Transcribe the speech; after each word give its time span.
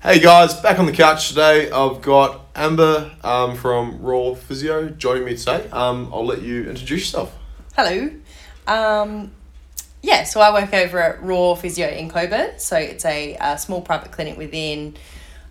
Hey 0.00 0.20
guys, 0.20 0.54
back 0.54 0.78
on 0.78 0.86
the 0.86 0.92
couch 0.92 1.30
today. 1.30 1.72
I've 1.72 2.00
got 2.02 2.46
Amber 2.54 3.10
um, 3.24 3.56
from 3.56 4.00
Raw 4.00 4.34
Physio 4.34 4.90
joining 4.90 5.24
me 5.24 5.36
today. 5.36 5.68
Um, 5.72 6.10
I'll 6.12 6.24
let 6.24 6.40
you 6.40 6.70
introduce 6.70 7.00
yourself. 7.00 7.36
Hello. 7.74 8.08
Um, 8.68 9.32
yeah, 10.00 10.22
so 10.22 10.40
I 10.40 10.52
work 10.52 10.72
over 10.72 11.00
at 11.00 11.20
Raw 11.20 11.56
Physio 11.56 11.88
in 11.88 12.08
Coburg. 12.08 12.60
So 12.60 12.76
it's 12.76 13.04
a, 13.04 13.36
a 13.40 13.58
small 13.58 13.80
private 13.80 14.12
clinic 14.12 14.38
within 14.38 14.96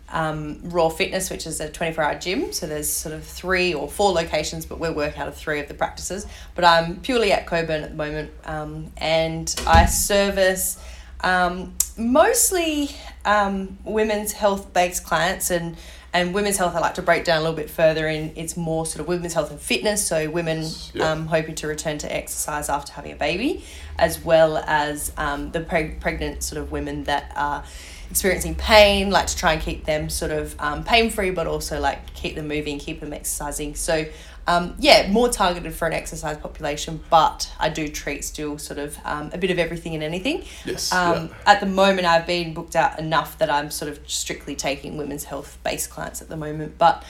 um, 0.08 0.62
Raw 0.64 0.88
Fitness, 0.88 1.30
which 1.30 1.46
is 1.46 1.60
a 1.60 1.70
24 1.70 2.02
hour 2.02 2.18
gym. 2.18 2.54
So 2.54 2.68
there's 2.68 2.90
sort 2.90 3.14
of 3.14 3.26
three 3.26 3.74
or 3.74 3.90
four 3.90 4.14
locations, 4.14 4.66
but 4.66 4.80
we 4.80 4.90
work 4.90 5.20
out 5.20 5.28
of 5.28 5.36
three 5.36 5.60
of 5.60 5.68
the 5.68 5.74
practices. 5.74 6.26
But 6.56 6.64
I'm 6.64 7.02
purely 7.02 7.34
at 7.34 7.48
Coburg 7.48 7.84
at 7.84 7.90
the 7.90 7.98
moment 7.98 8.32
um, 8.46 8.94
and 8.96 9.54
I 9.68 9.88
service 9.88 10.82
um, 11.20 11.76
mostly 11.98 12.96
um, 13.28 13.78
women's 13.84 14.32
health 14.32 14.74
based 14.74 15.04
clients 15.04 15.52
and 15.52 15.78
and 16.14 16.34
women's 16.34 16.58
health 16.58 16.74
I 16.76 16.80
like 16.80 16.94
to 16.96 17.02
break 17.02 17.26
down 17.26 17.40
a 17.40 17.42
little 17.42 17.56
bit 17.56 17.70
further 17.70 18.08
in 18.08 18.32
it's 18.36 18.56
more 18.58 18.86
sort 18.86 19.02
of 19.02 19.08
women's 19.10 19.34
health 19.34 19.52
and 19.52 19.60
fitness 19.60 20.08
so 20.08 20.30
women 20.30 20.66
Yeah. 20.94 21.12
um, 21.12 21.28
hoping 21.28 21.54
to 21.56 21.68
return 21.68 21.98
to 22.00 22.12
exercise 22.16 22.70
after 22.70 22.94
having 22.94 23.12
a 23.12 23.16
baby 23.16 23.64
as 24.00 24.24
well 24.24 24.58
as 24.66 25.12
um, 25.18 25.52
the 25.52 25.60
preg- 25.60 26.00
pregnant 26.00 26.44
sort 26.44 26.62
of 26.62 26.72
women 26.72 27.04
that 27.04 27.32
are 27.36 27.64
experiencing 28.10 28.56
pain 28.56 29.10
like 29.12 29.28
to 29.28 29.36
try 29.36 29.52
and 29.54 29.62
keep 29.62 29.84
them 29.84 30.10
sort 30.10 30.32
of 30.32 30.56
um, 30.60 30.84
pain 30.86 31.10
free 31.10 31.30
but 31.30 31.46
also 31.46 31.80
like 31.80 32.14
keep 32.14 32.36
them 32.36 32.48
moving 32.48 32.80
keep 32.80 33.02
them 33.02 33.12
exercising 33.12 33.76
so 33.76 34.06
um, 34.48 34.76
yeah 34.80 35.08
more 35.12 35.30
targeted 35.30 35.74
for 35.74 35.86
an 35.88 35.94
exercise 35.94 36.38
population 36.38 37.02
but 37.10 37.52
I 37.60 37.70
do 37.70 37.88
treat 37.88 38.24
still 38.24 38.58
sort 38.58 38.80
of 38.80 38.98
um, 39.06 39.30
a 39.34 39.38
bit 39.38 39.52
of 39.52 39.60
everything 39.60 39.94
and 39.94 40.04
anything 40.04 40.44
Yes. 40.66 40.92
um, 40.92 41.28
yeah. 41.28 41.34
at 41.46 41.60
the 41.60 41.66
moment, 41.68 42.08
I've 42.08 42.26
been 42.26 42.54
booked 42.54 42.76
out 42.76 42.98
enough 43.00 43.38
that 43.40 43.50
I'm 43.50 43.70
sort 43.72 43.92
of 43.92 44.00
strictly 44.10 44.56
taking 44.56 44.98
women's 44.98 45.26
health 45.26 45.58
based 45.64 45.90
clients 45.90 46.22
at 46.22 46.30
the 46.30 46.38
moment. 46.38 46.78
But 46.78 47.04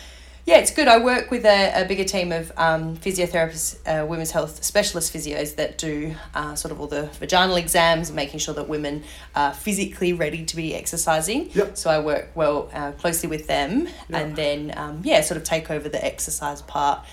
yeah, 0.46 0.60
it's 0.60 0.72
good. 0.72 0.88
I 0.88 0.98
work 0.98 1.30
with 1.30 1.44
a, 1.46 1.82
a 1.84 1.86
bigger 1.86 2.06
team 2.06 2.32
of 2.32 2.54
um, 2.56 2.96
physiotherapists, 2.96 3.80
uh, 3.86 4.06
women's 4.06 4.32
health 4.32 4.64
specialist 4.64 5.14
physios 5.14 5.56
that 5.58 5.78
do 5.78 6.16
uh, 6.34 6.56
sort 6.56 6.72
of 6.72 6.80
all 6.80 6.88
the 6.88 7.08
vaginal 7.20 7.58
exams 7.58 8.08
and 8.10 8.16
making 8.16 8.40
sure 8.40 8.54
that 8.54 8.70
women 8.70 9.04
are 9.36 9.54
physically 9.54 10.14
ready 10.14 10.46
to 10.46 10.56
be 10.56 10.74
exercising. 10.74 11.50
Yep. 11.54 11.76
So 11.78 11.90
I 11.90 12.00
work 12.00 12.30
well 12.34 12.70
uh, 12.74 12.94
closely 12.94 13.28
with 13.28 13.48
them 13.48 13.90
Yeah. 14.10 14.20
and 14.20 14.36
then, 14.38 14.74
um, 14.78 15.02
yeah, 15.04 15.20
sort 15.22 15.38
of 15.38 15.44
take 15.44 15.70
over 15.70 15.90
the 15.90 16.04
exercise 16.04 16.62
part, 16.62 17.06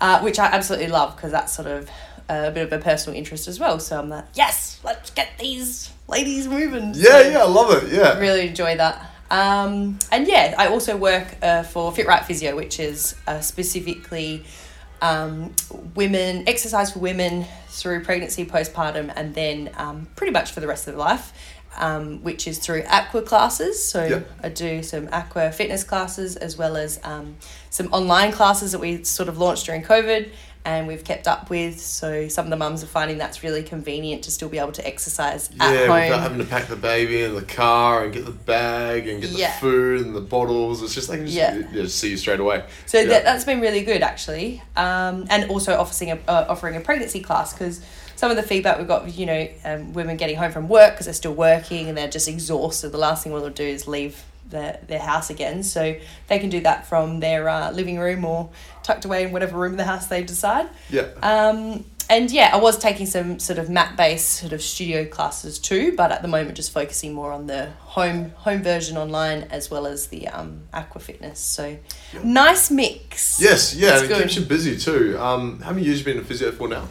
uh, 0.00 0.20
which 0.20 0.38
I 0.38 0.46
absolutely 0.46 0.88
love 0.88 1.16
because 1.16 1.32
that's 1.32 1.52
sort 1.52 1.68
of 1.68 1.90
a 2.28 2.50
bit 2.50 2.64
of 2.64 2.72
a 2.72 2.78
personal 2.78 3.16
interest 3.16 3.48
as 3.48 3.58
well. 3.58 3.78
So 3.80 3.98
I'm 3.98 4.08
like, 4.08 4.24
yes, 4.34 4.80
let's 4.84 5.10
get 5.10 5.30
these 5.38 5.90
ladies 6.08 6.46
moving. 6.46 6.92
Yeah, 6.94 7.10
So 7.10 7.20
yeah, 7.30 7.38
I 7.38 7.46
love 7.46 7.82
it. 7.82 7.92
Yeah. 7.92 8.18
Really 8.18 8.48
enjoy 8.48 8.76
that. 8.76 9.10
Um, 9.30 9.98
and 10.10 10.26
yeah, 10.26 10.54
I 10.56 10.68
also 10.68 10.96
work 10.96 11.36
uh, 11.42 11.62
for 11.62 11.92
Fit 11.92 12.06
Right 12.06 12.24
Physio, 12.24 12.56
which 12.56 12.80
is 12.80 13.14
uh, 13.26 13.40
specifically 13.40 14.44
um, 15.02 15.54
women, 15.94 16.48
exercise 16.48 16.92
for 16.92 16.98
women 16.98 17.44
through 17.68 18.04
pregnancy, 18.04 18.44
postpartum, 18.44 19.12
and 19.14 19.34
then 19.34 19.70
um, 19.76 20.08
pretty 20.16 20.32
much 20.32 20.50
for 20.52 20.60
the 20.60 20.66
rest 20.66 20.88
of 20.88 20.94
their 20.94 20.98
life, 20.98 21.32
um, 21.78 22.22
which 22.22 22.46
is 22.46 22.58
through 22.58 22.82
aqua 22.88 23.22
classes. 23.22 23.82
So 23.82 24.04
Yep. 24.04 24.30
I 24.42 24.48
do 24.50 24.82
some 24.82 25.08
aqua 25.12 25.50
fitness 25.52 25.84
classes 25.84 26.36
as 26.36 26.56
well 26.58 26.76
as 26.76 27.00
um, 27.04 27.36
some 27.70 27.86
online 27.92 28.32
classes 28.32 28.72
that 28.72 28.80
we 28.80 29.04
sort 29.04 29.28
of 29.28 29.38
launched 29.38 29.66
during 29.66 29.82
COVID 29.82 30.30
and 30.64 30.86
we've 30.86 31.04
kept 31.04 31.26
up 31.26 31.48
with. 31.48 31.80
So 31.80 32.28
some 32.28 32.44
of 32.44 32.50
the 32.50 32.56
mums 32.56 32.82
are 32.82 32.88
finding 32.88 33.16
that's 33.16 33.42
really 33.42 33.62
convenient 33.62 34.24
to 34.24 34.30
still 34.30 34.48
be 34.50 34.58
able 34.58 34.72
to 34.72 34.86
exercise 34.86 35.48
Yeah, 35.54 35.64
at 35.64 35.80
without 35.88 36.20
having 36.20 36.38
to 36.38 36.44
pack 36.44 36.66
the 36.66 36.76
baby 36.76 37.22
in 37.22 37.34
the 37.34 37.42
car 37.42 38.04
and 38.04 38.12
get 38.12 38.26
the 38.26 38.32
bag 38.32 39.08
and 39.08 39.22
get 39.22 39.30
the 39.30 39.46
food 39.60 40.04
and 40.04 40.14
the 40.14 40.20
bottles. 40.20 40.82
It's 40.82 40.94
just 40.94 41.08
like 41.08 41.20
just, 41.20 41.32
Yeah. 41.32 41.56
yeah. 41.56 41.72
just 41.72 41.98
see 41.98 42.10
you 42.10 42.16
straight 42.18 42.40
away. 42.40 42.64
So 42.86 42.98
Yeah. 42.98 43.06
that, 43.06 43.24
that's 43.24 43.44
been 43.44 43.60
really 43.60 43.82
good 43.82 44.02
actually, 44.02 44.60
um, 44.76 45.26
and 45.30 45.48
also 45.50 45.74
offering 45.78 46.10
a 46.10 46.18
uh, 46.28 46.46
offering 46.48 46.76
a 46.76 46.80
pregnancy 46.80 47.20
class 47.20 47.52
because 47.54 47.80
some 48.18 48.32
of 48.32 48.36
the 48.36 48.42
feedback 48.42 48.78
we've 48.78 48.88
got, 48.88 49.16
you 49.16 49.26
know, 49.26 49.48
um, 49.64 49.92
women 49.92 50.16
getting 50.16 50.34
home 50.34 50.50
from 50.50 50.68
work 50.68 50.94
because 50.94 51.06
they're 51.06 51.14
still 51.14 51.34
working 51.34 51.88
and 51.88 51.96
they're 51.96 52.08
just 52.08 52.26
exhausted. 52.26 52.88
The 52.88 52.98
last 52.98 53.22
thing 53.22 53.32
we 53.32 53.40
want 53.40 53.54
to 53.54 53.62
do 53.62 53.68
is 53.68 53.86
leave 53.86 54.24
their 54.50 54.80
their 54.88 54.98
house 54.98 55.30
again, 55.30 55.62
so 55.62 55.94
they 56.26 56.40
can 56.40 56.50
do 56.50 56.58
that 56.62 56.88
from 56.88 57.20
their 57.20 57.48
uh, 57.48 57.70
living 57.70 57.96
room 57.96 58.24
or 58.24 58.50
tucked 58.82 59.04
away 59.04 59.22
in 59.22 59.30
whatever 59.30 59.56
room 59.56 59.70
of 59.70 59.78
the 59.78 59.84
house 59.84 60.08
they 60.08 60.24
decide. 60.24 60.68
Yeah. 60.90 61.06
Um, 61.22 61.84
and 62.10 62.30
yeah, 62.30 62.50
I 62.52 62.56
was 62.56 62.78
taking 62.78 63.06
some 63.06 63.38
sort 63.38 63.58
of 63.58 63.68
mat 63.68 63.96
based 63.96 64.28
sort 64.28 64.52
of 64.52 64.62
studio 64.62 65.04
classes 65.04 65.58
too, 65.58 65.94
but 65.96 66.10
at 66.10 66.22
the 66.22 66.28
moment 66.28 66.56
just 66.56 66.72
focusing 66.72 67.12
more 67.12 67.32
on 67.32 67.46
the 67.46 67.66
home 67.80 68.30
home 68.30 68.62
version 68.62 68.96
online 68.96 69.42
as 69.50 69.70
well 69.70 69.86
as 69.86 70.06
the 70.06 70.28
um, 70.28 70.62
aqua 70.72 71.00
fitness. 71.00 71.38
So 71.38 71.76
nice 72.24 72.70
mix. 72.70 73.40
Yes, 73.40 73.74
yeah, 73.74 74.02
it 74.02 74.10
keeps 74.10 74.36
you 74.36 74.44
busy 74.44 74.78
too. 74.78 75.18
Um, 75.18 75.60
how 75.60 75.72
many 75.72 75.84
years 75.84 75.98
have 75.98 76.08
you 76.08 76.14
been 76.14 76.22
a 76.22 76.26
physio 76.26 76.52
for 76.52 76.68
now? 76.68 76.88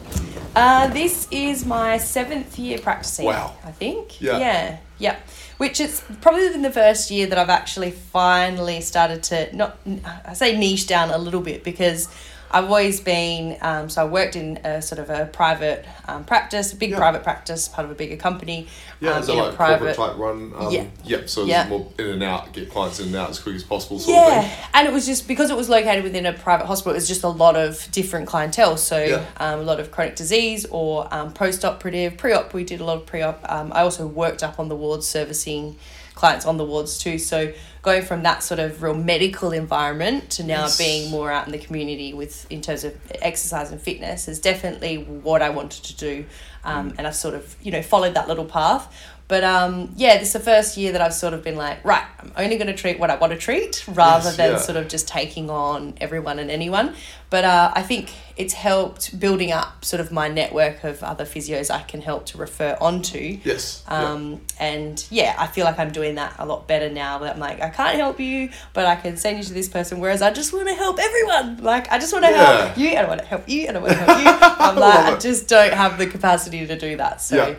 Uh, 0.54 0.88
this 0.88 1.28
is 1.30 1.66
my 1.66 1.98
seventh 1.98 2.58
year 2.58 2.78
practicing. 2.78 3.26
Wow. 3.26 3.56
I 3.64 3.72
think. 3.72 4.20
Yeah. 4.20 4.38
Yeah. 4.38 4.78
Yeah. 4.98 5.16
Which 5.58 5.80
is 5.80 6.02
probably 6.20 6.46
in 6.46 6.62
the 6.62 6.70
first 6.70 7.10
year 7.10 7.26
that 7.26 7.38
I've 7.38 7.48
actually 7.48 7.90
finally 7.90 8.80
started 8.80 9.22
to 9.24 9.54
not 9.56 9.78
I 10.24 10.34
say 10.34 10.56
niche 10.56 10.86
down 10.86 11.10
a 11.10 11.18
little 11.18 11.40
bit 11.40 11.64
because 11.64 12.08
I've 12.50 12.64
always 12.64 13.00
been 13.00 13.58
um, 13.60 13.90
so 13.90 14.02
I 14.02 14.04
worked 14.06 14.34
in 14.36 14.56
a 14.64 14.80
sort 14.80 14.98
of 15.00 15.10
a 15.10 15.26
private 15.26 15.84
um, 16.06 16.24
practice, 16.24 16.72
a 16.72 16.76
big 16.76 16.90
Yeah. 16.90 16.96
private 16.96 17.22
practice, 17.22 17.68
part 17.68 17.84
of 17.84 17.90
a 17.90 17.94
bigger 17.94 18.16
company. 18.16 18.66
Yeah, 19.00 19.10
um, 19.12 19.26
that 19.26 19.32
in 19.32 19.38
a 19.38 19.42
like 19.42 19.56
corporate 19.56 19.96
type 19.96 20.16
run? 20.16 20.52
Um, 20.58 20.72
Yeah. 20.72 20.84
Yep, 21.04 21.28
so 21.28 21.42
it's 21.42 21.50
Yeah. 21.50 21.68
more 21.68 21.86
in 21.98 22.06
and 22.06 22.22
out, 22.22 22.52
get 22.52 22.70
clients 22.70 23.00
in 23.00 23.08
and 23.08 23.16
out 23.16 23.30
as 23.30 23.38
quick 23.38 23.54
as 23.54 23.64
possible 23.64 23.98
sort 23.98 24.16
of 24.16 24.24
Yeah, 24.32 24.40
thing. 24.42 24.50
and 24.74 24.88
it 24.88 24.92
was 24.94 25.04
just 25.06 25.28
because 25.28 25.50
it 25.50 25.56
was 25.56 25.68
located 25.68 26.04
within 26.04 26.24
a 26.26 26.32
private 26.32 26.66
hospital. 26.66 26.92
It 26.92 26.96
was 26.96 27.08
just 27.08 27.22
a 27.24 27.28
lot 27.28 27.54
of 27.56 27.86
different 27.92 28.26
clientele. 28.26 28.76
So 28.78 28.98
Yeah. 29.02 29.20
um, 29.36 29.60
a 29.60 29.62
lot 29.62 29.78
of 29.78 29.90
chronic 29.90 30.16
disease 30.16 30.64
or 30.70 31.06
um, 31.14 31.32
post-operative, 31.32 32.16
pre-op. 32.16 32.54
We 32.54 32.64
did 32.64 32.80
a 32.80 32.84
lot 32.84 32.96
of 32.96 33.06
pre-op. 33.06 33.44
Um, 33.48 33.72
I 33.74 33.80
also 33.82 34.06
worked 34.06 34.42
up 34.42 34.58
on 34.58 34.68
the 34.68 34.76
wards 34.76 35.06
servicing 35.06 35.76
clients 36.18 36.44
on 36.46 36.56
the 36.56 36.64
wards 36.64 36.98
too. 36.98 37.16
So 37.18 37.52
going 37.82 38.02
from 38.02 38.24
that 38.24 38.42
sort 38.42 38.58
of 38.60 38.82
real 38.82 38.94
medical 39.12 39.52
environment 39.52 40.30
to 40.36 40.42
now 40.42 40.64
Yes. 40.64 40.76
being 40.78 41.10
more 41.10 41.30
out 41.30 41.46
in 41.46 41.52
the 41.52 41.58
community 41.66 42.12
with 42.12 42.34
in 42.50 42.60
terms 42.60 42.82
of 42.84 42.92
exercise 43.22 43.70
and 43.72 43.80
fitness 43.80 44.26
is 44.28 44.38
definitely 44.40 44.96
what 45.26 45.40
I 45.42 45.50
wanted 45.50 45.84
to 45.84 45.94
do. 45.96 46.24
Um, 46.64 46.92
And 46.98 47.06
I've 47.06 47.14
sort 47.26 47.34
of 47.34 47.44
you 47.62 47.70
know 47.74 47.82
followed 47.82 48.14
that 48.14 48.26
little 48.28 48.44
path. 48.44 48.84
But 49.28 49.44
um, 49.44 49.92
yeah, 49.96 50.14
this 50.18 50.28
is 50.28 50.32
the 50.40 50.46
first 50.52 50.76
year 50.78 50.90
that 50.92 51.02
I've 51.02 51.12
sort 51.24 51.34
of 51.34 51.40
been 51.44 51.56
like, 51.56 51.84
right, 51.84 52.06
I'm 52.20 52.32
only 52.44 52.56
going 52.56 52.72
to 52.74 52.78
treat 52.82 52.98
what 52.98 53.10
I 53.10 53.16
want 53.16 53.32
to 53.34 53.38
treat 53.38 53.84
rather 53.86 54.28
Yes, 54.30 54.36
than 54.38 54.50
yeah. 54.52 54.58
sort 54.68 54.78
of 54.80 54.88
just 54.88 55.06
taking 55.06 55.50
on 55.50 55.94
everyone 56.00 56.38
and 56.38 56.50
anyone. 56.50 56.94
But 57.28 57.44
uh, 57.44 57.70
I 57.80 57.82
think 57.90 58.04
it's 58.38 58.54
helped 58.54 59.18
building 59.18 59.50
up 59.50 59.84
sort 59.84 60.00
of 60.00 60.12
my 60.12 60.28
network 60.28 60.84
of 60.84 61.02
other 61.02 61.24
physios 61.24 61.70
I 61.70 61.82
can 61.82 62.00
help 62.00 62.24
to 62.26 62.38
refer 62.38 62.76
onto. 62.80 63.18
Yes. 63.44 63.82
yeah. 63.90 64.12
Um, 64.12 64.40
And 64.60 65.04
yeah, 65.10 65.34
I 65.36 65.46
feel 65.48 65.64
like 65.64 65.78
I'm 65.78 65.90
doing 65.90 66.14
that 66.14 66.34
a 66.38 66.46
lot 66.46 66.68
better 66.68 66.88
now. 66.88 67.18
That 67.18 67.34
I'm 67.34 67.40
like, 67.40 67.60
I 67.60 67.68
can't 67.70 67.96
help 67.96 68.20
you, 68.20 68.50
but 68.74 68.86
I 68.86 68.94
can 68.94 69.16
send 69.16 69.38
you 69.38 69.44
to 69.44 69.52
this 69.52 69.68
person. 69.68 69.98
Whereas 69.98 70.22
I 70.22 70.30
just 70.32 70.52
want 70.52 70.68
to 70.68 70.74
help 70.74 70.98
everyone. 71.00 71.56
Like, 71.64 71.90
I 71.90 71.98
just 71.98 72.12
want 72.12 72.24
to 72.26 72.30
Yeah. 72.30 72.44
help 72.66 72.78
you, 72.78 72.88
and 72.90 72.98
I 73.06 73.08
want 73.08 73.20
to 73.20 73.26
help 73.26 73.48
you, 73.48 73.66
and 73.66 73.76
I 73.76 73.80
want 73.80 73.92
to 73.92 73.98
help 73.98 74.18
you. 74.20 74.48
I'm 74.66 74.76
like, 74.76 75.00
I 75.14 75.18
just 75.18 75.48
don't 75.48 75.72
have 75.74 75.98
the 75.98 76.06
capacity 76.06 76.64
to 76.66 76.78
do 76.78 76.96
that. 76.96 77.20
So 77.20 77.36
Yeah. 77.36 77.54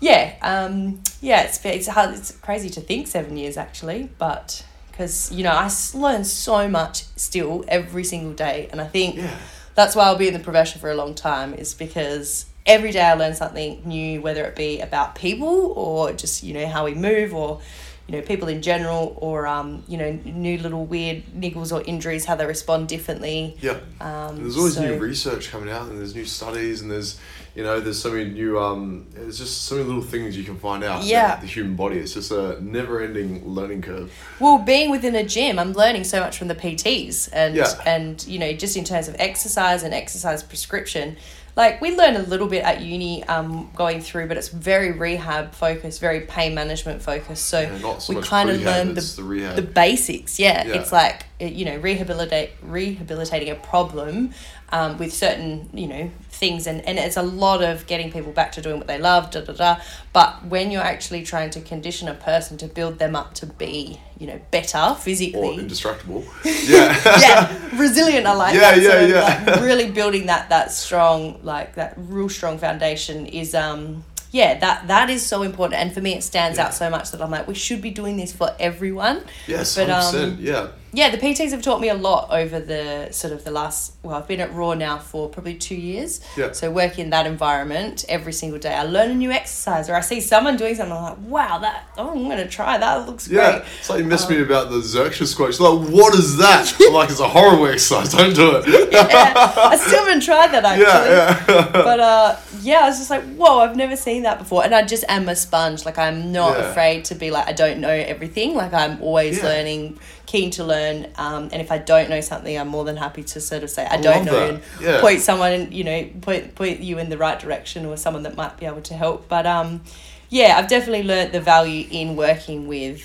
yeah, 0.00 0.24
um, 0.40 1.02
yeah, 1.20 1.42
it's 1.42 1.62
it's 1.64 1.86
hard. 1.88 2.14
It's 2.14 2.30
crazy 2.30 2.70
to 2.70 2.80
think 2.80 3.08
seven 3.08 3.36
years 3.36 3.56
actually, 3.58 4.08
but 4.18 4.64
because 4.90 5.30
you 5.32 5.42
know 5.44 5.52
I 5.52 5.68
learn 5.94 6.24
so 6.24 6.68
much 6.68 7.04
still 7.16 7.64
every 7.68 8.04
single 8.04 8.32
day, 8.32 8.68
and 8.72 8.80
I 8.80 8.86
think 8.86 9.16
Yeah. 9.16 9.36
That's 9.74 9.96
why 9.96 10.04
I'll 10.04 10.16
be 10.16 10.28
in 10.28 10.34
the 10.34 10.40
profession 10.40 10.80
for 10.80 10.90
a 10.90 10.94
long 10.94 11.14
time. 11.14 11.54
Is 11.54 11.74
because 11.74 12.46
every 12.66 12.92
day 12.92 13.02
I 13.02 13.14
learn 13.14 13.34
something 13.34 13.82
new, 13.84 14.20
whether 14.20 14.44
it 14.44 14.56
be 14.56 14.80
about 14.80 15.14
people 15.14 15.72
or 15.76 16.12
just 16.12 16.42
you 16.42 16.54
know 16.54 16.66
how 16.66 16.84
we 16.84 16.94
move 16.94 17.34
or 17.34 17.60
you 18.06 18.16
know 18.16 18.22
people 18.22 18.48
in 18.48 18.62
general 18.62 19.16
or 19.20 19.46
um, 19.46 19.82
you 19.88 19.96
know 19.96 20.12
new 20.24 20.58
little 20.58 20.84
weird 20.84 21.24
niggles 21.36 21.72
or 21.72 21.82
injuries 21.82 22.24
how 22.24 22.34
they 22.36 22.46
respond 22.46 22.88
differently. 22.88 23.56
Yeah. 23.60 23.80
Um, 24.00 24.42
there's 24.42 24.56
always 24.56 24.74
so- 24.74 24.82
new 24.82 24.98
research 24.98 25.50
coming 25.50 25.70
out, 25.70 25.88
and 25.88 25.98
there's 25.98 26.14
new 26.14 26.26
studies, 26.26 26.80
and 26.80 26.90
there's 26.90 27.18
you 27.54 27.62
know 27.62 27.78
there's 27.80 28.00
so 28.00 28.10
many 28.10 28.30
new 28.30 28.58
um 28.58 29.06
there's 29.12 29.38
just 29.38 29.62
so 29.62 29.76
many 29.76 29.86
little 29.86 30.02
things 30.02 30.36
you 30.36 30.44
can 30.44 30.58
find 30.58 30.82
out. 30.84 31.04
Yeah. 31.04 31.26
about 31.28 31.40
The 31.42 31.46
human 31.46 31.76
body. 31.76 31.98
It's 31.98 32.14
just 32.14 32.30
a 32.32 32.58
never-ending 32.60 33.46
learning 33.46 33.82
curve. 33.82 34.12
Well, 34.40 34.58
being 34.58 34.90
within 34.90 35.14
a 35.14 35.24
gym, 35.24 35.58
I'm 35.58 35.72
learning 35.72 36.04
so 36.04 36.20
much 36.20 36.36
from 36.38 36.48
the 36.48 36.54
PTs 36.56 37.28
and 37.32 37.54
Yeah. 37.54 37.70
and 37.86 38.24
you 38.26 38.38
know 38.38 38.52
just 38.52 38.76
in 38.76 38.84
terms 38.84 39.08
of 39.08 39.16
exercise 39.18 39.82
and 39.82 39.94
exercise 39.94 40.42
prescription. 40.42 41.16
Like 41.56 41.80
we 41.80 41.96
learn 41.96 42.16
a 42.16 42.22
little 42.22 42.48
bit 42.48 42.64
at 42.64 42.80
uni 42.80 43.22
um, 43.28 43.70
going 43.76 44.00
through, 44.00 44.26
but 44.26 44.36
it's 44.36 44.48
very 44.48 44.90
rehab 44.90 45.54
focused, 45.54 46.00
very 46.00 46.22
pain 46.22 46.52
management 46.52 47.00
focused. 47.00 47.46
So 47.46 47.60
Yeah, 47.60 47.98
so 47.98 48.12
we 48.16 48.22
kind 48.22 48.50
of 48.50 48.60
learn 48.62 48.94
the, 48.94 49.00
the 49.16 49.22
rehab. 49.22 49.54
the 49.54 49.62
basics. 49.62 50.40
Yeah. 50.40 50.66
Yeah. 50.66 50.74
it's 50.80 50.90
like 50.90 51.26
you 51.38 51.64
know 51.64 51.76
rehabilitate 51.76 52.50
rehabilitating 52.62 53.50
a 53.50 53.54
problem 53.54 54.34
um, 54.76 54.98
with 54.98 55.12
certain 55.12 55.68
you 55.72 55.86
know 55.86 56.10
things 56.30 56.66
and, 56.66 56.80
and 56.88 56.98
it's 56.98 57.16
a 57.16 57.22
lot 57.22 57.62
of 57.62 57.86
getting 57.86 58.10
people 58.10 58.32
back 58.32 58.50
to 58.52 58.60
doing 58.60 58.78
what 58.78 58.88
they 58.88 58.98
love 58.98 59.30
da 59.30 59.40
da 59.40 59.52
da 59.52 59.76
but 60.12 60.44
when 60.46 60.72
you're 60.72 60.82
actually 60.94 61.22
trying 61.22 61.48
to 61.48 61.60
condition 61.60 62.08
a 62.08 62.14
person 62.14 62.56
to 62.58 62.66
build 62.66 62.98
them 62.98 63.14
up 63.14 63.34
to 63.34 63.46
be 63.46 64.00
you 64.18 64.26
know 64.26 64.40
better 64.50 64.78
Or 64.90 64.94
physically 64.96 65.54
indestructible. 65.64 66.24
Yeah. 66.44 67.20
yeah 67.26 67.78
resilient 67.78 68.26
i 68.26 68.34
like 68.34 68.54
Yeah, 68.54 68.60
that 68.72 68.82
yeah, 68.82 68.90
sort 68.90 69.02
of, 69.04 69.08
yeah. 69.10 69.44
like, 69.52 69.60
really 69.62 69.88
building 69.92 70.26
that 70.26 70.48
that 70.48 70.72
strong 70.72 71.38
like 71.44 71.76
that 71.76 71.94
real 71.96 72.28
strong 72.28 72.58
foundation 72.58 73.26
is 73.26 73.54
um 73.54 74.02
yeah 74.32 74.58
that 74.58 74.88
that 74.88 75.08
is 75.10 75.24
so 75.24 75.42
important 75.42 75.80
and 75.80 75.92
for 75.94 76.00
me 76.00 76.14
it 76.18 76.24
stands 76.24 76.58
Yeah. 76.58 76.64
out 76.66 76.74
so 76.74 76.90
much 76.90 77.12
that 77.12 77.20
i'm 77.22 77.30
like 77.30 77.46
we 77.46 77.54
should 77.54 77.80
be 77.80 77.90
doing 77.90 78.16
this 78.16 78.32
for 78.32 78.48
everyone 78.58 79.22
yes, 79.46 79.76
But, 79.76 79.88
100%. 79.88 80.24
um, 80.24 80.36
yeah. 80.40 80.66
Yeah 80.94 81.10
the 81.10 81.18
pts 81.18 81.50
have 81.50 81.60
taught 81.62 81.80
me 81.80 81.88
a 81.88 81.94
lot 81.94 82.28
over 82.30 82.60
the 82.60 83.08
sort 83.10 83.32
of 83.32 83.42
the 83.44 83.50
last 83.50 83.94
well 84.04 84.14
i've 84.16 84.28
been 84.28 84.40
at 84.40 84.52
raw 84.54 84.74
now 84.74 84.98
for 84.98 85.28
probably 85.28 85.54
two 85.54 85.74
years 85.74 86.20
Yeah. 86.36 86.52
so 86.52 86.70
working 86.70 87.04
in 87.06 87.10
that 87.10 87.26
environment 87.26 88.04
every 88.08 88.32
single 88.32 88.60
day 88.60 88.74
i 88.74 88.84
learn 88.84 89.10
a 89.10 89.14
new 89.14 89.32
exercise 89.32 89.90
or 89.90 89.94
i 89.96 90.00
see 90.00 90.20
someone 90.20 90.56
doing 90.56 90.76
something 90.76 90.96
i'm 90.96 91.02
like 91.02 91.18
wow 91.26 91.58
that 91.58 91.88
oh 91.98 92.10
i'm 92.10 92.28
gonna 92.28 92.46
try 92.48 92.78
that 92.78 93.06
looks 93.08 93.26
Yeah, 93.28 93.58
great 93.58 93.64
it's 93.80 93.90
like 93.90 93.98
you 93.98 94.04
missed 94.04 94.28
Um, 94.30 94.36
me 94.36 94.42
about 94.42 94.70
the 94.70 94.76
Zerchers. 94.78 95.36
She's 95.36 95.60
like, 95.60 95.88
"What 95.90 96.14
is 96.14 96.36
that?" 96.38 96.72
I'm 96.80 96.92
like, 96.92 97.10
"It's 97.10 97.20
a 97.20 97.28
horrible 97.28 97.66
exercise. 97.66 98.12
Don't 98.12 98.34
do 98.34 98.56
it." 98.56 98.64
yeah, 98.92 99.52
i 99.56 99.76
still 99.76 99.98
haven't 100.04 100.22
tried 100.22 100.50
that 100.52 100.64
actually 100.72 100.84
yeah, 101.10 101.44
yeah. 101.48 101.70
but 101.88 102.00
uh 102.00 102.36
yeah 102.62 102.80
i 102.84 102.88
was 102.88 102.98
just 102.98 103.10
like 103.10 103.24
whoa 103.34 103.58
i've 103.60 103.76
never 103.76 103.96
seen 103.96 104.22
that 104.22 104.38
before 104.38 104.64
and 104.64 104.74
i 104.74 104.82
just 104.84 105.04
am 105.08 105.28
a 105.28 105.34
sponge 105.36 105.84
like 105.84 105.98
i'm 105.98 106.30
not 106.32 106.56
Yeah. 106.56 106.70
afraid 106.70 107.04
to 107.06 107.14
be 107.14 107.30
like 107.30 107.46
i 107.48 107.52
don't 107.52 107.80
know 107.80 107.90
everything 108.14 108.54
like 108.54 108.72
i'm 108.72 109.02
always 109.02 109.42
learning 109.42 109.98
keen 110.34 110.50
to 110.50 110.64
learn 110.64 111.06
um, 111.16 111.44
and 111.52 111.62
if 111.64 111.70
i 111.70 111.78
don't 111.78 112.10
know 112.10 112.20
something 112.20 112.58
i'm 112.58 112.66
more 112.66 112.84
than 112.84 112.96
happy 112.96 113.22
to 113.22 113.40
sort 113.40 113.62
of 113.62 113.70
say 113.70 113.86
i, 113.86 113.94
I 113.94 114.00
don't 114.00 114.24
know 114.24 114.32
that. 114.32 114.50
and 114.54 114.62
Yeah. 114.80 115.00
point 115.00 115.20
someone 115.20 115.70
you 115.70 115.84
know 115.84 116.00
point 116.22 116.56
point 116.56 116.80
you 116.80 116.98
in 116.98 117.08
the 117.08 117.16
right 117.26 117.38
direction 117.38 117.86
or 117.86 117.96
someone 117.96 118.24
that 118.24 118.34
might 118.36 118.54
be 118.58 118.66
able 118.66 118.82
to 118.82 118.94
help 118.94 119.28
but 119.28 119.46
um 119.46 119.82
yeah 120.30 120.56
i've 120.58 120.66
definitely 120.68 121.04
learnt 121.04 121.30
the 121.32 121.40
value 121.40 121.86
in 121.88 122.16
working 122.16 122.66
with, 122.66 123.00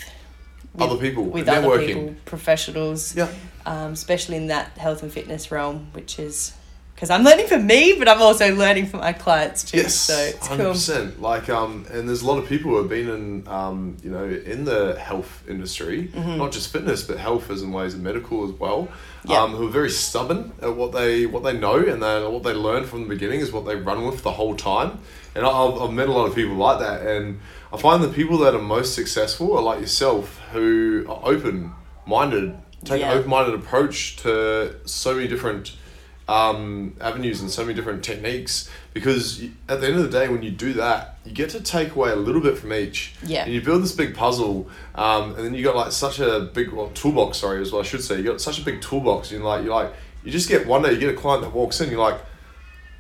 with 0.74 0.82
Other 0.90 0.98
people, 0.98 1.24
with 1.26 1.48
other 1.48 1.86
people 1.86 2.16
professionals 2.26 3.16
Yeah. 3.16 3.28
um, 3.68 3.94
especially 3.94 4.38
in 4.38 4.48
that 4.48 4.68
health 4.86 5.04
and 5.04 5.12
fitness 5.12 5.52
realm, 5.52 5.78
which 5.94 6.18
is 6.18 6.54
because 7.00 7.12
I'm 7.12 7.24
learning 7.24 7.48
for 7.48 7.58
me, 7.58 7.94
but 7.98 8.10
I'm 8.10 8.22
also 8.22 8.54
learning 8.54 8.88
for 8.88 8.98
my 8.98 9.14
clients 9.14 9.64
too. 9.64 9.78
Yes, 9.78 9.96
so 9.96 10.14
it's 10.18 10.46
hundred 10.48 10.64
cool. 10.66 10.74
percent. 10.74 11.22
Like, 11.22 11.48
um, 11.50 11.86
and 11.90 12.10
there's 12.10 12.24
a 12.24 12.28
lot 12.28 12.40
of 12.40 12.50
people 12.50 12.72
who 12.72 12.78
have 12.80 12.90
been 12.90 13.08
in, 13.08 13.48
um, 13.48 13.96
you 14.04 14.12
know, 14.12 14.26
in 14.26 14.66
the 14.66 15.00
health 15.00 15.42
industry, 15.48 16.10
Mm-hmm. 16.14 16.38
not 16.38 16.52
just 16.52 16.74
fitness, 16.74 17.02
but 17.04 17.18
health 17.18 17.50
as 17.50 17.62
in 17.62 17.72
ways 17.72 17.94
of 17.94 18.02
medical 18.02 18.44
as 18.44 18.52
well. 18.52 18.90
Yeah. 19.24 19.42
Um, 19.44 19.52
who 19.56 19.66
are 19.68 19.72
very 19.72 19.90
stubborn 19.90 20.52
at 20.62 20.76
what 20.76 20.92
they 20.92 21.26
what 21.26 21.44
they 21.44 21.58
know 21.58 21.78
and 21.78 22.04
then 22.04 22.30
what 22.34 22.44
they 22.44 22.54
learn 22.54 22.84
from 22.86 23.04
the 23.04 23.08
beginning 23.10 23.40
is 23.40 23.52
what 23.54 23.66
they 23.66 23.78
run 23.78 24.06
with 24.06 24.22
the 24.24 24.32
whole 24.32 24.56
time. 24.56 25.00
And 25.36 25.46
I- 25.46 25.50
I've, 25.50 25.82
I've 25.82 25.94
met 25.94 26.10
a 26.10 26.12
lot 26.12 26.26
of 26.26 26.36
people 26.36 26.56
like 26.56 26.80
that, 26.80 27.06
and 27.08 27.40
I 27.72 27.78
find 27.78 28.04
the 28.04 28.10
people 28.10 28.38
that 28.40 28.54
are 28.56 28.62
most 28.62 28.94
successful 28.94 29.56
are 29.58 29.62
like 29.62 29.80
yourself, 29.80 30.38
who 30.52 31.06
are 31.08 31.22
open 31.24 31.72
minded, 32.06 32.58
take 32.84 33.00
Yeah. 33.00 33.12
an 33.14 33.18
open 33.20 33.30
minded 33.30 33.54
approach 33.56 34.18
to 34.18 34.76
so 34.86 35.16
many 35.16 35.30
different 35.30 35.76
um, 36.30 36.96
avenues 37.02 37.42
and 37.42 37.50
so 37.50 37.64
many 37.64 37.74
different 37.74 38.04
techniques 38.04 38.70
because 38.94 39.42
at 39.68 39.82
the 39.82 39.88
end 39.88 39.96
of 39.96 40.04
the 40.04 40.10
day 40.10 40.28
when 40.30 40.44
you 40.44 40.52
do 40.52 40.74
that 40.74 41.18
you 41.26 41.32
get 41.32 41.50
to 41.50 41.60
take 41.60 41.96
away 41.96 42.12
a 42.12 42.16
little 42.16 42.40
bit 42.42 42.56
from 42.56 42.72
each 42.72 43.16
Yeah. 43.24 43.46
and 43.46 43.52
you 43.54 43.62
build 43.62 43.82
this 43.82 43.94
big 43.94 44.14
puzzle 44.16 44.70
um, 44.94 45.34
and 45.36 45.44
then 45.44 45.54
you 45.56 45.64
got 45.64 45.76
like 45.76 45.92
such 45.92 46.20
a 46.20 46.42
big 46.54 46.72
well, 46.72 46.90
toolbox 46.94 47.40
sorry 47.40 47.60
as 47.62 47.72
well 47.72 47.82
I 47.82 47.86
should 47.86 48.04
say 48.04 48.18
you 48.18 48.24
got 48.24 48.40
such 48.42 48.60
a 48.60 48.64
big 48.64 48.80
toolbox 48.80 49.32
and 49.32 49.40
you're 49.40 49.50
like 49.50 49.64
you're 49.64 49.74
like 49.74 49.92
you 50.24 50.32
just 50.32 50.50
get 50.50 50.68
one 50.68 50.84
day 50.84 50.92
you 50.94 51.00
get 51.00 51.10
a 51.10 51.18
client 51.18 51.42
that 51.44 51.52
walks 51.52 51.82
in 51.82 51.90
you're 51.90 52.00
like 52.00 52.22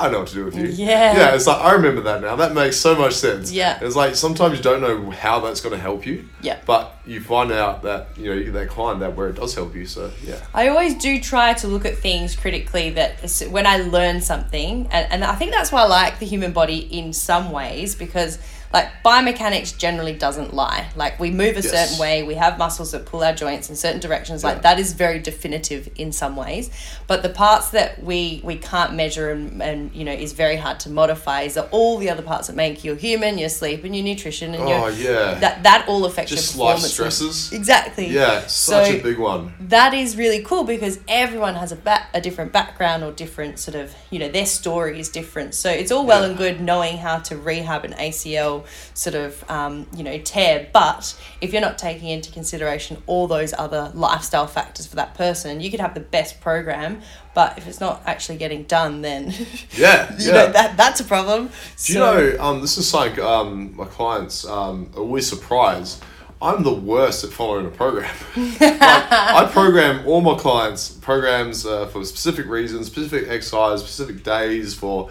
I 0.01 0.09
know 0.09 0.19
what 0.19 0.29
to 0.29 0.33
do 0.33 0.45
with 0.45 0.55
you. 0.55 0.65
Yeah. 0.67 1.17
Yeah, 1.17 1.35
it's 1.35 1.45
like 1.45 1.61
I 1.61 1.73
remember 1.73 2.01
that 2.01 2.21
now. 2.21 2.37
That 2.37 2.53
makes 2.53 2.77
so 2.77 2.95
much 2.95 3.15
sense. 3.15 3.51
Yeah. 3.51 3.79
It's 3.81 3.97
like 3.97 4.15
sometimes 4.15 4.57
you 4.57 4.63
don't 4.63 4.79
know 4.79 5.09
how 5.11 5.41
that's 5.41 5.59
going 5.59 5.75
to 5.75 5.81
help 5.81 6.05
you. 6.05 6.29
Yeah. 6.41 6.59
But 6.65 6.95
you 7.05 7.19
find 7.19 7.51
out 7.51 7.83
that 7.83 8.17
you 8.17 8.29
know 8.29 8.33
you 8.33 8.45
get 8.45 8.53
that 8.53 8.69
client 8.69 9.01
that 9.01 9.17
where 9.17 9.27
it 9.27 9.35
does 9.35 9.53
help 9.55 9.75
you. 9.75 9.85
So 9.85 10.11
yeah. 10.23 10.39
I 10.53 10.69
always 10.69 10.95
do 10.95 11.19
try 11.19 11.53
to 11.55 11.67
look 11.67 11.85
at 11.85 11.97
things 11.97 12.35
critically 12.35 12.91
that 12.91 13.47
when 13.51 13.67
I 13.67 13.77
learn 13.77 14.21
something, 14.21 14.87
and, 14.87 15.11
and 15.11 15.23
I 15.25 15.35
think 15.35 15.51
that's 15.51 15.71
why 15.71 15.81
I 15.81 15.87
like 15.87 16.19
the 16.19 16.25
human 16.25 16.53
body 16.53 16.77
in 16.77 17.11
some 17.11 17.51
ways 17.51 17.93
because 17.93 18.39
like 18.73 18.87
biomechanics 19.03 19.77
generally 19.77 20.13
doesn't 20.13 20.53
lie. 20.53 20.89
Like 20.95 21.19
we 21.19 21.31
move 21.31 21.57
a 21.57 21.61
Yes. 21.61 21.71
certain 21.71 21.97
way, 21.99 22.23
we 22.23 22.35
have 22.35 22.57
muscles 22.57 22.91
that 22.91 23.05
pull 23.05 23.23
our 23.23 23.33
joints 23.33 23.69
in 23.69 23.75
certain 23.75 23.99
directions. 23.99 24.43
Yeah. 24.43 24.49
Like 24.51 24.61
that 24.61 24.79
is 24.79 24.93
very 24.93 25.19
definitive 25.19 25.89
in 25.95 26.11
some 26.11 26.35
ways. 26.35 26.69
But 27.07 27.23
the 27.23 27.29
parts 27.29 27.69
that 27.71 28.03
we 28.03 28.41
we 28.43 28.55
can't 28.57 28.93
measure 28.93 29.31
and, 29.31 29.61
and 29.61 29.93
you 29.93 30.03
know 30.03 30.11
is 30.11 30.33
very 30.33 30.55
hard 30.55 30.79
to 30.81 30.89
modify 30.89 31.41
is 31.41 31.57
all 31.57 31.97
the 31.97 32.09
other 32.09 32.21
parts 32.21 32.47
that 32.47 32.55
make 32.55 32.83
you 32.83 32.95
human, 32.95 33.37
your 33.37 33.49
sleep 33.49 33.83
and 33.83 33.95
your 33.95 34.03
nutrition 34.05 34.53
and 34.53 34.63
Oh 34.63 34.87
your 34.87 34.91
yeah. 34.91 35.33
that 35.39 35.63
that 35.63 35.85
all 35.87 36.05
affects 36.05 36.31
Just 36.31 36.55
your 36.55 36.65
life 36.65 36.79
stresses. 36.79 37.51
Exactly. 37.51 38.07
Yeah, 38.07 38.41
such 38.47 38.87
So- 38.87 38.93
a 38.93 38.99
big 39.01 39.17
one. 39.17 39.53
that 39.61 39.93
is 39.93 40.15
really 40.15 40.41
cool 40.43 40.63
because 40.63 40.99
everyone 41.07 41.55
has 41.55 41.71
a 41.71 41.75
ba- 41.75 42.07
a 42.13 42.21
different 42.21 42.51
background 42.51 43.03
or 43.03 43.11
different 43.11 43.57
sort 43.59 43.75
of 43.75 43.93
you 44.11 44.19
know 44.19 44.29
their 44.29 44.45
story 44.45 44.99
is 44.99 45.09
different 45.09 45.53
so 45.55 45.69
it's 45.69 45.91
all 45.91 46.05
well 46.05 46.21
Yeah. 46.21 46.29
and 46.29 46.37
good 46.37 46.61
knowing 46.61 46.97
how 46.97 47.17
to 47.19 47.35
rehab 47.37 47.83
an 47.85 47.93
acl 47.93 48.58
sort 48.93 49.15
of 49.15 49.49
um, 49.49 49.87
you 49.95 50.03
know 50.03 50.17
tear 50.19 50.67
but 50.73 51.19
if 51.41 51.51
you're 51.51 51.61
not 51.61 51.77
taking 51.77 52.09
into 52.09 52.31
consideration 52.31 53.01
all 53.05 53.27
those 53.27 53.53
other 53.57 53.91
lifestyle 53.93 54.47
factors 54.47 54.85
for 54.87 54.95
that 54.95 55.13
person 55.15 55.59
you 55.61 55.71
could 55.71 55.79
have 55.79 55.93
the 55.93 55.99
best 55.99 56.39
program 56.41 57.01
but 57.33 57.57
if 57.57 57.67
it's 57.67 57.79
not 57.79 58.01
actually 58.05 58.37
getting 58.37 58.63
done 58.63 59.01
then 59.01 59.33
Yeah, 59.71 60.11
you 60.17 60.27
yeah. 60.27 60.33
know 60.33 60.51
that 60.51 60.77
that's 60.77 60.99
a 60.99 61.03
problem 61.03 61.49
Do 61.83 61.93
you 61.93 61.99
know, 61.99 62.37
um, 62.39 62.61
this 62.61 62.77
is 62.77 62.93
like 62.93 63.17
um, 63.19 63.75
my 63.75 63.85
clients 63.85 64.45
um, 64.45 64.91
are 64.95 65.01
always 65.01 65.27
surprised. 65.27 66.03
I'm 66.41 66.63
the 66.63 66.73
worst 66.73 67.25
at 67.25 67.31
following 67.31 67.65
a 67.65 67.69
program. 67.69 68.15
like, 68.37 68.81
I 68.81 69.49
program 69.51 70.07
all 70.07 70.21
my 70.21 70.37
clients 70.37 70.89
programs 70.89 71.65
uh, 71.65 71.87
for 71.87 72.05
specific 72.05 72.45
reasons, 72.45 72.87
specific 72.87 73.27
exercise, 73.27 73.81
specific 73.81 74.23
days 74.23 74.73
for 74.73 75.09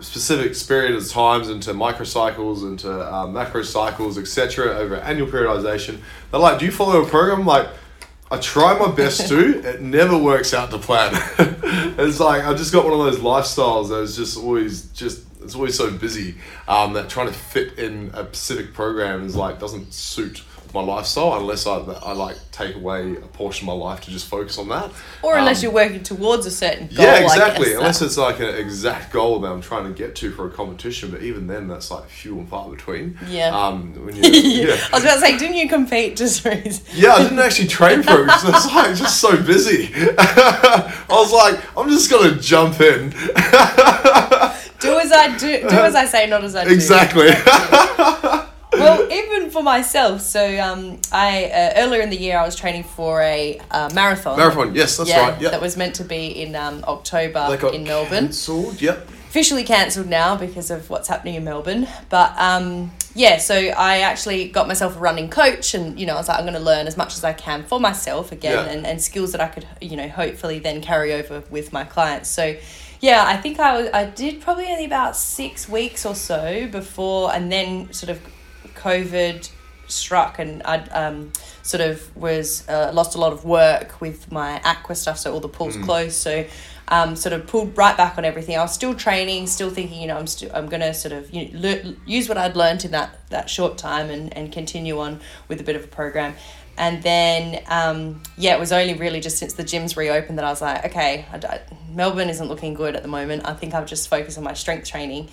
specific 0.00 0.56
period 0.66 0.94
of 0.94 1.08
times 1.08 1.48
into 1.48 1.72
microcycles, 1.72 2.62
into 2.62 2.90
uh, 2.90 3.26
macro 3.26 3.62
cycles, 3.62 4.18
etc. 4.18 4.76
over 4.76 4.96
annual 4.96 5.28
periodization. 5.28 5.98
They're 6.30 6.40
like, 6.40 6.58
"Do 6.58 6.64
you 6.64 6.72
follow 6.72 7.02
a 7.02 7.06
program?" 7.06 7.46
Like. 7.46 7.68
I 8.30 8.36
try 8.36 8.78
my 8.78 8.94
best 8.94 9.26
to. 9.28 9.66
It 9.66 9.80
never 9.80 10.18
works 10.18 10.52
out 10.52 10.70
to 10.72 10.78
plan. 10.78 11.12
it's 11.98 12.20
like 12.20 12.44
I 12.44 12.52
just 12.52 12.74
got 12.74 12.84
one 12.84 12.92
of 12.92 12.98
those 12.98 13.20
lifestyles 13.20 13.88
that 13.88 14.02
is 14.02 14.16
just 14.16 14.36
always 14.36 14.84
just 14.90 15.24
it's 15.42 15.54
always 15.54 15.76
so 15.76 15.90
busy 15.90 16.34
um, 16.66 16.92
that 16.92 17.08
trying 17.08 17.28
to 17.28 17.32
fit 17.32 17.78
in 17.78 18.10
a 18.12 18.26
specific 18.26 18.74
program 18.74 19.24
is 19.24 19.34
like 19.34 19.58
doesn't 19.58 19.94
suit 19.94 20.42
my 20.74 20.80
lifestyle 20.82 21.34
unless 21.34 21.66
I, 21.66 21.76
I 21.76 22.12
like 22.12 22.36
take 22.52 22.74
away 22.76 23.12
a 23.16 23.20
portion 23.20 23.68
of 23.68 23.78
my 23.78 23.84
life 23.84 24.00
to 24.02 24.10
just 24.10 24.26
focus 24.28 24.58
on 24.58 24.68
that. 24.68 24.90
or 25.22 25.36
unless 25.36 25.58
Um, 25.58 25.62
you're 25.64 25.72
working 25.72 26.02
towards 26.02 26.46
a 26.46 26.50
certain 26.50 26.88
goal 26.88 27.04
yeah, 27.04 27.18
exactly. 27.22 27.74
Unless 27.74 28.00
that- 28.00 28.06
it's 28.06 28.16
like 28.18 28.40
an 28.40 28.48
exact 28.54 29.12
goal 29.12 29.38
that 29.40 29.50
I'm 29.50 29.60
trying 29.62 29.84
to 29.84 29.90
get 29.96 30.14
to 30.16 30.30
for 30.32 30.46
a 30.46 30.50
competition, 30.50 31.10
but 31.10 31.22
even 31.22 31.46
then, 31.46 31.68
that's 31.68 31.90
like 31.90 32.08
few 32.08 32.38
and 32.38 32.48
far 32.48 32.68
between. 32.68 33.18
Yeah. 33.28 33.48
Um, 33.56 33.94
when 34.04 34.16
you, 34.22 34.22
yeah. 34.30 34.76
I 34.92 34.96
was 34.96 35.04
about 35.04 35.14
to 35.14 35.20
say, 35.20 35.38
didn't 35.38 35.56
you 35.56 35.68
compete 35.68 36.16
just 36.16 36.44
recently? 36.44 37.00
Yeah, 37.00 37.14
I 37.14 37.22
didn't 37.22 37.38
actually 37.38 37.68
train 37.68 38.02
for 38.02 38.20
it 38.22 38.24
because 38.26 38.44
I 38.44 38.50
was 38.50 38.66
like 38.74 38.96
just 38.96 39.20
so 39.20 39.36
busy. 39.42 39.90
I 40.18 40.92
was 41.08 41.32
like, 41.32 41.60
I'm 41.76 41.88
just 41.88 42.10
gonna 42.10 42.36
jump 42.40 42.80
in. 42.80 43.10
do 44.80 44.98
as 44.98 45.10
I 45.12 45.36
do, 45.38 45.60
do 45.68 45.76
as 45.76 45.94
I 45.94 46.04
say, 46.04 46.26
not 46.28 46.44
as 46.44 46.54
I 46.54 46.64
do. 46.64 46.70
exactly. 46.70 47.28
Well, 48.78 49.12
even 49.12 49.50
for 49.50 49.62
myself, 49.62 50.20
so 50.20 50.58
um, 50.60 51.00
I 51.12 51.44
uh, 51.46 51.72
earlier 51.82 52.02
in 52.02 52.10
the 52.10 52.16
year 52.18 52.38
I 52.38 52.44
was 52.44 52.56
training 52.56 52.84
for 52.84 53.20
a 53.22 53.60
uh, 53.70 53.90
marathon. 53.94 54.38
Marathon, 54.38 54.74
yes, 54.74 54.96
that's 54.96 55.10
yeah, 55.10 55.30
right. 55.30 55.40
Yeah. 55.40 55.50
that 55.50 55.60
was 55.60 55.76
meant 55.76 55.94
to 55.96 56.04
be 56.04 56.26
in 56.28 56.54
um, 56.54 56.84
October 56.86 57.58
in 57.72 57.84
Melbourne. 57.84 58.26
cancelled. 58.26 58.80
Yep. 58.80 59.08
Officially 59.28 59.62
cancelled 59.64 60.08
now 60.08 60.36
because 60.36 60.70
of 60.70 60.88
what's 60.88 61.06
happening 61.06 61.34
in 61.34 61.44
Melbourne. 61.44 61.86
But 62.08 62.32
um, 62.38 62.90
yeah, 63.14 63.36
so 63.36 63.54
I 63.54 63.98
actually 63.98 64.48
got 64.48 64.66
myself 64.66 64.96
a 64.96 64.98
running 64.98 65.28
coach, 65.28 65.74
and 65.74 65.98
you 66.00 66.06
know 66.06 66.14
I 66.14 66.16
was 66.16 66.28
like, 66.28 66.38
I'm 66.38 66.44
going 66.44 66.54
to 66.54 66.60
learn 66.60 66.86
as 66.86 66.96
much 66.96 67.14
as 67.14 67.24
I 67.24 67.34
can 67.34 67.62
for 67.64 67.78
myself 67.78 68.32
again, 68.32 68.64
Yeah. 68.64 68.72
and, 68.72 68.86
and 68.86 69.02
skills 69.02 69.32
that 69.32 69.40
I 69.40 69.48
could 69.48 69.66
you 69.80 69.96
know 69.96 70.08
hopefully 70.08 70.58
then 70.60 70.80
carry 70.80 71.12
over 71.12 71.42
with 71.50 71.72
my 71.72 71.84
clients. 71.84 72.30
So 72.30 72.56
yeah, 73.00 73.22
I 73.26 73.36
think 73.36 73.60
I 73.60 73.78
was 73.80 73.90
I 73.92 74.06
did 74.06 74.40
probably 74.40 74.66
only 74.66 74.86
about 74.86 75.14
six 75.16 75.68
weeks 75.68 76.06
or 76.06 76.14
so 76.14 76.66
before, 76.68 77.32
and 77.34 77.52
then 77.52 77.92
sort 77.92 78.10
of 78.10 78.20
COVID 78.78 79.50
struck, 79.86 80.38
and 80.38 80.62
I 80.64 80.78
um, 80.88 81.32
sort 81.62 81.80
of 81.80 82.16
was 82.16 82.68
uh, 82.68 82.90
lost 82.94 83.14
a 83.14 83.18
lot 83.18 83.32
of 83.32 83.44
work 83.44 84.00
with 84.00 84.30
my 84.30 84.60
aqua 84.64 84.94
stuff, 84.94 85.18
so 85.18 85.32
all 85.32 85.40
the 85.40 85.48
pools 85.48 85.76
closed. 85.76 86.16
So 86.16 86.46
um, 86.88 87.16
sort 87.16 87.32
of 87.32 87.46
pulled 87.46 87.76
right 87.76 87.96
back 87.96 88.18
on 88.18 88.24
everything. 88.24 88.56
I 88.56 88.62
was 88.62 88.72
still 88.72 88.94
training, 88.94 89.46
still 89.46 89.70
thinking, 89.70 90.00
you 90.00 90.08
know, 90.08 90.16
I'm 90.16 90.26
still 90.26 90.50
I'm 90.54 90.68
gonna 90.68 90.94
sort 90.94 91.12
of 91.12 91.30
you 91.30 91.52
know, 91.52 91.58
lear- 91.58 91.96
use 92.06 92.28
what 92.28 92.38
I'd 92.38 92.56
learned 92.56 92.84
in 92.84 92.92
that 92.92 93.18
that 93.30 93.50
short 93.50 93.78
time 93.78 94.10
and 94.10 94.34
and 94.36 94.52
continue 94.52 94.98
on 94.98 95.20
with 95.48 95.60
a 95.60 95.64
bit 95.64 95.76
of 95.76 95.84
a 95.84 95.88
program. 95.88 96.34
And 96.78 97.02
then, 97.02 97.60
um, 97.66 98.22
yeah, 98.36 98.54
it 98.54 98.60
was 98.60 98.70
only 98.70 98.94
really 98.94 99.18
just 99.18 99.36
since 99.36 99.54
the 99.54 99.64
gyms 99.64 99.96
reopened 99.96 100.38
that 100.38 100.44
I 100.44 100.50
was 100.50 100.62
like, 100.62 100.84
okay, 100.86 101.26
I, 101.32 101.36
I, 101.38 101.60
Melbourne 101.92 102.28
isn't 102.28 102.48
looking 102.48 102.72
good 102.72 102.94
at 102.94 103.02
the 103.02 103.08
moment. 103.08 103.44
I 103.44 103.52
think 103.54 103.74
I'll 103.74 103.84
just 103.84 104.08
focus 104.08 104.38
on 104.38 104.44
my 104.44 104.54
strength 104.54 104.86
training. 104.86 105.28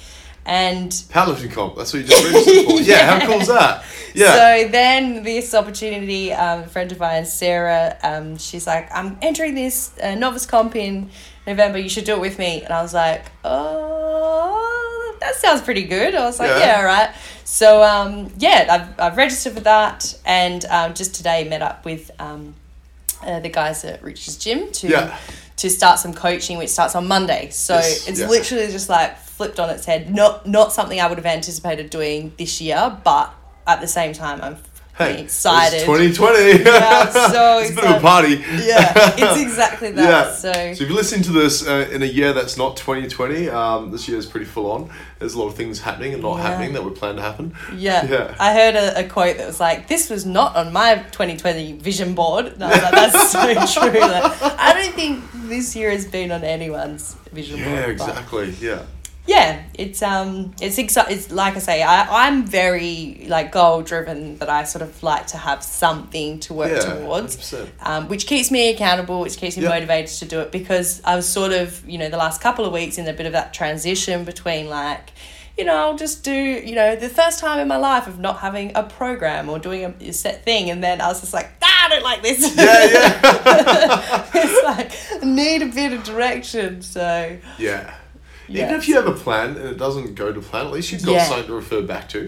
And 0.46 0.92
Powerlifting 0.92 1.52
comp. 1.52 1.76
That's 1.76 1.92
what 1.92 2.04
you 2.04 2.08
just 2.08 2.24
registered 2.24 2.66
for. 2.66 2.82
Yeah, 2.82 2.82
Yeah. 2.98 3.20
how 3.20 3.26
cool 3.26 3.42
is 3.42 3.48
that? 3.48 3.84
Yeah. 4.14 4.34
so 4.64 4.68
then 4.70 5.24
this 5.24 5.54
opportunity, 5.54 6.32
um, 6.32 6.62
a 6.62 6.68
friend 6.68 6.92
of 6.92 7.00
mine, 7.00 7.26
Sarah, 7.26 7.98
um, 8.04 8.38
she's 8.38 8.66
like, 8.68 8.90
I'm 8.96 9.18
entering 9.22 9.56
this 9.56 9.92
uh, 10.02 10.16
novice 10.16 10.46
comp 10.46 10.76
in 10.76 11.10
November. 11.48 11.80
You 11.80 11.90
should 11.90 12.06
do 12.06 12.14
it 12.14 12.22
with 12.22 12.38
me. 12.40 12.62
And 12.62 12.72
I 12.74 12.82
was 12.84 12.94
like, 12.94 13.26
oh, 13.44 15.18
that 15.20 15.36
sounds 15.36 15.62
pretty 15.62 15.84
good. 15.84 16.16
I 16.16 16.26
was 16.26 16.40
like, 16.40 16.50
Yeah. 16.50 16.60
yeah, 16.60 16.78
all 16.78 16.86
right. 16.86 17.10
So 17.44 17.84
um, 17.84 18.32
yeah, 18.38 18.68
I've, 18.70 19.00
I've 19.12 19.18
registered 19.18 19.54
for 19.54 19.60
that, 19.62 20.18
and 20.26 20.64
um, 20.66 20.94
just 20.94 21.16
today 21.16 21.48
met 21.48 21.62
up 21.62 21.86
with 21.86 22.10
um, 22.20 22.54
uh, 23.24 23.40
the 23.40 23.50
guys 23.50 23.84
at 23.86 24.02
Rich's 24.04 24.38
Gym 24.38 24.72
to 24.74 24.88
Yeah. 24.88 25.18
to 25.58 25.70
start 25.70 26.00
some 26.00 26.14
coaching, 26.14 26.58
which 26.58 26.70
starts 26.70 26.96
on 26.96 27.08
Monday. 27.08 27.50
So 27.52 27.76
Yes, 27.76 28.08
it's 28.08 28.20
yeah. 28.20 28.28
literally 28.30 28.68
just 28.72 28.90
like 28.90 29.16
flipped 29.38 29.60
on 29.60 29.70
its 29.70 29.86
head. 29.86 30.14
Not 30.14 30.48
not 30.48 30.72
something 30.74 31.00
I 31.00 31.08
would 31.08 31.18
have 31.18 31.26
anticipated 31.26 31.90
doing 31.90 32.34
this 32.38 32.62
year, 32.62 32.98
but 33.04 33.34
at 33.68 33.82
the 33.82 33.88
same 33.88 34.14
time, 34.14 34.42
I'm 34.42 34.58
Hey, 34.98 35.24
excited. 35.24 35.76
It's 35.80 35.86
2020. 35.86 36.64
Yeah, 36.64 37.10
so 37.10 37.58
it's 37.62 37.72
a 37.72 37.76
bit 37.76 37.84
of 37.84 37.98
a 37.98 38.00
party. 38.00 38.36
yeah, 38.64 38.94
it's 39.18 39.42
exactly 39.42 39.92
that. 39.92 40.02
Yeah. 40.02 40.32
So 40.34 40.54
So 40.54 40.60
if 40.62 40.80
you're 40.80 40.90
listening 40.92 41.24
to 41.24 41.34
this 41.34 41.68
uh, 41.68 41.90
in 41.92 42.02
a 42.02 42.06
year 42.06 42.32
that's 42.32 42.56
not 42.56 42.78
2020, 42.78 43.50
um, 43.50 43.92
this 43.92 44.08
year 44.08 44.18
is 44.18 44.26
pretty 44.26 44.46
full 44.46 44.72
on. 44.72 44.90
There's 45.20 45.34
a 45.34 45.40
lot 45.40 45.48
of 45.48 45.56
things 45.56 45.82
happening 45.82 46.14
and 46.14 46.22
not 46.24 46.38
Yeah. 46.38 46.44
happening 46.44 46.72
that 46.76 46.84
were 46.86 46.92
planned 46.92 47.18
to 47.18 47.24
happen. 47.24 47.54
yeah, 47.76 48.06
Yeah. 48.06 48.36
I 48.40 48.54
heard 48.54 48.76
a, 48.78 49.00
a 49.00 49.04
quote 49.10 49.36
that 49.36 49.48
was 49.48 49.60
like, 49.60 49.90
"This 49.90 50.10
was 50.10 50.26
not 50.26 50.56
on 50.56 50.72
my 50.72 50.96
2020 51.12 51.74
vision 51.74 52.16
board." 52.16 52.46
And 52.46 52.64
I 52.64 52.70
was 52.70 52.82
like, 52.82 52.92
"That's 52.94 53.32
so 53.32 53.42
true." 53.92 54.00
Like, 54.00 54.42
I 54.70 54.72
don't 54.82 54.96
think 54.96 55.26
this 55.50 55.76
year 55.76 55.92
has 55.92 56.06
been 56.06 56.32
on 56.32 56.46
anyone's 56.46 57.16
vision 57.34 57.58
board. 57.58 57.70
Yeah, 57.70 57.82
but- 57.82 57.92
exactly. 57.92 58.50
Yeah. 58.62 58.84
Yeah 59.28 59.64
it's 59.74 60.02
um 60.04 60.54
it's 60.62 60.78
exci- 60.78 61.10
it's 61.10 61.32
like 61.32 61.56
i 61.56 61.60
say 61.60 61.82
I, 61.82 62.28
i'm 62.28 62.46
very 62.46 63.26
like 63.28 63.52
goal 63.52 63.82
driven 63.82 64.38
that 64.38 64.50
i 64.50 64.64
sort 64.64 64.82
of 64.84 65.02
like 65.02 65.28
to 65.28 65.38
have 65.38 65.64
something 65.64 66.40
to 66.42 66.54
work 66.54 66.72
Yeah, 66.72 66.94
towards 67.02 67.36
100%. 67.38 67.68
um, 67.82 68.08
which 68.08 68.28
keeps 68.28 68.52
me 68.52 68.70
accountable 68.70 69.22
which 69.22 69.38
keeps 69.38 69.58
me 69.58 69.64
Yep. 69.64 69.72
motivated 69.72 70.16
to 70.20 70.26
do 70.26 70.40
it 70.42 70.52
because 70.52 71.02
i 71.06 71.16
was 71.16 71.28
sort 71.28 71.54
of 71.54 71.84
you 71.90 71.98
know 71.98 72.10
the 72.10 72.18
last 72.18 72.40
couple 72.42 72.66
of 72.66 72.72
weeks 72.74 72.98
in 73.00 73.08
a 73.08 73.14
bit 73.14 73.26
of 73.26 73.32
that 73.32 73.54
transition 73.54 74.26
between 74.26 74.70
like 74.70 75.10
you 75.58 75.64
know 75.66 75.76
i'll 75.76 75.98
just 75.98 76.24
do 76.24 76.32
you 76.34 76.76
know 76.76 76.96
the 76.96 77.10
first 77.10 77.40
time 77.40 77.58
in 77.60 77.68
my 77.68 77.78
life 77.78 78.06
of 78.08 78.20
not 78.20 78.40
having 78.40 78.72
a 78.76 78.84
program 78.84 79.50
or 79.50 79.58
doing 79.58 79.86
a, 79.86 79.94
a 80.02 80.12
set 80.14 80.44
thing 80.44 80.70
and 80.70 80.84
then 80.84 81.02
i 81.02 81.08
was 81.08 81.22
just 81.22 81.34
like 81.34 81.50
ah, 81.64 81.86
i 81.86 81.90
don't 81.90 82.04
like 82.04 82.22
this 82.22 82.56
Yeah, 82.56 82.84
yeah. 82.86 84.26
it's 84.36 84.64
like 84.66 85.24
i 85.24 85.26
need 85.26 85.62
a 85.64 85.68
bit 85.68 85.94
of 85.94 86.04
direction 86.04 86.82
so 86.84 87.38
Yeah. 87.58 87.94
Yeah. 88.48 88.66
Even 88.66 88.76
if 88.76 88.88
you 88.88 88.96
have 88.96 89.08
a 89.08 89.14
plan 89.14 89.58
and 89.58 89.68
it 89.70 89.78
doesn't 89.78 90.16
go 90.16 90.32
to 90.32 90.42
plan, 90.42 90.68
at 90.68 90.72
least 90.72 90.92
you've 90.92 91.04
got 91.04 91.14
Yeah. 91.14 91.24
something 91.26 91.48
to 91.48 91.54
refer 91.54 91.82
back 91.82 92.10
to. 92.10 92.20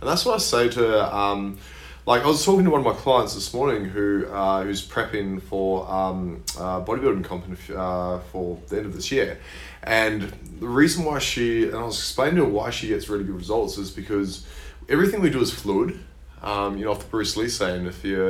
And 0.00 0.08
that's 0.10 0.24
what 0.24 0.34
I 0.34 0.38
say 0.38 0.68
to, 0.70 1.14
um, 1.16 1.58
like, 2.06 2.22
I 2.22 2.26
was 2.26 2.44
talking 2.44 2.64
to 2.64 2.70
one 2.70 2.80
of 2.80 2.86
my 2.86 2.92
clients 2.94 3.34
this 3.34 3.52
morning 3.52 3.84
who 3.86 4.26
uh, 4.32 4.62
who's 4.62 4.86
prepping 4.86 5.42
for 5.42 5.90
um, 5.90 6.42
uh, 6.58 6.80
bodybuilding 6.82 7.24
comp 7.24 7.46
in 7.48 7.76
uh, 7.76 8.20
for 8.30 8.58
the 8.68 8.76
end 8.76 8.86
of 8.86 8.94
this 8.94 9.10
year. 9.10 9.38
And 9.82 10.32
the 10.60 10.68
reason 10.68 11.04
why 11.04 11.18
she, 11.18 11.64
and 11.64 11.74
I 11.76 11.82
was 11.84 11.98
explaining 11.98 12.36
to 12.36 12.44
her 12.44 12.50
why 12.50 12.70
she 12.70 12.88
gets 12.88 13.08
really 13.08 13.24
good 13.24 13.36
results 13.36 13.76
is 13.78 13.90
because 13.90 14.46
everything 14.88 15.20
we 15.20 15.30
do 15.30 15.40
is 15.40 15.52
fluid. 15.52 15.98
Um, 16.42 16.76
you 16.78 16.84
know, 16.84 16.92
off 16.92 17.00
the 17.00 17.06
Bruce 17.06 17.36
Lee 17.36 17.48
saying, 17.48 17.86
if 17.86 18.04
you 18.04 18.22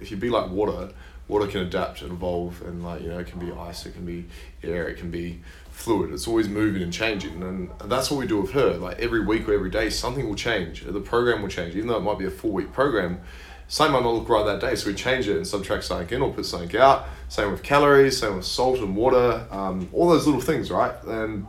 if 0.00 0.10
you 0.10 0.16
be 0.16 0.28
like 0.28 0.50
water, 0.50 0.90
water 1.28 1.46
can 1.46 1.60
adapt 1.60 2.02
and 2.02 2.10
evolve, 2.10 2.60
and 2.62 2.84
like 2.84 3.00
you 3.02 3.08
know, 3.08 3.18
it 3.18 3.28
can 3.28 3.38
be 3.38 3.50
ice, 3.52 3.86
it 3.86 3.94
can 3.94 4.04
be 4.04 4.26
air, 4.62 4.88
it 4.88 4.98
can 4.98 5.10
be 5.10 5.40
fluid. 5.72 6.12
It's 6.12 6.28
always 6.28 6.48
moving 6.48 6.82
and 6.82 6.92
changing, 6.92 7.42
and, 7.42 7.70
that's 7.84 8.10
what 8.10 8.18
we 8.18 8.26
do 8.26 8.40
with 8.40 8.52
her. 8.52 8.74
Like 8.74 8.98
every 9.00 9.24
week 9.24 9.48
or 9.48 9.54
every 9.54 9.70
day, 9.70 9.90
something 9.90 10.28
will 10.28 10.36
change. 10.36 10.84
The 10.84 11.00
program 11.00 11.42
will 11.42 11.48
change, 11.48 11.74
even 11.74 11.88
though 11.88 11.96
it 11.96 12.02
might 12.02 12.18
be 12.18 12.26
a 12.26 12.30
four 12.30 12.52
week 12.52 12.72
program. 12.72 13.20
Same 13.68 13.92
might 13.92 14.02
not 14.02 14.12
look 14.12 14.28
right 14.28 14.44
that 14.44 14.60
day, 14.60 14.74
so 14.74 14.90
we 14.90 14.94
change 14.94 15.28
it 15.28 15.36
and 15.36 15.46
subtract 15.46 15.84
something 15.84 16.14
in 16.14 16.22
or 16.22 16.32
put 16.32 16.44
something 16.44 16.76
out. 16.78 17.06
Same 17.28 17.50
with 17.50 17.62
calories, 17.62 18.18
same 18.18 18.36
with 18.36 18.44
salt 18.44 18.78
and 18.80 18.94
water, 18.94 19.46
um, 19.50 19.88
all 19.92 20.10
those 20.10 20.26
little 20.26 20.42
things, 20.42 20.70
right? 20.70 20.92
And 21.04 21.46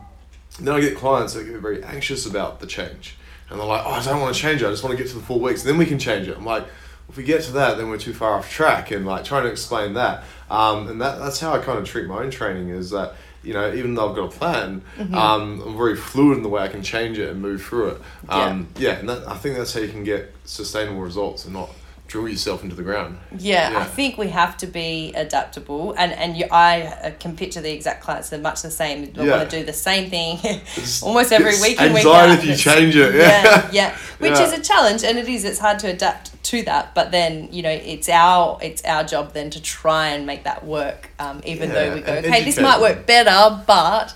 then 0.58 0.74
I 0.74 0.80
get 0.80 0.96
clients 0.96 1.34
that 1.34 1.44
get 1.44 1.60
very 1.60 1.84
anxious 1.84 2.24
about 2.24 2.60
the 2.60 2.66
change. 2.66 3.16
And 3.50 3.60
they're 3.60 3.66
like, 3.66 3.84
oh, 3.84 3.90
I 3.90 4.02
don't 4.02 4.20
want 4.20 4.34
to 4.34 4.40
change 4.40 4.62
it. 4.62 4.66
I 4.66 4.70
just 4.70 4.82
want 4.82 4.96
to 4.96 5.02
get 5.02 5.10
to 5.10 5.18
the 5.18 5.22
four 5.22 5.38
weeks. 5.38 5.62
And 5.62 5.70
then 5.70 5.78
we 5.78 5.84
can 5.84 5.98
change 5.98 6.28
it. 6.28 6.36
I'm 6.36 6.46
like, 6.46 6.64
if 7.10 7.16
we 7.16 7.24
get 7.24 7.42
to 7.42 7.52
that, 7.52 7.76
then 7.76 7.90
we're 7.90 7.98
too 7.98 8.14
far 8.14 8.38
off 8.38 8.50
track. 8.50 8.90
And 8.90 9.04
like 9.04 9.24
trying 9.24 9.44
to 9.44 9.50
explain 9.50 9.92
that. 9.94 10.24
Um, 10.48 10.88
and 10.88 11.00
that, 11.02 11.18
that's 11.18 11.40
how 11.40 11.52
I 11.52 11.58
kind 11.58 11.78
of 11.78 11.84
treat 11.84 12.06
my 12.06 12.22
own 12.22 12.30
training 12.30 12.70
is 12.70 12.90
that, 12.90 13.14
you 13.44 13.52
know, 13.52 13.72
even 13.74 13.94
though 13.94 14.08
I've 14.10 14.16
got 14.16 14.34
a 14.34 14.36
plan, 14.38 14.82
Mm-hmm. 14.96 15.14
um, 15.14 15.60
I'm 15.66 15.76
very 15.76 15.96
fluid 15.96 16.36
in 16.38 16.42
the 16.42 16.48
way 16.48 16.62
I 16.62 16.68
can 16.68 16.82
change 16.82 17.18
it 17.18 17.28
and 17.30 17.40
move 17.42 17.62
through 17.62 17.88
it. 17.88 18.00
Um, 18.28 18.68
yeah. 18.78 18.92
and 18.92 19.08
that, 19.08 19.28
I 19.28 19.36
think 19.36 19.56
that's 19.56 19.72
how 19.74 19.80
you 19.80 19.88
can 19.88 20.04
get 20.04 20.32
sustainable 20.44 21.00
results 21.00 21.44
and 21.44 21.54
not 21.54 21.70
drill 22.06 22.28
yourself 22.28 22.62
into 22.62 22.76
the 22.76 22.82
ground. 22.82 23.18
Yeah, 23.38 23.70
Yeah. 23.72 23.78
I 23.80 23.84
think 23.84 24.18
we 24.18 24.28
have 24.28 24.56
to 24.58 24.66
be 24.66 25.12
adaptable, 25.16 25.94
and 25.98 26.12
and 26.12 26.36
you, 26.36 26.46
I 26.50 26.82
uh, 26.82 27.10
can 27.18 27.34
picture 27.36 27.60
the 27.60 27.72
exact 27.72 28.02
clients 28.02 28.32
are 28.32 28.38
much 28.38 28.62
the 28.62 28.70
same. 28.70 29.12
They 29.12 29.24
Yeah. 29.24 29.36
want 29.38 29.50
to 29.50 29.58
do 29.58 29.64
the 29.64 29.72
same 29.72 30.10
thing 30.10 30.38
almost 31.02 31.32
every 31.32 31.58
week 31.60 31.80
in 31.80 31.92
week 31.92 32.06
out. 32.06 32.28
if 32.30 32.44
you 32.44 32.54
change 32.56 32.94
it, 32.94 33.14
Yeah, 33.14 33.44
yeah. 33.44 33.68
yeah, 33.72 33.96
which 34.18 34.38
is 34.38 34.52
a 34.52 34.60
challenge, 34.60 35.02
and 35.02 35.18
it 35.18 35.28
is. 35.28 35.44
It's 35.44 35.58
hard 35.58 35.78
to 35.80 35.88
adapt 35.88 36.30
to 36.44 36.62
that, 36.64 36.94
but 36.94 37.10
then 37.10 37.48
you 37.52 37.62
know 37.62 37.70
it's 37.70 38.08
our 38.08 38.58
it's 38.62 38.84
our 38.84 39.02
job 39.02 39.32
then 39.32 39.50
to 39.50 39.60
try 39.62 40.08
and 40.08 40.26
make 40.26 40.44
that 40.44 40.64
work. 40.64 41.10
Um, 41.18 41.40
even 41.46 41.70
though 41.70 41.94
we 41.94 42.00
go, 42.02 42.12
and 42.12 42.26
okay, 42.26 42.44
this 42.44 42.58
might 42.60 42.80
work 42.80 43.06
better, 43.06 43.62
but 43.66 44.14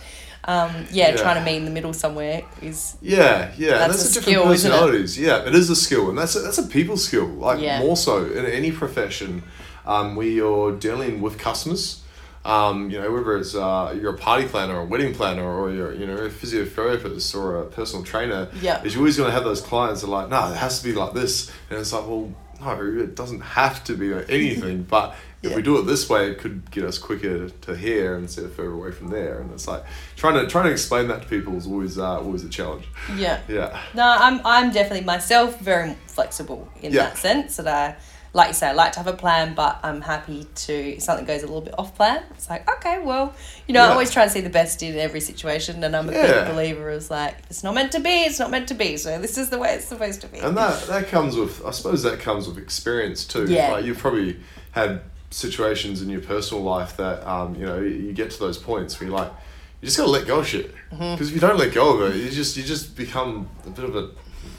um, 0.49 0.71
yeah, 0.91 1.11
Yeah. 1.11 1.17
trying 1.17 1.39
to 1.39 1.45
meet 1.49 1.59
in 1.59 1.65
the 1.67 1.71
middle 1.71 1.93
somewhere 1.93 2.43
is 2.63 2.97
Yeah, 3.03 3.53
yeah, 3.59 3.79
That's 3.79 4.03
that's, 4.03 4.17
a 4.17 4.19
a 4.19 4.23
different 4.23 4.25
skill, 4.39 4.51
isn't 4.53 4.71
it? 4.71 4.75
personalities. 4.75 5.19
Yeah, 5.19 5.47
it 5.47 5.55
is 5.55 5.69
a 5.71 5.77
skill, 5.77 6.09
and 6.09 6.17
that's 6.19 6.35
a, 6.35 6.41
that's 6.41 6.59
a 6.59 6.63
people 6.67 6.97
skill. 6.97 7.27
Like 7.29 7.61
Yeah. 7.61 7.79
more 7.81 7.97
so 7.97 8.25
in 8.25 8.45
any 8.47 8.73
profession, 8.73 9.43
um, 9.87 10.17
where 10.17 10.27
you're 10.27 10.73
dealing 10.73 11.21
with 11.21 11.39
customers. 11.39 12.01
Um, 12.45 12.89
you 12.91 12.99
know, 12.99 13.11
whether 13.13 13.37
it's 13.37 13.55
uh, 13.55 13.95
you're 14.01 14.15
a 14.15 14.17
party 14.17 14.47
planner 14.47 14.77
or 14.77 14.81
a 14.81 14.85
wedding 14.87 15.13
planner 15.15 15.45
or 15.45 15.71
you're 15.71 15.93
you 15.95 16.07
know 16.07 16.17
a 16.17 16.31
physiotherapist 16.31 17.35
or 17.39 17.61
a 17.63 17.65
personal 17.67 18.03
trainer. 18.05 18.49
Yeah. 18.63 18.83
is 18.85 18.95
you're 18.95 19.03
always 19.03 19.17
going 19.19 19.29
to 19.29 19.35
have 19.35 19.45
those 19.45 19.61
clients 19.61 20.01
that 20.01 20.07
are 20.07 20.11
like, 20.11 20.29
no, 20.31 20.51
it 20.53 20.57
has 20.57 20.79
to 20.81 20.85
be 20.89 20.95
like 20.95 21.13
this, 21.13 21.51
and 21.69 21.79
it's 21.79 21.93
like, 21.93 22.07
well, 22.09 22.33
no, 22.61 22.81
it 23.05 23.15
doesn't 23.15 23.41
have 23.41 23.85
to 23.85 23.95
be 23.95 24.13
anything, 24.31 24.83
but. 24.97 25.15
If 25.43 25.55
we 25.55 25.63
do 25.63 25.79
it 25.79 25.83
this 25.83 26.09
way, 26.11 26.31
it 26.31 26.39
could 26.39 26.69
get 26.71 26.83
us 26.85 26.99
quicker 26.99 27.49
to 27.49 27.77
here 27.77 28.17
instead 28.17 28.45
of 28.45 28.55
further 28.55 28.73
away 28.73 28.91
from 28.91 29.09
there. 29.09 29.39
And 29.41 29.53
it's 29.53 29.69
like 29.69 29.85
trying 30.17 30.35
to 30.35 30.47
trying 30.49 30.65
to 30.65 30.73
explain 30.73 31.07
that 31.09 31.23
to 31.23 31.29
people 31.29 31.57
is 31.57 31.67
always 31.67 31.97
uh, 31.99 32.19
always 32.19 32.43
a 32.45 32.49
challenge. 32.49 32.87
yeah. 33.17 33.41
Yeah. 33.49 33.81
No, 33.95 34.03
I'm 34.05 34.41
I'm 34.45 34.73
definitely 34.73 35.05
myself 35.07 35.61
very 35.61 35.95
flexible 36.09 36.69
in 36.83 36.93
Yeah. 36.93 37.05
that 37.05 37.19
sense 37.19 37.57
that 37.57 37.69
I 37.69 37.97
like 38.35 38.49
you 38.49 38.55
say, 38.55 38.69
I 38.69 38.73
like 38.73 38.93
to 38.93 38.99
have 38.99 39.07
a 39.07 39.17
plan, 39.17 39.55
but 39.55 39.79
I'm 39.83 40.03
happy 40.03 40.47
to 40.67 40.73
if 40.73 41.03
something 41.03 41.25
goes 41.25 41.43
a 41.43 41.47
little 41.47 41.63
bit 41.63 41.75
off 41.79 41.95
plan. 41.97 42.23
It's 42.33 42.51
like, 42.51 42.69
okay, 42.77 42.99
well, 42.99 43.33
you 43.67 43.73
know, 43.75 43.83
I 43.85 43.89
always 43.89 44.11
try 44.11 44.25
and 44.25 44.31
see 44.33 44.43
the 44.43 44.51
best 44.51 44.83
in 44.83 44.97
every 44.99 45.21
situation 45.21 45.83
and 45.85 45.97
I'm 45.97 46.09
a 46.09 46.13
Yeah. 46.13 46.45
big 46.45 46.53
believer 46.53 46.91
of 46.91 47.09
like, 47.11 47.37
it's 47.49 47.63
not 47.65 47.75
meant 47.75 47.93
to 47.93 48.01
be, 48.01 48.11
it's 48.11 48.39
not 48.39 48.51
meant 48.51 48.69
to 48.69 48.75
be. 48.75 48.97
So 48.99 49.19
this 49.21 49.39
is 49.39 49.49
the 49.51 49.59
way 49.59 49.75
it's 49.77 49.87
supposed 49.87 50.21
to 50.23 50.27
be. 50.29 50.41
And 50.41 50.57
that 50.57 50.87
that 50.89 51.07
comes 51.09 51.37
with 51.37 51.65
I 51.65 51.71
suppose 51.71 52.03
that 52.03 52.19
comes 52.21 52.49
with 52.49 52.59
experience 52.59 53.25
too. 53.25 53.47
Yeah. 53.47 53.71
Like 53.73 53.85
you've 53.87 53.99
probably 53.99 54.41
had 54.73 55.01
situations 55.31 56.03
in 56.03 56.09
your 56.09 56.21
personal 56.21 56.63
life 56.63 56.97
that 56.97 57.27
um, 57.27 57.55
you 57.55 57.67
know, 57.67 57.81
you 57.81 58.13
get 58.13 58.31
to 58.31 58.39
those 58.39 58.59
points 58.59 58.99
where 58.99 59.09
you're 59.09 59.19
like 59.19 59.33
you 59.81 59.87
just 59.87 59.97
gotta 59.97 60.11
let 60.11 60.27
go 60.27 60.41
of 60.41 60.47
shit. 60.47 60.75
Mm-hmm. 60.91 61.15
Because 61.15 61.29
if 61.29 61.35
you 61.35 61.41
don't 61.41 61.59
let 61.59 61.73
go 61.73 61.97
of 61.97 62.15
it, 62.15 62.17
you 62.19 62.31
just 62.31 62.57
you 62.57 62.65
just 62.65 62.97
become 62.97 63.49
a 63.67 63.71
bit 63.71 63.85
of 63.85 63.95
a 63.95 64.11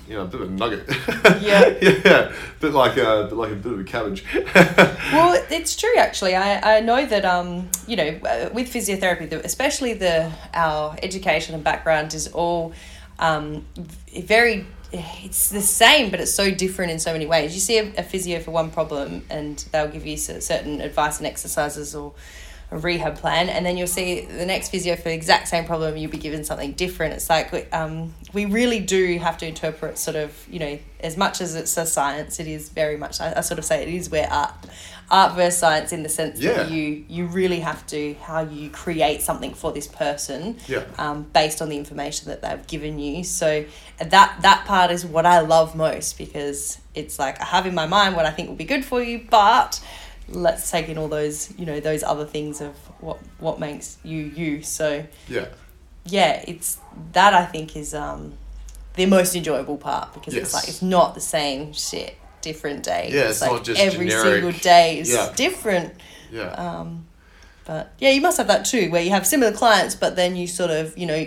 you 0.08 0.16
know, 0.16 0.24
a 0.24 0.26
bit 0.26 0.42
of 0.42 0.50
a 0.50 0.52
nugget. 0.52 0.86
Yeah. 1.40 1.68
yeah. 1.82 2.34
Bit 2.60 2.74
like 2.74 2.98
a 2.98 3.28
bit 3.30 3.36
like 3.36 3.52
a 3.52 3.56
bit 3.56 3.72
of 3.74 3.80
a 3.80 3.84
cabbage. 3.84 4.26
well, 5.14 5.42
it's 5.52 5.76
true 5.76 5.96
actually. 5.98 6.36
I, 6.36 6.78
I 6.78 6.80
know 6.80 7.06
that 7.06 7.26
um 7.26 7.70
you 7.88 7.96
know 7.96 8.20
uh, 8.26 8.50
with 8.52 8.74
physiotherapy, 8.74 9.32
especially 9.32 9.94
the 9.94 10.32
our 10.54 10.98
education 11.04 11.54
and 11.54 11.64
background 11.64 12.14
is 12.14 12.28
all 12.30 12.74
um 13.20 13.66
very. 14.18 14.66
It's 15.24 15.50
the 15.50 15.62
same, 15.62 16.10
but 16.10 16.20
it's 16.20 16.34
so 16.34 16.50
different 16.50 16.92
in 16.92 17.00
so 17.00 17.14
many 17.14 17.26
ways. 17.28 17.54
You 17.54 17.60
see 17.60 17.78
a, 17.78 17.94
a 18.00 18.04
physio 18.04 18.40
for 18.40 18.52
one 18.52 18.72
problem, 18.72 19.24
and 19.30 19.58
they'll 19.72 19.88
give 19.88 20.06
you 20.06 20.18
certain 20.18 20.82
advice 20.82 21.20
and 21.20 21.28
exercises 21.28 21.94
or 21.96 22.14
a 22.72 22.78
rehab 22.78 23.16
plan, 23.16 23.50
and 23.50 23.66
then 23.66 23.78
you'll 23.78 23.88
see 23.88 24.22
the 24.22 24.46
next 24.46 24.70
physio 24.70 24.96
for 24.96 25.04
the 25.04 25.14
exact 25.14 25.48
same 25.48 25.66
problem. 25.66 25.98
You'll 25.98 26.12
be 26.12 26.18
given 26.18 26.44
something 26.44 26.74
different. 26.74 27.14
It's 27.14 27.30
like 27.30 27.68
um, 27.74 28.14
we 28.34 28.46
really 28.46 28.80
do 28.80 29.18
have 29.18 29.38
to 29.40 29.48
interpret 29.48 29.98
sort 29.98 30.16
of 30.16 30.48
you 30.50 30.60
know 30.60 30.80
as 31.00 31.18
much 31.18 31.42
as 31.42 31.56
it's 31.56 31.76
a 31.78 31.86
science, 31.86 32.40
it 32.40 32.48
is 32.48 32.70
very 32.70 32.98
much. 32.98 33.20
I, 33.22 33.34
I 33.38 33.42
sort 33.42 33.58
of 33.58 33.66
say 33.66 33.82
it 33.82 33.90
is 33.90 34.10
where 34.10 34.32
art 34.32 34.54
art 35.12 35.36
versus 35.36 35.60
science 35.60 35.92
in 35.92 36.04
the 36.04 36.10
sense 36.10 36.40
Yeah. 36.40 36.54
that 36.54 36.70
you 36.72 37.04
you 37.08 37.26
really 37.26 37.62
have 37.62 37.86
to 37.88 38.14
how 38.22 38.42
you 38.42 38.70
create 38.70 39.22
something 39.22 39.54
for 39.54 39.72
this 39.72 39.88
person 39.88 40.58
Yeah. 40.68 40.84
um, 40.98 41.24
based 41.34 41.62
on 41.62 41.70
the 41.70 41.78
information 41.78 42.30
that 42.30 42.42
they've 42.42 42.66
given 42.68 43.00
you. 43.00 43.24
So 43.24 43.66
that 43.98 44.38
that 44.42 44.66
part 44.66 44.92
is 44.92 45.06
what 45.06 45.26
I 45.26 45.40
love 45.40 45.76
most 45.76 46.18
because 46.18 46.78
it's 46.94 47.18
like 47.18 47.42
I 47.42 47.46
have 47.46 47.66
in 47.66 47.74
my 47.74 47.88
mind 47.88 48.16
what 48.16 48.26
I 48.26 48.32
think 48.32 48.50
will 48.50 48.56
be 48.56 48.66
good 48.66 48.86
for 48.86 49.02
you, 49.02 49.26
but 49.30 49.82
let's 50.28 50.70
take 50.70 50.90
in 50.90 50.98
all 51.00 51.08
those 51.08 51.52
you 51.58 51.66
know 51.66 51.80
those 51.80 52.04
other 52.04 52.26
things 52.26 52.62
of 52.62 52.76
what 53.02 53.18
what 53.40 53.60
makes 53.60 53.98
you 54.04 54.18
you. 54.36 54.62
So 54.64 55.06
Yeah. 55.28 55.48
yeah, 56.06 56.44
it's 56.48 56.78
that 57.14 57.34
I 57.34 57.46
think 57.46 57.76
is 57.76 57.94
um 57.96 58.34
the 58.96 59.06
most 59.08 59.36
enjoyable 59.36 59.78
part 59.78 60.14
because 60.14 60.36
Yes. 60.36 60.44
it's 60.44 60.54
like 60.54 60.68
it's 60.68 60.82
not 60.82 61.16
the 61.16 61.22
same 61.22 61.74
shit 61.74 62.16
different 62.42 62.84
day. 62.84 63.10
Yeah, 63.14 63.30
it's 63.30 63.42
like 63.42 63.52
not 63.52 63.64
just 63.64 63.80
every 63.80 64.08
generic. 64.08 64.34
single 64.44 64.52
day 64.52 65.00
is 65.00 65.12
Yeah. 65.12 65.32
different. 65.36 65.94
Yeah. 66.32 66.50
Um, 66.52 67.06
but 67.66 67.94
yeah, 68.00 68.10
you 68.10 68.22
must 68.22 68.38
have 68.38 68.48
that 68.48 68.66
too, 68.66 68.90
where 68.90 69.02
you 69.02 69.12
have 69.12 69.26
similar 69.28 69.52
clients, 69.52 69.96
but 69.96 70.16
then 70.16 70.36
you 70.36 70.48
sort 70.48 70.72
of 70.72 70.98
you 70.98 71.06
know, 71.06 71.26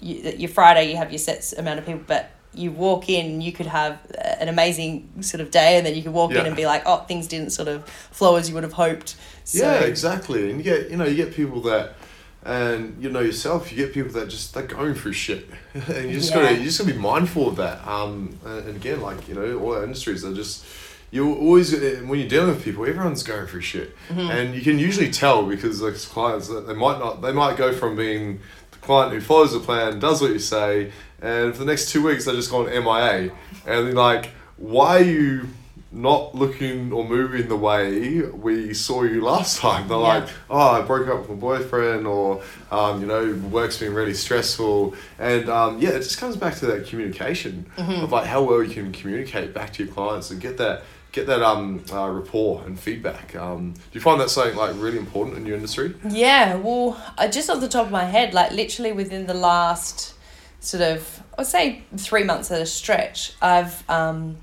you, 0.00 0.14
your 0.36 0.48
Friday 0.50 0.90
you 0.90 0.96
have 0.96 1.10
your 1.10 1.18
set 1.18 1.52
amount 1.58 1.78
of 1.78 1.86
people, 1.86 2.02
but 2.06 2.30
you 2.52 2.72
walk 2.72 3.08
in, 3.08 3.40
you 3.40 3.52
could 3.52 3.66
have 3.66 3.98
an 4.40 4.48
amazing 4.48 5.08
sort 5.20 5.40
of 5.40 5.52
day, 5.52 5.76
and 5.76 5.86
then 5.86 5.94
you 5.94 6.02
could 6.02 6.12
walk 6.12 6.32
in 6.32 6.46
and 6.46 6.56
be 6.56 6.66
like, 6.66 6.82
oh, 6.84 6.98
things 7.06 7.28
didn't 7.28 7.50
sort 7.50 7.68
of 7.68 7.88
flow 8.10 8.34
as 8.36 8.48
you 8.48 8.54
would 8.54 8.64
have 8.64 8.72
hoped. 8.72 9.14
So, 9.44 9.58
yeah, 9.64 9.80
exactly. 9.80 10.50
And 10.50 10.58
you 10.58 10.64
get 10.64 10.90
you 10.90 10.96
know 10.96 11.04
you 11.04 11.14
get 11.14 11.32
people 11.34 11.60
that, 11.62 11.94
and 12.44 12.96
you 13.02 13.10
know 13.10 13.20
yourself, 13.20 13.70
you 13.70 13.76
get 13.76 13.92
people 13.92 14.12
that 14.12 14.28
just 14.28 14.54
they're 14.54 14.62
going 14.66 14.94
through 14.94 15.12
shit, 15.12 15.48
and 15.74 16.08
you 16.08 16.14
just 16.14 16.30
Yeah. 16.30 16.42
gotta 16.42 16.56
you 16.56 16.64
just 16.64 16.78
gotta 16.80 16.92
be 16.92 16.98
mindful 16.98 17.48
of 17.48 17.56
that. 17.56 17.86
Um, 17.86 18.38
and 18.44 18.68
again, 18.76 19.00
like 19.00 19.28
you 19.28 19.34
know, 19.34 19.58
all 19.58 19.74
our 19.74 19.84
industries 19.84 20.24
are 20.24 20.34
just. 20.34 20.64
You 21.12 21.34
always 21.34 21.74
uh, 21.74 22.02
when 22.06 22.20
you're 22.20 22.28
dealing 22.28 22.50
with 22.54 22.62
people, 22.62 22.86
everyone's 22.86 23.24
going 23.24 23.48
through 23.48 23.62
shit, 23.62 23.96
Mm-hmm. 24.10 24.30
and 24.30 24.54
you 24.54 24.60
can 24.60 24.78
usually 24.78 25.10
tell 25.10 25.44
because 25.44 25.82
like 25.82 25.94
clients 25.96 26.46
that 26.46 26.68
they 26.68 26.72
might 26.74 27.00
not 27.00 27.20
they 27.20 27.32
might 27.32 27.56
go 27.56 27.72
from 27.74 27.96
being 27.96 28.38
the 28.70 28.78
client 28.78 29.12
who 29.12 29.20
follows 29.20 29.52
the 29.52 29.58
plan, 29.58 29.98
does 29.98 30.22
what 30.22 30.30
you 30.30 30.38
say, 30.38 30.92
and 31.20 31.52
for 31.52 31.58
the 31.58 31.64
next 31.64 31.90
two 31.90 32.04
weeks 32.04 32.26
they're 32.26 32.34
just 32.36 32.48
gone 32.52 32.66
MIA, 32.66 33.32
and 33.66 33.86
they're 33.88 33.92
like, 33.92 34.30
why 34.56 34.98
are 34.98 35.02
you 35.02 35.48
not 35.92 36.34
looking 36.36 36.92
or 36.92 37.04
moving 37.04 37.48
the 37.48 37.56
way 37.56 38.20
we 38.22 38.72
saw 38.74 39.02
you 39.02 39.20
last 39.22 39.58
time. 39.58 39.88
They're 39.88 39.98
Yeah. 39.98 40.02
like, 40.20 40.28
oh, 40.48 40.68
I 40.70 40.82
broke 40.82 41.08
up 41.08 41.20
with 41.20 41.30
my 41.30 41.34
boyfriend, 41.34 42.06
or, 42.06 42.42
um, 42.70 43.00
you 43.00 43.06
know, 43.08 43.32
work's 43.50 43.78
been 43.78 43.92
really 43.94 44.14
stressful. 44.14 44.94
And 45.18 45.48
um, 45.48 45.78
yeah, 45.80 45.90
it 45.90 46.02
just 46.02 46.18
comes 46.18 46.36
back 46.36 46.54
to 46.56 46.66
that 46.66 46.86
communication 46.86 47.66
of 47.76 48.12
like 48.12 48.26
how 48.26 48.42
well 48.42 48.62
you 48.62 48.72
can 48.72 48.92
communicate 48.92 49.52
back 49.52 49.72
to 49.74 49.84
your 49.84 49.92
clients 49.92 50.30
and 50.30 50.40
get 50.40 50.58
that. 50.58 50.82
Get 51.12 51.26
that 51.26 51.42
um 51.42 51.82
uh, 51.92 52.08
rapport 52.08 52.62
and 52.64 52.78
feedback. 52.78 53.34
Um, 53.34 53.72
do 53.72 53.80
you 53.90 54.00
find 54.00 54.20
that 54.20 54.30
something 54.30 54.54
like 54.56 54.76
really 54.76 54.96
important 54.96 55.38
in 55.38 55.44
your 55.44 55.56
industry? 55.56 55.92
Yeah, 56.08 56.54
well, 56.54 57.02
uh, 57.18 57.26
just 57.26 57.50
off 57.50 57.58
the 57.60 57.66
top 57.66 57.86
of 57.86 57.90
my 57.90 58.04
head, 58.04 58.32
like 58.32 58.52
literally 58.52 58.92
within 58.92 59.26
the 59.26 59.34
last 59.34 60.14
sort 60.60 60.84
of, 60.84 61.20
I'd 61.36 61.48
say 61.48 61.82
three 61.96 62.22
months 62.22 62.52
at 62.52 62.60
a 62.62 62.66
stretch, 62.66 63.32
I've 63.42 63.82
um, 63.90 64.36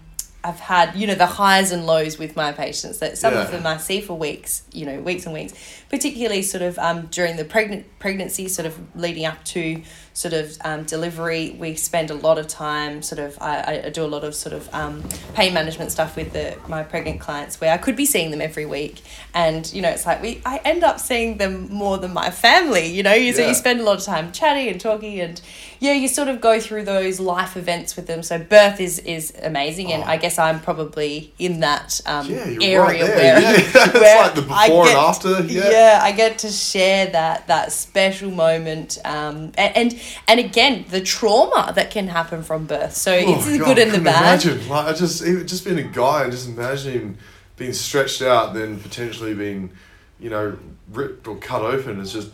I've 0.48 0.62
had 0.62 0.96
you 0.96 1.08
know 1.08 1.16
the 1.16 1.26
highs 1.26 1.74
and 1.74 1.86
lows 1.86 2.18
with 2.18 2.38
my 2.38 2.54
patients. 2.54 3.00
That 3.00 3.18
some 3.18 3.34
of 3.34 3.52
them 3.52 3.68
I 3.68 3.78
see 3.78 4.00
for 4.00 4.18
weeks, 4.18 4.64
you 4.72 4.86
know, 4.86 5.02
weeks 5.02 5.26
and 5.26 5.34
weeks, 5.34 5.54
particularly 5.90 6.42
sort 6.42 6.62
of 6.62 6.80
um, 6.80 7.08
during 7.08 7.36
the 7.36 7.44
pregnant 7.44 7.86
pregnancy, 8.00 8.48
sort 8.48 8.66
of 8.66 8.80
leading 8.96 9.26
up 9.26 9.44
to 9.46 9.82
sort 10.18 10.34
of 10.34 10.58
um, 10.66 10.82
delivery. 10.84 11.56
We 11.60 11.76
spend 11.76 12.10
a 12.10 12.16
lot 12.16 12.40
of 12.40 12.48
time 12.48 13.04
sort 13.04 13.20
of 13.20 13.38
I, 13.40 13.82
I- 13.86 13.90
do 13.90 14.04
a 14.04 14.08
lot 14.16 14.24
of 14.24 14.34
sort 14.34 14.54
of 14.54 14.68
um, 14.74 15.04
pain 15.36 15.54
management 15.54 15.92
stuff 15.92 16.16
with 16.16 16.34
the 16.34 16.58
my 16.68 16.82
pregnant 16.84 17.20
clients 17.20 17.62
where 17.62 17.72
I 17.72 17.78
could 17.78 17.96
be 17.96 18.06
seeing 18.06 18.32
them 18.32 18.42
every 18.42 18.66
week, 18.66 19.02
and 19.36 19.72
you 19.72 19.82
know 19.84 19.90
it's 19.90 20.06
like 20.08 20.22
we 20.22 20.42
I 20.46 20.60
end 20.66 20.84
up 20.84 21.00
seeing 21.00 21.38
them 21.38 21.72
more 21.72 21.98
than 22.00 22.14
my 22.14 22.32
family. 22.32 22.88
You 22.88 23.04
know, 23.04 23.14
you 23.14 23.32
so 23.34 23.46
you 23.48 23.54
spend 23.54 23.80
a 23.80 23.84
lot 23.84 23.98
of 24.00 24.04
time 24.04 24.32
chatting 24.32 24.68
and 24.70 24.82
talking 24.82 25.20
and 25.20 25.40
yeah, 25.80 25.94
you 25.94 26.08
sort 26.08 26.28
of 26.28 26.42
go 26.42 26.60
through 26.60 26.86
those 26.86 27.20
life 27.20 27.56
events 27.56 27.96
with 27.96 28.08
them. 28.08 28.24
So 28.24 28.40
birth 28.40 28.80
is 28.80 28.98
is 29.00 29.34
amazing, 29.44 29.94
and 29.94 30.04
Oh. 30.04 30.08
I 30.08 30.18
guess 30.18 30.40
I'm 30.40 30.60
probably 30.60 31.34
in 31.38 31.60
that 31.60 32.02
um, 32.08 32.28
Yeah, 32.28 32.48
you're 32.48 32.86
area 32.88 33.06
right 33.06 33.16
where, 33.16 33.42
Yeah, 33.42 33.52
it's 33.58 33.94
where 33.94 34.22
like 34.24 34.34
the 34.36 34.48
I 34.52 34.68
before 34.68 34.84
and 34.88 34.90
get- 34.94 34.98
after, 34.98 35.44
yeah. 35.44 35.70
yeah. 35.70 36.00
I 36.02 36.12
get 36.12 36.40
to 36.40 36.50
share 36.50 37.06
that 37.12 37.46
that 37.48 37.72
special 37.72 38.32
moment, 38.32 38.98
um, 39.06 39.52
a- 39.58 39.78
and 39.78 39.94
and 40.28 40.40
again 40.40 40.86
the 40.90 41.02
trauma 41.02 41.72
that 41.76 41.92
can 41.92 42.08
happen 42.08 42.44
from 42.44 42.66
birth. 42.66 42.96
So 42.96 43.14
it's 43.14 43.48
Oh, 43.48 43.52
the 43.52 43.58
God, 43.60 43.66
good 43.76 43.80
and 43.80 43.92
the 43.92 44.00
bad. 44.02 44.44
Imagine, 44.46 44.70
like 44.70 44.86
I 44.88 44.94
just 44.94 45.24
even 45.26 45.48
just 45.48 45.66
being 45.66 45.80
a 45.80 45.84
guy 45.84 46.24
and 46.24 46.32
just 46.32 46.48
imagining 46.48 47.18
being 47.56 47.74
stretched 47.74 48.22
out, 48.22 48.54
then 48.54 48.80
potentially 48.80 49.34
being, 49.34 49.72
you 50.20 50.30
know, 50.30 50.58
ripped 50.92 51.28
or 51.28 51.36
cut 51.38 51.62
open. 51.64 52.00
It's 52.00 52.12
just 52.14 52.30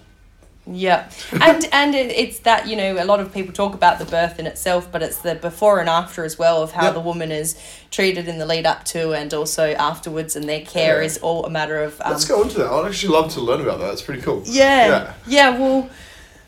Yeah, 0.66 1.10
and 1.32 1.68
and 1.74 1.94
it, 1.96 2.10
it's 2.12 2.40
that 2.40 2.68
you 2.68 2.76
know 2.76 3.02
a 3.02 3.06
lot 3.06 3.20
of 3.20 3.34
people 3.34 3.54
talk 3.54 3.74
about 3.74 4.00
the 4.00 4.06
birth 4.06 4.40
in 4.40 4.48
itself, 4.48 4.90
but 4.92 5.02
it's 5.04 5.18
the 5.22 5.36
before 5.36 5.80
and 5.80 5.90
after 5.90 6.24
as 6.24 6.38
well 6.40 6.62
of 6.64 6.72
how 6.72 6.86
Yep. 6.86 6.94
the 6.94 7.00
woman 7.02 7.32
is 7.32 7.56
treated 7.92 8.28
in 8.30 8.38
the 8.38 8.46
lead 8.46 8.66
up 8.66 8.84
to 8.86 9.12
and 9.14 9.34
also 9.34 9.74
afterwards, 9.74 10.36
and 10.38 10.48
their 10.48 10.62
care 10.62 11.00
Yeah. 11.00 11.06
is 11.06 11.18
all 11.20 11.46
a 11.46 11.50
matter 11.50 11.84
of. 11.84 12.00
Um, 12.02 12.12
let's 12.12 12.26
go 12.26 12.42
into 12.44 12.58
that. 12.60 12.68
I'd 12.72 12.88
actually 12.88 13.14
love 13.14 13.32
to 13.34 13.42
learn 13.42 13.62
about 13.62 13.80
that. 13.80 13.92
It's 13.94 14.02
pretty 14.02 14.22
cool. 14.22 14.42
Yeah, 14.46 14.88
Yeah. 14.88 15.14
yeah. 15.28 15.50
well, 15.60 15.90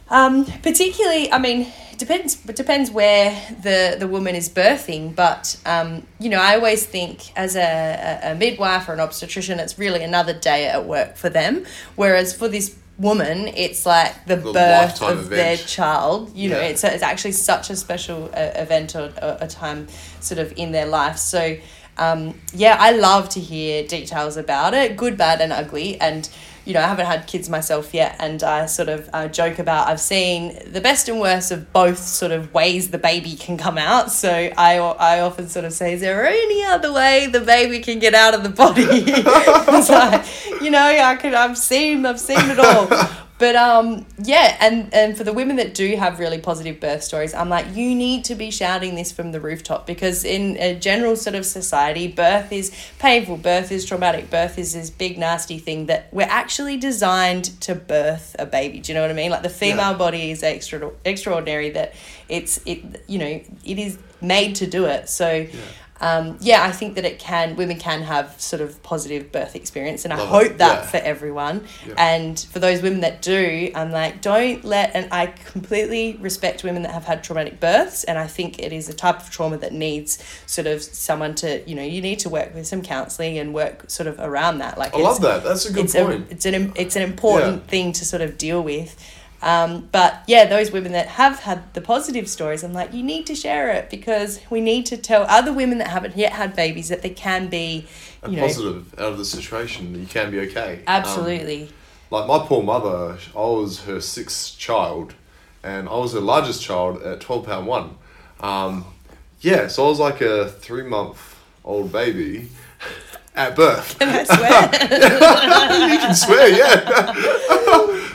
um, 0.09 0.45
particularly, 0.61 1.31
I 1.31 1.39
mean, 1.39 1.67
it 1.91 1.99
depends. 1.99 2.37
It 2.47 2.55
depends 2.55 2.91
where 2.91 3.31
the 3.63 3.95
the 3.97 4.07
woman 4.07 4.35
is 4.35 4.49
birthing, 4.49 5.15
but 5.15 5.59
um, 5.65 6.05
you 6.19 6.29
know, 6.29 6.39
I 6.39 6.55
always 6.55 6.85
think 6.85 7.31
as 7.37 7.55
a, 7.55 8.19
a, 8.23 8.31
a 8.31 8.35
midwife 8.35 8.87
or 8.89 8.93
an 8.93 8.99
obstetrician, 8.99 9.59
it's 9.59 9.79
really 9.79 10.03
another 10.03 10.33
day 10.33 10.67
at 10.67 10.85
work 10.85 11.15
for 11.15 11.29
them. 11.29 11.65
Whereas 11.95 12.33
for 12.33 12.47
this 12.47 12.75
woman, 12.97 13.47
it's 13.49 13.85
like 13.85 14.25
the, 14.25 14.35
The 14.37 14.53
birth 14.53 15.01
of 15.01 15.29
their 15.29 15.57
child. 15.57 16.35
You 16.35 16.49
know, 16.49 16.59
Yeah. 16.59 16.67
it's 16.67 16.83
it's 16.83 17.03
actually 17.03 17.33
such 17.33 17.69
a 17.69 17.75
special 17.75 18.25
uh, 18.33 18.51
event 18.55 18.95
or, 18.95 19.11
or 19.21 19.37
a 19.41 19.47
time 19.47 19.87
sort 20.19 20.39
of 20.39 20.53
in 20.57 20.71
their 20.71 20.85
life. 20.87 21.17
So. 21.17 21.57
Um, 21.97 22.37
yeah, 22.53 22.75
I 22.77 22.91
love 22.91 23.29
to 23.29 23.39
hear 23.39 23.87
details 23.87 24.35
about 24.35 24.73
it, 24.73 24.97
good, 24.97 25.17
bad, 25.17 25.39
and 25.39 25.53
ugly. 25.53 25.97
And 26.01 26.27
you 26.65 26.73
know, 26.73 26.79
I 26.79 26.87
haven't 26.87 27.05
had 27.05 27.27
kids 27.27 27.49
myself 27.49 27.93
yet, 27.93 28.15
and 28.19 28.41
I 28.43 28.65
sort 28.65 28.89
of 28.89 29.09
uh, 29.13 29.27
joke 29.27 29.59
about 29.59 29.87
I've 29.87 29.99
seen 29.99 30.57
the 30.71 30.81
best 30.81 31.07
and 31.07 31.19
worst 31.19 31.51
of 31.51 31.71
both 31.71 31.99
sort 31.99 32.31
of 32.31 32.53
ways 32.53 32.89
the 32.89 32.97
baby 32.97 33.35
can 33.35 33.57
come 33.57 33.77
out. 33.77 34.11
So 34.11 34.29
I, 34.29 34.77
I 34.77 35.19
often 35.21 35.47
sort 35.47 35.65
of 35.65 35.73
say, 35.73 35.93
is 35.93 36.01
there 36.01 36.25
any 36.25 36.63
other 36.63 36.91
way 36.91 37.27
the 37.27 37.41
baby 37.41 37.79
can 37.79 37.99
get 37.99 38.13
out 38.13 38.33
of 38.33 38.43
the 38.43 38.49
body? 38.49 38.85
like, 39.89 40.61
you 40.61 40.71
know, 40.71 40.79
I 40.79 41.15
could, 41.15 41.33
I've 41.33 41.57
seen, 41.57 42.05
I've 42.05 42.19
seen 42.19 42.49
it 42.49 42.59
all. 42.59 43.24
But 43.37 43.57
um, 43.57 44.05
yeah, 44.17 44.55
and 44.61 44.93
and 44.93 45.17
for 45.17 45.25
the 45.25 45.33
women 45.33 45.57
that 45.57 45.73
do 45.73 45.93
have 45.97 46.19
really 46.19 46.39
positive 46.39 46.79
birth 46.79 47.03
stories, 47.03 47.33
I'm 47.33 47.49
like, 47.49 47.75
you 47.75 47.93
need 47.93 48.23
to 48.25 48.35
be 48.35 48.49
shouting 48.49 48.95
this 48.95 49.11
from 49.11 49.33
the 49.33 49.41
rooftop 49.41 49.85
because 49.85 50.23
in 50.23 50.55
a 50.57 50.73
general 50.79 51.17
sort 51.17 51.35
of 51.35 51.45
society, 51.45 52.07
birth 52.07 52.53
is 52.53 52.71
painful, 52.97 53.35
birth 53.37 53.73
is 53.73 53.83
traumatic, 53.83 54.29
birth 54.29 54.57
is 54.57 54.71
this 54.71 54.89
big 54.89 55.17
nasty 55.17 55.57
thing 55.59 55.87
that 55.87 56.07
we're 56.13 56.23
actually 56.29 56.77
designed 56.77 57.59
to 57.61 57.75
birth 57.75 58.37
a 58.39 58.45
baby. 58.45 58.79
Do 58.79 58.93
you 58.93 58.95
know 58.97 59.01
what 59.01 59.11
I 59.11 59.15
mean? 59.15 59.31
Like 59.31 59.43
the 59.43 59.49
female 59.49 59.91
Yeah. 59.91 59.97
body 59.97 60.31
is 60.31 60.41
extra 60.41 60.91
extraordinary 61.03 61.71
that 61.71 61.93
it's 62.29 62.61
it 62.65 63.03
you 63.07 63.19
know 63.19 63.41
it 63.65 63.79
is 63.79 63.97
made 64.21 64.55
to 64.55 64.67
do 64.67 64.85
it. 64.85 65.09
So. 65.09 65.45
Um, 66.01 66.37
yeah, 66.41 66.63
I 66.63 66.71
think 66.71 66.95
that 66.95 67.05
it 67.05 67.19
can 67.19 67.55
women 67.55 67.77
can 67.77 68.01
have 68.01 68.39
sort 68.39 68.61
of 68.61 68.83
positive 68.83 69.31
birth 69.31 69.55
experience, 69.55 70.03
and 70.03 70.13
I 70.13 70.17
Love 70.17 70.27
it. 70.27 70.47
hope 70.49 70.57
that 70.57 70.75
Yeah. 70.79 70.85
for 70.87 70.97
everyone. 70.97 71.65
Yeah. 71.87 71.93
And 71.97 72.37
for 72.51 72.59
those 72.59 72.81
women 72.81 72.99
that 73.01 73.21
do, 73.21 73.71
I'm 73.73 73.91
like, 73.91 74.21
don't 74.21 74.63
let, 74.65 74.91
and 74.93 75.07
I 75.13 75.27
completely 75.27 76.17
respect 76.19 76.63
women 76.65 76.81
that 76.83 76.91
have 76.91 77.05
had 77.05 77.23
traumatic 77.23 77.61
births. 77.61 78.03
And 78.03 78.17
I 78.19 78.27
think 78.27 78.59
it 78.59 78.73
is 78.73 78.89
a 78.89 78.93
type 78.93 79.19
of 79.21 79.29
trauma 79.31 79.57
that 79.59 79.71
needs 79.71 80.21
sort 80.47 80.67
of 80.67 80.83
someone 80.83 81.33
to, 81.35 81.63
you 81.67 81.75
know, 81.75 81.83
you 81.83 82.01
need 82.01 82.19
to 82.19 82.29
work 82.29 82.53
with 82.53 82.67
some 82.67 82.81
counseling 82.81 83.37
and 83.37 83.53
work 83.53 83.89
sort 83.89 84.07
of 84.07 84.19
around 84.19 84.57
that. 84.57 84.77
Like, 84.77 84.93
I 84.93 84.99
love 84.99 85.21
that. 85.21 85.43
That's 85.45 85.65
a 85.65 85.71
good 85.71 85.85
it's 85.85 85.95
point. 85.95 86.27
A, 86.29 86.31
it's 86.31 86.45
an 86.45 86.73
it's 86.75 86.95
an 86.97 87.03
important 87.03 87.67
thing 87.67 87.93
to 87.93 88.03
sort 88.05 88.21
of 88.21 88.37
deal 88.37 88.61
with. 88.61 88.95
Um, 89.45 89.87
but 89.91 90.23
yeah, 90.25 90.45
those 90.45 90.71
women 90.71 90.91
that 90.93 91.05
have 91.05 91.41
had 91.41 91.71
the 91.75 91.81
positive 91.81 92.27
stories, 92.27 92.63
I'm 92.63 92.73
like, 92.73 92.95
you 92.95 93.03
need 93.03 93.27
to 93.27 93.35
share 93.35 93.69
it 93.69 93.91
because 93.91 94.39
we 94.49 94.59
need 94.59 94.87
to 94.87 94.97
tell 94.97 95.21
other 95.29 95.53
women 95.53 95.77
that 95.77 95.89
haven't 95.89 96.17
yet 96.17 96.33
had 96.33 96.55
babies 96.55 96.89
that 96.89 97.03
they 97.03 97.11
can 97.11 97.47
be, 97.47 97.85
a 98.23 98.29
you 98.31 98.37
know, 98.37 98.41
positive 98.41 98.91
out 98.95 99.11
of 99.11 99.19
the 99.19 99.23
situation. 99.23 99.93
You 99.93 100.07
can 100.07 100.31
be 100.31 100.39
okay. 100.41 100.77
Um, 100.77 100.83
absolutely. 100.87 101.69
like 102.09 102.27
my 102.27 102.39
poor 102.39 102.63
mother, 102.63 103.19
I 103.35 103.39
was 103.39 103.81
her 103.81 104.01
sixth 104.01 104.57
child, 104.57 105.13
and 105.63 105.87
I 105.87 105.95
was 105.95 106.13
her 106.13 106.19
largest 106.19 106.63
child 106.63 107.03
at 107.03 107.21
twelve 107.21 107.45
pound 107.45 107.67
one. 107.67 107.97
Um, 108.39 108.85
yeah, 109.41 109.67
so 109.67 109.85
I 109.85 109.89
was 109.89 109.99
like 109.99 110.21
a 110.21 110.49
three 110.49 110.81
month 110.81 111.35
old 111.63 111.91
baby 111.91 112.49
at 113.35 113.55
birth. 113.55 113.97
Can 113.99 114.09
I 114.09 114.23
swear? 114.23 115.89
you 115.91 115.97
can 115.99 116.15
swear, 116.15 116.47
yeah. 116.49 117.13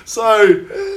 so 0.05 0.43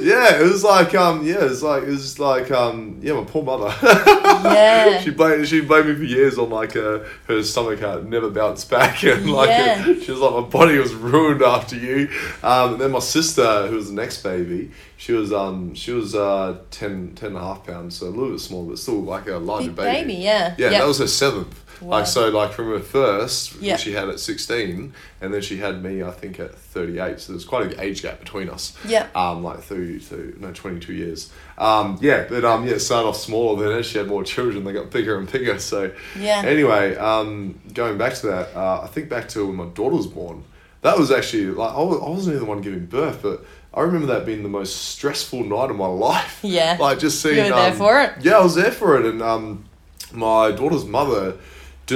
yeah, 0.01 0.39
it 0.39 0.43
was 0.43 0.63
like 0.63 0.95
um 0.95 1.25
yeah, 1.25 1.43
it 1.45 1.49
was 1.49 1.63
like 1.63 1.83
it 1.83 1.89
was 1.89 2.19
like 2.19 2.51
um 2.51 2.99
yeah, 3.01 3.13
my 3.13 3.23
poor 3.23 3.43
mother. 3.43 3.73
Yeah. 3.83 4.99
she 5.01 5.11
blamed 5.11 5.47
she 5.47 5.61
blamed 5.61 5.89
me 5.89 5.95
for 5.95 6.03
years 6.03 6.37
on 6.37 6.49
like 6.49 6.75
uh, 6.75 6.99
her 7.27 7.43
stomach 7.43 7.79
had 7.79 8.09
never 8.09 8.29
bounced 8.29 8.69
back 8.69 9.03
and 9.03 9.29
like 9.31 9.49
Yeah. 9.49 9.83
she 9.83 10.11
was 10.11 10.19
like 10.19 10.33
my 10.33 10.41
body 10.41 10.77
was 10.77 10.93
ruined 10.93 11.41
after 11.41 11.75
you. 11.75 12.09
Um, 12.41 12.73
and 12.73 12.81
then 12.81 12.91
my 12.91 12.99
sister, 12.99 13.67
who 13.67 13.75
was 13.75 13.87
the 13.89 13.93
next 13.95 14.21
baby, 14.23 14.71
she 14.97 15.11
was 15.13 15.31
um 15.33 15.73
she 15.75 15.91
was 15.91 16.15
uh 16.15 16.57
10, 16.71 17.13
10 17.15 17.27
and 17.29 17.37
a 17.37 17.41
half 17.41 17.65
pounds, 17.65 17.97
so 17.97 18.07
a 18.07 18.09
little 18.09 18.31
bit 18.31 18.39
smaller, 18.39 18.69
but 18.69 18.79
still 18.79 19.01
like 19.03 19.27
a 19.27 19.37
larger 19.37 19.67
Big 19.67 19.75
baby, 19.75 19.99
baby. 20.07 20.13
yeah. 20.23 20.55
Yeah, 20.57 20.69
Yep. 20.69 20.81
that 20.81 20.87
was 20.87 20.99
her 20.99 21.07
seventh. 21.07 21.59
Wow. 21.81 21.97
Like 21.99 22.07
so, 22.07 22.29
like 22.29 22.51
from 22.53 22.69
her 22.69 22.79
first, 22.79 23.55
Yeah. 23.61 23.77
she 23.77 23.93
had 23.93 24.09
at 24.09 24.19
sixteen, 24.19 24.93
and 25.21 25.33
then 25.33 25.41
she 25.41 25.57
had 25.57 25.83
me, 25.83 26.03
I 26.03 26.11
think, 26.11 26.39
at 26.39 26.55
thirty 26.55 26.99
eight. 26.99 27.19
So 27.19 27.33
there's 27.33 27.45
quite 27.45 27.73
an 27.73 27.79
age 27.79 28.01
gap 28.01 28.19
between 28.19 28.49
us. 28.49 28.77
Yeah. 28.87 29.07
Um, 29.15 29.43
like 29.43 29.59
thirty 29.61 29.99
to 29.99 30.35
no 30.39 30.51
twenty 30.51 30.79
two 30.79 30.93
years. 30.93 31.31
Um, 31.57 31.97
yeah, 32.01 32.25
but 32.29 32.43
um, 32.45 32.65
yeah, 32.67 32.77
started 32.77 33.07
off 33.07 33.17
smaller. 33.17 33.61
Then 33.67 33.77
as 33.79 33.85
she 33.85 33.97
had 33.97 34.07
more 34.07 34.23
children, 34.23 34.63
they 34.63 34.73
got 34.73 34.89
bigger 34.91 35.17
and 35.17 35.31
bigger. 35.31 35.59
So 35.59 35.91
Yeah. 36.17 36.41
Anyway, 36.45 36.95
um, 36.95 37.59
going 37.73 37.97
back 37.97 38.13
to 38.15 38.27
that, 38.27 38.55
uh, 38.55 38.81
I 38.83 38.87
think 38.87 39.09
back 39.09 39.27
to 39.29 39.45
when 39.45 39.55
my 39.55 39.65
daughter 39.65 39.95
was 39.95 40.07
born. 40.07 40.43
That 40.81 40.97
was 40.97 41.11
actually 41.11 41.45
like 41.45 41.73
I 41.73 41.81
wasn't 41.81 42.35
even 42.35 42.39
the 42.39 42.45
one 42.45 42.61
giving 42.61 42.85
birth, 42.87 43.19
but 43.21 43.45
I 43.73 43.81
remember 43.81 44.07
that 44.07 44.25
being 44.25 44.43
the 44.43 44.49
most 44.49 44.75
stressful 44.75 45.43
night 45.45 45.69
of 45.69 45.75
my 45.77 45.85
life. 46.09 46.39
Yeah. 46.43 46.77
Like 46.79 46.99
just 46.99 47.21
seeing. 47.21 47.37
You 47.37 47.43
were 47.43 47.49
there 47.57 47.71
um, 47.71 47.77
for 47.77 48.01
it? 48.01 48.13
Yeah, 48.21 48.37
I 48.39 48.43
was 48.43 48.55
there 48.55 48.69
for 48.71 48.99
it, 48.99 49.05
and 49.05 49.21
um, 49.21 49.63
my 50.11 50.51
daughter's 50.51 50.85
mother 50.85 51.37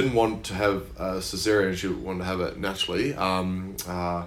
didn't 0.00 0.14
want 0.14 0.44
to 0.44 0.54
have 0.54 0.82
a 0.96 1.18
cesarean; 1.20 1.76
she 1.76 1.88
wanted 1.88 2.20
to 2.20 2.24
have 2.24 2.40
it 2.40 2.58
naturally, 2.58 3.14
um, 3.14 3.76
uh, 3.88 4.24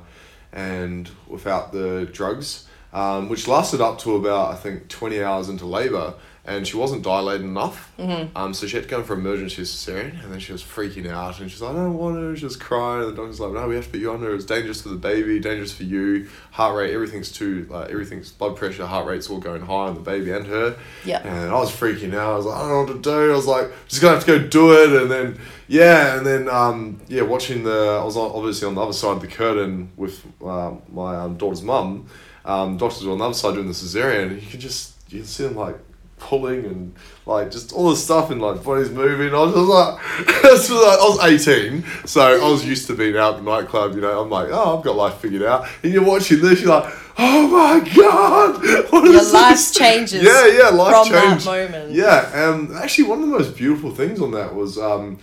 and 0.51 1.09
without 1.27 1.71
the 1.71 2.09
drugs, 2.11 2.67
um, 2.91 3.29
which 3.29 3.47
lasted 3.47 3.79
up 3.79 3.97
to 3.99 4.15
about 4.17 4.51
I 4.51 4.55
think 4.57 4.89
twenty 4.89 5.23
hours 5.23 5.47
into 5.47 5.65
labour, 5.65 6.15
and 6.43 6.67
she 6.67 6.75
wasn't 6.75 7.03
dilated 7.03 7.45
enough. 7.45 7.91
Mm-hmm. 7.99 8.35
Um, 8.35 8.53
so 8.53 8.65
she 8.65 8.75
had 8.75 8.83
to 8.83 8.89
go 8.89 9.03
for 9.03 9.13
emergency 9.13 9.61
cesarean, 9.61 10.23
and 10.23 10.33
then 10.33 10.39
she 10.39 10.51
was 10.51 10.63
freaking 10.63 11.07
out, 11.07 11.39
and 11.39 11.51
she's 11.51 11.61
like, 11.61 11.75
"I 11.75 11.75
don't 11.75 11.97
want 11.97 12.15
to." 12.15 12.35
She 12.35 12.45
was 12.45 12.55
crying, 12.55 13.03
and 13.03 13.11
the 13.11 13.15
doctor's 13.15 13.39
like, 13.39 13.53
"No, 13.53 13.67
we 13.67 13.75
have 13.75 13.85
to 13.85 13.91
put 13.91 13.99
you 13.99 14.11
under. 14.11 14.33
It's 14.33 14.45
dangerous 14.45 14.81
for 14.81 14.89
the 14.89 14.95
baby, 14.95 15.39
dangerous 15.39 15.71
for 15.71 15.83
you. 15.83 16.27
Heart 16.51 16.75
rate, 16.77 16.93
everything's 16.93 17.31
too 17.31 17.67
like 17.69 17.91
everything's 17.91 18.31
blood 18.31 18.55
pressure, 18.55 18.85
heart 18.87 19.05
rate's 19.05 19.29
all 19.29 19.39
going 19.39 19.61
high 19.61 19.87
on 19.87 19.93
the 19.93 20.01
baby 20.01 20.31
and 20.31 20.47
her." 20.47 20.77
Yeah. 21.05 21.19
And 21.19 21.51
I 21.51 21.59
was 21.59 21.71
freaking 21.71 22.13
out. 22.15 22.33
I 22.33 22.35
was 22.37 22.45
like, 22.45 22.57
I 22.57 22.59
don't 22.61 22.69
know 22.69 22.93
what 22.93 23.03
to 23.03 23.09
do. 23.09 23.31
I 23.31 23.35
was 23.35 23.47
like, 23.47 23.71
just 23.87 24.01
gonna 24.01 24.15
have 24.15 24.25
to 24.25 24.39
go 24.39 24.47
do 24.47 24.73
it. 24.73 25.01
And 25.01 25.11
then, 25.11 25.39
yeah, 25.67 26.17
and 26.17 26.25
then, 26.25 26.49
um, 26.49 27.01
yeah, 27.07 27.21
watching 27.21 27.63
the, 27.63 27.99
I 28.01 28.03
was 28.03 28.17
obviously 28.17 28.67
on 28.67 28.75
the 28.75 28.81
other 28.81 28.93
side 28.93 29.11
of 29.11 29.21
the 29.21 29.27
curtain 29.27 29.91
with 29.95 30.25
um, 30.43 30.81
my 30.91 31.15
um, 31.15 31.37
daughter's 31.37 31.61
mum. 31.61 32.07
Um, 32.43 32.77
doctors 32.77 33.05
were 33.05 33.11
on 33.11 33.19
the 33.19 33.25
other 33.25 33.33
side 33.33 33.53
doing 33.53 33.67
the 33.67 33.73
cesarean. 33.73 34.31
And 34.31 34.41
you 34.41 34.49
could 34.49 34.59
just, 34.59 34.95
you 35.09 35.19
could 35.19 35.29
see 35.29 35.43
them 35.43 35.55
like 35.55 35.77
pulling 36.21 36.63
and 36.65 36.93
like 37.25 37.51
just 37.51 37.73
all 37.73 37.89
this 37.89 38.03
stuff 38.03 38.29
and 38.31 38.41
like 38.41 38.63
bodies 38.63 38.89
moving. 38.89 39.33
I 39.33 39.39
was 39.39 39.53
just 39.53 39.67
like, 39.67 40.41
this 40.43 40.69
was 40.69 40.81
like, 40.81 40.99
I 40.99 41.33
was 41.33 41.47
18, 41.47 41.83
so 42.05 42.21
I 42.21 42.49
was 42.49 42.65
used 42.65 42.87
to 42.87 42.93
being 42.95 43.17
out 43.17 43.33
at 43.35 43.43
the 43.43 43.51
nightclub, 43.51 43.95
you 43.95 44.01
know. 44.01 44.21
I'm 44.21 44.29
like, 44.29 44.49
oh, 44.51 44.77
I've 44.77 44.83
got 44.83 44.95
life 44.95 45.15
figured 45.15 45.43
out. 45.43 45.67
And 45.83 45.91
you're 45.91 46.05
watching 46.05 46.41
this, 46.41 46.61
you're 46.61 46.69
like, 46.79 46.93
oh 47.17 47.47
my 47.47 47.79
god, 47.95 48.61
what 48.91 49.03
Your 49.03 49.31
life 49.33 49.55
this? 49.55 49.71
changes 49.71 50.23
Yeah, 50.23 50.47
yeah, 50.47 50.69
life 50.69 51.07
changes. 51.07 51.43
from 51.43 51.55
that 51.55 51.71
moment. 51.71 51.91
Yeah, 51.93 52.49
and 52.49 52.71
actually, 52.75 53.09
one 53.09 53.21
of 53.21 53.29
the 53.29 53.37
most 53.37 53.57
beautiful 53.57 53.91
things 53.93 54.21
on 54.21 54.31
that 54.31 54.55
was 54.55 54.77
um, 54.77 55.19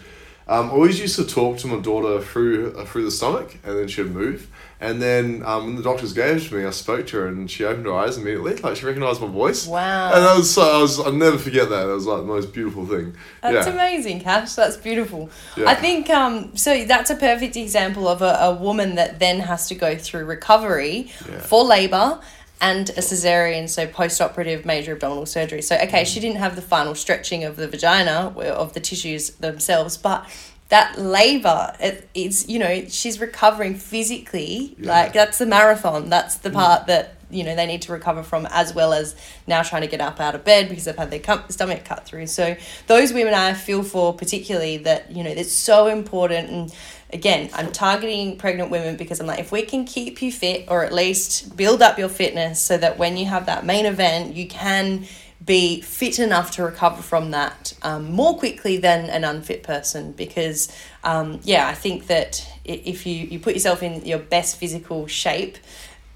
um, 0.49 0.71
I 0.71 0.73
always 0.73 0.99
used 0.99 1.17
to 1.17 1.27
talk 1.27 1.59
to 1.59 1.67
my 1.67 1.79
daughter 1.79 2.21
through 2.23 2.75
uh, 2.77 2.85
through 2.85 3.05
the 3.05 3.11
stomach, 3.11 3.59
and 3.65 3.79
then 3.79 3.89
she'd 3.89 4.07
move. 4.07 4.49
And 4.81 5.03
then 5.03 5.43
um, 5.45 5.67
when 5.67 5.77
the 5.77 5.83
doctors 5.83 6.13
gave 6.13 6.37
it 6.37 6.49
to 6.49 6.55
me, 6.55 6.65
I 6.65 6.71
spoke 6.71 7.07
to 7.09 7.19
her, 7.19 7.27
and 7.27 7.51
she 7.51 7.65
opened 7.65 7.85
her 7.85 7.93
eyes 7.93 8.17
immediately, 8.17 8.57
like 8.57 8.77
she 8.77 8.87
recognized 8.87 9.21
my 9.21 9.27
voice. 9.27 9.67
Wow. 9.67 10.13
And 10.15 10.25
that 10.25 10.37
was 10.37 10.51
so 10.51 10.63
I 10.63 10.81
was 10.81 10.99
I'll 11.01 11.13
never 11.13 11.37
forget 11.37 11.69
that. 11.69 11.85
That 11.85 11.93
was 11.93 12.07
like 12.07 12.19
the 12.19 12.27
most 12.27 12.55
beautiful 12.55 12.87
thing. 12.87 13.15
That's 13.43 13.67
yeah. 13.67 13.75
amazing, 13.75 14.21
Cash. 14.21 14.55
That's 14.55 14.77
beautiful. 14.77 15.29
Yeah. 15.57 15.69
I 15.69 15.75
think 15.75 16.09
um, 16.11 16.57
so. 16.57 16.85
That's 16.85 17.11
a 17.11 17.17
perfect 17.17 17.57
example 17.57 18.09
of 18.09 18.23
a, 18.23 18.39
a 18.41 18.55
woman 18.55 18.95
that 18.95 19.19
then 19.19 19.41
has 19.41 19.69
to 19.69 19.75
go 19.75 19.97
through 19.97 20.25
recovery 20.25 21.13
Yeah. 21.29 21.41
for 21.41 21.65
labor 21.65 22.21
and 22.61 22.91
a 22.91 23.01
cesarean, 23.01 23.69
so 23.69 23.87
post-operative 23.87 24.65
major 24.65 24.93
abdominal 24.93 25.27
surgery. 25.27 25.63
So 25.63 25.77
okay, 25.77 26.05
she 26.05 26.21
didn't 26.21 26.39
have 26.39 26.57
the 26.57 26.63
final 26.63 26.95
stretching 26.95 27.45
of 27.45 27.57
the 27.57 27.69
vagina 27.69 28.35
of 28.37 28.75
the 28.75 28.81
tissues 28.81 29.31
themselves, 29.31 29.97
but 29.97 30.27
that 30.69 30.99
labor 30.99 31.75
it, 31.81 32.09
it's 32.15 32.49
you 32.49 32.59
know 32.59 32.85
she's 32.89 33.21
recovering 33.21 33.75
physically 33.75 34.77
Yeah. 34.79 34.91
like 34.91 35.13
that's 35.13 35.39
the 35.39 35.47
marathon 35.47 36.11
that's 36.11 36.37
the 36.37 36.51
mm. 36.51 36.55
part 36.55 36.87
that 36.89 37.15
you 37.31 37.45
know 37.45 37.55
they 37.55 37.67
need 37.67 37.83
to 37.83 37.93
recover 37.93 38.23
from 38.23 38.47
as 38.51 38.75
well 38.75 38.93
as 38.93 39.15
now 39.47 39.63
trying 39.63 39.83
to 39.83 39.89
get 39.89 40.01
up 40.01 40.21
out 40.21 40.35
of 40.35 40.45
bed 40.45 40.69
because 40.69 40.85
they've 40.85 40.97
had 40.97 41.11
their 41.11 41.21
cum- 41.21 41.45
stomach 41.49 41.85
cut 41.85 42.05
through 42.05 42.27
so 42.27 42.57
those 42.87 43.13
women 43.13 43.35
i 43.35 43.53
feel 43.55 43.83
for 43.83 44.13
particularly 44.13 44.77
that 44.79 45.11
you 45.11 45.23
know 45.25 45.31
it's 45.31 45.53
so 45.53 45.87
important 45.87 46.51
and 46.51 46.75
again 47.11 47.49
i'm 47.55 47.73
targeting 47.73 48.37
pregnant 48.37 48.71
women 48.71 48.97
because 48.97 49.21
i'm 49.21 49.27
like 49.27 49.39
if 49.39 49.51
we 49.51 49.63
can 49.63 49.85
keep 49.85 50.21
you 50.21 50.31
fit 50.31 50.65
or 50.69 50.85
at 50.85 50.93
least 50.93 51.57
build 51.57 51.83
up 51.83 51.99
your 51.99 52.09
fitness 52.09 52.61
so 52.61 52.77
that 52.77 52.99
when 52.99 53.17
you 53.17 53.27
have 53.27 53.47
that 53.47 53.65
main 53.65 53.87
event 53.87 54.35
you 54.35 54.47
can 54.47 55.05
be 55.45 55.81
fit 55.81 56.19
enough 56.19 56.51
to 56.51 56.63
recover 56.63 57.01
from 57.01 57.31
that 57.31 57.73
um, 57.83 58.11
more 58.11 58.37
quickly 58.37 58.77
than 58.77 59.09
an 59.09 59.25
unfit 59.25 59.63
person 59.63 60.13
because 60.13 60.71
um, 61.05 61.41
yeah 61.45 61.69
i 61.69 61.75
think 61.75 62.07
that 62.09 62.47
if 62.65 63.07
you, 63.07 63.15
you 63.15 63.39
put 63.39 63.55
yourself 63.55 63.83
in 63.83 64.05
your 64.05 64.19
best 64.19 64.59
physical 64.59 65.07
shape 65.07 65.57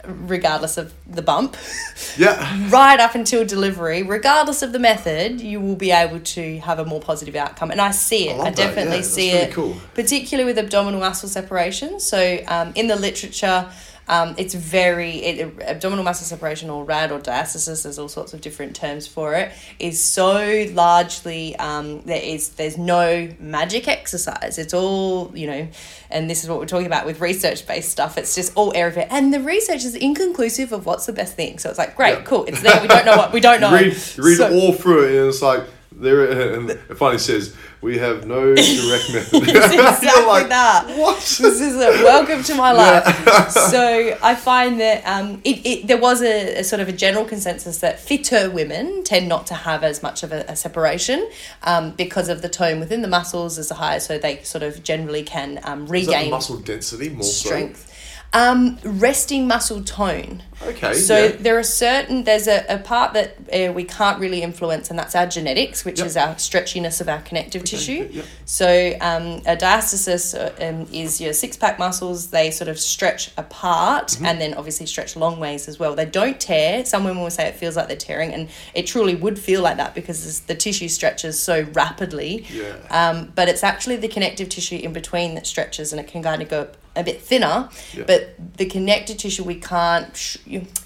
regardless 0.07 0.77
of 0.79 0.93
the 1.07 1.23
bump. 1.23 1.57
Yeah. 2.19 2.69
right 2.69 3.01
up 3.01 3.15
until 3.15 3.47
delivery 3.47 4.03
regardless 4.03 4.61
of 4.61 4.73
the 4.73 4.79
method 4.79 5.41
you 5.41 5.61
will 5.61 5.77
be 5.77 5.91
able 5.93 6.21
to 6.21 6.59
have 6.59 6.79
a 6.79 6.85
more 6.85 7.01
positive 7.01 7.35
outcome. 7.37 7.71
And 7.71 7.81
i 7.81 7.91
see 7.91 8.29
it. 8.29 8.33
I 8.33 8.35
i, 8.35 8.37
love 8.37 8.45
that, 8.45 8.57
definitely 8.57 8.97
yeah, 8.97 9.03
see 9.03 9.31
that's 9.33 9.51
it 9.53 9.55
cool. 9.55 9.77
particularly 9.95 10.47
with 10.47 10.59
abdominal 10.59 11.01
muscle 11.01 11.29
separation. 11.31 12.01
So 12.01 12.39
um, 12.49 12.73
in 12.75 12.89
the 12.89 12.97
literature 12.97 13.71
um, 14.09 14.35
it's 14.37 14.55
very 14.55 15.17
it, 15.17 15.63
abdominal 15.63 16.05
muscle 16.05 16.27
separation 16.27 16.69
or 16.71 16.85
RAD 16.85 17.13
or 17.13 17.21
diastasis. 17.21 17.85
There's 17.85 17.99
all 17.99 18.09
sorts 18.09 18.35
of 18.35 18.41
different 18.41 18.75
terms 18.77 19.07
for 19.07 19.35
it. 19.35 19.53
Is 19.79 20.03
so 20.03 20.67
largely 20.73 21.55
um, 21.57 22.03
there 22.03 22.21
is 22.23 22.51
there's 22.51 22.77
no 22.77 23.29
magic 23.39 23.89
exercise. 23.89 24.59
It's 24.59 24.75
all 24.75 25.31
you 25.35 25.47
know, 25.47 25.69
and 26.11 26.29
this 26.29 26.43
is 26.43 26.51
what 26.51 26.59
we're 26.59 26.67
talking 26.67 26.87
about 26.87 27.07
with 27.07 27.21
research 27.21 27.67
based 27.67 27.91
stuff. 27.91 28.19
It's 28.19 28.35
just 28.35 28.53
all 28.57 28.73
air 28.75 28.89
of 28.89 28.97
it, 28.99 29.09
and 29.11 29.33
the 29.33 29.41
research 29.41 29.85
is 29.85 29.95
inconclusive 29.95 30.73
of 30.73 30.85
what's 30.87 31.07
the 31.07 31.13
best 31.13 31.35
thing. 31.37 31.59
So 31.59 31.71
it's 31.71 31.79
like 31.79 31.97
great, 31.97 32.19
Yeah. 32.19 32.25
cool. 32.25 32.45
It's 32.45 32.61
there. 32.63 32.81
We 32.83 32.89
don't 32.89 33.05
know 33.07 33.17
what 33.17 33.33
we 33.33 33.41
don't 33.41 33.61
know. 33.63 33.73
Read, 33.73 33.97
read 34.19 34.37
So- 34.37 34.53
all 34.53 34.73
through 34.73 35.05
it, 35.09 35.17
and 35.19 35.29
it's 35.29 35.43
like 35.43 35.63
there, 36.03 36.53
and 36.55 36.71
it 36.71 36.97
finally 36.97 37.19
says 37.19 37.55
we 37.81 37.99
have 37.99 38.27
no 38.27 38.55
direct 38.55 39.13
method. 39.13 39.43
Exactly 39.73 40.27
like, 40.27 40.49
that. 40.49 40.87
What? 40.99 41.17
This 41.17 41.61
is 41.61 41.77
a 41.77 42.03
welcome 42.05 42.43
to 42.45 42.55
my 42.55 42.73
life. 42.73 43.51
so 43.51 44.19
I 44.23 44.35
find 44.35 44.81
that 44.81 45.03
um, 45.07 45.41
it, 45.45 45.65
it 45.65 45.87
there 45.87 45.99
was 45.99 46.23
a, 46.23 46.59
a 46.59 46.65
sort 46.65 46.81
of 46.81 46.89
a 46.89 46.93
general 46.93 47.25
consensus 47.25 47.79
that 47.79 48.01
fitter 48.01 48.51
women 48.51 49.05
tend 49.05 49.29
not 49.29 49.47
to 49.49 49.55
have 49.55 49.83
as 49.85 50.03
much 50.03 50.23
of 50.23 50.33
a, 50.33 50.45
a 50.49 50.57
separation 50.57 51.29
um, 51.63 51.93
because 51.93 52.29
of 52.29 52.43
the 52.43 52.49
tone 52.49 52.81
within 52.81 53.03
the 53.03 53.09
muscles 53.09 53.59
is 53.59 53.71
higher, 53.71 54.01
so 54.01 54.19
they 54.19 54.43
sort 54.43 54.63
of 54.63 54.83
generally 54.83 55.23
can 55.23 55.61
um, 55.65 55.87
regain 55.87 56.31
muscle 56.31 56.59
density 56.59 57.09
more 57.09 57.23
so? 57.23 57.71
Um, 58.35 58.79
resting 58.83 59.47
muscle 59.47 59.85
tone. 59.85 60.43
Okay. 60.63 60.95
So 60.95 61.25
yeah. 61.25 61.37
there 61.39 61.59
are 61.59 61.63
certain 61.65 62.25
there's 62.25 62.47
a, 62.49 62.65
a 62.69 62.79
part 62.79 63.13
that 63.13 63.37
uh, 63.53 63.73
we 63.73 63.85
can't 63.85 64.19
really 64.21 64.43
influence, 64.43 64.89
and 64.89 64.99
that's 64.99 65.15
our 65.15 65.27
genetics, 65.27 65.85
which 65.85 65.99
Yep. 65.99 66.07
is 66.07 66.17
our 66.17 66.35
stretchiness 66.37 67.01
of 67.03 67.09
our 67.11 67.21
connective 67.21 67.65
tissue. 67.65 68.09
yep. 68.11 68.25
So 68.47 68.93
um, 69.03 69.43
a 69.45 69.55
diastasis 69.57 70.35
uh, 70.35 70.65
um, 70.67 70.87
is 70.93 71.21
your 71.21 71.35
six 71.35 71.59
pack 71.59 71.79
muscles. 71.79 72.29
They 72.29 72.51
sort 72.51 72.69
of 72.69 72.79
stretch 72.79 73.31
apart, 73.37 74.09
Mm-hmm. 74.13 74.25
and 74.25 74.41
then 74.41 74.55
obviously 74.55 74.87
stretch 74.87 75.15
long 75.15 75.39
ways 75.39 75.69
as 75.69 75.79
well. 75.79 75.95
They 75.95 76.07
don't 76.07 76.41
tear. 76.41 76.87
Some 76.87 77.05
women 77.05 77.23
will 77.23 77.31
say 77.31 77.49
it 77.49 77.57
feels 77.57 77.77
like 77.77 77.89
they're 77.89 77.97
tearing, 77.99 78.33
and 78.33 78.49
it 78.73 78.87
truly 78.87 79.15
would 79.15 79.39
feel 79.39 79.61
like 79.61 79.77
that 79.77 79.95
because 79.95 80.41
the 80.41 80.55
tissue 80.55 80.89
stretches 80.89 81.39
so 81.39 81.67
rapidly. 81.75 82.47
Yeah. 82.51 82.77
Um, 82.91 83.33
but 83.35 83.49
it's 83.51 83.63
actually 83.63 83.97
the 83.97 84.09
connective 84.09 84.49
tissue 84.49 84.77
in 84.77 84.95
between 84.95 85.35
that 85.35 85.47
stretches, 85.47 85.93
and 85.93 86.01
it 86.01 86.07
can 86.07 86.23
kind 86.23 86.41
of 86.41 86.49
go 86.49 86.69
a 86.95 87.03
bit 87.03 87.21
thinner. 87.23 87.69
Yeah. 87.95 88.05
But 88.07 88.35
the 88.59 88.67
connective 88.67 89.17
tissue, 89.17 89.45
we 89.45 89.55
can't 89.55 90.37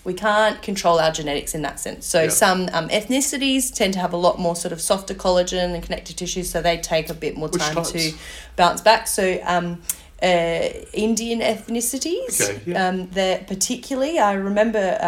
we 0.05 0.15
can't 0.15 0.63
control 0.63 0.99
our 1.01 1.11
genetics 1.11 1.55
in 1.55 1.63
that 1.63 1.81
sense. 1.81 2.07
So 2.07 2.23
Yeah. 2.25 2.29
some 2.29 2.69
um, 2.73 2.89
ethnicities 2.91 3.75
tend 3.75 3.93
to 3.95 3.99
have 4.01 4.13
a 4.13 4.17
lot 4.17 4.39
more 4.39 4.55
sort 4.57 4.73
of 4.73 4.81
softer 4.81 5.15
collagen 5.15 5.75
and 5.75 5.83
connective 5.83 6.17
tissue, 6.17 6.43
so 6.45 6.63
they 6.63 6.79
take 6.79 7.11
a 7.11 7.15
bit 7.15 7.37
more 7.37 7.49
Which 7.49 7.61
time 7.63 7.75
types? 7.75 7.91
to 7.93 8.13
bounce 8.57 8.81
back. 8.83 9.09
So 9.09 9.41
um, 9.45 9.83
uh, 10.23 10.69
Indian 10.93 11.41
ethnicities, 11.41 12.41
Okay, 12.41 12.61
yeah. 12.67 12.89
um, 12.89 13.09
they're 13.11 13.39
particularly. 13.47 14.19
I 14.19 14.33
remember. 14.35 14.99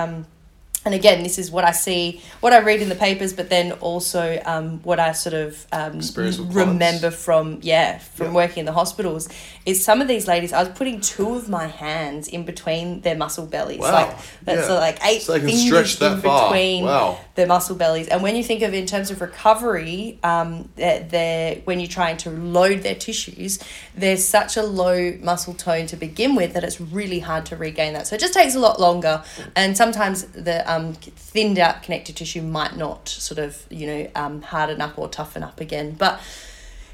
And 0.88 0.94
again, 0.94 1.22
this 1.22 1.36
is 1.38 1.50
what 1.50 1.64
I 1.64 1.72
see, 1.72 2.22
what 2.40 2.54
I 2.54 2.60
read 2.60 2.80
in 2.80 2.88
the 2.88 2.94
papers, 2.94 3.34
but 3.34 3.50
then 3.50 3.72
also 3.72 4.40
um, 4.46 4.78
what 4.84 4.98
I 4.98 5.12
sort 5.12 5.34
of 5.34 5.66
um, 5.70 6.00
remember 6.16 7.10
from 7.10 7.58
yeah 7.60 7.98
from 7.98 8.28
Yeah. 8.28 8.32
working 8.32 8.60
in 8.60 8.64
the 8.64 8.72
hospitals 8.72 9.28
is 9.66 9.84
some 9.84 10.00
of 10.00 10.08
these 10.08 10.26
ladies. 10.26 10.50
I 10.54 10.60
was 10.60 10.70
putting 10.70 11.02
two 11.02 11.34
of 11.34 11.46
my 11.50 11.66
hands 11.66 12.26
in 12.26 12.44
between 12.46 13.02
their 13.02 13.16
muscle 13.18 13.44
bellies, 13.44 13.80
Wow. 13.80 13.92
like 13.92 14.16
that's 14.44 14.66
Yeah. 14.70 14.74
like 14.78 14.98
eight 15.04 15.20
So 15.20 15.32
they 15.34 15.40
can 15.40 15.48
fingers 15.50 15.66
stretch 15.66 15.98
that 15.98 16.12
in 16.12 16.20
far. 16.22 16.48
between 16.48 16.84
Wow. 16.86 17.18
Their 17.38 17.46
muscle 17.46 17.76
bellies. 17.76 18.08
And 18.08 18.20
when 18.20 18.34
you 18.34 18.42
think 18.42 18.62
of 18.62 18.74
in 18.74 18.84
terms 18.84 19.12
of 19.12 19.20
recovery, 19.20 20.18
um, 20.24 20.68
they're 20.74 21.54
when 21.64 21.78
you're 21.78 21.88
trying 21.88 22.16
to 22.18 22.30
load 22.30 22.82
their 22.82 22.96
tissues, 22.96 23.60
there's 23.94 24.24
such 24.24 24.56
a 24.56 24.62
low 24.64 25.16
muscle 25.22 25.54
tone 25.54 25.86
to 25.86 25.96
begin 25.96 26.34
with 26.34 26.52
that 26.54 26.64
it's 26.64 26.80
really 26.80 27.20
hard 27.20 27.46
to 27.46 27.56
regain 27.56 27.92
that. 27.92 28.08
So 28.08 28.16
it 28.16 28.20
just 28.20 28.34
takes 28.34 28.56
a 28.56 28.58
lot 28.58 28.80
longer, 28.80 29.22
and 29.54 29.76
sometimes 29.76 30.24
the 30.24 30.68
um, 30.70 30.94
thinned 30.94 31.60
out 31.60 31.84
connective 31.84 32.16
tissue 32.16 32.42
might 32.42 32.76
not 32.76 33.08
sort 33.08 33.38
of 33.38 33.64
you 33.70 33.86
know 33.86 34.10
um, 34.16 34.42
harden 34.42 34.80
up 34.80 34.98
or 34.98 35.08
toughen 35.08 35.42
up 35.44 35.60
again, 35.60 35.92
but. 35.92 36.20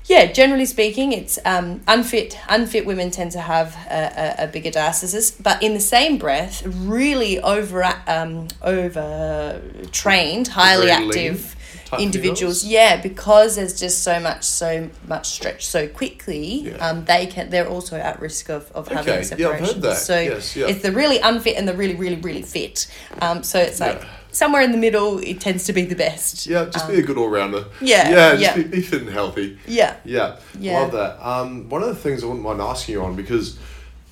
Yeah, 0.07 0.31
generally 0.31 0.67
speaking, 0.67 1.13
it's 1.13 1.39
um, 1.47 1.81
unfit. 1.89 2.39
Unfit 2.49 2.85
women 2.85 3.11
tend 3.11 3.33
to 3.33 3.41
have 3.41 3.75
a, 3.91 4.35
a, 4.41 4.45
a 4.45 4.47
bigger 4.49 4.71
diastasis, 4.71 5.43
but 5.43 5.63
in 5.63 5.73
the 5.73 5.81
same 5.81 6.19
breath, 6.19 6.63
really 6.67 7.41
over 7.41 7.83
um, 8.07 8.49
over 8.61 9.63
trained, 9.93 10.49
highly 10.49 10.91
active 10.91 11.57
individuals. 11.99 12.65
Yeah, 12.65 13.01
because 13.01 13.57
there's 13.57 13.79
just 13.81 14.03
so 14.03 14.21
much 14.21 14.45
so 14.45 14.91
much 15.09 15.27
stretch 15.29 15.67
so 15.67 15.89
quickly. 15.89 16.63
Yeah. 16.69 16.73
Um, 16.87 17.05
they 17.07 17.27
can 17.27 17.49
they're 17.49 17.69
also 17.69 17.97
at 17.97 18.21
risk 18.21 18.51
of, 18.51 18.71
of 18.73 18.89
having 18.89 19.15
Okay, 19.15 19.15
yeah, 19.15 19.19
I've 19.21 19.27
separation. 19.27 19.67
heard 19.67 19.83
that. 19.83 19.97
So 19.97 20.21
Yes, 20.21 20.55
yeah. 20.55 20.67
it's 20.67 20.83
the 20.83 20.93
really 20.93 21.19
unfit 21.21 21.57
and 21.57 21.67
the 21.67 21.75
really 21.75 21.95
really 21.95 22.17
really 22.17 22.43
fit. 22.43 22.89
Um, 23.23 23.43
so 23.43 23.59
it's 23.59 23.81
like 23.81 24.01
Yeah. 24.01 24.09
Somewhere 24.35 24.63
in 24.63 24.73
the 24.73 24.79
middle. 24.79 25.19
It 25.19 25.41
tends 25.41 25.65
to 25.65 25.73
be 25.73 25.85
the 25.85 25.95
best. 25.97 26.47
Yeah, 26.47 26.67
just 26.67 26.89
be 26.89 26.99
a 26.99 27.03
good 27.03 27.17
all 27.19 27.29
rounder. 27.29 27.59
Um, 27.59 27.65
yeah, 27.81 28.11
Yeah, 28.11 28.31
just 28.37 28.43
yeah. 28.43 28.55
Be, 28.57 28.65
be 28.65 28.83
fit 28.83 29.03
and 29.03 29.11
healthy. 29.11 29.59
Yeah. 29.67 29.97
Yeah, 30.05 30.37
Yeah. 30.59 30.81
love 30.81 30.93
that. 30.93 31.27
Um, 31.27 31.69
one 31.69 31.83
of 31.83 31.89
the 31.89 31.95
things 31.97 32.23
I 32.23 32.27
wouldn't 32.27 32.45
mind 32.45 32.61
asking 32.61 32.95
you 32.95 33.03
on 33.05 33.15
because 33.17 33.59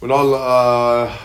when 0.01 0.11
I 0.13 0.17
uh, 0.17 1.17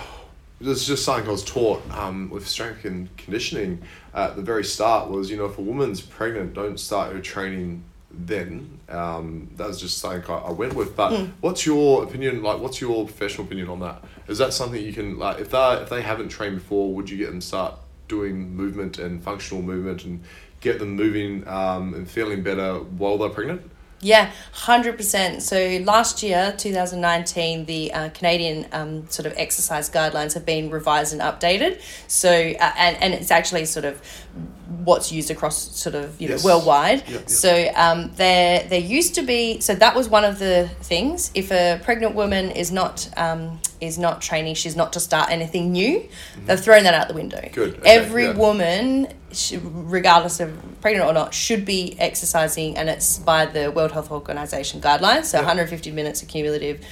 this 0.59 0.81
is 0.81 0.87
just 0.87 1.05
something 1.05 1.27
I 1.27 1.31
was 1.31 1.43
taught 1.43 1.83
um, 1.91 2.29
with 2.29 2.47
strength 2.47 2.85
and 2.85 3.15
conditioning 3.17 3.81
at 4.13 4.35
the 4.35 4.41
very 4.41 4.63
start 4.63 5.09
was 5.09 5.29
you 5.29 5.37
know 5.37 5.45
if 5.45 5.57
a 5.57 5.61
woman's 5.61 6.01
pregnant, 6.01 6.53
don't 6.53 6.79
start 6.79 7.13
her 7.13 7.19
training 7.21 7.83
then. 8.11 8.79
Um, 8.89 9.51
that 9.57 9.67
was 9.67 9.79
just 9.79 9.99
something 9.99 10.23
I, 10.31 10.37
I 10.37 10.51
went 10.51 10.73
with. 10.73 10.95
But 10.95 11.15
Hmm. 11.15 11.25
what's 11.41 11.65
your 11.65 12.03
opinion? 12.03 12.41
Like, 12.41 12.59
what's 12.59 12.81
your 12.81 13.05
professional 13.05 13.45
opinion 13.45 13.67
on 13.69 13.79
that? 13.81 14.03
Is 14.27 14.39
that 14.39 14.53
something 14.53 14.81
you 14.83 14.93
can 14.93 15.19
like 15.19 15.39
if 15.39 15.51
they 15.51 15.73
if 15.83 15.89
they 15.89 16.01
haven't 16.01 16.29
trained 16.29 16.55
before, 16.55 16.91
would 16.93 17.09
you 17.09 17.17
get 17.17 17.27
them 17.29 17.39
to 17.41 17.45
start 17.45 17.75
doing 18.07 18.55
movement 18.55 18.97
and 18.97 19.23
functional 19.23 19.61
movement 19.61 20.03
and 20.03 20.23
get 20.61 20.79
them 20.79 20.95
moving 20.95 21.47
um, 21.47 21.93
and 21.93 22.09
feeling 22.09 22.43
better 22.43 22.75
while 22.75 23.17
they're 23.17 23.29
pregnant? 23.29 23.61
Yeah, 23.99 24.31
hundred 24.51 24.95
percent. 24.95 25.41
So 25.41 25.81
last 25.83 26.21
year, 26.21 26.53
two 26.55 26.71
thousand 26.71 27.01
nineteen, 27.01 27.65
the 27.65 27.91
uh, 27.91 28.09
Canadian 28.09 28.67
um, 28.71 29.09
sort 29.09 29.25
of 29.25 29.33
exercise 29.37 29.89
guidelines 29.89 30.35
have 30.35 30.45
been 30.45 30.69
revised 30.69 31.13
and 31.13 31.21
updated. 31.21 31.81
So 32.07 32.29
uh, 32.29 32.73
and 32.77 32.97
and 33.01 33.13
it's 33.15 33.31
actually 33.31 33.65
sort 33.65 33.85
of 33.85 33.99
what's 34.83 35.11
used 35.11 35.31
across 35.31 35.77
sort 35.77 35.95
of 35.95 36.19
you 36.21 36.29
know 36.29 36.37
worldwide. 36.43 37.03
Yeah, 37.07 37.19
yeah. 37.19 37.25
So 37.27 37.71
um, 37.75 38.11
there 38.15 38.63
there 38.67 38.79
used 38.79 39.15
to 39.15 39.23
be 39.23 39.59
so 39.59 39.75
that 39.75 39.95
was 39.95 40.09
one 40.09 40.23
of 40.25 40.39
the 40.39 40.69
things. 40.81 41.31
If 41.33 41.51
a 41.51 41.79
pregnant 41.83 42.15
woman 42.15 42.51
is 42.51 42.71
not 42.71 43.09
um, 43.17 43.59
is 43.79 43.97
not 43.97 44.21
training, 44.21 44.55
she's 44.55 44.75
not 44.75 44.93
to 44.93 44.99
start 44.99 45.29
anything 45.29 45.71
new. 45.71 46.07
They've 46.45 46.59
thrown 46.59 46.83
that 46.83 46.93
out 46.93 47.07
the 47.07 47.13
window. 47.13 47.37
Mm-hmm. 47.37 47.53
Good, 47.53 47.75
okay, 47.79 47.89
Every 47.89 48.25
yeah. 48.25 48.33
woman, 48.33 49.07
regardless 49.53 50.39
of 50.39 50.57
pregnant 50.81 51.09
or 51.09 51.13
not, 51.13 51.33
should 51.33 51.65
be 51.65 51.95
exercising, 51.99 52.77
and 52.77 52.89
it's 52.89 53.19
by 53.19 53.45
the 53.45 53.71
World 53.71 53.91
Health 53.91 54.11
Organization 54.11 54.81
guidelines. 54.81 55.25
So 55.25 55.37
Yeah. 55.37 55.43
150 55.43 55.91
minutes 55.91 56.21
accumulative 56.23 56.83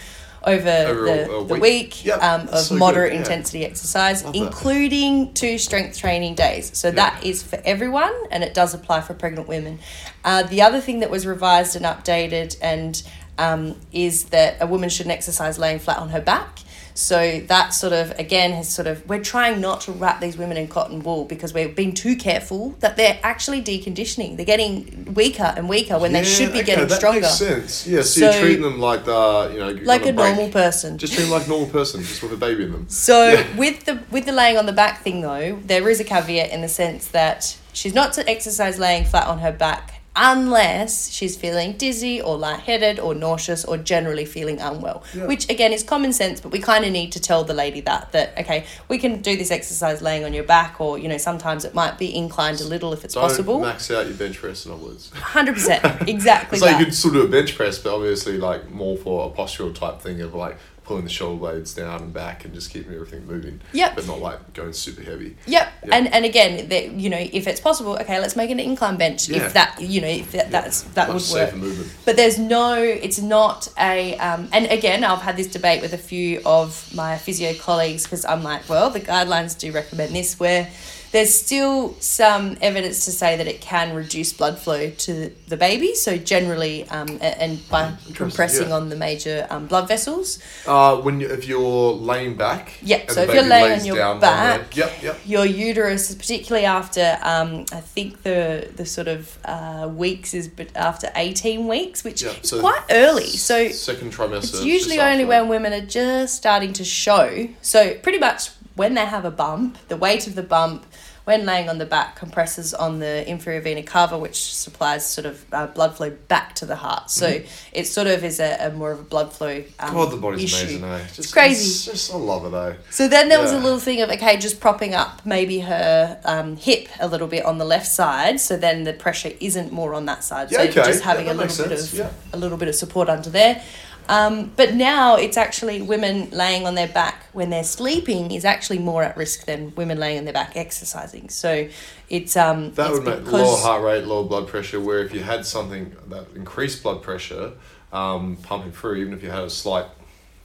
over, 0.45 0.69
Over 0.69 1.05
the, 1.05 1.36
a 1.38 1.45
the 1.45 1.55
week. 1.55 2.05
Yep, 2.05 2.21
um, 2.21 2.47
of 2.49 2.60
so 2.60 2.75
moderate 2.75 3.13
yeah. 3.13 3.19
intensity 3.19 3.65
exercise, 3.65 4.23
Love 4.23 4.34
that. 4.34 4.39
including 4.39 5.34
two 5.34 5.58
strength 5.58 5.97
training 5.97 6.36
days. 6.36 6.71
So 6.77 6.91
that 6.91 7.23
is 7.23 7.41
for 7.43 7.60
everyone, 7.65 8.13
and 8.31 8.43
it 8.43 8.53
does 8.53 8.73
apply 8.73 9.01
for 9.01 9.13
pregnant 9.13 9.47
women. 9.47 9.79
Uh, 10.23 10.43
the 10.43 10.62
other 10.62 10.79
thing 10.79 10.99
that 10.99 11.10
was 11.10 11.25
revised 11.25 11.75
and 11.75 11.86
updated 11.86 12.58
and 12.62 13.01
um, 13.38 13.75
is 13.91 14.25
that 14.25 14.58
a 14.62 14.67
woman 14.67 14.89
shouldn't 14.89 15.13
exercise 15.13 15.58
laying 15.60 15.79
flat 15.79 15.97
on 15.97 16.10
her 16.10 16.21
back. 16.21 16.60
So 16.97 17.41
that 17.47 17.73
sort 17.73 17.91
of 17.91 18.17
again 18.17 18.53
has 18.53 18.73
sort 18.73 18.88
of 18.88 19.08
we're 19.10 19.21
trying 19.21 19.60
not 19.60 19.81
to 19.81 19.91
wrap 19.91 20.21
these 20.21 20.38
women 20.38 20.55
in 20.55 20.69
cotton 20.69 21.03
wool 21.03 21.25
because 21.25 21.53
we've 21.53 21.75
been 21.75 21.93
too 21.93 22.15
careful 22.15 22.69
that 22.79 22.95
they're 22.95 23.19
actually 23.21 23.62
deconditioning. 23.62 24.38
They're 24.38 24.45
getting 24.45 25.13
weaker 25.13 25.53
and 25.58 25.67
weaker 25.67 25.99
when 25.99 26.13
they 26.13 26.23
should 26.23 26.53
be 26.53 26.60
okay, 26.60 26.67
getting 26.67 26.88
that 26.88 26.95
stronger. 26.95 27.19
Makes 27.19 27.34
sense. 27.34 27.86
Yeah, 27.86 28.01
so, 28.01 28.05
So- 28.21 28.31
you're 28.31 28.41
treating 28.41 28.62
them 28.62 28.79
like 28.79 29.03
the 29.03 29.49
you 29.53 29.60
know 29.60 29.71
Like 29.84 30.05
a 30.05 30.13
break. 30.13 30.15
normal 30.36 30.49
person. 30.49 30.97
Just 30.97 31.13
treat 31.13 31.23
them 31.23 31.31
like 31.31 31.45
a 31.45 31.49
normal 31.49 31.67
person, 31.67 32.01
just 32.01 32.23
with 32.23 32.31
a 32.31 32.38
baby 32.38 32.63
in 32.63 32.71
them. 32.71 32.86
So 32.88 33.29
Yeah. 33.34 33.55
with 33.58 33.84
the 33.84 33.99
with 34.10 34.25
the 34.25 34.31
laying 34.31 34.58
on 34.58 34.65
the 34.65 34.71
back 34.73 35.03
thing 35.03 35.19
though, 35.19 35.60
there 35.65 35.89
is 35.89 35.99
a 35.99 36.05
caveat 36.05 36.49
in 36.51 36.62
the 36.62 36.69
sense 36.69 37.08
that 37.08 37.58
she's 37.73 37.93
not 37.93 38.13
to 38.13 38.29
exercise 38.29 38.79
laying 38.79 39.03
flat 39.03 39.27
on 39.27 39.39
her 39.39 39.51
back 39.51 39.94
unless 40.15 41.10
she's 41.12 41.36
feeling 41.36 41.73
dizzy 41.73 42.21
or 42.21 42.38
lightheaded 42.38 42.99
or 42.99 43.13
nauseous 43.13 43.65
or 43.65 43.78
generally 43.78 44.25
feeling 44.25 44.60
unwell. 44.62 45.04
Yeah. 45.13 45.25
Which 45.28 45.49
again 45.49 45.73
is 45.73 45.84
common 45.84 46.13
sense, 46.13 46.39
but 46.41 46.51
we 46.51 46.60
kind 46.60 46.86
of 46.86 46.91
need 46.91 47.12
to 47.13 47.19
tell 47.19 47.43
the 47.43 47.54
lady 47.54 47.82
that 47.82 48.12
that 48.13 48.38
okay, 48.39 48.65
we 48.88 48.97
can 48.97 49.21
do 49.21 49.36
this 49.36 49.51
exercise 49.51 50.01
laying 50.01 50.23
on 50.23 50.34
your 50.34 50.43
back 50.43 50.80
or 50.80 50.97
you 50.97 51.08
know 51.08 51.17
sometimes 51.17 51.65
it 51.65 51.73
might 51.73 51.97
be 51.97 52.15
inclined 52.15 52.62
a 52.62 52.65
little 52.65 52.93
if 52.93 53.04
it's 53.04 53.13
Don't 53.13 53.23
possible. 53.23 53.60
max 53.60 53.91
out 53.91 54.06
your 54.08 54.15
bench 54.15 54.38
press, 54.38 54.65
in 54.65 54.71
other 54.71 54.84
words. 54.84 55.12
100% 55.12 56.08
exactly 56.08 56.60
So 56.60 56.65
you 56.65 56.71
that. 56.71 56.84
could 56.84 56.93
still 56.93 57.12
do 57.12 57.21
a 57.23 57.28
bench 57.28 57.56
press, 57.56 57.78
but 57.80 57.93
obviously 57.95 58.38
like 58.38 58.69
more 58.71 58.97
for 58.97 59.30
a 59.32 59.36
postural 59.38 59.73
type 59.75 60.01
thing 60.01 60.21
of 60.21 60.34
like 60.34 60.58
pulling 60.86 61.04
the 61.04 61.10
shoulder 61.10 61.39
blades 61.39 61.74
down 61.74 62.02
and 62.02 62.13
back 62.13 62.45
and 62.45 62.54
just 62.54 62.69
keeping 62.71 62.93
everything 62.93 63.26
moving. 63.26 63.60
Yep. 63.74 63.95
But 63.95 64.08
not 64.08 64.19
like 64.19 64.54
going 64.54 64.74
super 64.74 65.02
heavy. 65.02 65.36
Yep. 65.48 65.74
Yeah. 65.86 65.95
And 65.95 66.13
and 66.13 66.26
again, 66.26 66.69
that 66.69 66.91
you 66.91 67.10
know, 67.10 67.17
if 67.19 67.48
it's 67.48 67.60
possible, 67.60 67.98
okay, 68.02 68.19
let's 68.19 68.36
make 68.36 68.50
an 68.52 68.60
incline 68.60 68.98
bench. 68.98 69.28
Yeah. 69.28 69.45
If 69.45 69.54
that 69.54 69.82
you 69.82 70.02
know, 70.02 70.08
if 70.08 70.32
that, 70.32 70.52
that's 70.52 70.84
that 70.93 71.10
Much 71.10 71.32
would 71.32 71.41
work. 71.41 71.56
movement. 71.56 71.91
But 72.06 72.15
there's 72.15 72.38
no, 72.38 72.76
it's 72.82 73.19
not 73.19 73.67
a, 73.80 74.17
um, 74.17 74.48
and 74.54 74.67
again, 74.67 75.04
I've 75.04 75.21
had 75.21 75.38
this 75.38 75.48
debate 75.48 75.82
with 75.82 75.93
a 75.93 75.98
few 75.98 76.41
of 76.45 76.93
my 76.95 77.17
physio 77.17 77.54
colleagues 77.56 78.04
because 78.04 78.26
I'm 78.26 78.43
like, 78.43 78.69
well, 78.69 78.89
the 78.89 79.02
guidelines 79.02 79.58
do 79.58 79.71
recommend 79.71 80.15
this, 80.15 80.39
where 80.39 80.69
there's 81.15 81.34
still 81.34 81.95
some 82.01 82.58
evidence 82.62 83.06
to 83.06 83.12
say 83.12 83.38
that 83.38 83.47
it 83.47 83.62
can 83.62 83.95
reduce 83.95 84.34
blood 84.34 84.60
flow 84.60 84.89
to 84.89 85.32
the 85.47 85.56
baby. 85.56 85.95
So 85.95 86.17
generally, 86.17 86.89
um, 86.89 87.08
and 87.21 87.58
by 87.69 87.93
compressing 88.13 88.67
yeah. 88.67 88.75
on 88.75 88.89
the 88.89 88.97
major 88.97 89.47
um, 89.49 89.67
blood 89.67 89.88
vessels, 89.88 90.39
Uh, 90.67 90.97
when 90.97 91.21
you, 91.21 91.28
if 91.30 91.47
you're 91.47 91.93
laying 91.93 92.36
back. 92.36 92.73
Yeah, 92.82 93.10
so 93.10 93.21
if 93.21 93.34
you're 93.34 93.43
laying 93.43 93.80
on 93.80 93.86
your 93.86 94.19
back, 94.19 94.71
the, 94.71 94.78
yep, 94.82 94.91
yep. 95.01 95.15
your 95.25 95.45
uterus, 95.45 96.13
particularly 96.13 96.65
after 96.65 97.17
um, 97.23 97.63
I 97.71 97.80
think 97.80 98.23
the 98.23 98.69
the 98.75 98.86
sort 98.86 99.08
of 99.08 99.39
uh, 99.45 99.88
weeks 99.88 100.34
is 100.34 100.49
but 100.49 100.67
after 100.75 101.08
eighteen 101.15 101.65
weeks, 101.75 102.04
which 102.04 102.23
Yeah, 102.23 102.43
is 102.43 102.51
quite 102.51 102.84
early. 102.89 103.28
So 103.28 103.69
second 103.69 104.12
trimester. 104.12 104.56
it's 104.56 104.65
usually 104.65 104.99
only 104.99 105.23
that. 105.23 105.30
when 105.30 105.47
women 105.47 105.71
are 105.71 105.86
just 105.86 106.36
starting 106.36 106.73
to 106.73 106.84
show. 106.84 107.47
So 107.62 107.80
pretty 108.04 108.19
much 108.19 108.49
when 108.75 108.95
they 108.95 109.06
have 109.06 109.23
a 109.23 109.32
bump, 109.32 109.78
the 109.88 109.95
weight 109.95 110.28
of 110.28 110.36
the 110.36 110.43
bump. 110.43 110.86
When 111.26 111.46
laying 111.46 111.70
on 111.70 111.80
the 111.80 111.86
back, 111.86 112.16
compresses 112.16 112.74
on 112.74 113.00
the 113.00 113.28
inferior 113.28 113.60
vena 113.60 113.82
cava, 113.84 114.18
which 114.18 114.54
supplies 114.54 115.06
sort 115.10 115.26
of 115.26 115.46
uh, 115.52 115.68
blood 115.68 115.96
flow 115.98 116.12
back 116.12 116.54
to 116.56 116.66
the 116.66 116.76
heart. 116.76 117.10
So 117.10 117.42
it 117.74 117.86
sort 117.88 118.06
of 118.08 118.24
is 118.24 118.40
a, 118.40 118.68
a 118.68 118.72
more 118.72 118.92
of 118.92 119.00
a 119.00 119.04
blood 119.04 119.34
flow. 119.34 119.64
Um, 119.80 119.94
God, 119.94 120.12
the 120.12 120.18
body's 120.18 120.44
issue. 120.44 120.78
amazing, 120.78 120.84
eh? 120.84 121.08
Just, 121.14 121.34
crazy. 121.34 121.66
It's 121.66 121.86
just, 121.86 122.14
I 122.14 122.18
love 122.18 122.46
it, 122.46 122.56
eh? 122.56 122.76
So 122.92 123.08
then 123.08 123.30
there 123.30 123.42
was 123.42 123.52
a 123.52 123.60
little 123.60 123.80
thing 123.80 124.02
of 124.02 124.10
okay, 124.12 124.38
just 124.38 124.60
propping 124.60 124.94
up 124.94 125.26
maybe 125.26 125.60
her 125.62 126.20
um, 126.26 126.58
hip 126.58 126.90
a 127.00 127.08
little 127.08 127.28
bit 127.28 127.44
on 127.44 127.58
the 127.58 127.66
left 127.66 127.88
side, 127.88 128.40
so 128.40 128.56
then 128.56 128.84
the 128.84 128.94
pressure 128.94 129.32
isn't 129.40 129.72
more 129.72 129.96
on 129.96 130.06
that 130.06 130.24
side. 130.24 130.52
Yeah, 130.52 130.60
so 130.60 130.64
okay. 130.66 130.74
just 130.86 131.04
having 131.04 131.26
Yeah, 131.26 131.34
a 131.34 131.36
little 131.36 131.68
bit 131.68 131.80
of. 131.80 131.94
Yeah. 131.94 132.12
a 132.34 132.38
little 132.38 132.58
bit 132.58 132.68
of 132.68 132.76
support 132.76 133.10
under 133.10 133.30
there. 133.32 133.64
Um, 134.08 134.52
but 134.56 134.74
now 134.76 135.15
it's 135.15 135.38
actually 135.38 135.82
women 135.82 136.30
laying 136.32 136.68
on 136.68 136.76
their 136.76 136.88
back 136.88 137.26
when 137.34 137.50
they're 137.50 137.63
sleeping 137.63 138.32
is 138.32 138.46
actually 138.46 138.80
more 138.80 139.04
at 139.04 139.18
risk 139.18 139.46
than 139.46 139.74
women 139.76 140.00
laying 140.00 140.20
on 140.20 140.26
their 140.26 140.34
back 140.34 140.56
exercising. 140.56 141.30
So 141.30 141.68
it's 142.10 142.38
um 142.38 142.74
That 142.74 142.91
it's 142.91 143.00
would 143.00 143.06
make 143.06 143.32
lower 143.32 143.58
heart 143.58 143.84
rate, 143.84 144.06
lower 144.06 144.24
blood 144.24 144.48
pressure. 144.48 144.80
Where 144.80 145.00
if 145.00 145.13
you 145.13 145.22
had 145.22 145.46
something 145.46 145.96
that 146.08 146.28
increased 146.36 146.84
blood 146.84 147.02
pressure 147.02 147.54
um, 147.91 148.38
pumping 148.44 148.72
through, 148.72 148.96
even 148.96 149.13
if 149.13 149.24
you 149.24 149.30
had 149.30 149.44
a 149.44 149.50
slight 149.50 149.88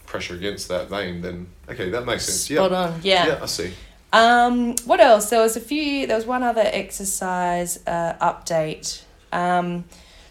pressure 0.07 0.35
against 0.35 0.68
that 0.68 0.88
vein, 0.88 1.20
then 1.20 1.46
okay, 1.68 1.90
that 1.90 2.07
makes 2.07 2.25
sense. 2.25 2.40
spot 2.40 2.70
yeah. 2.70 2.77
on. 2.79 3.01
Yeah. 3.03 3.27
yeah, 3.27 3.38
I 3.42 3.46
see. 3.46 3.73
Um, 4.12 4.75
what 4.87 5.01
else? 5.01 5.31
There 5.31 5.40
was 5.40 5.57
a 5.57 5.61
few. 5.61 6.07
There 6.07 6.16
was 6.16 6.27
one 6.27 6.42
other 6.42 6.64
exercise 6.64 7.79
uh, 7.87 8.14
update. 8.14 9.03
Um, 9.33 9.85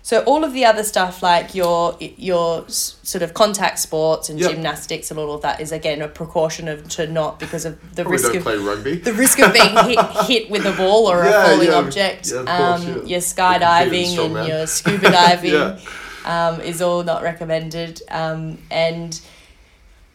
So 0.10 0.22
all 0.22 0.43
of 0.43 0.54
the 0.54 0.65
other 0.65 0.84
stuff 0.84 1.22
like 1.22 1.54
your 1.54 1.95
your 2.00 2.67
sort 2.67 3.22
of 3.22 3.36
contact 3.36 3.78
sports 3.78 4.28
and 4.30 4.39
Yep. 4.39 4.52
gymnastics 4.54 5.12
and 5.12 5.19
all 5.19 5.36
of 5.36 5.43
that 5.43 5.62
is 5.62 5.72
again 5.72 6.02
a 6.02 6.08
precaution 6.08 6.67
of 6.67 6.89
to 6.95 7.06
not 7.06 7.39
because 7.39 7.63
of 7.63 7.74
the 7.93 8.04
risk 8.04 8.34
of 8.34 8.43
the 8.43 9.13
risk 9.15 9.38
of 9.38 9.54
being 9.54 9.69
hit 9.89 10.00
hit 10.32 10.50
with 10.50 10.65
a 10.65 10.72
ball 10.72 11.06
or 11.12 11.24
Yeah, 11.24 11.30
a 11.30 11.48
falling 11.48 11.67
yeah, 11.67 11.76
object. 11.76 12.32
yeah, 12.32 12.38
course, 12.43 12.86
um. 12.88 13.06
Your 13.06 13.19
skydiving 13.19 14.17
and 14.26 14.34
man. 14.34 14.48
your 14.48 14.65
scuba 14.78 15.12
diving 15.12 15.78
um, 16.26 16.60
is 16.62 16.82
all 16.82 17.04
not 17.04 17.22
recommended. 17.22 18.02
Um, 18.10 18.58
and 18.72 19.22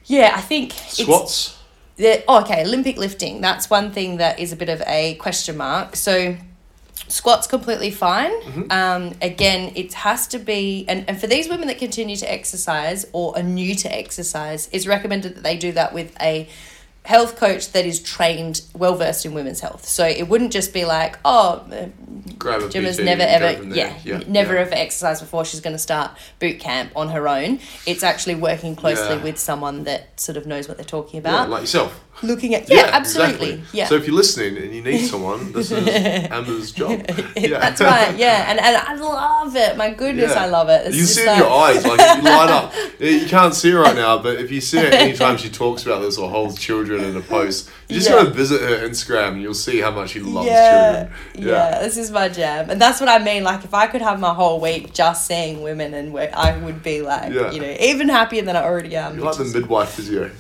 yeah, 0.07 0.33
I 0.35 0.41
think 0.41 0.73
Squats. 0.73 1.57
the, 1.99 2.25
oh, 2.27 2.41
okay, 2.43 2.63
Olympic 2.63 2.97
lifting. 2.97 3.41
That's 3.41 3.71
one 3.71 3.93
thing 3.93 4.17
that 4.17 4.41
is 4.41 4.53
a 4.53 4.57
bit 4.57 4.71
of 4.71 4.83
a 4.89 5.15
question 5.21 5.57
mark. 5.57 5.95
So, 5.95 6.37
squats 7.09 7.47
completely 7.47 7.91
fine. 7.91 8.33
Mm-hmm. 8.43 8.71
Um, 8.71 9.13
again, 9.21 9.73
it 9.75 9.93
has 9.95 10.27
to 10.29 10.39
be, 10.39 10.85
and, 10.89 11.05
and 11.09 11.21
for 11.21 11.27
these 11.27 11.49
women 11.49 11.69
that 11.69 11.79
continue 11.79 12.17
to 12.17 12.33
exercise 12.33 13.07
or 13.13 13.37
are 13.37 13.43
new 13.43 13.75
to 13.77 13.95
exercise, 13.95 14.69
it's 14.73 14.87
recommended 14.87 15.37
that 15.37 15.43
they 15.43 15.57
do 15.57 15.73
that 15.73 15.93
with 15.93 16.17
a 16.21 16.49
health 17.05 17.37
coach 17.37 17.73
that 17.73 17.85
is 17.85 18.01
trained, 18.01 18.63
well 18.75 18.95
versed 18.95 19.27
in 19.27 19.35
women's 19.35 19.61
health. 19.61 19.87
So 19.87 20.07
it 20.07 20.27
wouldn't 20.27 20.53
just 20.53 20.73
be 20.73 20.87
like, 20.87 21.19
oh, 21.25 21.67
uh, 21.71 21.89
Grab 22.39 22.71
PT 22.71 22.77
never 23.01 23.23
ever, 23.23 23.63
yeah, 23.65 23.99
yeah, 24.05 24.23
never 24.27 24.55
yeah. 24.55 24.61
ever 24.63 24.75
exercised 24.75 25.21
before. 25.21 25.45
She's 25.45 25.61
going 25.61 25.75
to 25.75 25.79
start 25.79 26.13
boot 26.39 26.59
camp 26.61 26.93
on 26.97 27.11
her 27.11 27.29
own. 27.29 27.61
It's 27.87 28.03
actually 28.03 28.37
working 28.37 28.75
closely 28.75 29.17
Yeah. 29.17 29.23
with 29.23 29.39
someone 29.39 29.85
that 29.85 30.19
sort 30.19 30.39
of 30.39 30.47
knows 30.47 30.67
what 30.67 30.79
they're 30.79 30.85
talking 30.85 31.19
about. 31.19 31.51
like 31.51 31.63
yourself. 31.63 32.01
Looking 32.23 32.55
at 32.55 32.71
yeah, 32.71 32.89
absolutely, 32.93 33.51
exactly. 33.55 33.79
yeah. 33.79 33.87
So 33.87 33.97
if 33.97 34.07
you're 34.07 34.15
listening 34.17 34.57
and 34.57 34.75
you 34.75 34.83
need 34.83 35.07
someone, 35.11 35.53
this 35.53 35.71
is 35.71 35.87
Amber's 36.31 36.73
job. 36.73 37.05
Yeah. 37.37 37.59
That's 37.59 37.81
right, 37.81 38.17
yeah, 38.17 38.49
and 38.51 38.59
and 38.61 38.77
I 38.77 38.95
love 38.95 39.55
it. 39.57 39.77
My 39.77 39.91
goodness, 39.93 40.31
Yeah. 40.33 40.45
I 40.45 40.47
love 40.47 40.69
it. 40.69 40.87
It's 40.87 40.97
you 40.97 41.05
see 41.05 41.23
in 41.23 41.27
like- 41.27 41.39
your 41.39 41.51
eyes, 41.51 41.85
like 41.85 41.99
you 42.17 42.23
light 42.23 42.51
up. 42.51 42.73
You 43.01 43.27
can't 43.27 43.55
see 43.55 43.71
her 43.73 43.81
right 43.81 43.97
now, 43.97 44.19
but 44.23 44.37
if 44.37 44.51
you 44.53 44.61
see 44.61 44.79
her 44.79 44.87
anytime 44.87 45.37
she 45.37 45.51
talks 45.51 45.85
about 45.85 46.01
this 46.01 46.17
or 46.17 46.31
holds 46.31 46.59
children 46.59 47.03
in 47.05 47.17
a 47.17 47.21
post, 47.21 47.69
you 47.89 47.97
just 47.97 48.09
Yeah. 48.09 48.17
gotta 48.17 48.31
visit 48.31 48.61
her 48.63 48.89
Instagram 48.89 49.33
and 49.33 49.43
you'll 49.43 49.53
see 49.53 49.81
how 49.81 49.91
much 49.91 50.11
she 50.11 50.21
loves 50.21 50.47
yeah, 50.47 51.09
children. 51.35 51.49
yeah, 51.49 51.81
this 51.81 51.97
is 51.99 52.11
my 52.11 52.29
jam, 52.29 52.71
and 52.71 52.81
that's 52.81 53.01
what 53.01 53.09
I 53.11 53.19
mean. 53.19 53.43
Like, 53.45 53.65
if 53.65 53.75
I 53.75 53.87
could 53.89 54.01
have 54.03 54.19
my 54.21 54.33
whole 54.33 54.61
week 54.61 54.95
just 54.95 55.27
seeing 55.27 55.63
women, 55.63 55.93
and 55.95 56.13
wo- 56.15 56.31
I 56.33 56.57
would 56.57 56.83
be 56.83 57.03
like, 57.03 57.33
Yeah. 57.33 57.51
you 57.51 57.61
know, 57.61 57.77
even 57.81 58.09
happier 58.09 58.43
than 58.43 58.57
I 58.57 58.63
already 58.63 58.95
am. 58.97 59.17
You're 59.17 59.27
like 59.27 59.37
the 59.37 59.45
midwife 59.45 59.91
physio. 59.91 60.31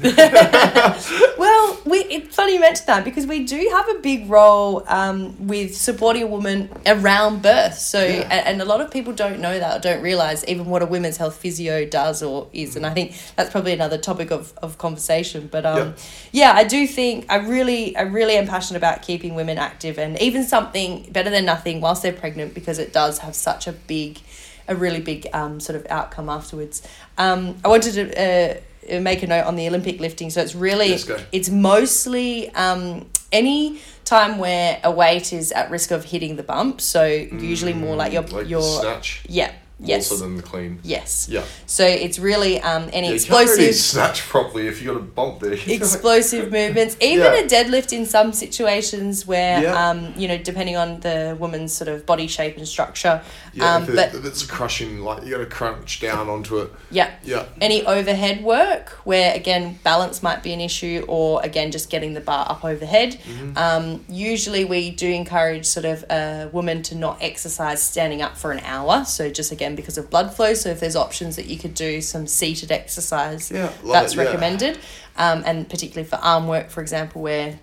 Well, 1.45 1.64
we 1.85 1.99
it's 1.99 2.35
funny 2.35 2.55
you 2.55 2.61
mentioned 2.61 2.87
that 2.87 3.05
because 3.05 3.27
we 3.27 3.45
do 3.45 3.69
have 3.73 3.89
a 3.89 3.99
big 4.01 4.29
role 4.31 4.83
um, 4.89 5.47
with 5.47 5.77
supporting 5.77 6.23
a 6.23 6.27
woman 6.27 6.69
around 6.87 7.43
birth. 7.43 7.79
So, 7.79 8.05
Yeah. 8.05 8.29
and, 8.31 8.47
and 8.47 8.63
a 8.63 8.65
lot 8.65 8.81
of 8.81 8.91
people 8.91 9.13
don't 9.13 9.41
know 9.41 9.59
that 9.59 9.77
or 9.77 9.81
don't 9.81 10.03
realize 10.03 10.45
even 10.47 10.67
what 10.67 10.83
a 10.83 10.87
women's 10.87 11.17
health 11.17 11.37
physio 11.37 11.85
does 11.85 12.23
or 12.23 12.49
is. 12.53 12.77
And 12.77 12.85
I 12.87 12.91
think 12.95 13.15
that's 13.37 13.51
probably 13.51 13.73
another 13.73 13.99
topic 13.99 14.31
of, 14.31 14.53
of 14.63 14.79
conversation. 14.79 15.49
But 15.51 15.67
um, 15.67 15.95
yeah. 16.33 16.53
I 16.55 16.65
do 16.65 16.87
think 16.87 17.27
I 17.29 17.37
really, 17.37 17.97
I 17.97 18.03
really 18.03 18.35
am 18.37 18.47
passionate 18.47 18.79
about 18.79 19.03
keeping 19.03 19.35
women 19.35 19.59
active 19.59 19.99
and 19.99 20.21
even 20.21 20.45
something 20.45 21.11
better 21.13 21.31
than 21.31 21.45
nothing 21.45 21.81
whilst 21.81 22.03
they're 22.03 22.13
pregnant 22.13 22.55
because 22.55 22.79
it 22.79 22.93
does 22.93 23.19
have 23.19 23.35
such 23.35 23.67
a 23.67 23.73
big, 23.73 24.21
a 24.69 24.75
really 24.75 25.01
big 25.01 25.27
um, 25.33 25.61
sort 25.61 25.77
of 25.77 25.87
outcome 25.91 26.29
afterwards. 26.29 26.87
Um, 27.19 27.57
I 27.65 27.69
wanted 27.69 27.93
to. 27.95 28.05
Uh, 28.21 28.61
make 29.01 29.23
a 29.23 29.27
note 29.27 29.45
on 29.47 29.57
the 29.57 29.67
Olympic 29.69 30.01
lifting. 30.01 30.31
So 30.31 30.41
it's 30.41 30.55
really 30.55 30.91
it's 31.33 31.49
mostly 31.51 32.51
um, 32.51 33.07
any 33.33 33.81
time 34.05 34.39
where 34.39 34.81
a 34.85 34.91
weight 34.91 35.33
is 35.33 35.51
at 35.53 35.71
risk 35.71 35.91
of 35.91 36.05
hitting 36.05 36.37
the 36.37 36.43
bump. 36.43 36.81
So 36.81 37.05
usually 37.05 37.73
more 37.73 37.97
like 37.97 38.13
your 38.13 38.23
Mm, 38.23 38.33
like 38.33 38.49
your 38.49 38.81
snatch. 38.81 39.25
yeah 39.29 39.53
yes 39.81 40.11
Also 40.11 40.25
than 40.25 40.37
the 40.37 40.43
clean. 40.43 40.79
yes. 40.85 41.29
Yeah. 41.29 41.43
So 41.67 41.85
it's 41.85 42.19
really 42.19 42.61
um, 42.61 42.89
any 42.93 43.09
Yeah, 43.09 43.15
you 43.15 43.21
can't 43.27 43.43
explosive 43.43 43.75
snatch 43.75 44.23
properly 44.23 44.69
if 44.69 44.81
you 44.81 44.93
got 44.93 44.97
a 44.97 45.03
bump 45.03 45.41
there. 45.41 45.53
explosive 45.67 46.53
movements 46.53 46.97
even 47.01 47.25
Yeah. 47.25 47.41
a 47.41 47.47
deadlift 47.49 47.93
in 47.93 48.07
some 48.07 48.33
situations 48.33 49.27
where 49.27 49.63
Yeah. 49.63 49.89
um, 49.91 50.15
you 50.17 50.29
know 50.29 50.39
depending 50.39 50.77
on 50.77 51.01
the 51.01 51.37
woman's 51.41 51.73
sort 51.73 51.89
of 51.89 52.07
body 52.07 52.27
shape 52.29 52.57
and 52.57 52.67
structure 52.69 53.21
Yeah, 53.53 53.75
um, 53.75 53.83
if, 53.85 53.95
but 53.95 54.15
if 54.15 54.25
it's 54.25 54.45
crushing, 54.47 55.01
like 55.01 55.25
you 55.25 55.33
got 55.33 55.39
to 55.39 55.47
crunch 55.47 56.01
down 56.01 56.29
onto 56.29 56.59
it. 56.59 56.71
yeah 56.91 57.11
Yeah. 57.25 57.47
any 57.61 57.85
overhead 57.85 58.45
work 58.45 58.91
where 59.05 59.35
again 59.35 59.79
balance 59.83 60.23
might 60.23 60.43
be 60.43 60.53
an 60.53 60.61
issue 60.61 61.05
or 61.09 61.43
again 61.43 61.73
just 61.73 61.91
getting 61.91 62.15
the 62.15 62.21
bar 62.21 62.47
up 62.49 62.65
overhead 62.65 63.19
Mm-hmm. 63.25 63.57
um, 63.59 64.05
usually 64.09 64.65
we 64.65 64.91
do 64.91 65.09
encourage 65.09 65.67
sort 65.67 65.85
of 65.87 66.05
a 66.11 66.49
woman 66.53 66.83
to 66.85 66.95
not 66.95 67.19
exercise 67.21 67.83
standing 67.83 68.23
up 68.23 68.37
for 68.37 68.53
an 68.53 68.61
hour 68.61 69.05
so 69.05 69.29
just 69.31 69.51
again 69.53 69.64
because 69.75 69.97
of 69.99 70.11
blood 70.11 70.35
flow 70.35 70.53
so 70.55 70.69
if 70.71 70.81
there's 70.81 70.97
options 70.97 71.37
that 71.37 71.47
you 71.47 71.59
could 71.59 71.75
do 71.75 72.01
some 72.01 72.27
seated 72.27 72.71
exercise 72.71 73.51
Yeah, 73.51 73.71
like- 73.83 73.93
that's 74.03 74.15
yeah. 74.15 74.25
recommended 74.25 74.79
um, 75.17 75.43
and 75.47 75.69
particularly 75.69 76.09
for 76.09 76.17
arm 76.17 76.47
work 76.49 76.71
for 76.71 76.81
example 76.83 77.23
where 77.23 77.59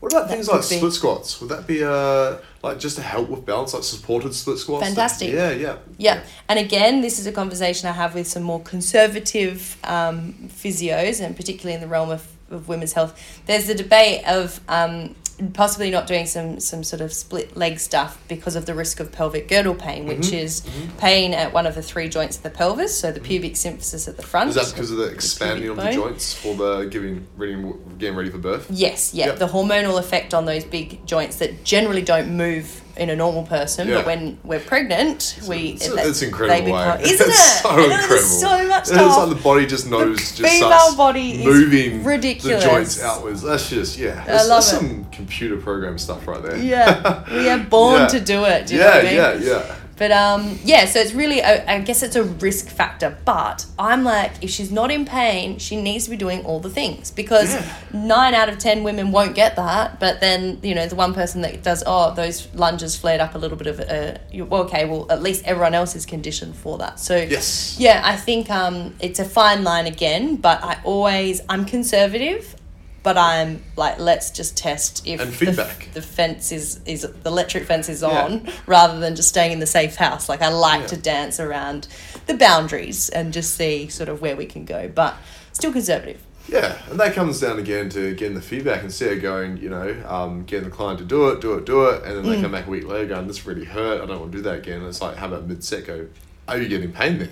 What 0.00 0.12
about 0.12 0.28
things 0.30 0.48
like 0.48 0.60
be- 0.68 0.76
split 0.76 0.92
squats? 0.92 1.40
Would 1.40 1.50
that 1.50 1.66
be 1.66 1.82
uh 1.84 2.36
like 2.62 2.78
just 2.78 2.96
to 2.96 3.02
help 3.02 3.28
with 3.28 3.44
balance, 3.44 3.74
like 3.74 3.82
supported 3.84 4.32
split 4.34 4.58
squats? 4.58 4.86
Fantastic. 4.86 5.32
Yeah, 5.32 5.50
yeah. 5.50 5.76
Yeah, 5.98 6.22
and 6.48 6.58
again, 6.58 7.02
this 7.02 7.18
is 7.18 7.26
a 7.26 7.32
conversation 7.32 7.88
I 7.90 7.92
have 7.92 8.14
with 8.14 8.26
some 8.26 8.42
more 8.42 8.60
conservative 8.62 9.76
um, 9.84 10.32
physios, 10.48 11.20
and 11.24 11.36
particularly 11.36 11.74
in 11.74 11.80
the 11.82 11.86
realm 11.86 12.10
of, 12.10 12.22
of 12.50 12.66
women's 12.68 12.94
health. 12.94 13.12
There's 13.46 13.66
the 13.66 13.74
debate 13.74 14.22
of 14.26 14.60
um, 14.68 15.14
possibly 15.52 15.90
not 15.90 16.06
doing 16.06 16.26
some 16.26 16.60
some 16.60 16.84
sort 16.84 17.00
of 17.02 17.12
split 17.12 17.56
leg 17.56 17.78
stuff 17.78 18.22
because 18.28 18.56
of 18.56 18.66
the 18.66 18.74
risk 18.74 19.00
of 19.00 19.10
pelvic 19.12 19.48
girdle 19.48 19.74
pain, 19.74 20.06
which 20.06 20.18
Mm-hmm. 20.18 20.34
is 20.36 20.62
pain 20.98 21.34
at 21.34 21.52
one 21.52 21.66
of 21.66 21.74
the 21.74 21.82
three 21.82 22.08
joints 22.08 22.36
of 22.36 22.42
the 22.42 22.50
pelvis, 22.50 22.98
so 22.98 23.10
the 23.12 23.20
pubic 23.20 23.54
symphysis 23.54 24.06
at 24.08 24.16
the 24.16 24.22
front. 24.22 24.50
Is 24.50 24.56
that 24.56 24.72
because 24.72 24.90
of 24.90 24.98
the 24.98 25.06
expanding 25.08 25.68
of 25.70 25.76
the 25.76 25.90
joints 25.92 26.34
for 26.34 26.54
the 26.54 26.84
giving 26.84 27.26
ready 27.36 27.54
getting 27.98 28.16
ready 28.16 28.30
for 28.30 28.38
birth? 28.38 28.66
Yes, 28.70 29.12
yeah, 29.14 29.26
Yep. 29.26 29.38
the 29.38 29.48
hormonal 29.48 29.98
effect 29.98 30.34
on 30.34 30.44
those 30.44 30.64
big 30.64 31.04
joints 31.06 31.36
that 31.36 31.64
generally 31.64 32.02
don't 32.02 32.30
move 32.36 32.80
in 32.96 33.10
a 33.10 33.16
normal 33.16 33.42
person, 33.42 33.88
Yeah. 33.88 33.96
but 33.96 34.06
when 34.06 34.38
we're 34.44 34.60
pregnant, 34.60 35.36
we 35.48 35.70
It's, 35.70 35.88
they- 35.88 36.02
it's 36.02 36.22
incredible, 36.22 36.54
they 36.54 36.64
become- 36.70 37.00
isn't 37.00 37.28
It's 37.28 37.58
it? 37.58 37.62
so 37.62 37.68
I 37.70 37.82
incredible. 37.84 38.16
So 38.18 38.68
much 38.68 38.84
Stuff. 38.86 39.00
It's 39.06 39.16
like 39.18 39.28
the 39.36 39.42
body 39.42 39.66
just 39.66 39.86
knows, 39.90 40.18
just 40.18 40.38
female 40.40 40.94
body 40.96 41.40
is 41.40 41.44
moving 41.44 42.04
ridiculous. 42.04 42.62
the 42.62 42.70
joints 42.70 43.02
outwards. 43.02 43.42
That's 43.42 43.68
just 43.68 43.98
yeah. 43.98 44.22
I 44.22 44.26
That's, 44.26 44.48
love 44.48 44.62
that's 44.62 44.72
it. 44.74 44.76
some 44.76 45.06
computer 45.10 45.56
program 45.56 45.98
stuff 45.98 46.26
right 46.28 46.42
there. 46.42 46.56
yeah, 46.56 47.24
we 47.34 47.48
are 47.48 47.58
born 47.70 48.02
Yeah. 48.02 48.06
to 48.08 48.20
do 48.20 48.44
it. 48.44 48.66
Do 48.68 48.74
you 48.74 48.80
yeah, 48.80 48.90
I 48.90 49.02
mean? 49.02 49.14
yeah, 49.14 49.32
yeah. 49.34 49.74
But 49.96 50.10
um, 50.10 50.58
yeah, 50.64 50.86
so 50.86 50.98
it's 51.00 51.12
really, 51.14 51.42
I 51.42 51.74
I 51.76 51.80
guess 51.80 52.02
it's 52.02 52.16
a 52.16 52.24
risk 52.24 52.68
factor. 52.68 53.16
But 53.24 53.64
I'm 53.78 54.02
like, 54.04 54.32
if 54.42 54.50
she's 54.50 54.72
not 54.72 54.90
in 54.90 55.04
pain, 55.04 55.58
she 55.58 55.76
needs 55.80 56.04
to 56.04 56.10
be 56.10 56.16
doing 56.16 56.44
all 56.44 56.60
the 56.60 56.70
things 56.70 57.10
because 57.10 57.52
Yeah. 57.54 57.64
nine 57.92 58.34
out 58.34 58.48
of 58.48 58.58
ten 58.58 58.82
women 58.82 59.12
won't 59.12 59.34
get 59.34 59.56
that. 59.56 60.00
But 60.00 60.20
then 60.20 60.58
you 60.62 60.74
know, 60.74 60.86
the 60.86 60.96
one 60.96 61.14
person 61.14 61.42
that 61.42 61.62
does, 61.62 61.82
oh, 61.86 62.12
those 62.14 62.48
lunges 62.54 62.96
flared 62.96 63.20
up 63.20 63.34
a 63.34 63.38
little 63.38 63.56
bit 63.56 63.66
of 63.68 63.80
a, 63.80 64.18
well, 64.44 64.62
okay, 64.62 64.84
well, 64.84 65.06
at 65.10 65.22
least 65.22 65.44
everyone 65.46 65.74
else 65.74 65.94
is 65.94 66.04
conditioned 66.06 66.56
for 66.56 66.78
that. 66.78 66.98
So 66.98 67.16
Yes. 67.16 67.76
yeah, 67.78 68.02
I 68.04 68.16
think 68.16 68.50
um, 68.50 68.94
it's 69.00 69.20
a 69.20 69.24
fine 69.24 69.62
line 69.64 69.86
again. 69.86 70.36
But 70.36 70.62
I 70.64 70.78
always, 70.84 71.40
I'm 71.48 71.64
conservative. 71.64 72.56
But 73.04 73.16
I'm 73.18 73.62
like, 73.76 73.98
let's 74.00 74.30
just 74.30 74.56
test 74.56 75.06
if 75.06 75.20
And 75.20 75.30
the- 75.30 75.36
feedback. 75.36 75.88
The, 75.92 76.02
fence 76.02 76.50
is 76.50 76.80
is 76.86 77.02
the 77.02 77.28
electric 77.28 77.64
fence 77.64 77.88
is 77.88 78.00
Yeah. 78.02 78.08
on, 78.24 78.48
rather 78.66 78.98
than 78.98 79.14
just 79.14 79.28
staying 79.28 79.52
in 79.52 79.60
the 79.60 79.66
safe 79.66 79.94
house. 79.96 80.28
Like 80.28 80.42
I 80.42 80.48
like 80.48 80.80
Yeah. 80.80 80.86
to 80.88 80.96
dance 80.96 81.38
around 81.38 81.86
the 82.26 82.34
boundaries 82.34 83.10
and 83.10 83.32
just 83.32 83.54
see 83.56 83.88
sort 83.88 84.08
of 84.08 84.20
where 84.22 84.34
we 84.34 84.46
can 84.46 84.64
go, 84.64 84.88
but 84.92 85.14
still 85.52 85.70
conservative. 85.72 86.20
Yeah, 86.48 86.76
and 86.90 86.98
that 87.00 87.14
comes 87.14 87.40
down 87.40 87.58
again 87.58 87.88
to 87.90 88.14
getting 88.14 88.34
the 88.34 88.42
feedback 88.42 88.82
instead 88.82 89.12
of 89.12 89.22
going, 89.22 89.56
you 89.58 89.68
know, 89.70 89.94
um, 90.06 90.44
getting 90.44 90.68
the 90.68 90.74
client 90.74 90.98
to 90.98 91.04
do 91.04 91.28
it, 91.28 91.40
do 91.40 91.54
it, 91.54 91.64
do 91.66 91.84
it, 91.86 92.02
and 92.04 92.16
then 92.16 92.24
Mm. 92.24 92.36
they 92.36 92.42
come 92.42 92.52
back 92.52 92.66
a 92.66 92.70
week 92.70 92.86
later 92.86 93.06
going, 93.06 93.26
this 93.26 93.46
really 93.46 93.64
hurt, 93.64 94.02
I 94.02 94.06
don't 94.06 94.20
want 94.20 94.32
to 94.32 94.38
do 94.38 94.42
that 94.44 94.56
again. 94.58 94.80
And 94.80 94.88
it's 94.88 95.00
like, 95.00 95.16
how 95.16 95.26
about 95.26 95.46
mid 95.46 95.62
set 95.64 95.86
go, 95.86 96.06
are 96.48 96.58
you 96.58 96.68
getting 96.68 96.92
pain 96.92 97.18
there? 97.18 97.28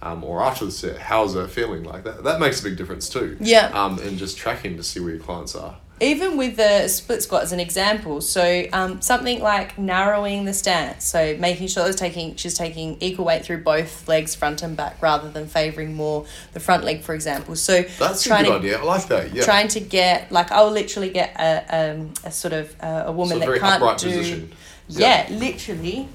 Um, 0.00 0.22
or 0.22 0.42
after 0.42 0.64
the 0.64 0.70
set, 0.70 0.98
how's 0.98 1.34
it 1.34 1.50
feeling? 1.50 1.82
Like 1.82 2.04
that, 2.04 2.22
that 2.24 2.38
makes 2.38 2.60
a 2.60 2.62
big 2.64 2.76
difference 2.76 3.08
too. 3.08 3.36
Yeah. 3.40 3.66
Um, 3.74 3.98
and 3.98 4.16
just 4.16 4.38
tracking 4.38 4.76
to 4.76 4.82
see 4.84 5.00
where 5.00 5.10
your 5.10 5.18
clients 5.18 5.56
are. 5.56 5.76
Even 6.00 6.36
with 6.36 6.54
the 6.56 6.86
split 6.86 7.24
squat 7.24 7.42
as 7.42 7.50
an 7.50 7.58
example, 7.58 8.20
so 8.20 8.66
um, 8.72 9.00
something 9.02 9.40
like 9.40 9.76
narrowing 9.76 10.44
the 10.44 10.54
stance, 10.54 11.04
so 11.04 11.36
making 11.40 11.66
sure 11.66 11.92
taking 11.92 12.36
she's 12.36 12.54
taking 12.54 12.96
equal 13.00 13.24
weight 13.24 13.44
through 13.44 13.64
both 13.64 14.06
legs, 14.06 14.36
front 14.36 14.62
and 14.62 14.76
back, 14.76 15.02
rather 15.02 15.28
than 15.28 15.48
favouring 15.48 15.94
more 15.94 16.24
the 16.52 16.60
front 16.60 16.84
leg, 16.84 17.00
for 17.00 17.16
example. 17.16 17.56
So 17.56 17.82
That's 17.98 18.24
a 18.26 18.28
good 18.28 18.44
to 18.44 18.52
idea. 18.52 18.78
I 18.78 18.82
like 18.84 19.08
that. 19.08 19.34
Yeah. 19.34 19.42
trying 19.42 19.66
to 19.68 19.80
get 19.80 20.30
like 20.30 20.52
I'll 20.52 20.70
literally 20.70 21.10
get 21.10 21.34
a 21.36 21.90
um, 21.96 22.12
a 22.22 22.30
sort 22.30 22.54
of 22.54 22.76
uh, 22.80 23.02
a 23.06 23.10
woman 23.12 23.38
So 23.38 23.42
a 23.42 23.46
very 23.46 23.58
that 23.58 23.64
can't 23.68 23.82
upright 23.82 23.98
do 23.98 24.16
position. 24.18 24.52
yeah, 24.86 25.26
literally 25.32 26.08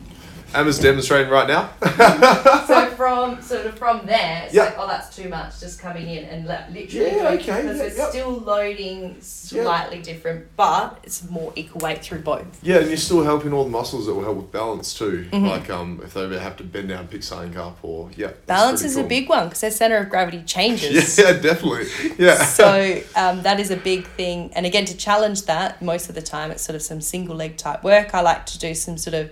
Emma's 0.53 0.79
demonstrating 0.79 1.31
right 1.31 1.47
now. 1.47 1.69
so 2.67 2.85
from 2.95 3.41
sort 3.41 3.65
of 3.65 3.77
from 3.77 4.05
there, 4.05 4.43
it's 4.45 4.53
Yeah. 4.53 4.63
like, 4.65 4.75
oh, 4.77 4.87
that's 4.87 5.15
too 5.15 5.29
much, 5.29 5.59
just 5.59 5.79
coming 5.79 6.07
in 6.07 6.25
and 6.25 6.45
literally 6.47 6.87
Yeah, 6.87 7.29
okay, 7.29 7.37
because 7.37 7.77
yeah, 7.77 7.83
we're 7.83 7.97
yep. 7.97 8.09
still 8.09 8.31
loading 8.31 9.17
slightly 9.21 10.01
different, 10.01 10.55
but 10.55 10.99
it's 11.03 11.27
more 11.29 11.51
equal 11.55 11.81
weight 11.81 12.01
through 12.01 12.19
both. 12.19 12.45
Yeah, 12.61 12.77
and 12.77 12.87
you're 12.87 12.97
still 12.97 13.23
helping 13.23 13.53
all 13.53 13.63
the 13.63 13.69
muscles 13.69 14.05
that 14.05 14.13
will 14.13 14.23
help 14.23 14.37
with 14.37 14.51
balance 14.51 14.93
too. 14.93 15.27
Mm-hmm. 15.31 15.45
Like 15.45 15.69
um, 15.69 16.01
if 16.03 16.13
they 16.13 16.23
ever 16.23 16.39
have 16.39 16.57
to 16.57 16.63
bend 16.63 16.89
down, 16.89 17.07
pick 17.07 17.23
something 17.23 17.57
up, 17.57 17.77
or 17.81 18.09
yeah. 18.15 18.31
Balance 18.45 18.83
is 18.83 18.95
cool. 18.95 19.05
a 19.05 19.07
big 19.07 19.29
one 19.29 19.45
because 19.47 19.61
their 19.61 19.71
center 19.71 19.97
of 19.97 20.09
gravity 20.09 20.43
changes. 20.43 21.17
Yeah, 21.23 21.33
definitely. 21.33 21.87
Yeah. 22.17 22.43
so 22.43 23.01
um, 23.15 23.43
that 23.43 23.59
is 23.59 23.71
a 23.71 23.77
big 23.77 24.05
thing 24.07 24.51
and 24.55 24.65
again 24.65 24.85
to 24.85 24.97
challenge 24.97 25.43
that 25.43 25.81
most 25.81 26.09
of 26.09 26.15
the 26.15 26.21
time 26.21 26.51
it's 26.51 26.63
sort 26.63 26.75
of 26.75 26.81
some 26.81 26.99
single 27.01 27.35
leg 27.35 27.55
type 27.57 27.83
work 27.83 28.13
i 28.13 28.21
like 28.21 28.45
to 28.47 28.59
do 28.59 28.73
some 28.73 28.97
sort 28.97 29.13
of 29.13 29.31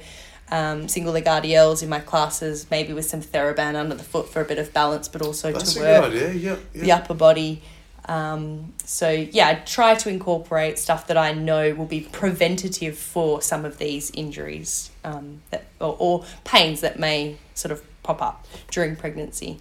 um, 0.52 0.88
single 0.88 1.14
leg 1.14 1.26
rdls 1.26 1.82
in 1.82 1.90
my 1.90 2.00
classes 2.00 2.68
maybe 2.70 2.94
with 2.94 3.06
some 3.06 3.22
theraband 3.22 3.76
under 3.76 3.96
the 3.96 4.04
foot 4.04 4.30
for 4.30 4.42
a 4.42 4.46
bit 4.46 4.60
of 4.60 4.74
balance 4.74 5.08
but 5.08 5.22
also 5.22 5.52
That's 5.52 5.74
to 5.74 5.80
work 5.80 6.12
good 6.12 6.14
idea. 6.14 6.34
Yeah. 6.34 6.58
yeah. 6.74 6.82
the 6.82 6.92
upper 6.92 7.14
body 7.14 7.62
um, 8.06 8.74
so 8.84 9.10
yeah 9.10 9.48
i 9.48 9.54
try 9.56 9.96
to 9.96 10.10
incorporate 10.10 10.78
stuff 10.78 11.08
that 11.08 11.18
i 11.18 11.32
know 11.32 11.74
will 11.74 11.86
be 11.86 12.02
preventative 12.02 12.98
for 12.98 13.42
some 13.42 13.64
of 13.64 13.78
these 13.78 14.12
injuries 14.12 14.92
um, 15.04 15.42
that, 15.52 15.66
or, 15.80 15.96
or 16.00 16.26
pains 16.44 16.82
that 16.82 17.00
may 17.00 17.38
sort 17.54 17.72
of 17.72 17.82
pop 18.04 18.22
up 18.22 18.46
during 18.70 18.96
pregnancy 18.96 19.60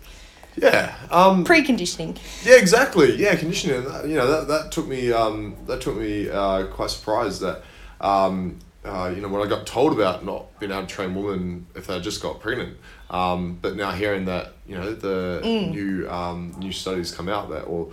Yeah. 0.57 0.95
Um, 1.11 1.45
preconditioning 1.45 2.19
Yeah, 2.45 2.57
exactly. 2.57 3.15
Yeah, 3.17 3.37
conditioning. 3.37 3.83
You 4.11 4.17
know, 4.17 4.27
that, 4.27 4.49
that 4.49 4.73
took 4.73 4.87
me 4.89 5.13
um, 5.13 5.57
that 5.67 5.81
took 5.81 5.97
me 5.97 6.29
uh, 6.29 6.67
quite 6.67 6.91
surprised 6.91 7.41
that 7.43 7.63
um, 8.01 8.59
uh, 8.85 9.13
you 9.15 9.21
know 9.21 9.29
when 9.29 9.43
I 9.43 9.49
got 9.49 9.67
told 9.67 9.93
about 9.93 10.25
not 10.25 10.59
being 10.59 10.73
able 10.73 10.83
to 10.83 10.87
train 10.89 11.15
women 11.15 11.67
if 11.75 11.87
they 11.87 12.01
just 12.01 12.23
got 12.23 12.41
pregnant. 12.41 12.77
Um, 13.11 13.59
but 13.61 13.77
now 13.77 13.91
hearing 13.91 14.25
that 14.27 14.53
you 14.67 14.77
know 14.77 14.93
the 14.95 15.41
new 15.45 16.09
um, 16.11 16.55
new 16.59 16.73
studies 16.73 17.11
come 17.13 17.29
out 17.29 17.51
that 17.51 17.63
or 17.63 17.93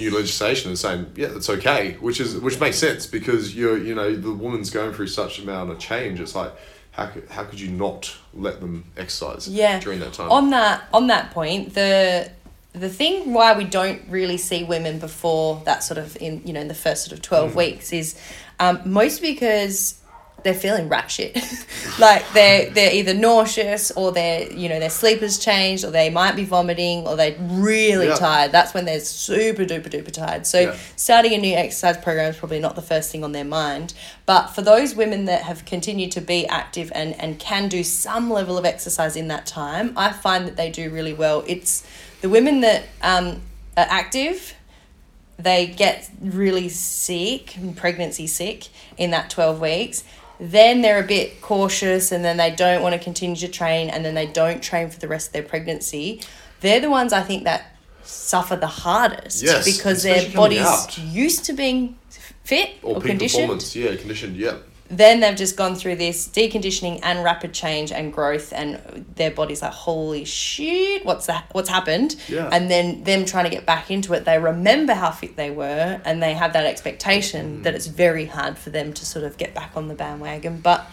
new 0.00 0.10
legislation 0.14 0.72
is 0.72 0.80
saying 0.80 1.12
yeah 1.14 1.28
that's 1.28 1.48
okay, 1.50 1.92
which 2.00 2.20
is 2.20 2.36
which 2.38 2.58
makes 2.60 2.78
sense 2.78 3.06
because 3.06 3.54
you're 3.54 3.78
you 3.78 3.94
know 3.94 4.14
the 4.16 4.32
woman's 4.32 4.70
going 4.70 4.92
through 4.92 5.06
such 5.08 5.38
amount 5.38 5.70
of 5.70 5.78
change. 5.78 6.18
It's 6.20 6.34
like 6.34 6.52
how 6.92 7.06
could, 7.06 7.28
how 7.28 7.44
could 7.44 7.60
you 7.60 7.70
not 7.70 8.16
let 8.32 8.60
them 8.60 8.84
exercise 8.96 9.48
yeah 9.48 9.80
during 9.80 9.98
that 10.00 10.12
time? 10.12 10.30
on 10.30 10.50
that 10.50 10.84
on 10.92 11.08
that 11.08 11.30
point 11.32 11.74
the 11.74 12.30
the 12.72 12.88
thing 12.88 13.32
why 13.34 13.56
we 13.56 13.64
don't 13.64 14.00
really 14.08 14.36
see 14.36 14.62
women 14.64 14.98
before 15.00 15.60
that 15.64 15.82
sort 15.84 15.98
of 15.98 16.16
in 16.20 16.40
you 16.46 16.52
know 16.52 16.60
in 16.60 16.68
the 16.68 16.74
first 16.74 17.04
sort 17.04 17.12
of 17.12 17.20
12 17.22 17.52
Mm. 17.52 17.56
weeks 17.56 17.92
is 17.92 18.16
um, 18.60 18.80
most 18.84 19.20
because 19.22 20.00
they're 20.44 20.54
feeling 20.54 20.88
rat 20.88 21.10
shit 21.10 21.34
like 21.98 22.22
they're 22.32 22.70
they're 22.70 22.94
either 22.94 23.14
nauseous 23.14 23.90
or 23.92 24.12
they're 24.12 24.50
you 24.52 24.68
know 24.68 24.78
their 24.78 24.90
sleep 24.90 25.20
has 25.20 25.38
changed 25.38 25.84
or 25.84 25.90
they 25.90 26.10
might 26.10 26.36
be 26.36 26.44
vomiting 26.44 27.06
or 27.06 27.16
they're 27.16 27.36
really 27.40 28.06
Yeah. 28.08 28.14
tired 28.14 28.52
that's 28.52 28.72
when 28.74 28.84
they're 28.84 29.00
super 29.00 29.64
duper 29.64 29.88
duper 29.88 30.12
tired 30.12 30.46
so 30.46 30.60
Yeah. 30.60 30.76
starting 30.96 31.32
a 31.32 31.38
new 31.38 31.54
exercise 31.54 31.96
program 31.96 32.30
is 32.30 32.36
probably 32.36 32.60
not 32.60 32.76
the 32.76 32.82
first 32.82 33.10
thing 33.10 33.24
on 33.24 33.32
their 33.32 33.44
mind. 33.44 33.94
But 34.26 34.48
for 34.48 34.62
those 34.62 34.94
women 34.94 35.24
that 35.26 35.42
have 35.42 35.64
continued 35.64 36.12
to 36.12 36.20
be 36.20 36.46
active 36.46 36.90
and, 36.94 37.18
and 37.20 37.38
can 37.38 37.68
do 37.68 37.82
some 37.84 38.30
level 38.30 38.56
of 38.56 38.64
exercise 38.64 39.16
in 39.16 39.28
that 39.28 39.46
time, 39.46 39.92
I 39.96 40.12
find 40.12 40.46
that 40.46 40.56
they 40.56 40.70
do 40.70 40.90
really 40.90 41.12
well. 41.12 41.42
It's 41.46 41.86
the 42.20 42.28
women 42.28 42.60
that 42.60 42.84
um, 43.02 43.42
are 43.76 43.86
active, 43.88 44.54
they 45.38 45.66
get 45.66 46.10
really 46.20 46.68
sick, 46.68 47.56
pregnancy 47.76 48.26
sick, 48.26 48.68
in 48.96 49.10
that 49.10 49.30
12 49.30 49.60
weeks. 49.60 50.04
Then 50.40 50.82
they're 50.82 51.02
a 51.02 51.06
bit 51.06 51.40
cautious 51.40 52.12
and 52.12 52.24
then 52.24 52.36
they 52.36 52.50
don't 52.50 52.82
want 52.82 52.94
to 52.94 52.98
continue 52.98 53.36
to 53.36 53.48
train 53.48 53.88
and 53.88 54.04
then 54.04 54.14
they 54.14 54.26
don't 54.26 54.62
train 54.62 54.90
for 54.90 54.98
the 54.98 55.08
rest 55.08 55.28
of 55.28 55.32
their 55.32 55.42
pregnancy. 55.42 56.20
They're 56.60 56.80
the 56.80 56.90
ones 56.90 57.12
I 57.12 57.22
think 57.22 57.44
that 57.44 57.76
suffer 58.02 58.56
the 58.56 58.66
hardest 58.66 59.42
Yes, 59.42 59.64
because 59.64 60.02
their 60.02 60.28
body's 60.30 60.98
used 60.98 61.44
to 61.46 61.52
being 61.52 61.96
fit 62.44 62.70
or 62.82 62.96
or, 62.96 63.00
conditioned. 63.00 63.42
performance, 63.42 63.74
yeah, 63.76 63.94
conditioned, 63.96 64.36
yeah. 64.36 64.56
Then 64.96 65.20
they've 65.20 65.36
just 65.36 65.56
gone 65.56 65.74
through 65.74 65.96
this 65.96 66.28
deconditioning 66.28 67.00
and 67.02 67.24
rapid 67.24 67.52
change 67.52 67.90
and 67.90 68.12
growth, 68.12 68.52
and 68.52 68.80
their 69.16 69.30
body's 69.30 69.62
like, 69.62 69.72
"Holy 69.72 70.24
shit, 70.24 71.04
what's 71.04 71.26
that? 71.26 71.46
What's 71.52 71.68
happened?" 71.68 72.16
Yeah. 72.28 72.48
And 72.52 72.70
then 72.70 73.02
them 73.04 73.24
trying 73.24 73.44
to 73.44 73.50
get 73.50 73.66
back 73.66 73.90
into 73.90 74.12
it, 74.14 74.24
they 74.24 74.38
remember 74.38 74.94
how 74.94 75.10
fit 75.10 75.36
they 75.36 75.50
were, 75.50 76.00
and 76.04 76.22
they 76.22 76.34
have 76.34 76.52
that 76.52 76.66
expectation 76.66 77.58
Mm. 77.60 77.62
that 77.64 77.74
it's 77.74 77.86
very 77.86 78.26
hard 78.26 78.56
for 78.58 78.70
them 78.70 78.92
to 78.92 79.04
sort 79.06 79.24
of 79.24 79.36
get 79.36 79.54
back 79.54 79.72
on 79.74 79.88
the 79.88 79.94
bandwagon. 79.94 80.60
But 80.62 80.86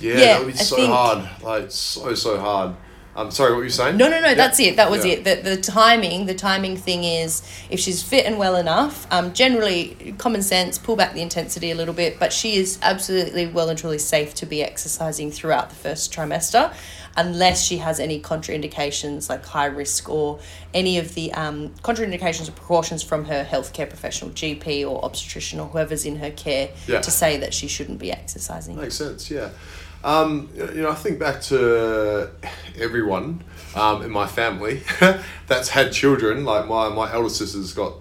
Yeah, 0.00 0.12
Yeah, 0.12 0.18
that 0.26 0.38
would 0.44 0.54
be 0.54 0.60
I 0.60 0.62
so 0.62 0.76
think- 0.76 0.92
hard. 0.92 1.28
Like 1.42 1.66
so 1.70 2.14
so 2.14 2.38
hard. 2.38 2.76
I'm 3.18 3.32
sorry, 3.32 3.50
what 3.50 3.58
were 3.58 3.64
you 3.64 3.70
saying? 3.70 3.96
No, 3.96 4.08
no, 4.08 4.20
no. 4.20 4.28
Yeah. 4.28 4.34
That's 4.34 4.60
it. 4.60 4.76
That 4.76 4.90
was 4.92 5.04
Yeah. 5.04 5.14
it. 5.14 5.24
The, 5.24 5.50
the 5.56 5.56
timing. 5.60 6.26
The 6.26 6.34
timing 6.34 6.76
thing 6.76 7.02
is 7.02 7.42
if 7.68 7.80
she's 7.80 8.00
fit 8.00 8.26
and 8.26 8.38
well 8.38 8.54
enough. 8.54 9.08
Um, 9.10 9.32
generally, 9.34 10.14
common 10.18 10.40
sense. 10.42 10.78
Pull 10.78 10.94
back 10.94 11.14
the 11.14 11.20
intensity 11.22 11.72
a 11.72 11.74
little 11.74 11.94
bit, 11.94 12.20
but 12.20 12.32
she 12.32 12.54
is 12.54 12.78
absolutely 12.80 13.48
well 13.48 13.70
and 13.70 13.78
truly 13.78 13.98
safe 13.98 14.34
to 14.36 14.46
be 14.46 14.62
exercising 14.62 15.32
throughout 15.32 15.68
the 15.70 15.74
first 15.74 16.12
trimester, 16.12 16.72
unless 17.16 17.64
she 17.64 17.78
has 17.78 17.98
any 17.98 18.20
contraindications 18.20 19.28
like 19.28 19.44
high 19.44 19.66
risk 19.66 20.08
or 20.08 20.38
any 20.72 20.98
of 20.98 21.14
the 21.14 21.32
um, 21.34 21.70
contraindications 21.82 22.48
or 22.48 22.52
precautions 22.52 23.02
from 23.02 23.24
her 23.24 23.44
healthcare 23.44 23.88
professional, 23.88 24.30
GP 24.30 24.88
or 24.88 25.04
obstetrician 25.04 25.58
or 25.58 25.66
whoever's 25.66 26.04
in 26.04 26.16
her 26.16 26.30
care, 26.30 26.68
Yeah. 26.86 27.00
to 27.00 27.10
say 27.10 27.36
that 27.38 27.52
she 27.52 27.66
shouldn't 27.66 27.98
be 27.98 28.12
exercising. 28.12 28.76
Makes 28.76 28.94
sense, 28.96 29.28
yeah. 29.28 29.48
Um, 30.08 30.48
you 30.54 30.80
know, 30.80 30.90
I 30.90 30.94
think 30.94 31.18
back 31.18 31.42
to 31.42 32.30
everyone 32.78 33.44
um, 33.74 34.00
in 34.00 34.10
my 34.10 34.26
family 34.26 34.80
that's 35.46 35.68
had 35.68 35.92
children. 35.92 36.46
Like 36.46 36.66
my, 36.66 36.88
my 36.88 37.12
elder 37.12 37.28
sister's 37.28 37.74
got 37.74 37.92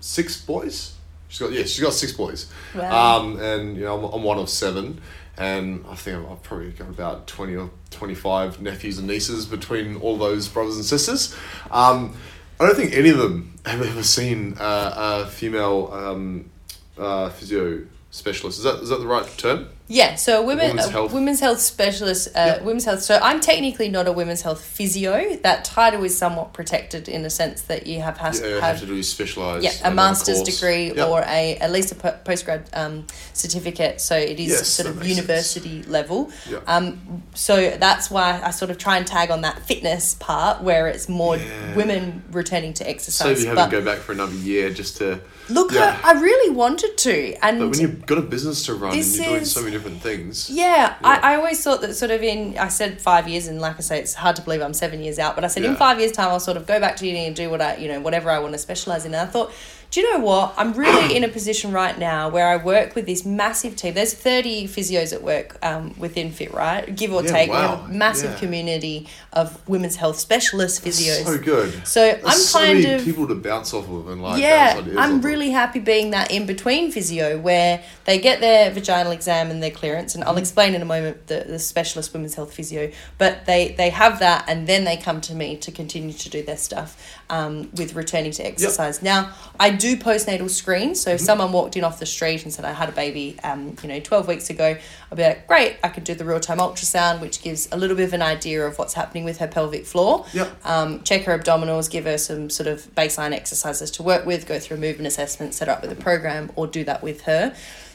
six 0.00 0.40
boys. 0.40 0.96
She's 1.28 1.38
got 1.38 1.52
yeah, 1.52 1.62
she's 1.62 1.78
got 1.78 1.92
six 1.92 2.10
boys. 2.10 2.50
Wow. 2.74 3.20
Um, 3.20 3.38
and 3.38 3.76
you 3.76 3.84
know, 3.84 3.96
I'm, 3.96 4.12
I'm 4.12 4.22
one 4.24 4.38
of 4.38 4.50
seven, 4.50 5.00
and 5.38 5.84
I 5.88 5.94
think 5.94 6.28
I've 6.28 6.42
probably 6.42 6.72
got 6.72 6.88
about 6.88 7.28
twenty 7.28 7.54
or 7.54 7.70
twenty 7.90 8.16
five 8.16 8.60
nephews 8.60 8.98
and 8.98 9.06
nieces 9.06 9.46
between 9.46 9.98
all 9.98 10.18
those 10.18 10.48
brothers 10.48 10.74
and 10.74 10.84
sisters. 10.84 11.32
Um, 11.70 12.16
I 12.58 12.66
don't 12.66 12.74
think 12.74 12.92
any 12.92 13.10
of 13.10 13.18
them 13.18 13.60
have 13.64 13.82
ever 13.82 14.02
seen 14.02 14.56
uh, 14.58 15.22
a 15.24 15.30
female 15.30 15.90
um, 15.92 16.50
uh, 16.98 17.30
physio 17.30 17.86
specialist. 18.10 18.58
Is 18.58 18.64
that 18.64 18.82
is 18.82 18.88
that 18.88 18.98
the 18.98 19.06
right 19.06 19.26
term? 19.38 19.68
Yeah, 19.88 20.14
so 20.14 20.42
women 20.42 20.68
Women's 20.70 20.86
a 20.86 20.90
health. 20.90 21.12
women's 21.12 21.40
health 21.40 21.60
specialist, 21.60 22.28
uh, 22.34 22.44
Yep. 22.46 22.62
women's 22.62 22.84
health. 22.86 23.02
So 23.02 23.18
I'm 23.20 23.40
technically 23.40 23.88
not 23.90 24.06
a 24.06 24.12
women's 24.12 24.40
health 24.40 24.64
physio. 24.64 25.36
That 25.42 25.64
title 25.66 26.02
is 26.04 26.16
somewhat 26.16 26.54
protected 26.54 27.08
in 27.10 27.22
the 27.24 27.28
sense 27.28 27.62
that 27.62 27.86
you 27.86 28.00
have 28.00 28.16
has 28.18 28.40
Yeah, 28.40 28.52
have, 28.54 28.60
have 28.62 28.80
to 28.80 28.86
do 28.86 29.02
specialized. 29.02 29.64
yeah, 29.64 29.72
a 29.84 29.90
master's 29.90 30.36
course. 30.38 30.48
degree 30.60 30.92
Yep. 30.94 31.08
or 31.08 31.20
a 31.26 31.56
at 31.56 31.72
least 31.72 31.92
a 31.92 31.96
postgrad 31.96 32.62
um, 32.72 33.06
certificate. 33.34 34.00
So 34.00 34.16
it 34.16 34.40
is 34.40 34.52
Yes, 34.52 34.68
sort 34.68 34.88
of 34.88 34.96
makes 34.96 35.08
sense. 35.08 35.16
university 35.18 35.82
level. 35.82 36.30
Yep. 36.48 36.62
Um, 36.66 37.22
so 37.34 37.70
that's 37.78 38.10
why 38.10 38.40
I 38.42 38.50
sort 38.50 38.70
of 38.70 38.78
try 38.78 38.96
and 38.96 39.06
tag 39.06 39.30
on 39.30 39.42
that 39.42 39.66
fitness 39.66 40.14
part 40.14 40.62
where 40.62 40.86
it's 40.86 41.08
more 41.08 41.36
Yeah. 41.36 41.74
women 41.74 42.22
returning 42.30 42.72
to 42.74 42.88
exercise. 42.88 43.36
so 43.36 43.42
you 43.42 43.48
have 43.48 43.56
but 43.56 43.64
to 43.66 43.70
go 43.72 43.84
back 43.84 43.98
for 43.98 44.12
another 44.12 44.34
year 44.36 44.70
just 44.70 44.96
to. 44.98 45.20
look, 45.50 45.72
yeah. 45.72 45.98
I, 46.02 46.10
I 46.16 46.20
really 46.20 46.54
wanted 46.54 46.96
to, 46.98 47.34
and 47.44 47.58
But 47.58 47.70
when 47.70 47.80
you've 47.80 48.06
got 48.06 48.16
a 48.18 48.22
business 48.22 48.64
to 48.66 48.74
run 48.74 48.94
and 48.96 49.04
you're 49.04 49.24
doing 49.26 49.44
so 49.44 49.60
many 49.62 49.71
different 49.72 50.00
things. 50.00 50.48
Yeah, 50.48 50.64
Yeah. 50.64 50.96
I, 51.02 51.32
I 51.32 51.36
always 51.36 51.62
thought 51.64 51.80
that 51.80 51.94
sort 51.94 52.10
of 52.10 52.22
in 52.22 52.56
I 52.58 52.68
said 52.68 53.00
five 53.00 53.26
years 53.26 53.48
and 53.48 53.60
like 53.60 53.76
I 53.76 53.80
say 53.80 53.98
it's 53.98 54.14
hard 54.14 54.36
to 54.36 54.42
believe 54.42 54.62
I'm 54.62 54.74
seven 54.74 55.02
years 55.02 55.18
out, 55.18 55.34
but 55.34 55.44
I 55.44 55.48
said 55.48 55.64
in 55.64 55.74
five 55.76 55.98
years 55.98 56.12
time 56.12 56.28
I'll 56.28 56.40
sort 56.40 56.56
of 56.56 56.66
go 56.66 56.78
back 56.78 56.96
to 56.96 57.06
uni 57.06 57.26
and 57.26 57.34
do 57.34 57.50
what 57.50 57.60
I 57.60 57.76
you 57.76 57.88
know 57.88 58.00
whatever 58.00 58.30
I 58.30 58.38
want 58.38 58.52
to 58.52 58.58
specialize 58.58 59.04
in. 59.04 59.14
And 59.14 59.28
I 59.28 59.30
thought, 59.32 59.52
do 59.92 60.00
you 60.00 60.10
know 60.12 60.24
what? 60.24 60.54
I'm 60.56 60.72
really 60.72 61.14
in 61.14 61.22
a 61.22 61.28
position 61.28 61.70
right 61.70 61.96
now 61.98 62.30
where 62.30 62.48
I 62.48 62.56
work 62.56 62.94
with 62.94 63.04
this 63.04 63.26
massive 63.26 63.76
team. 63.76 63.92
There's 63.92 64.14
30 64.14 64.66
physios 64.66 65.12
at 65.12 65.22
work 65.22 65.58
um, 65.62 65.94
within 65.98 66.32
Fit 66.32 66.52
Right, 66.54 66.96
give 66.96 67.12
or 67.12 67.22
Yeah, 67.22 67.30
take. 67.30 67.50
We 67.50 67.56
have 67.56 67.78
a 67.84 67.88
massive 67.88 68.32
Yeah. 68.32 68.38
community 68.38 69.06
of 69.34 69.46
women's 69.68 69.96
health 69.96 70.18
specialist 70.18 70.82
physios. 70.82 71.24
So 71.26 71.36
good. 71.38 71.86
So 71.86 72.00
There's 72.00 72.24
I'm 72.24 72.32
so 72.38 72.58
kind 72.58 72.82
many 72.82 72.94
of 72.94 73.04
people 73.04 73.28
to 73.28 73.34
bounce 73.34 73.74
off 73.74 73.86
of 73.88 74.08
and 74.08 74.22
like 74.22 74.40
yeah, 74.40 74.82
I'm 74.96 75.20
really 75.20 75.50
happy 75.50 75.78
being 75.78 76.10
that 76.12 76.30
in 76.30 76.46
between 76.46 76.90
physio 76.90 77.38
where 77.38 77.82
they 78.06 78.18
get 78.18 78.40
their 78.40 78.70
vaginal 78.70 79.12
exam 79.12 79.50
and 79.50 79.62
their 79.62 79.70
clearance, 79.70 80.14
and 80.14 80.24
I'll 80.24 80.32
Mm-hmm. 80.32 80.38
explain 80.38 80.74
in 80.74 80.80
a 80.80 80.86
moment 80.86 81.26
the, 81.26 81.44
the 81.46 81.58
specialist 81.58 82.14
women's 82.14 82.34
health 82.34 82.54
physio. 82.54 82.90
But 83.18 83.44
they 83.44 83.74
they 83.76 83.90
have 83.90 84.20
that, 84.20 84.44
and 84.48 84.66
then 84.66 84.84
they 84.84 84.96
come 84.96 85.20
to 85.20 85.34
me 85.34 85.58
to 85.58 85.70
continue 85.70 86.14
to 86.14 86.30
do 86.30 86.42
their 86.42 86.56
stuff 86.56 86.96
um, 87.28 87.68
with 87.74 87.94
returning 87.94 88.32
to 88.32 88.42
exercise. 88.46 89.02
Now 89.02 89.32
I 89.60 89.68
do 89.82 89.96
postnatal 89.96 90.48
screens, 90.48 91.00
so 91.00 91.10
if 91.10 91.16
Mm-hmm. 91.18 91.26
someone 91.26 91.52
walked 91.52 91.76
in 91.76 91.84
off 91.84 91.98
the 91.98 92.06
street 92.06 92.44
and 92.44 92.52
said 92.52 92.64
I 92.64 92.72
had 92.72 92.88
a 92.88 92.92
baby, 92.92 93.36
um, 93.44 93.76
you 93.82 93.88
know, 93.88 94.00
twelve 94.00 94.26
weeks 94.28 94.48
ago, 94.50 94.68
I'd 95.10 95.16
be 95.16 95.22
like, 95.22 95.46
great, 95.46 95.76
I 95.84 95.88
could 95.88 96.04
do 96.04 96.14
the 96.14 96.24
real 96.24 96.40
time 96.40 96.58
ultrasound, 96.58 97.20
which 97.20 97.42
gives 97.42 97.68
a 97.72 97.76
little 97.76 97.96
bit 97.96 98.04
of 98.04 98.14
an 98.14 98.22
idea 98.22 98.64
of 98.66 98.78
what's 98.78 98.94
happening 98.94 99.24
with 99.24 99.38
her 99.38 99.48
pelvic 99.48 99.84
floor 99.86 100.24
Yep. 100.32 100.66
um, 100.66 101.02
check 101.02 101.22
her 101.24 101.38
abdominals, 101.38 101.90
give 101.90 102.04
her 102.04 102.18
some 102.18 102.48
sort 102.50 102.66
of 102.68 102.78
baseline 102.94 103.32
exercises 103.32 103.90
to 103.92 104.02
work 104.02 104.24
with, 104.26 104.46
go 104.46 104.58
through 104.58 104.76
a 104.78 104.80
movement 104.80 105.06
assessment, 105.08 105.54
set 105.54 105.68
her 105.68 105.74
up 105.74 105.82
with 105.82 105.92
a 105.92 105.96
program, 106.08 106.50
or 106.56 106.66
do 106.66 106.84
that 106.84 107.02
with 107.02 107.22
her. 107.22 107.54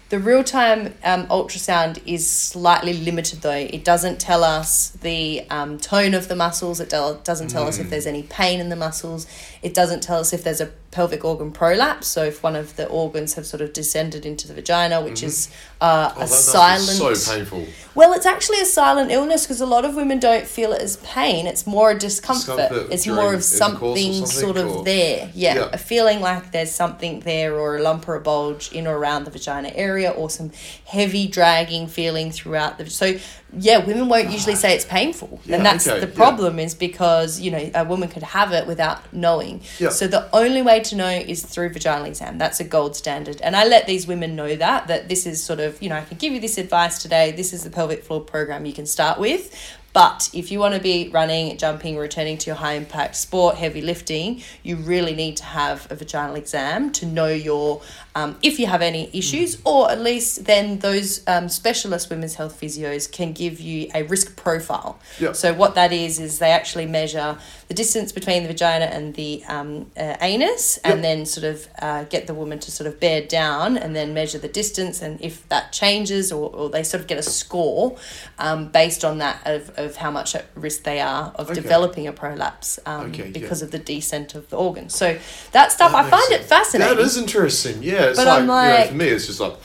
The 0.09 0.19
real 0.19 0.41
time 0.41 0.93
um, 1.03 1.27
ultrasound 1.27 2.01
is 2.05 2.29
slightly 2.29 2.93
limited 2.93 3.41
though. 3.41 3.51
It 3.51 3.83
doesn't 3.83 4.21
tell 4.21 4.41
us 4.41 4.91
the 4.91 5.45
um, 5.49 5.77
tone 5.79 6.13
of 6.13 6.29
the 6.29 6.35
muscles, 6.35 6.79
it 6.79 6.89
do- 6.89 7.19
doesn't 7.25 7.49
tell 7.49 7.67
us 7.67 7.77
if 7.77 7.89
there's 7.89 8.05
any 8.07 8.23
pain 8.23 8.61
in 8.61 8.69
the 8.69 8.77
muscles, 8.77 9.27
it 9.61 9.73
doesn't 9.73 10.01
tell 10.03 10.19
us 10.19 10.31
if 10.31 10.45
there's 10.45 10.61
a 10.61 10.71
pelvic 10.91 11.23
organ 11.25 11.51
prolapse, 11.51 12.07
so 12.07 12.23
if 12.23 12.41
one 12.41 12.55
of 12.55 12.75
the 12.77 12.87
organs 12.87 13.33
have 13.35 13.45
sort 13.45 13.61
of 13.61 13.73
descended 13.73 14.25
into 14.25 14.47
the 14.47 14.53
vagina, 14.53 15.01
which 15.01 15.21
is 15.21 15.49
uh, 15.81 16.11
Oh, 16.15 16.17
a 16.17 16.19
that 16.21 16.27
silent. 16.29 17.17
so 17.17 17.33
painful. 17.35 17.65
Well, 17.93 18.13
it's 18.13 18.25
actually 18.25 18.61
a 18.61 18.65
silent 18.65 19.11
illness 19.11 19.43
because 19.45 19.59
a 19.61 19.65
lot 19.65 19.85
of 19.85 19.95
women 19.95 20.17
don't 20.19 20.47
feel 20.47 20.71
it 20.71 20.81
as 20.81 20.97
pain. 20.97 21.45
It's 21.45 21.67
more 21.67 21.91
a 21.91 21.97
discomfort. 21.99 22.57
Discomfort 22.69 22.91
it's 22.93 23.05
more 23.05 23.33
of 23.33 23.43
something, 23.43 24.13
something, 24.13 24.25
sort 24.25 24.57
of 24.57 24.77
or- 24.77 24.83
there. 24.85 25.29
Yeah, 25.35 25.55
Yeah. 25.55 25.69
a 25.73 25.77
feeling 25.77 26.21
like 26.21 26.51
there's 26.51 26.71
something 26.71 27.19
there 27.21 27.55
or 27.59 27.75
a 27.77 27.81
lump 27.81 28.07
or 28.07 28.15
a 28.15 28.21
bulge 28.21 28.71
in 28.71 28.87
or 28.87 28.97
around 28.97 29.25
the 29.25 29.31
vagina 29.31 29.71
area 29.75 30.09
or 30.11 30.29
some 30.29 30.51
heavy 30.85 31.27
dragging 31.27 31.87
feeling 31.87 32.31
throughout 32.31 32.77
the. 32.77 32.89
So, 32.89 33.15
yeah, 33.53 33.77
women 33.85 34.09
won't 34.09 34.29
usually 34.29 34.55
say 34.55 34.75
it's 34.75 34.85
painful. 34.85 35.39
Yeah, 35.45 35.57
and 35.57 35.65
that's 35.65 35.87
okay, 35.87 36.01
the 36.01 36.07
yeah. 36.07 36.15
problem 36.15 36.59
is 36.59 36.75
because, 36.75 37.39
you 37.39 37.49
know, 37.49 37.71
a 37.73 37.85
woman 37.85 38.09
could 38.09 38.23
have 38.23 38.51
it 38.51 38.67
without 38.67 39.13
knowing. 39.13 39.61
Yeah. 39.79 39.89
So 39.89 40.07
the 40.07 40.27
only 40.35 40.61
way 40.61 40.81
to 40.81 40.95
know 40.95 41.09
is 41.09 41.45
through 41.45 41.69
vaginal 41.69 42.05
exam. 42.05 42.37
That's 42.37 42.59
a 42.59 42.65
gold 42.65 42.95
standard. 42.95 43.39
And 43.41 43.55
I 43.55 43.65
let 43.65 43.87
these 43.87 44.05
women 44.05 44.35
know 44.35 44.55
that, 44.55 44.87
that 44.87 45.07
this 45.07 45.25
is 45.25 45.41
sort 45.41 45.59
of, 45.59 45.81
you 45.81 45.87
know, 45.87 45.95
I 45.95 46.01
can 46.01 46.17
give 46.17 46.33
you 46.33 46.41
this 46.41 46.57
advice 46.57 47.01
today. 47.01 47.31
This 47.31 47.53
is 47.53 47.63
the 47.63 47.69
pelvic 47.69 48.03
floor 48.03 48.21
program 48.21 48.65
you 48.65 48.73
can 48.73 48.85
start 48.85 49.17
with. 49.17 49.55
But 49.97 50.29
if 50.31 50.51
you 50.51 50.59
want 50.59 50.75
to 50.75 50.79
be 50.79 51.09
running, 51.09 51.57
jumping, 51.57 51.97
returning 51.97 52.37
to 52.37 52.45
your 52.45 52.55
high 52.55 52.73
impact 52.73 53.15
sport, 53.15 53.55
heavy 53.55 53.81
lifting, 53.81 54.43
you 54.61 54.75
really 54.75 55.15
need 55.15 55.37
to 55.37 55.43
have 55.43 55.91
a 55.91 55.95
vaginal 55.95 56.35
exam 56.35 56.91
to 56.91 57.07
know 57.07 57.29
your, 57.29 57.81
um, 58.13 58.37
if 58.43 58.59
you 58.59 58.67
have 58.67 58.83
any 58.83 59.09
issues, 59.11 59.57
or 59.65 59.89
at 59.89 59.99
least 59.99 60.45
then 60.45 60.77
those 60.77 61.23
um, 61.25 61.49
specialist 61.49 62.11
women's 62.11 62.35
health 62.35 62.61
physios 62.61 63.11
can 63.11 63.33
give 63.33 63.59
you 63.59 63.89
a 63.95 64.03
risk 64.03 64.35
profile. 64.35 64.99
Yeah. 65.19 65.31
So 65.31 65.51
what 65.55 65.73
that 65.73 65.91
is 65.91 66.19
is 66.19 66.37
they 66.37 66.51
actually 66.51 66.85
measure 66.85 67.39
the 67.67 67.73
distance 67.73 68.13
between 68.13 68.43
the 68.43 68.47
vagina 68.47 68.85
and 68.85 69.13
the 69.15 69.43
um, 69.49 69.91
uh, 69.97 70.15
anus, 70.21 70.77
and 70.85 70.95
Yep. 70.95 71.01
then 71.01 71.25
sort 71.25 71.43
of 71.45 71.67
uh, 71.81 72.03
get 72.05 72.25
the 72.25 72.33
woman 72.33 72.59
to 72.59 72.71
sort 72.71 72.87
of 72.87 72.97
bear 72.99 73.21
down, 73.21 73.77
and 73.77 73.93
then 73.95 74.13
measure 74.13 74.37
the 74.37 74.47
distance, 74.47 75.01
and 75.01 75.19
if 75.21 75.47
that 75.49 75.73
changes, 75.73 76.31
or, 76.31 76.49
or 76.55 76.69
they 76.69 76.83
sort 76.83 77.01
of 77.01 77.07
get 77.07 77.17
a 77.17 77.23
score 77.23 77.97
um, 78.39 78.69
based 78.69 79.03
on 79.03 79.17
that 79.17 79.41
of, 79.45 79.69
of 79.77 79.97
how 79.97 80.09
much 80.11 80.33
at 80.33 80.45
risk 80.55 80.83
they 80.83 81.01
are 81.01 81.33
of 81.35 81.47
Okay. 81.51 81.59
developing 81.61 82.07
a 82.07 82.13
prolapse 82.13 82.79
um, 82.85 83.07
Okay, 83.11 83.25
yeah. 83.25 83.31
because 83.31 83.61
of 83.61 83.71
the 83.71 83.79
descent 83.79 84.33
of 84.35 84.49
the 84.49 84.55
organ. 84.57 84.89
So 84.89 85.17
that 85.51 85.71
stuff 85.73 85.91
That 85.91 86.05
I 86.05 86.09
find 86.09 86.31
it 86.31 86.45
fascinating. 86.45 86.95
That 86.97 87.03
is 87.03 87.17
interesting. 87.17 87.83
Yeah, 87.83 88.05
it's 88.05 88.17
But 88.19 88.27
like, 88.27 88.35
I'm 88.37 88.41
you 88.43 88.47
know, 88.47 88.53
like- 88.53 88.87
for 88.89 88.95
me, 88.95 89.07
it's 89.09 89.27
just 89.27 89.39
like, 89.41 89.55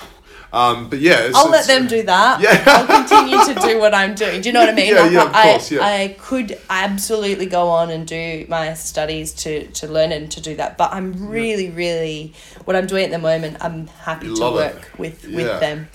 um, 0.53 0.89
but 0.91 1.01
yeah, 1.01 1.21
it's, 1.27 1.37
I'll 1.37 1.49
let 1.51 1.67
them 1.67 1.87
do 1.87 2.03
that. 2.03 2.41
Yeah. 2.41 2.63
I'll 2.67 2.87
continue 2.87 3.43
to 3.55 3.61
do 3.67 3.79
what 3.81 3.95
I'm 3.95 4.15
doing. 4.15 4.43
Do 4.43 4.49
you 4.49 4.53
know 4.53 4.61
what 4.61 4.69
I 4.69 4.73
mean? 4.83 4.95
Yeah, 4.95 5.01
Like, 5.03 5.13
yeah, 5.13 5.25
of 5.25 5.35
I, 5.35 5.43
course, 5.45 5.71
yeah. 5.73 5.81
I 5.85 6.17
could 6.19 6.59
absolutely 6.69 7.47
go 7.47 7.69
on 7.69 7.91
and 7.91 8.07
do 8.07 8.45
my 8.49 8.75
studies 8.75 9.33
to, 9.45 9.67
to 9.69 9.87
learn 9.89 10.13
and 10.13 10.31
to 10.33 10.41
do 10.41 10.55
that. 10.57 10.77
But 10.77 10.93
I'm 10.93 11.29
really, 11.29 11.71
really, 11.71 12.35
what 12.65 12.77
I'm 12.77 12.87
doing 12.87 13.05
at 13.07 13.11
the 13.11 13.19
moment, 13.19 13.57
I'm 13.61 13.87
happy 13.87 14.27
You 14.27 14.37
to 14.37 14.41
love 14.43 14.55
it. 14.61 14.75
work 14.75 14.91
with, 14.99 15.25
Yeah. 15.25 15.37
with 15.37 15.61
them. 15.61 15.89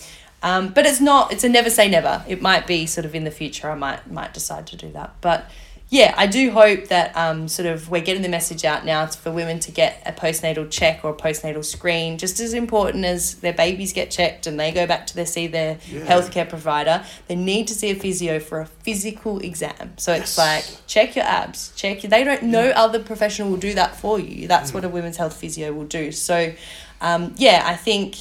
Um, 0.43 0.69
but 0.69 0.85
it's 0.85 1.01
not, 1.01 1.31
it's 1.33 1.43
a 1.43 1.49
never 1.49 1.69
say 1.69 1.89
never. 1.89 2.23
It 2.27 2.41
might 2.41 2.67
be 2.67 2.85
sort 2.85 3.05
of 3.05 3.15
in 3.15 3.23
the 3.23 3.31
future, 3.31 3.69
I 3.71 3.75
might, 3.75 4.11
might 4.11 4.33
decide 4.33 4.67
to 4.67 4.75
do 4.75 4.91
that. 4.91 5.13
But 5.21 5.49
yeah, 5.89 6.13
I 6.17 6.27
do 6.27 6.51
hope 6.51 6.87
that 6.87 7.15
um, 7.15 7.47
sort 7.47 7.65
of 7.65 7.89
we're 7.89 8.01
getting 8.01 8.21
the 8.21 8.27
message 8.29 8.65
out 8.65 8.83
now 8.85 9.05
for 9.07 9.31
women 9.31 9.59
to 9.61 9.71
get 9.71 10.01
a 10.05 10.11
postnatal 10.11 10.69
check 10.69 11.05
or 11.05 11.11
a 11.11 11.13
postnatal 11.13 11.63
screen, 11.63 12.17
just 12.17 12.41
as 12.41 12.53
important 12.53 13.05
as 13.05 13.35
their 13.35 13.53
babies 13.53 13.93
get 13.93 14.11
checked 14.11 14.47
and 14.47 14.59
they 14.59 14.73
go 14.73 14.85
back 14.85 15.07
to 15.07 15.15
their 15.15 15.25
see 15.25 15.47
their 15.47 15.77
Yeah. 15.89 16.01
healthcare 16.01 16.47
provider. 16.49 17.05
They 17.27 17.35
need 17.35 17.67
to 17.69 17.73
see 17.73 17.89
a 17.91 17.95
physio 17.95 18.39
for 18.41 18.59
a 18.59 18.65
physical 18.65 19.39
exam. 19.39 19.93
So 19.95 20.11
it's 20.11 20.37
Yes. 20.37 20.37
like 20.37 20.87
check 20.87 21.15
your 21.15 21.23
abs, 21.25 21.71
check 21.77 22.03
your. 22.03 22.09
They 22.09 22.25
don't. 22.25 22.43
No 22.43 22.69
other 22.71 22.99
professional 22.99 23.49
will 23.49 23.57
do 23.57 23.73
that 23.75 23.95
for 23.95 24.19
you. 24.19 24.47
That's 24.47 24.73
what 24.73 24.83
a 24.83 24.89
women's 24.89 25.15
health 25.17 25.37
physio 25.37 25.71
will 25.71 25.85
do. 25.85 26.11
So, 26.11 26.51
um, 26.99 27.33
yeah, 27.37 27.63
I 27.65 27.75
think 27.77 28.15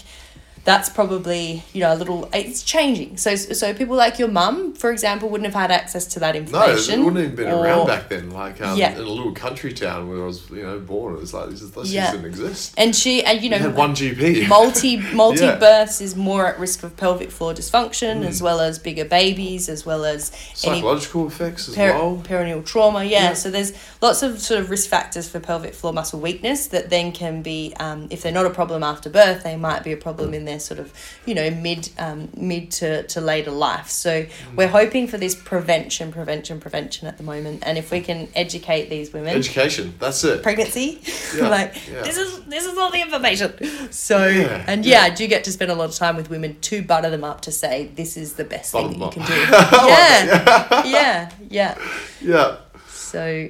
that's 0.67 0.89
probably 0.91 1.62
you 1.73 1.81
know 1.81 1.95
a 1.95 1.97
little 1.97 2.29
it's 2.35 2.62
changing 2.62 3.17
so 3.17 3.35
so 3.37 3.73
people 3.73 3.97
like 3.97 4.19
your 4.19 4.29
mum 4.29 4.75
for 4.75 4.91
example 4.91 5.29
wouldn't 5.31 5.47
have 5.51 5.59
had 5.59 5.71
access 5.71 6.05
to 6.07 6.19
that 6.21 6.35
information 6.37 6.97
No, 6.97 7.03
it 7.03 7.05
wouldn't 7.07 7.25
have 7.29 7.37
been 7.37 7.53
or- 7.55 7.64
around 7.64 7.87
back 7.87 8.09
then. 8.11 8.31
Like 8.31 8.61
um, 8.61 8.77
Yeah. 8.77 8.93
in 8.93 8.99
a 8.99 9.03
little 9.09 9.33
country 9.33 9.73
town 9.73 10.09
where 10.09 10.21
I 10.23 10.27
was, 10.27 10.51
you 10.51 10.62
know, 10.62 10.79
born. 10.81 11.14
It 11.14 11.21
was 11.21 11.33
like 11.33 11.49
this, 11.51 11.62
is, 11.62 11.71
this 11.71 11.91
Yeah. 11.93 12.07
doesn't 12.11 12.27
exist. 12.27 12.75
and 12.77 12.95
she 12.95 13.23
and 13.25 13.39
you 13.39 13.45
You 13.45 13.51
know 13.51 13.59
had 13.59 13.77
one 13.77 13.95
GP. 13.95 14.49
multi 14.49 14.97
multi 15.14 15.45
Yeah. 15.51 15.57
births 15.57 16.01
is 16.01 16.17
more 16.17 16.47
at 16.49 16.59
risk 16.59 16.83
of 16.83 16.97
pelvic 16.97 17.31
floor 17.31 17.55
dysfunction 17.55 18.23
Mm. 18.23 18.27
as 18.27 18.43
well 18.43 18.61
as 18.61 18.79
bigger 18.81 19.05
babies 19.05 19.69
as 19.69 19.87
well 19.87 20.05
as 20.05 20.33
Psychological 20.55 21.27
effects 21.29 21.69
as 21.69 21.75
per- 21.77 21.93
well. 21.93 22.21
perineal 22.25 22.64
trauma. 22.64 23.05
Yeah. 23.05 23.17
Yeah. 23.17 23.35
so 23.35 23.51
there's 23.51 23.73
lots 24.03 24.23
of 24.23 24.41
sort 24.41 24.61
of 24.61 24.69
risk 24.71 24.89
factors 24.91 25.29
for 25.29 25.39
pelvic 25.41 25.75
floor 25.75 25.93
muscle 25.93 26.19
weakness 26.21 26.67
that 26.69 26.91
then 26.91 27.12
can 27.12 27.41
be, 27.43 27.73
um, 27.79 28.09
if 28.11 28.23
they're 28.23 28.33
not 28.33 28.47
a 28.47 28.51
problem 28.51 28.83
after 28.83 29.09
birth, 29.09 29.43
they 29.45 29.57
might 29.57 29.83
be 29.85 29.93
a 29.93 29.97
problem 29.97 30.35
in 30.35 30.45
their 30.45 30.55
sort 30.59 30.80
of, 30.80 30.92
you 31.24 31.34
know, 31.34 31.50
mid 31.50 31.90
um, 31.98 32.28
mid 32.36 32.70
to, 32.72 33.02
to 33.04 33.20
later 33.20 33.50
life. 33.50 33.88
So 33.88 34.26
we're 34.54 34.68
hoping 34.68 35.07
for 35.09 35.18
this 35.18 35.34
prevention, 35.34 36.12
prevention, 36.12 36.61
prevention 36.61 37.09
at 37.09 37.16
the 37.18 37.24
moment, 37.24 37.62
and 37.66 37.78
if 37.78 37.90
we 37.90 38.00
can 38.00 38.28
educate 38.34 38.88
these 38.90 39.12
women. 39.12 39.36
Education. 39.36 39.94
That's 39.98 40.22
it. 40.24 40.42
Pregnancy, 40.42 41.00
Yeah, 41.36 41.48
like 41.57 41.74
yeah. 41.88 42.02
this 42.02 42.16
is 42.16 42.44
this 42.44 42.66
is 42.66 42.76
all 42.78 42.90
the 42.90 43.00
information. 43.00 43.92
So 43.92 44.26
Yeah, 44.26 44.64
and 44.66 44.84
yeah. 44.84 45.02
I 45.02 45.11
do 45.11 45.26
get 45.26 45.44
to 45.44 45.52
spend 45.52 45.70
a 45.70 45.74
lot 45.74 45.88
of 45.88 45.94
time 45.94 46.16
with 46.16 46.30
women 46.30 46.59
to 46.61 46.82
butter 46.82 47.11
them 47.11 47.24
up 47.24 47.40
to 47.42 47.52
say 47.52 47.90
this 47.94 48.16
is 48.16 48.34
the 48.34 48.44
best 48.44 48.72
Butter 48.72 48.88
thing 48.88 48.98
that 48.98 49.16
you 49.16 49.22
can 49.22 49.26
do. 49.26 49.40
yeah, 49.88 50.84
yeah, 50.84 51.30
yeah. 51.48 51.78
Yeah. 52.20 52.57
So, 52.88 53.48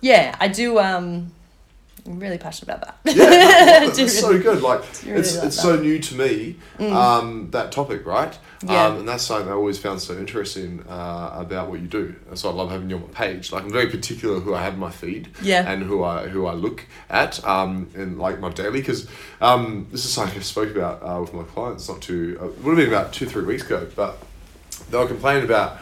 yeah, 0.00 0.36
I 0.40 0.48
do. 0.48 0.78
Um, 0.78 1.32
I'm 2.06 2.18
really 2.18 2.38
passionate 2.38 2.74
about 2.74 2.98
that. 3.04 3.16
Yeah, 3.16 3.24
I 3.26 3.84
love 3.84 3.98
it. 3.98 4.02
It's 4.02 4.18
so 4.18 4.38
good. 4.40 4.62
Like 4.62 4.80
really 5.04 5.20
it's 5.20 5.36
like 5.36 5.46
it's 5.46 5.56
that. 5.56 5.62
so 5.62 5.80
new 5.80 5.98
to 5.98 6.14
me. 6.14 6.56
Um, 6.78 7.50
that 7.50 7.72
topic, 7.72 8.06
right? 8.06 8.36
Yeah. 8.64 8.86
Um, 8.86 8.98
and 8.98 9.08
that's 9.08 9.24
something 9.24 9.48
I 9.48 9.54
always 9.54 9.78
found 9.78 10.00
so 10.00 10.16
interesting 10.18 10.84
uh, 10.88 11.30
about 11.34 11.70
what 11.70 11.80
you 11.80 11.86
do. 11.86 12.14
That's 12.28 12.44
why 12.44 12.50
I 12.50 12.54
love 12.54 12.70
having 12.70 12.90
you 12.90 12.96
on 12.96 13.02
my 13.02 13.08
page. 13.08 13.52
Like 13.52 13.64
I'm 13.64 13.70
very 13.70 13.88
particular 13.88 14.40
who 14.40 14.54
I 14.54 14.62
have 14.62 14.74
in 14.74 14.80
my 14.80 14.90
feed. 14.90 15.28
Yeah. 15.42 15.70
And 15.70 15.82
who 15.82 16.02
I 16.02 16.28
who 16.28 16.46
I 16.46 16.54
look 16.54 16.86
at. 17.08 17.44
Um, 17.44 17.88
in 17.94 18.18
like 18.18 18.40
my 18.40 18.50
daily 18.50 18.80
because 18.80 19.08
um, 19.40 19.86
this 19.90 20.04
is 20.04 20.12
something 20.12 20.38
I 20.38 20.42
spoke 20.42 20.74
about 20.74 21.02
uh, 21.02 21.20
with 21.20 21.34
my 21.34 21.44
clients 21.44 21.88
not 21.88 22.02
too. 22.02 22.38
Uh, 22.40 22.46
it 22.46 22.58
would 22.62 22.78
have 22.78 22.86
been 22.86 22.94
about 22.94 23.12
two 23.12 23.26
three 23.26 23.44
weeks 23.44 23.64
ago, 23.64 23.88
but 23.94 24.18
they 24.90 24.98
were 24.98 25.06
complaining 25.06 25.44
about 25.44 25.78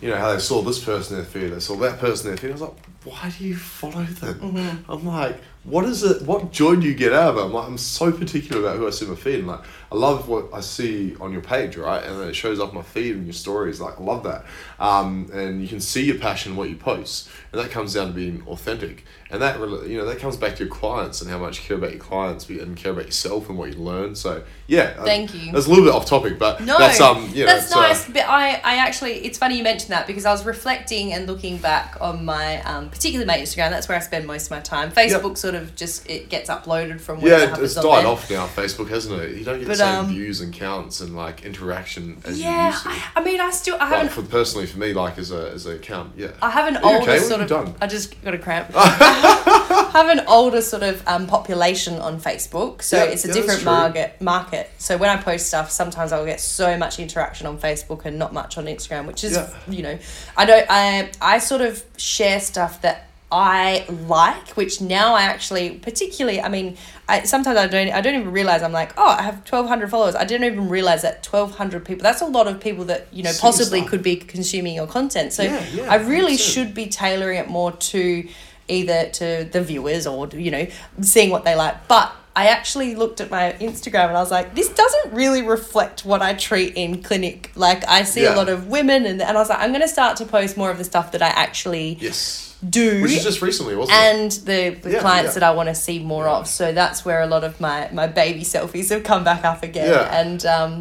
you 0.00 0.10
know 0.10 0.16
how 0.16 0.32
they 0.32 0.38
saw 0.38 0.62
this 0.62 0.82
person 0.82 1.16
in 1.16 1.22
their 1.22 1.30
feed, 1.30 1.48
they 1.48 1.60
saw 1.60 1.76
that 1.76 1.98
person 1.98 2.28
in 2.28 2.36
their 2.36 2.40
feed. 2.40 2.50
I 2.50 2.52
was 2.52 2.62
like, 2.62 2.76
why 3.04 3.32
do 3.36 3.44
you 3.44 3.56
follow 3.56 4.04
them? 4.04 4.40
Mm-hmm. 4.40 4.90
I'm 4.90 5.06
like, 5.06 5.40
what 5.68 5.84
is 5.84 6.02
it? 6.02 6.22
What 6.22 6.50
joy 6.50 6.76
do 6.76 6.86
you 6.86 6.94
get 6.94 7.12
out 7.12 7.30
of 7.30 7.36
it? 7.36 7.44
I'm 7.46 7.52
like, 7.52 7.68
I'm 7.68 7.78
so 7.78 8.10
particular 8.10 8.62
about 8.62 8.76
who 8.76 8.86
I 8.86 8.90
see 8.90 9.04
in 9.04 9.10
my 9.10 9.16
feed. 9.16 9.38
And 9.40 9.48
like, 9.48 9.60
I 9.90 9.96
love 9.96 10.28
what 10.28 10.48
I 10.52 10.60
see 10.60 11.16
on 11.16 11.32
your 11.32 11.40
page, 11.40 11.76
right? 11.76 12.02
And 12.02 12.20
then 12.20 12.28
it 12.28 12.34
shows 12.34 12.60
up 12.60 12.74
my 12.74 12.82
feed 12.82 13.16
and 13.16 13.26
your 13.26 13.32
stories. 13.32 13.80
Like, 13.80 13.98
I 13.98 14.02
love 14.02 14.22
that. 14.24 14.44
Um, 14.78 15.30
and 15.32 15.62
you 15.62 15.68
can 15.68 15.80
see 15.80 16.04
your 16.04 16.18
passion 16.18 16.52
in 16.52 16.58
what 16.58 16.68
you 16.68 16.76
post, 16.76 17.28
and 17.52 17.60
that 17.60 17.70
comes 17.70 17.94
down 17.94 18.08
to 18.08 18.12
being 18.12 18.42
authentic. 18.46 19.04
And 19.30 19.42
that 19.42 19.60
really, 19.60 19.92
you 19.92 19.98
know, 19.98 20.06
that 20.06 20.18
comes 20.18 20.36
back 20.36 20.56
to 20.56 20.64
your 20.64 20.72
clients 20.72 21.20
and 21.20 21.30
how 21.30 21.38
much 21.38 21.60
you 21.60 21.66
care 21.66 21.76
about 21.76 21.90
your 21.90 22.00
clients 22.00 22.48
and 22.48 22.76
care 22.76 22.92
about 22.92 23.04
yourself 23.04 23.48
and 23.50 23.58
what 23.58 23.72
you 23.72 23.78
learn. 23.78 24.14
So 24.14 24.42
yeah, 24.66 25.02
Thank 25.04 25.34
you. 25.34 25.52
That's 25.52 25.66
a 25.66 25.68
little 25.68 25.84
bit 25.84 25.94
off 25.94 26.06
topic, 26.06 26.38
but 26.38 26.62
No, 26.62 26.78
that's 26.78 27.00
um, 27.00 27.28
you 27.34 27.44
know, 27.44 27.52
that's 27.52 27.72
uh, 27.72 27.80
nice. 27.80 28.08
But 28.08 28.26
I, 28.26 28.54
I 28.64 28.76
actually, 28.76 29.24
it's 29.26 29.36
funny 29.36 29.58
you 29.58 29.62
mentioned 29.62 29.90
that 29.90 30.06
because 30.06 30.24
I 30.24 30.32
was 30.32 30.46
reflecting 30.46 31.12
and 31.12 31.26
looking 31.26 31.58
back 31.58 31.96
on 32.00 32.24
my, 32.24 32.62
um, 32.62 32.88
particularly 32.88 33.26
my 33.26 33.38
Instagram. 33.38 33.70
That's 33.70 33.88
where 33.88 33.98
I 33.98 34.00
spend 34.00 34.26
most 34.26 34.46
of 34.46 34.50
my 34.52 34.60
time. 34.60 34.90
Facebook 34.90 35.36
sort 35.36 35.54
of 35.54 35.57
just 35.76 36.08
it 36.08 36.28
gets 36.28 36.48
uploaded 36.50 37.00
from 37.00 37.20
Yeah, 37.20 37.56
it's 37.58 37.74
died 37.74 38.04
off 38.04 38.30
now. 38.30 38.46
Facebook 38.46 38.88
hasn't 38.88 39.20
it? 39.20 39.36
You 39.36 39.44
don't 39.44 39.58
get 39.58 39.68
But, 39.68 39.76
the 39.78 39.84
same 39.84 39.98
um, 40.00 40.08
views 40.08 40.40
and 40.40 40.52
counts 40.52 41.00
and 41.00 41.14
like 41.16 41.44
interaction 41.44 42.20
as 42.24 42.38
you 42.38 42.44
Yeah, 42.44 42.68
used 42.70 42.82
to. 42.84 42.88
I, 42.90 43.02
I 43.16 43.24
mean, 43.24 43.40
I 43.40 43.50
still, 43.50 43.74
I 43.76 43.78
Like 43.78 43.88
haven't, 43.90 44.10
for 44.10 44.22
personally 44.30 44.66
for 44.66 44.78
me, 44.78 44.92
like 44.92 45.18
as 45.18 45.30
a 45.32 45.50
as 45.50 45.66
a 45.66 45.72
account, 45.76 46.12
yeah. 46.16 46.28
I 46.42 46.50
have 46.50 46.68
an 46.68 46.76
older 46.82 47.02
okay? 47.10 47.18
sort 47.18 47.40
of. 47.40 47.48
done? 47.48 47.74
I 47.80 47.86
just 47.86 48.20
got 48.22 48.34
a 48.34 48.38
cramp. 48.38 48.70
I 48.74 49.90
have 49.92 50.08
an 50.08 50.24
older 50.26 50.60
sort 50.60 50.82
of 50.82 51.06
um, 51.06 51.26
population 51.26 51.94
on 52.00 52.20
Facebook, 52.20 52.82
so 52.82 52.96
Yeah, 52.96 53.10
it's 53.10 53.24
a 53.24 53.28
yeah, 53.28 53.34
different 53.34 53.64
market. 53.64 54.20
Market. 54.20 54.70
So 54.78 54.96
when 54.96 55.10
I 55.10 55.16
post 55.16 55.46
stuff, 55.46 55.70
sometimes 55.70 56.12
I'll 56.12 56.24
get 56.26 56.40
so 56.40 56.76
much 56.76 56.98
interaction 56.98 57.46
on 57.46 57.58
Facebook 57.58 58.04
and 58.04 58.18
not 58.18 58.32
much 58.32 58.58
on 58.58 58.66
Instagram, 58.66 59.06
which 59.06 59.24
is 59.24 59.32
Yeah. 59.32 59.50
you 59.68 59.82
know, 59.82 59.98
I 60.36 60.44
don't. 60.44 60.66
I 60.68 61.10
I 61.20 61.38
sort 61.38 61.60
of 61.62 61.82
share 61.96 62.40
stuff 62.40 62.82
that. 62.82 63.07
I 63.30 63.84
like, 64.06 64.56
which 64.56 64.80
now 64.80 65.12
I 65.12 65.22
actually 65.22 65.70
particularly. 65.70 66.40
I 66.40 66.48
mean, 66.48 66.78
I 67.08 67.24
sometimes 67.24 67.58
I 67.58 67.66
don't. 67.66 67.90
I 67.90 68.00
don't 68.00 68.14
even 68.14 68.32
realize 68.32 68.62
I'm 68.62 68.72
like, 68.72 68.92
oh, 68.96 69.06
I 69.06 69.22
have 69.22 69.44
twelve 69.44 69.68
hundred 69.68 69.90
followers. 69.90 70.14
I 70.14 70.24
didn't 70.24 70.50
even 70.50 70.70
realize 70.70 71.02
that 71.02 71.22
twelve 71.22 71.56
hundred 71.56 71.84
people. 71.84 72.02
That's 72.02 72.22
a 72.22 72.26
lot 72.26 72.46
of 72.46 72.58
people 72.58 72.86
that 72.86 73.08
you 73.12 73.22
know 73.22 73.32
possibly 73.38 73.80
stuff. 73.80 73.90
could 73.90 74.02
be 74.02 74.16
consuming 74.16 74.74
your 74.74 74.86
content. 74.86 75.34
So 75.34 75.42
Yeah, 75.42 75.62
yeah, 75.74 75.92
I 75.92 75.96
really 75.96 76.38
should 76.38 76.72
be 76.72 76.86
tailoring 76.86 77.38
it 77.38 77.48
more 77.48 77.72
to 77.72 78.26
either 78.68 79.10
to 79.10 79.48
the 79.50 79.62
viewers 79.62 80.06
or 80.06 80.28
you 80.28 80.50
know 80.50 80.66
seeing 81.02 81.28
what 81.28 81.44
they 81.44 81.54
like. 81.54 81.86
But 81.86 82.10
I 82.42 82.44
actually 82.58 82.90
looked 83.02 83.20
at 83.24 83.28
my 83.38 83.46
Instagram 83.68 84.06
and 84.10 84.16
I 84.16 84.22
was 84.26 84.30
like, 84.38 84.48
this 84.54 84.68
doesn't 84.82 85.08
really 85.22 85.42
reflect 85.56 86.04
what 86.10 86.20
I 86.22 86.32
treat 86.48 86.70
in 86.82 87.02
clinic. 87.08 87.50
Like 87.66 87.80
I 87.88 88.00
see 88.04 88.22
Yeah. 88.22 88.34
a 88.34 88.40
lot 88.40 88.48
of 88.48 88.58
women 88.76 89.00
and 89.10 89.18
and 89.28 89.36
I 89.36 89.40
was 89.42 89.48
like, 89.52 89.60
I'm 89.64 89.72
gonna 89.72 89.94
start 89.98 90.12
to 90.20 90.24
post 90.24 90.52
more 90.56 90.70
of 90.74 90.78
the 90.82 90.84
stuff 90.92 91.06
that 91.14 91.22
I 91.28 91.32
actually 91.46 91.88
Yes. 92.00 92.54
do 92.80 93.02
Which 93.02 93.12
is 93.18 93.24
just 93.30 93.40
recently, 93.42 93.74
wasn't 93.80 93.98
it? 93.98 94.04
and 94.10 94.30
the, 94.50 94.60
the 94.84 94.90
Yeah, 94.92 95.00
clients 95.06 95.30
yeah. 95.34 95.40
that 95.40 95.42
I 95.50 95.52
want 95.58 95.68
to 95.68 95.74
see 95.86 95.98
more 96.14 96.26
of. 96.36 96.42
So 96.58 96.64
that's 96.80 96.98
where 97.06 97.20
a 97.22 97.26
lot 97.34 97.42
of 97.48 97.52
my, 97.66 97.88
my 97.92 98.06
baby 98.22 98.42
selfies 98.54 98.88
have 98.94 99.02
come 99.12 99.22
back 99.30 99.42
up 99.52 99.60
again. 99.70 99.90
Yeah. 99.94 100.20
And 100.20 100.40
um 100.58 100.72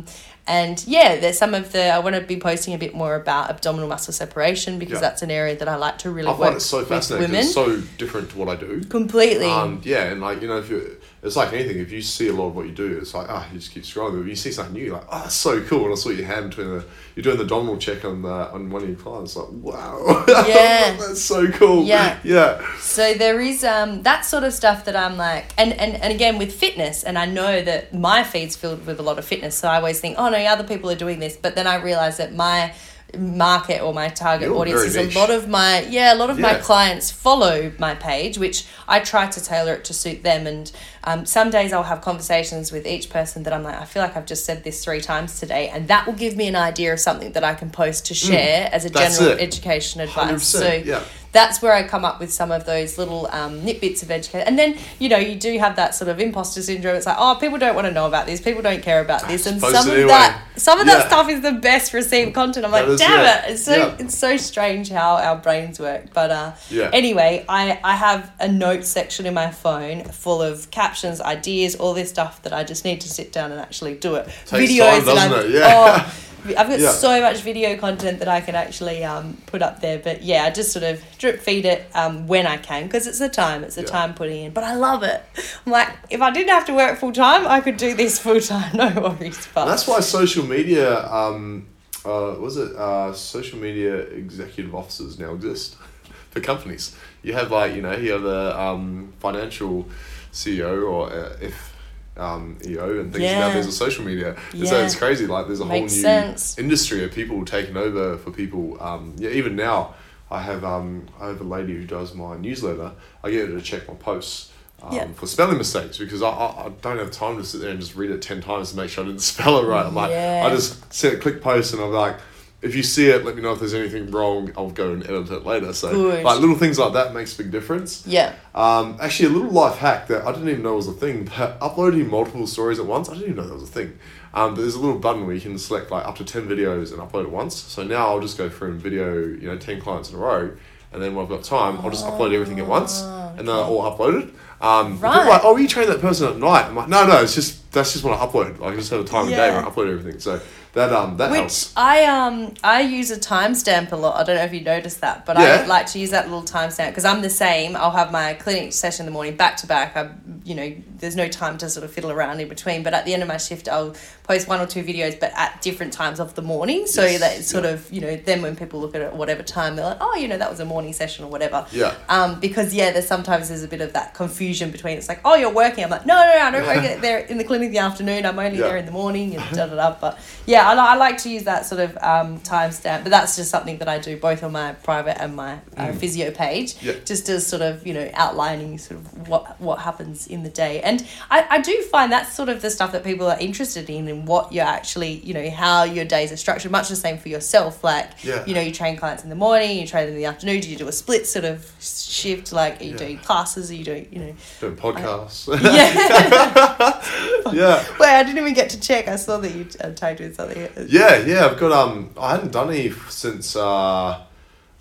and 0.47 0.83
yeah, 0.87 1.17
there's 1.17 1.37
some 1.37 1.53
of 1.53 1.71
the 1.71 1.89
I 1.89 1.99
want 1.99 2.15
to 2.15 2.21
be 2.21 2.37
posting 2.37 2.73
a 2.73 2.77
bit 2.77 2.95
more 2.95 3.15
about 3.15 3.49
abdominal 3.49 3.87
muscle 3.87 4.13
separation 4.13 4.79
because 4.79 4.95
Yeah. 4.95 5.01
that's 5.01 5.21
an 5.21 5.31
area 5.31 5.55
that 5.57 5.67
I 5.67 5.75
like 5.75 5.97
to 5.99 6.11
really 6.11 6.29
I 6.29 6.37
find 6.37 6.55
it 6.55 6.61
so 6.61 6.83
fascinating. 6.85 7.35
It's 7.35 7.53
so 7.53 7.81
different 7.97 8.29
to 8.31 8.37
what 8.37 8.47
I 8.49 8.55
do. 8.55 8.81
Completely. 8.85 9.49
Um, 9.49 9.81
yeah, 9.83 10.03
and 10.05 10.21
like 10.21 10.41
you 10.41 10.47
know, 10.47 10.57
if 10.59 10.69
you, 10.69 10.97
it's 11.23 11.35
like 11.35 11.51
anything. 11.53 11.79
If 11.79 11.91
you 11.91 12.01
see 12.01 12.29
a 12.29 12.33
lot 12.33 12.47
of 12.47 12.55
what 12.55 12.65
you 12.67 12.71
do, 12.71 12.97
it's 12.97 13.13
like 13.13 13.27
ah, 13.29 13.47
you 13.51 13.59
just 13.59 13.71
keep 13.71 13.83
scrolling. 13.83 14.13
But 14.13 14.21
if 14.21 14.27
you 14.27 14.35
see 14.35 14.51
something 14.51 14.73
new, 14.73 14.85
you're 14.85 14.95
like 14.95 15.07
oh, 15.11 15.19
that's 15.23 15.35
so 15.35 15.61
cool. 15.63 15.83
And 15.85 15.93
I 15.93 15.95
saw 15.95 16.09
your 16.09 16.25
hand 16.25 16.49
between 16.49 16.69
the, 16.69 16.85
you're 17.15 17.23
doing 17.23 17.37
the 17.37 17.43
abdominal 17.43 17.77
check 17.77 18.05
on 18.05 18.21
the 18.21 18.29
on 18.51 18.69
one 18.69 18.83
of 18.83 18.89
your 18.89 18.97
clients. 18.97 19.35
Like 19.35 19.47
wow, 19.51 20.23
Yeah. 20.27 20.95
that's 20.99 21.21
so 21.21 21.47
cool. 21.51 21.83
Yeah. 21.83 22.17
yeah, 22.23 22.65
So 22.79 23.13
there 23.13 23.41
is 23.41 23.63
um 23.63 24.03
that 24.03 24.21
sort 24.25 24.43
of 24.43 24.53
stuff 24.53 24.85
that 24.85 24.95
I'm 24.95 25.17
like 25.17 25.53
and, 25.57 25.73
and 25.73 25.95
and 25.95 26.13
again 26.13 26.37
with 26.37 26.53
fitness 26.53 27.03
and 27.03 27.17
I 27.17 27.25
know 27.25 27.61
that 27.61 27.93
my 27.93 28.23
feed's 28.23 28.55
filled 28.55 28.85
with 28.85 28.99
a 28.99 29.03
lot 29.03 29.17
of 29.19 29.25
fitness 29.25 29.55
so 29.55 29.67
I 29.67 29.77
always 29.77 29.99
think 29.99 30.15
oh 30.17 30.29
no 30.29 30.36
other 30.45 30.63
people 30.63 30.89
are 30.89 30.95
doing 30.95 31.19
this 31.19 31.35
but 31.35 31.55
then 31.55 31.65
I 31.65 31.75
realize 31.75 32.17
that 32.17 32.33
my 32.33 32.73
market 33.17 33.81
or 33.81 33.93
my 33.93 34.09
target 34.09 34.49
You're 34.49 34.57
audience 34.57 34.83
is 34.83 34.95
a 34.97 35.17
lot 35.17 35.29
of 35.29 35.47
my 35.47 35.81
yeah 35.83 36.13
a 36.13 36.17
lot 36.17 36.29
of 36.29 36.37
my 36.39 36.55
clients 36.55 37.09
follow 37.09 37.71
my 37.79 37.95
page 37.95 38.37
which 38.37 38.65
I 38.87 38.99
try 38.99 39.27
to 39.27 39.43
tailor 39.43 39.75
it 39.75 39.85
to 39.85 39.93
suit 39.93 40.23
them 40.23 40.45
and 40.45 40.71
um, 41.09 41.25
some 41.25 41.49
days 41.57 41.71
I'll 41.73 41.83
have 41.93 42.01
conversations 42.01 42.71
with 42.71 42.85
each 42.85 43.09
person 43.09 43.43
that 43.43 43.53
I'm 43.53 43.63
like 43.63 43.79
I 43.81 43.85
feel 43.85 44.03
like 44.05 44.15
I've 44.17 44.25
just 44.33 44.43
said 44.45 44.63
this 44.63 44.83
three 44.85 45.01
times 45.01 45.39
today 45.39 45.69
and 45.73 45.87
that 45.87 46.05
will 46.05 46.13
give 46.25 46.35
me 46.41 46.47
an 46.47 46.55
idea 46.71 46.89
of 46.93 46.99
something 46.99 47.31
that 47.35 47.43
I 47.51 47.53
can 47.61 47.69
post 47.69 48.05
to 48.07 48.13
share 48.13 48.69
as 48.71 48.83
a 48.85 48.89
Mm. 48.89 48.93
general 49.03 49.31
it. 49.37 49.41
education 49.49 50.01
advice 50.01 50.43
so 50.43 50.67
yeah. 50.91 51.01
that's 51.37 51.61
where 51.61 51.73
I 51.79 51.83
come 51.93 52.03
up 52.09 52.19
with 52.19 52.31
some 52.39 52.51
of 52.57 52.65
those 52.65 52.97
little 52.97 53.27
um, 53.39 53.53
nitbits 53.61 54.01
of 54.01 54.09
education. 54.09 54.47
And 54.47 54.57
then, 54.57 54.75
you 54.97 55.07
know, 55.09 55.17
you 55.29 55.35
do 55.35 55.51
have 55.59 55.75
that 55.75 55.93
sort 55.93 56.09
of 56.09 56.19
imposter 56.19 56.61
syndrome. 56.63 56.95
It's 56.95 57.05
like, 57.05 57.17
oh, 57.19 57.37
people 57.39 57.59
don't 57.59 57.75
want 57.75 57.85
to 57.85 57.93
know 57.93 58.07
about 58.07 58.25
this. 58.25 58.41
People 58.41 58.63
don't 58.63 58.81
care 58.81 59.01
about 59.01 59.27
this. 59.27 59.45
And 59.45 59.59
some 59.61 59.75
of 59.75 59.93
anyway. 59.93 60.07
that, 60.07 60.41
some 60.55 60.79
of 60.79 60.85
that 60.87 60.99
Yeah. 61.01 61.07
stuff 61.07 61.29
is 61.29 61.41
the 61.41 61.51
best 61.69 61.93
received 61.93 62.33
content. 62.33 62.65
I'm 62.65 62.71
like, 62.71 62.87
damn 62.97 63.21
it. 63.25 63.49
it! 63.49 63.51
It's 63.51 63.63
so 63.63 63.75
Yeah. 63.75 63.95
it's 63.99 64.17
so 64.17 64.31
strange 64.37 64.89
how 64.89 65.17
our 65.17 65.35
brains 65.35 65.79
work. 65.79 66.05
But 66.13 66.31
uh, 66.31 66.51
Yeah. 66.71 66.89
anyway, 67.01 67.45
I 67.47 67.77
I 67.83 67.95
have 67.97 68.31
a 68.39 68.47
notes 68.47 68.87
section 68.87 69.25
in 69.27 69.33
my 69.35 69.51
phone 69.51 70.05
full 70.05 70.41
of 70.41 70.71
captions, 70.71 70.96
ideas, 71.05 71.75
all 71.75 71.93
this 71.93 72.09
stuff 72.09 72.41
that 72.43 72.53
I 72.53 72.63
just 72.63 72.83
need 72.85 73.01
to 73.01 73.09
sit 73.09 73.31
down 73.31 73.51
and 73.51 73.59
actually 73.59 73.95
do 73.95 74.15
it. 74.15 74.25
Takes 74.45 74.77
time, 74.77 75.05
that 75.05 75.05
doesn't 75.05 75.45
it? 75.45 75.51
Yeah. 75.51 75.73
Oh, 75.73 76.13
I've 76.57 76.69
got 76.69 76.79
Yeah. 76.79 76.91
so 76.91 77.21
much 77.21 77.41
video 77.41 77.75
content 77.77 78.19
that 78.19 78.27
I 78.29 78.39
can 78.41 78.55
actually 78.55 79.03
um, 79.03 79.37
put 79.47 79.61
up 79.61 79.81
there, 79.81 79.99
but 79.99 80.23
yeah, 80.23 80.43
I 80.45 80.49
just 80.49 80.71
sort 80.71 80.83
of 80.83 81.03
drip 81.17 81.41
feed 81.41 81.65
it 81.65 81.85
um, 81.93 82.25
when 82.27 82.47
I 82.47 82.57
can 82.57 82.83
because 82.83 83.05
it's 83.05 83.19
the 83.19 83.27
time, 83.27 83.63
it's 83.63 83.75
the 83.75 83.81
Yeah. 83.81 83.87
time 83.87 84.13
putting 84.13 84.43
in. 84.45 84.51
But 84.53 84.63
I 84.63 84.75
love 84.75 85.03
it. 85.03 85.21
I'm 85.65 85.71
like, 85.71 85.89
if 86.09 86.21
I 86.21 86.31
didn't 86.31 86.49
have 86.49 86.65
to 86.67 86.73
work 86.73 86.99
full 86.99 87.11
time, 87.11 87.45
I 87.47 87.59
could 87.59 87.75
do 87.77 87.93
this 87.95 88.17
full 88.19 88.39
time, 88.39 88.71
no 88.77 88.89
worries. 89.01 89.47
But 89.53 89.61
And 89.63 89.71
that's 89.71 89.87
why 89.87 89.99
social 89.99 90.45
media, 90.45 91.05
um, 91.11 91.67
uh, 92.05 92.35
was 92.39 92.55
it 92.55 92.73
uh, 92.75 93.11
social 93.13 93.59
media 93.59 93.97
executive 93.97 94.73
officers 94.73 95.19
now 95.19 95.33
exist 95.33 95.75
for 96.31 96.39
companies. 96.39 96.95
You 97.23 97.33
have 97.33 97.51
like 97.51 97.75
you 97.75 97.81
know 97.81 97.91
you 97.97 98.13
have 98.13 98.21
the 98.21 98.57
um, 98.57 99.11
financial 99.19 99.89
CEO 100.37 100.89
or 100.89 101.11
uh, 101.11 101.37
if 101.41 101.75
um, 102.15 102.57
EO 102.65 102.99
and 103.01 103.11
things. 103.11 103.23
Yeah. 103.23 103.39
Now 103.39 103.53
there's 103.53 103.67
a 103.67 103.71
social 103.71 104.03
media. 104.03 104.35
And 104.53 104.67
So 104.67 104.83
it's 104.83 104.95
crazy. 104.95 105.27
Like 105.27 105.47
there's 105.47 105.59
a 105.59 105.65
Makes 105.65 105.93
whole 105.93 105.97
new 105.97 106.01
sense. 106.03 106.57
industry 106.57 107.03
of 107.03 107.11
people 107.11 107.43
taking 107.45 107.77
over 107.77 108.17
for 108.17 108.31
people. 108.31 108.81
Um, 108.81 109.13
yeah, 109.17 109.29
even 109.29 109.55
now 109.55 109.93
I 110.31 110.41
have 110.41 110.63
um, 110.63 111.07
I 111.19 111.27
have 111.27 111.41
a 111.41 111.43
lady 111.43 111.73
who 111.75 111.85
does 111.85 112.13
my 112.15 112.37
newsletter. 112.37 112.91
I 113.23 113.31
get 113.31 113.49
her 113.49 113.55
to 113.55 113.61
check 113.61 113.87
my 113.87 113.93
posts. 113.95 114.51
Um, 114.81 114.93
Yeah. 114.93 115.07
For 115.13 115.25
spelling 115.27 115.57
mistakes 115.57 115.97
because 115.97 116.21
I, 116.21 116.29
I, 116.29 116.65
I 116.65 116.69
don't 116.81 116.97
have 116.99 117.09
time 117.11 117.37
to 117.37 117.43
sit 117.43 117.61
there 117.61 117.71
and 117.71 117.79
just 117.79 117.95
read 117.95 118.11
it 118.11 118.21
10 118.21 118.41
times 118.41 118.71
to 118.71 118.77
make 118.77 118.89
sure 118.91 119.03
I 119.03 119.07
didn't 119.07 119.21
spell 119.33 119.57
it 119.59 119.65
right. 119.67 119.85
I'm 119.85 119.95
like, 119.95 120.11
Yeah. 120.11 120.43
I 120.45 120.49
just 120.51 120.91
set 120.93 121.13
a 121.13 121.17
click 121.17 121.41
post 121.41 121.73
and 121.73 121.81
I'm 121.81 121.91
like, 121.91 122.17
if 122.61 122.75
you 122.75 122.81
see 122.83 123.09
it, 123.09 123.23
let 123.23 123.35
me 123.35 123.41
know 123.41 123.51
if 123.53 123.59
there's 123.59 123.73
anything 123.75 124.09
wrong. 124.11 124.51
I'll 124.57 124.71
go 124.71 124.91
and 124.93 125.03
edit 125.03 125.29
it 125.31 125.45
later. 125.45 125.71
So 125.73 125.91
Good. 125.91 126.23
like 126.23 126.39
little 126.39 126.55
things 126.55 126.79
like 126.79 126.93
that 126.93 127.13
makes 127.13 127.33
a 127.39 127.43
big 127.43 127.51
difference. 127.51 128.03
yeah, 128.07 128.33
Um, 128.55 128.97
actually, 128.99 129.29
a 129.29 129.31
little 129.37 129.51
life 129.51 129.77
hack 129.77 130.07
that 130.07 130.25
I 130.25 130.31
didn't 130.31 130.49
even 130.49 130.63
know 130.63 130.75
was 130.75 130.87
a 130.87 130.91
thing, 130.93 131.29
but 131.37 131.57
uploading 131.61 132.09
multiple 132.09 132.47
stories 132.47 132.79
at 132.79 132.85
once, 132.85 133.09
I 133.09 133.13
didn't 133.13 133.25
even 133.31 133.35
know 133.37 133.47
that 133.47 133.53
was 133.53 133.63
a 133.63 133.67
thing. 133.67 133.99
Um, 134.33 134.53
but 134.55 134.61
there's 134.61 134.75
a 134.75 134.79
little 134.79 134.99
button 134.99 135.25
where 135.25 135.35
you 135.35 135.41
can 135.41 135.57
select 135.57 135.91
like 135.91 136.05
up 136.05 136.15
to 136.17 136.25
10 136.25 136.47
videos 136.47 136.91
and 136.91 136.99
upload 137.01 137.23
at 137.25 137.31
once. 137.31 137.55
So 137.55 137.83
now 137.83 138.07
I'll 138.07 138.19
just 138.21 138.37
go 138.37 138.49
through 138.49 138.71
and 138.71 138.81
video, 138.81 139.15
you 139.19 139.47
know, 139.47 139.57
10 139.57 139.79
clients 139.81 140.09
in 140.09 140.15
a 140.15 140.19
row. 140.19 140.51
And 140.93 141.01
then 141.03 141.15
when 141.15 141.23
I've 141.25 141.29
got 141.29 141.43
time, 141.43 141.77
I'll 141.81 141.89
just 141.91 142.05
upload 142.05 142.33
everything 142.33 142.59
at 142.59 142.65
once. 142.67 143.01
And 143.01 143.39
then 143.39 143.45
they're 143.47 143.55
all 143.55 143.83
uploaded. 143.83 144.31
Um, 144.61 144.99
Right. 144.99 145.27
like, 145.27 145.41
oh, 145.43 145.57
you 145.57 145.67
train 145.67 145.87
that 145.89 146.01
person 146.01 146.27
at 146.27 146.37
night. 146.37 146.65
I'm 146.65 146.75
like, 146.75 146.87
no, 146.87 147.05
no, 147.05 147.21
it's 147.21 147.35
just, 147.35 147.66
that's 147.71 147.93
just 147.93 148.03
what 148.03 148.19
I 148.19 148.25
upload. 148.25 148.61
I 148.63 148.75
just 148.75 148.89
have 148.91 149.01
a 149.01 149.03
time 149.03 149.23
of 149.23 149.29
day 149.29 149.35
Yeah. 149.37 149.55
where 149.57 149.65
I 149.65 149.69
upload 149.69 149.91
everything. 149.91 150.19
So 150.19 150.39
that, 150.73 150.93
um, 150.93 151.17
that 151.17 151.31
which 151.31 151.39
helps. 151.39 151.73
I 151.75 152.05
um 152.05 152.53
I 152.63 152.81
use 152.81 153.09
a 153.11 153.17
timestamp 153.17 153.91
a 153.91 153.95
lot. 153.95 154.15
I 154.17 154.23
don't 154.23 154.35
know 154.37 154.43
if 154.43 154.53
you 154.53 154.61
noticed 154.61 155.01
that, 155.01 155.25
but 155.25 155.37
Yeah. 155.39 155.61
I 155.63 155.65
like 155.65 155.87
to 155.87 155.99
use 155.99 156.11
that 156.11 156.25
little 156.29 156.43
timestamp 156.43 156.89
because 156.89 157.05
I'm 157.05 157.21
the 157.21 157.29
same. 157.29 157.75
I'll 157.75 157.91
have 157.91 158.11
my 158.11 158.33
clinic 158.35 158.73
session 158.73 159.03
in 159.03 159.05
the 159.07 159.11
morning 159.13 159.35
back 159.35 159.57
to 159.57 159.67
back. 159.67 159.97
I 159.97 160.09
you 160.43 160.55
know 160.55 160.73
there's 160.99 161.15
no 161.15 161.27
time 161.27 161.57
to 161.59 161.69
sort 161.69 161.83
of 161.83 161.91
fiddle 161.91 162.11
around 162.11 162.39
in 162.39 162.47
between. 162.47 162.83
But 162.83 162.93
at 162.93 163.05
the 163.05 163.13
end 163.13 163.21
of 163.23 163.27
my 163.27 163.37
shift, 163.37 163.67
I'll 163.67 163.95
post 164.23 164.47
one 164.47 164.59
or 164.59 164.65
two 164.67 164.83
videos, 164.83 165.19
but 165.19 165.31
at 165.35 165.61
different 165.61 165.93
times 165.93 166.19
of 166.19 166.35
the 166.35 166.41
morning, 166.41 166.85
so 166.85 167.03
Yes, 167.05 167.19
that 167.21 167.37
it's 167.39 167.47
sort 167.47 167.63
yeah. 167.63 167.71
of 167.71 167.91
you 167.91 168.01
know 168.01 168.15
then 168.15 168.41
when 168.41 168.55
people 168.55 168.79
look 168.79 168.93
at 168.95 169.01
it 169.01 169.05
at 169.05 169.15
whatever 169.15 169.41
time, 169.43 169.75
they're 169.77 169.85
like, 169.85 169.97
oh, 170.01 170.15
you 170.15 170.27
know 170.27 170.37
that 170.37 170.49
was 170.49 170.59
a 170.59 170.65
morning 170.65 170.93
session 170.93 171.25
or 171.25 171.29
whatever. 171.31 171.65
Yeah. 171.71 171.93
Um, 172.09 172.39
because 172.39 172.73
yeah, 172.73 172.91
there's 172.91 173.07
sometimes 173.07 173.47
there's 173.49 173.63
a 173.63 173.67
bit 173.67 173.81
of 173.81 173.93
that 173.93 174.13
confusion 174.13 174.69
between 174.71 174.97
it's 174.97 175.09
like, 175.09 175.21
oh, 175.25 175.35
you're 175.35 175.53
working. 175.53 175.83
I'm 175.83 175.89
like, 175.89 176.05
no, 176.05 176.13
no, 176.15 176.21
no, 176.37 176.39
I 176.45 176.51
don't 176.51 176.67
work 176.67 177.01
there 177.01 177.19
in 177.19 177.37
the 177.39 177.43
clinic 177.43 177.66
the 177.71 177.79
afternoon. 177.79 178.25
I'm 178.25 178.37
only 178.39 178.57
Yeah. 178.57 178.67
there 178.67 178.77
in 178.77 178.85
the 178.85 178.91
morning 178.91 179.35
and 179.35 179.55
da 179.55 179.65
da 179.67 179.75
da. 179.75 179.95
But 179.99 180.19
yeah, 180.45 180.69
I, 180.69 180.73
I 180.75 180.95
like 180.95 181.17
to 181.19 181.29
use 181.29 181.43
that 181.43 181.65
sort 181.65 181.81
of 181.81 181.97
um, 182.01 182.39
timestamp. 182.39 183.03
But 183.03 183.09
that's 183.09 183.35
just 183.35 183.49
something 183.51 183.77
that 183.79 183.87
I 183.87 183.99
do 183.99 184.17
both 184.17 184.43
on 184.43 184.51
my 184.51 184.73
private 184.73 185.21
and 185.21 185.35
my 185.35 185.59
uh, 185.75 185.91
physio 185.93 186.31
page, 186.31 186.75
Yeah. 186.81 186.93
just 187.05 187.27
as 187.29 187.45
sort 187.45 187.61
of 187.61 187.85
you 187.85 187.93
know 187.93 188.09
outlining 188.13 188.77
sort 188.77 188.99
of 188.99 189.27
what 189.27 189.59
what 189.61 189.79
happens 189.79 190.27
in 190.27 190.43
the 190.43 190.49
day. 190.49 190.81
And 190.81 191.05
I, 191.29 191.45
I 191.49 191.61
do 191.61 191.81
find 191.91 192.11
that's 192.11 192.33
sort 192.33 192.49
of 192.49 192.61
the 192.61 192.69
stuff 192.69 192.91
that 192.91 193.03
people 193.03 193.27
are 193.27 193.39
interested 193.39 193.89
in 193.89 194.07
and 194.07 194.27
what 194.27 194.51
you're 194.53 194.65
actually 194.65 195.13
you 195.19 195.33
know 195.33 195.49
how 195.49 195.83
your 195.83 196.05
days 196.05 196.31
are 196.31 196.37
structured. 196.37 196.71
Much 196.71 196.89
the 196.89 196.95
same 196.95 197.17
for 197.17 197.29
yourself. 197.29 197.83
Like 197.83 198.09
Yeah. 198.23 198.43
you 198.45 198.53
know 198.53 198.61
you 198.61 198.71
train 198.71 198.97
clients 198.97 199.23
in 199.23 199.29
the 199.29 199.35
morning, 199.35 199.77
you 199.79 199.87
train 199.87 200.05
them 200.05 200.13
in 200.15 200.19
the 200.19 200.25
afternoon. 200.25 200.61
Do 200.61 200.69
you 200.69 200.77
do 200.77 200.87
a 200.87 200.91
split 200.91 201.27
sort 201.27 201.45
of 201.45 201.69
shift? 201.79 202.51
Like 202.51 202.81
are 202.81 202.83
you 202.85 202.95
doing 202.97 203.17
classes? 203.19 203.69
Are 203.71 203.75
you 203.75 203.83
doing 203.83 204.07
you 204.11 204.19
know? 204.19 204.35
Doing 204.59 204.75
podcasts. 204.75 205.47
Yeah. 205.63 206.53
yeah. 207.53 207.83
Wait, 207.99 208.09
I 208.09 208.23
didn't 208.23 208.37
even 208.37 208.53
get 208.53 208.69
to 208.71 208.79
check. 208.79 209.07
I 209.07 209.15
saw 209.15 209.37
that 209.37 209.53
you 209.53 209.67
uh, 209.81 209.91
tagged 209.91 210.19
with 210.19 210.35
something. 210.35 210.69
Yeah, 210.87 211.25
yeah, 211.25 211.45
I've 211.45 211.59
got 211.59 211.71
um 211.71 212.11
I 212.17 212.31
hadn't 212.31 212.51
done 212.51 212.69
any 212.69 212.91
since 213.09 213.55
uh 213.55 214.23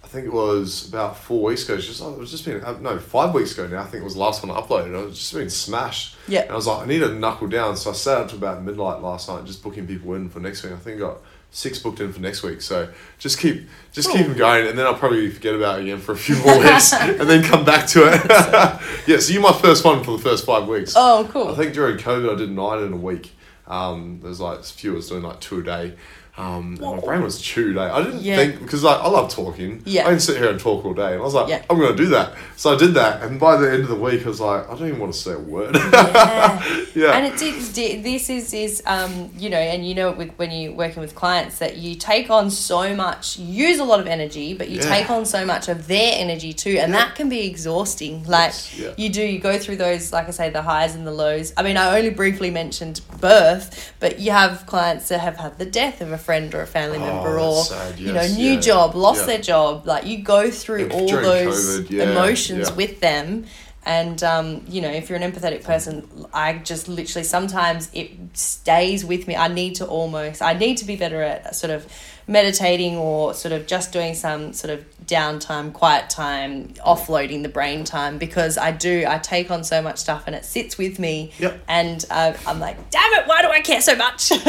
I 0.07 0.09
think 0.09 0.27
it 0.27 0.33
was 0.33 0.89
about 0.89 1.19
four 1.19 1.43
weeks 1.43 1.65
ago. 1.65 1.75
It's 1.75 1.87
just 1.87 2.01
I 2.01 2.07
was 2.07 2.31
just 2.31 2.45
been 2.45 2.63
uh, 2.63 2.79
no 2.81 2.97
five 2.99 3.35
weeks 3.35 3.53
ago 3.53 3.67
now. 3.67 3.83
I 3.83 3.87
think 3.87 4.03
it 4.03 4.05
was 4.05 4.15
the 4.15 4.21
last 4.21 4.41
one 4.41 4.57
I 4.57 4.61
uploaded. 4.61 4.97
I 4.97 5.05
was 5.05 5.19
just 5.19 5.35
been 5.35 5.51
smashed. 5.51 6.17
Yeah. 6.29 6.43
And 6.43 6.53
I 6.53 6.55
was 6.55 6.69
like, 6.69 6.85
I 6.85 6.87
need 6.87 7.01
to 7.01 7.13
knuckle 7.13 7.49
down. 7.49 7.77
So 7.77 7.91
I 7.91 7.93
sat 7.93 8.19
up 8.19 8.29
to 8.29 8.37
about 8.37 8.63
midnight 8.63 9.03
last 9.03 9.29
night, 9.29 9.45
just 9.45 9.65
booking 9.65 9.87
people 9.89 10.15
in 10.15 10.29
for 10.29 10.39
next 10.39 10.63
week. 10.63 10.73
I 10.73 10.77
think 10.77 10.99
I 10.99 11.01
got 11.01 11.19
six 11.51 11.79
booked 11.79 12.01
in 12.01 12.13
for 12.13 12.21
next 12.21 12.43
week. 12.43 12.61
So 12.61 12.93
just 13.19 13.39
keep 13.39 13.69
just 13.93 14.11
keep 14.11 14.27
them 14.27 14.37
going, 14.37 14.67
and 14.67 14.79
then 14.79 14.87
I'll 14.87 14.95
probably 14.95 15.31
forget 15.31 15.55
about 15.55 15.79
it 15.79 15.83
again 15.83 15.99
for 15.99 16.13
a 16.13 16.17
few 16.17 16.37
more 16.45 16.59
weeks, 16.59 16.93
and 16.95 17.29
then 17.29 17.43
come 17.43 17.65
back 17.65 17.87
to 17.89 18.07
it. 18.13 18.21
yeah. 19.07 19.19
So 19.19 19.33
you're 19.33 19.43
my 19.43 19.53
first 19.53 19.85
one 19.85 20.05
for 20.05 20.13
the 20.13 20.23
first 20.23 20.45
five 20.45 20.69
weeks. 20.69 20.95
Oh, 20.97 21.29
cool. 21.31 21.49
I 21.49 21.55
think 21.55 21.75
during 21.75 21.97
COVID, 21.99 22.33
I 22.33 22.37
did 22.37 22.51
nine 22.51 22.83
in 22.83 22.93
a 22.93 22.97
week. 22.97 23.33
Um, 23.67 24.21
there's 24.23 24.41
like 24.41 24.63
few 24.65 24.93
was 24.93 25.09
doing 25.09 25.23
like 25.23 25.41
two 25.41 25.59
a 25.59 25.63
day. 25.63 25.95
Um, 26.39 26.77
my 26.81 27.01
brain 27.01 27.23
was 27.23 27.41
chewed. 27.41 27.79
Eh? 27.79 27.81
I 27.95 28.03
didn't 28.03 28.21
Yeah. 28.21 28.37
think 28.37 28.61
because 28.61 28.83
like 28.83 29.01
I 29.01 29.09
love 29.09 29.31
talking. 29.31 29.83
Yeah. 29.87 30.07
I 30.07 30.11
can 30.11 30.21
sit 30.21 30.37
here 30.37 30.51
and 30.51 30.61
talk 30.61 30.85
all 30.85 30.93
day, 30.93 31.13
and 31.13 31.21
I 31.21 31.25
was 31.25 31.33
like, 31.35 31.49
Yeah. 31.49 31.63
I'm 31.71 31.79
gonna 31.81 31.97
do 31.97 32.07
that. 32.07 32.35
So 32.57 32.75
I 32.75 32.77
did 32.79 32.95
that, 32.95 33.23
and 33.23 33.41
by 33.41 33.57
the 33.57 33.71
end 33.73 33.83
of 33.83 33.89
the 33.89 33.95
week, 33.95 34.25
I 34.25 34.29
was 34.29 34.41
like, 34.41 34.69
I 34.69 34.75
don't 34.75 34.89
even 34.89 35.01
want 35.01 35.13
to 35.15 35.19
say 35.19 35.33
a 35.33 35.39
word. 35.39 35.75
Yeah. 35.75 36.63
yeah. 36.95 37.13
And 37.17 37.27
it, 37.27 37.39
did. 37.75 38.03
this 38.05 38.29
is 38.31 38.53
is 38.53 38.83
um 38.87 39.31
you 39.37 39.49
know 39.51 39.57
and 39.59 39.87
you 39.87 39.95
know 39.95 40.11
it 40.11 40.17
with 40.17 40.31
when 40.37 40.51
you're 40.51 40.73
working 40.73 41.01
with 41.01 41.15
clients 41.15 41.59
that 41.59 41.77
you 41.79 41.95
take 41.95 42.31
on 42.31 42.51
so 42.51 42.95
much 42.95 43.39
you 43.39 43.67
use 43.69 43.79
a 43.79 43.85
lot 43.85 44.01
of 44.01 44.07
energy 44.07 44.55
but 44.55 44.69
you 44.69 44.77
Yeah. 44.81 44.89
take 44.89 45.11
on 45.11 45.25
so 45.27 45.45
much 45.45 45.69
of 45.69 45.87
their 45.89 46.13
energy 46.17 46.53
too 46.53 46.79
and 46.81 46.93
that 46.95 47.15
can 47.15 47.29
be 47.29 47.47
exhausting 47.47 48.25
like 48.25 48.53
you 48.99 49.09
do 49.09 49.23
you 49.23 49.39
go 49.39 49.59
through 49.59 49.77
those 49.77 50.13
like 50.13 50.29
I 50.29 50.31
say 50.31 50.51
the 50.51 50.63
highs 50.63 50.95
and 50.95 51.07
the 51.07 51.13
lows 51.13 51.53
I 51.57 51.63
mean 51.63 51.77
I 51.77 51.97
only 51.99 52.11
briefly 52.11 52.51
mentioned 52.51 53.01
birth 53.21 53.93
but 54.01 54.19
you 54.21 54.31
have 54.33 54.67
clients 54.67 55.09
that 55.09 55.21
have 55.21 55.37
had 55.37 55.59
the 55.59 55.67
death 55.67 56.01
of 56.01 56.13
a 56.13 56.19
friend 56.27 56.55
or 56.57 56.63
a 56.63 56.67
family 56.79 56.99
member 56.99 57.39
Oh, 57.39 57.59
or 57.59 57.65
sad, 57.65 57.99
you 57.99 58.13
know 58.13 58.27
new 58.45 58.55
yeah, 58.55 58.61
job 58.71 58.89
lost 58.95 59.21
yeah. 59.21 59.27
their 59.31 59.43
job 59.53 59.87
like 59.93 60.05
you 60.11 60.19
go 60.37 60.51
through 60.51 60.85
all 60.97 61.09
those 61.31 61.81
COVID, 61.81 61.91
yeah, 61.91 62.11
emotions 62.11 62.67
with 62.81 62.95
them 63.01 63.27
And 64.01 64.19
um, 64.25 64.49
you 64.75 64.81
know, 64.85 64.91
if 65.01 65.09
you're 65.09 65.21
an 65.23 65.27
empathetic 65.31 65.63
person, 65.63 65.93
I 66.35 66.49
just 66.71 66.89
literally 66.89 67.23
sometimes 67.23 67.89
it 68.01 68.11
stays 68.35 69.05
with 69.13 69.23
me. 69.29 69.35
I 69.37 69.47
need 69.61 69.73
to 69.81 69.87
almost, 69.87 70.43
I 70.43 70.55
need 70.65 70.77
to 70.83 70.87
be 70.93 70.97
better 71.05 71.23
at 71.23 71.55
sort 71.55 71.71
of 71.77 71.87
meditating 72.29 72.97
or 72.97 73.33
sort 73.35 73.53
of 73.53 73.67
just 73.67 73.93
doing 73.93 74.15
some 74.15 74.53
sort 74.53 74.73
of 74.73 74.85
downtime, 75.07 75.73
quiet 75.73 76.11
time, 76.11 76.67
offloading 76.85 77.43
the 77.45 77.49
brain 77.49 77.85
time 77.85 78.19
because 78.19 78.59
I 78.59 78.73
do, 78.73 79.05
I 79.07 79.19
take 79.19 79.51
on 79.53 79.63
so 79.63 79.81
much 79.81 79.99
stuff 79.99 80.25
and 80.27 80.35
it 80.35 80.45
sits 80.45 80.77
with 80.77 80.99
me. 80.99 81.33
Yep. 81.39 81.61
And 81.69 82.05
uh, 82.11 82.33
I'm 82.45 82.59
like, 82.59 82.91
damn 82.91 83.13
it, 83.13 83.29
why 83.29 83.43
do 83.43 83.49
I 83.49 83.61
care 83.61 83.81
so 83.81 83.95
much? 83.95 84.33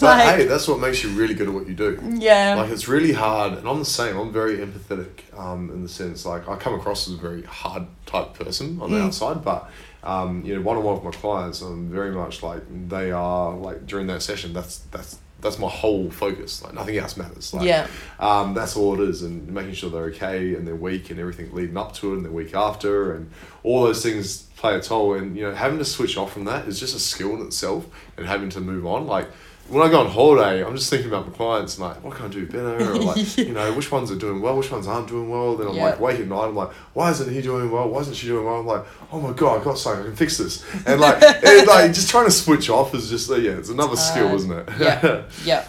But 0.00 0.20
hey, 0.38 0.46
that's 0.46 0.66
what 0.66 0.80
makes 0.80 1.04
you 1.04 1.10
really 1.10 1.34
good 1.34 1.46
at 1.48 1.54
what 1.54 1.68
you 1.68 1.74
do. 1.74 2.00
yeah. 2.18 2.54
Like 2.56 2.70
it's 2.70 2.88
really 2.88 3.12
hard, 3.12 3.52
and 3.54 3.68
I'm 3.68 3.78
the 3.78 3.84
same. 3.84 4.16
I'm 4.16 4.32
very 4.32 4.56
empathetic, 4.58 5.10
um, 5.38 5.70
in 5.70 5.82
the 5.82 5.88
sense 5.88 6.24
like 6.24 6.48
I 6.48 6.56
come 6.56 6.74
across 6.74 7.06
as 7.06 7.14
a 7.14 7.16
very 7.18 7.42
hard 7.42 7.86
type 8.06 8.34
person 8.34 8.80
on 8.80 8.90
the 8.90 8.96
Mm. 8.96 9.06
outside, 9.06 9.44
but 9.44 9.70
um, 10.02 10.42
you 10.44 10.54
know, 10.56 10.62
one 10.62 10.76
on 10.78 10.82
one 10.82 10.94
with 10.94 11.04
my 11.04 11.10
clients, 11.10 11.60
I'm 11.60 11.90
very 11.90 12.10
much 12.10 12.42
like 12.42 12.62
they 12.88 13.12
are 13.12 13.54
like 13.54 13.86
during 13.86 14.06
that 14.08 14.22
session. 14.22 14.52
That's 14.54 14.78
that's 14.90 15.18
that's 15.40 15.58
my 15.58 15.68
whole 15.68 16.10
focus. 16.10 16.62
Like 16.62 16.74
nothing 16.74 16.96
else 16.96 17.16
matters. 17.16 17.52
Like, 17.52 17.64
Yeah. 17.66 17.86
Um, 18.18 18.54
that's 18.54 18.76
all 18.76 19.00
it 19.00 19.08
is, 19.08 19.22
and 19.22 19.48
making 19.48 19.74
sure 19.74 19.90
they're 19.90 20.04
okay 20.04 20.54
and 20.54 20.66
their 20.66 20.76
week 20.76 21.10
and 21.10 21.18
everything 21.18 21.52
leading 21.52 21.76
up 21.76 21.94
to 21.94 22.12
it 22.12 22.16
and 22.16 22.24
the 22.24 22.30
week 22.30 22.54
after 22.54 23.12
and 23.14 23.30
all 23.62 23.82
those 23.84 24.02
things 24.02 24.42
play 24.56 24.76
a 24.76 24.80
toll. 24.80 25.14
And 25.14 25.36
you 25.36 25.42
know, 25.42 25.54
having 25.54 25.78
to 25.78 25.84
switch 25.84 26.16
off 26.16 26.32
from 26.32 26.44
that 26.44 26.66
is 26.68 26.78
just 26.78 26.94
a 26.94 27.00
skill 27.00 27.34
in 27.34 27.46
itself, 27.46 27.86
and 28.16 28.26
having 28.26 28.50
to 28.50 28.60
move 28.60 28.86
on. 28.86 29.06
Like 29.06 29.28
when 29.70 29.86
I 29.86 29.90
go 29.90 30.00
on 30.00 30.10
holiday, 30.10 30.64
I'm 30.64 30.76
just 30.76 30.90
thinking 30.90 31.08
about 31.08 31.26
my 31.28 31.32
clients 31.32 31.78
and 31.78 31.86
like, 31.86 32.02
what 32.02 32.14
can 32.16 32.26
I 32.26 32.28
do 32.28 32.44
better? 32.46 32.92
Or 32.92 32.96
like, 32.96 33.36
you 33.38 33.52
know, 33.52 33.72
which 33.72 33.90
ones 33.92 34.10
are 34.10 34.16
doing 34.16 34.40
well, 34.42 34.56
which 34.56 34.70
ones 34.70 34.86
aren't 34.86 35.08
doing 35.08 35.30
well. 35.30 35.56
Then 35.56 35.68
I'm 35.68 35.74
Yeah. 35.76 35.84
like, 35.84 35.98
awake 35.98 36.20
at 36.20 36.26
night, 36.26 36.46
I'm 36.48 36.56
like, 36.56 36.72
why 36.92 37.10
isn't 37.10 37.32
he 37.32 37.40
doing 37.40 37.70
well? 37.70 37.88
Why 37.88 38.00
isn't 38.00 38.14
she 38.14 38.26
doing 38.26 38.44
well? 38.44 38.56
I'm 38.60 38.66
like, 38.66 38.84
oh 39.12 39.20
my 39.20 39.32
god, 39.32 39.60
I 39.60 39.64
got 39.64 39.78
something, 39.78 40.02
I 40.02 40.06
can 40.06 40.16
fix 40.16 40.38
this. 40.38 40.64
And 40.86 41.00
like, 41.00 41.22
and 41.44 41.66
like 41.66 41.92
just 41.92 42.10
trying 42.10 42.26
to 42.26 42.30
switch 42.32 42.68
off 42.68 42.94
is 42.94 43.08
just, 43.08 43.30
uh, 43.30 43.36
yeah, 43.36 43.52
it's 43.52 43.68
another 43.70 43.96
skill, 43.96 44.34
isn't 44.34 44.50
it? 44.52 44.68
yeah, 44.80 45.22
yeah. 45.44 45.64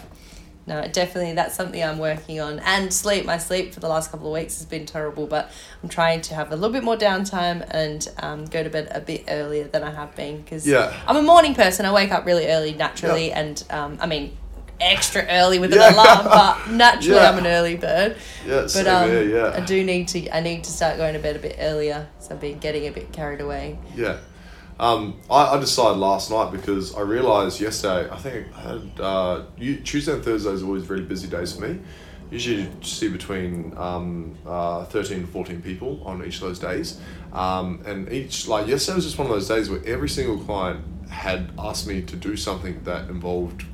No, 0.72 0.88
definitely 0.88 1.34
that's 1.34 1.54
something 1.54 1.82
I'm 1.82 1.98
working 1.98 2.40
on. 2.40 2.58
And 2.60 2.92
sleep, 2.92 3.26
my 3.26 3.36
sleep 3.36 3.74
for 3.74 3.80
the 3.80 3.88
last 3.88 4.10
couple 4.10 4.26
of 4.28 4.32
weeks 4.32 4.56
has 4.56 4.64
been 4.66 4.86
terrible, 4.86 5.26
but 5.26 5.50
I'm 5.82 5.88
trying 5.90 6.22
to 6.22 6.34
have 6.34 6.50
a 6.50 6.56
little 6.56 6.72
bit 6.72 6.82
more 6.82 6.96
downtime 6.96 7.66
and 7.70 8.08
um, 8.20 8.46
go 8.46 8.62
to 8.62 8.70
bed 8.70 8.88
a 8.90 9.00
bit 9.00 9.24
earlier 9.28 9.64
than 9.64 9.82
I 9.84 9.90
have 9.90 10.16
been 10.16 10.40
because 10.40 10.66
Yeah. 10.66 10.92
I'm 11.06 11.16
a 11.16 11.22
morning 11.22 11.54
person. 11.54 11.84
I 11.84 11.92
wake 11.92 12.10
up 12.10 12.24
really 12.24 12.46
early 12.46 12.72
naturally, 12.72 13.28
Yeah. 13.28 13.40
and 13.40 13.64
um, 13.68 13.98
I 14.00 14.06
mean 14.06 14.34
extra 14.80 15.26
early 15.28 15.58
with 15.58 15.72
an 15.74 15.78
Yeah. 15.78 15.94
alarm, 15.94 16.24
but 16.24 16.70
naturally 16.70 17.16
Yeah. 17.20 17.30
I'm 17.30 17.38
an 17.38 17.46
early 17.46 17.76
bird. 17.76 18.16
yeah, 18.46 18.66
But 18.74 18.86
um, 18.88 19.10
here, 19.10 19.22
yeah. 19.24 19.52
I 19.54 19.60
do 19.60 19.84
need 19.84 20.08
to. 20.08 20.34
I 20.34 20.40
need 20.40 20.64
to 20.64 20.70
start 20.70 20.96
going 20.96 21.12
to 21.12 21.20
bed 21.20 21.36
a 21.36 21.38
bit 21.38 21.56
earlier. 21.60 22.08
So 22.18 22.34
I've 22.34 22.40
been 22.40 22.58
getting 22.58 22.86
a 22.86 22.90
bit 22.92 23.12
carried 23.12 23.42
away. 23.42 23.78
Yeah. 23.94 24.16
Um, 24.78 25.20
I, 25.30 25.56
I 25.56 25.60
decided 25.60 25.98
last 25.98 26.30
night 26.30 26.50
because 26.50 26.94
I 26.94 27.00
realised 27.00 27.60
yesterday, 27.60 28.10
I 28.10 28.16
think 28.16 28.46
I 28.56 28.60
had, 28.60 29.00
uh, 29.00 29.42
Tuesday 29.84 30.12
and 30.12 30.24
Thursday 30.24 30.50
is 30.50 30.62
always 30.62 30.88
really 30.88 31.04
busy 31.04 31.28
days 31.28 31.54
for 31.54 31.66
me. 31.66 31.80
Usually 32.30 32.68
see 32.80 33.08
between 33.08 33.74
um, 33.76 34.34
uh, 34.46 34.84
13 34.86 35.18
and 35.18 35.28
14 35.28 35.60
people 35.60 36.02
on 36.04 36.24
each 36.24 36.36
of 36.36 36.42
those 36.42 36.58
days. 36.58 36.98
Um, 37.32 37.82
and 37.84 38.10
each, 38.10 38.48
like 38.48 38.66
yesterday 38.66 38.96
was 38.96 39.04
just 39.04 39.18
one 39.18 39.26
of 39.26 39.32
those 39.32 39.48
days 39.48 39.68
where 39.68 39.84
every 39.84 40.08
single 40.08 40.38
client 40.38 40.82
had 41.10 41.52
asked 41.58 41.86
me 41.86 42.00
to 42.02 42.16
do 42.16 42.36
something 42.36 42.82
that 42.84 43.10
involved 43.10 43.64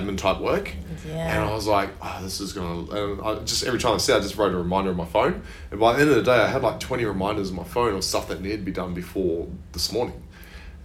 admin 0.00 0.18
type 0.18 0.40
work. 0.40 0.72
Yeah. 1.06 1.34
And 1.34 1.44
I 1.44 1.54
was 1.54 1.66
like, 1.66 1.90
oh, 2.02 2.18
this 2.22 2.40
is 2.40 2.52
gonna. 2.52 2.90
And 2.90 3.22
I 3.22 3.34
just 3.44 3.64
every 3.64 3.78
time 3.78 3.94
I 3.94 3.98
said, 3.98 4.18
I 4.18 4.20
just 4.20 4.36
wrote 4.36 4.52
a 4.52 4.56
reminder 4.56 4.90
on 4.90 4.96
my 4.96 5.04
phone. 5.04 5.42
And 5.70 5.78
by 5.80 5.92
the 5.92 6.00
end 6.00 6.10
of 6.10 6.16
the 6.16 6.22
day, 6.22 6.36
I 6.36 6.48
had 6.48 6.62
like 6.62 6.80
twenty 6.80 7.04
reminders 7.04 7.50
on 7.50 7.56
my 7.56 7.64
phone 7.64 7.94
of 7.94 8.04
stuff 8.04 8.28
that 8.28 8.40
needed 8.40 8.58
to 8.58 8.64
be 8.64 8.72
done 8.72 8.94
before 8.94 9.48
this 9.72 9.92
morning. 9.92 10.20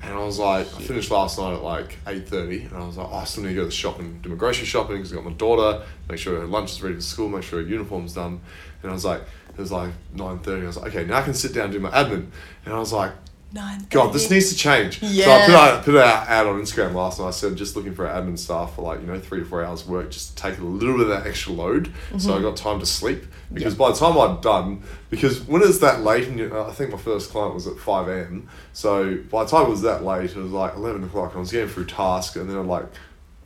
And 0.01 0.13
I 0.13 0.23
was 0.23 0.39
like, 0.39 0.65
I 0.75 0.79
finished 0.79 1.11
last 1.11 1.37
night 1.37 1.53
at 1.53 1.61
like 1.61 1.97
eight 2.07 2.27
thirty, 2.27 2.63
and 2.63 2.73
I 2.77 2.85
was 2.85 2.97
like, 2.97 3.07
oh, 3.11 3.17
I 3.17 3.23
still 3.25 3.43
need 3.43 3.49
to 3.49 3.55
go 3.55 3.61
to 3.61 3.67
the 3.67 3.71
shop 3.71 3.99
and 3.99 4.21
do 4.21 4.29
my 4.29 4.35
grocery 4.35 4.65
shopping 4.65 4.97
because 4.97 5.11
I 5.11 5.15
got 5.15 5.25
my 5.25 5.33
daughter. 5.33 5.85
Make 6.07 6.19
sure 6.19 6.39
her 6.39 6.47
lunch 6.47 6.71
is 6.71 6.81
ready 6.81 6.95
for 6.95 7.01
school. 7.01 7.27
Make 7.27 7.43
sure 7.43 7.61
her 7.61 7.67
uniform's 7.67 8.13
done. 8.13 8.39
And 8.81 8.91
I 8.91 8.93
was 8.93 9.03
like, 9.03 9.21
it 9.49 9.57
was 9.57 9.73
like 9.73 9.91
nine 10.13 10.39
thirty. 10.39 10.63
I 10.63 10.67
was 10.67 10.77
like, 10.77 10.95
okay, 10.95 11.05
now 11.05 11.17
I 11.17 11.21
can 11.21 11.33
sit 11.33 11.53
down 11.53 11.65
and 11.65 11.73
do 11.73 11.79
my 11.81 11.91
admin. 11.91 12.27
And 12.65 12.73
I 12.73 12.79
was 12.79 12.93
like, 12.93 13.11
Nine. 13.51 13.87
God, 13.89 14.13
this 14.13 14.29
needs 14.29 14.49
to 14.49 14.55
change. 14.55 14.99
So 14.99 15.07
I 15.07 15.45
put 15.45 15.55
out, 15.55 15.83
put 15.83 15.95
out, 15.95 16.27
out 16.29 16.45
on 16.45 16.61
Instagram 16.61 16.93
last 16.93 17.19
night. 17.19 17.29
I 17.29 17.31
said 17.31 17.55
just 17.55 17.75
looking 17.75 17.95
for 17.95 18.05
admin 18.05 18.37
staff 18.37 18.75
for 18.75 18.83
like 18.83 19.01
you 19.01 19.07
know 19.07 19.19
three 19.19 19.39
to 19.39 19.45
four 19.45 19.63
hours 19.63 19.87
work, 19.87 20.11
just 20.11 20.37
to 20.37 20.43
take 20.43 20.59
a 20.59 20.63
little 20.63 20.97
bit 20.97 21.07
of 21.07 21.09
that 21.09 21.25
extra 21.25 21.53
load, 21.53 21.91
so 22.19 22.31
I 22.31 22.35
mm-hmm. 22.35 22.43
got 22.43 22.57
time 22.57 22.79
to 22.79 22.85
sleep. 22.85 23.25
Because 23.51 23.73
by 23.73 23.89
the 23.89 23.95
time 23.95 24.15
I'd 24.19 24.41
done, 24.41 24.83
because 25.09 25.41
when 25.41 25.63
it's 25.63 25.79
that 25.79 26.01
late, 26.01 26.27
and 26.27 26.37
you, 26.37 26.55
uh, 26.55 26.67
I 26.67 26.71
think 26.73 26.91
my 26.91 26.97
first 26.97 27.31
client 27.31 27.55
was 27.55 27.65
at 27.65 27.77
five 27.79 28.07
a.m. 28.07 28.47
So 28.73 29.17
by 29.31 29.45
the 29.45 29.49
time 29.49 29.65
it 29.65 29.69
was 29.69 29.81
that 29.81 30.03
late, 30.03 30.29
it 30.29 30.37
was 30.37 30.51
like 30.51 30.75
eleven 30.75 31.03
o'clock. 31.03 31.35
I 31.35 31.39
was 31.39 31.51
getting 31.51 31.69
through 31.69 31.85
tasks, 31.85 32.35
and 32.35 32.47
then 32.47 32.55
I'd 32.55 32.65
like 32.67 32.85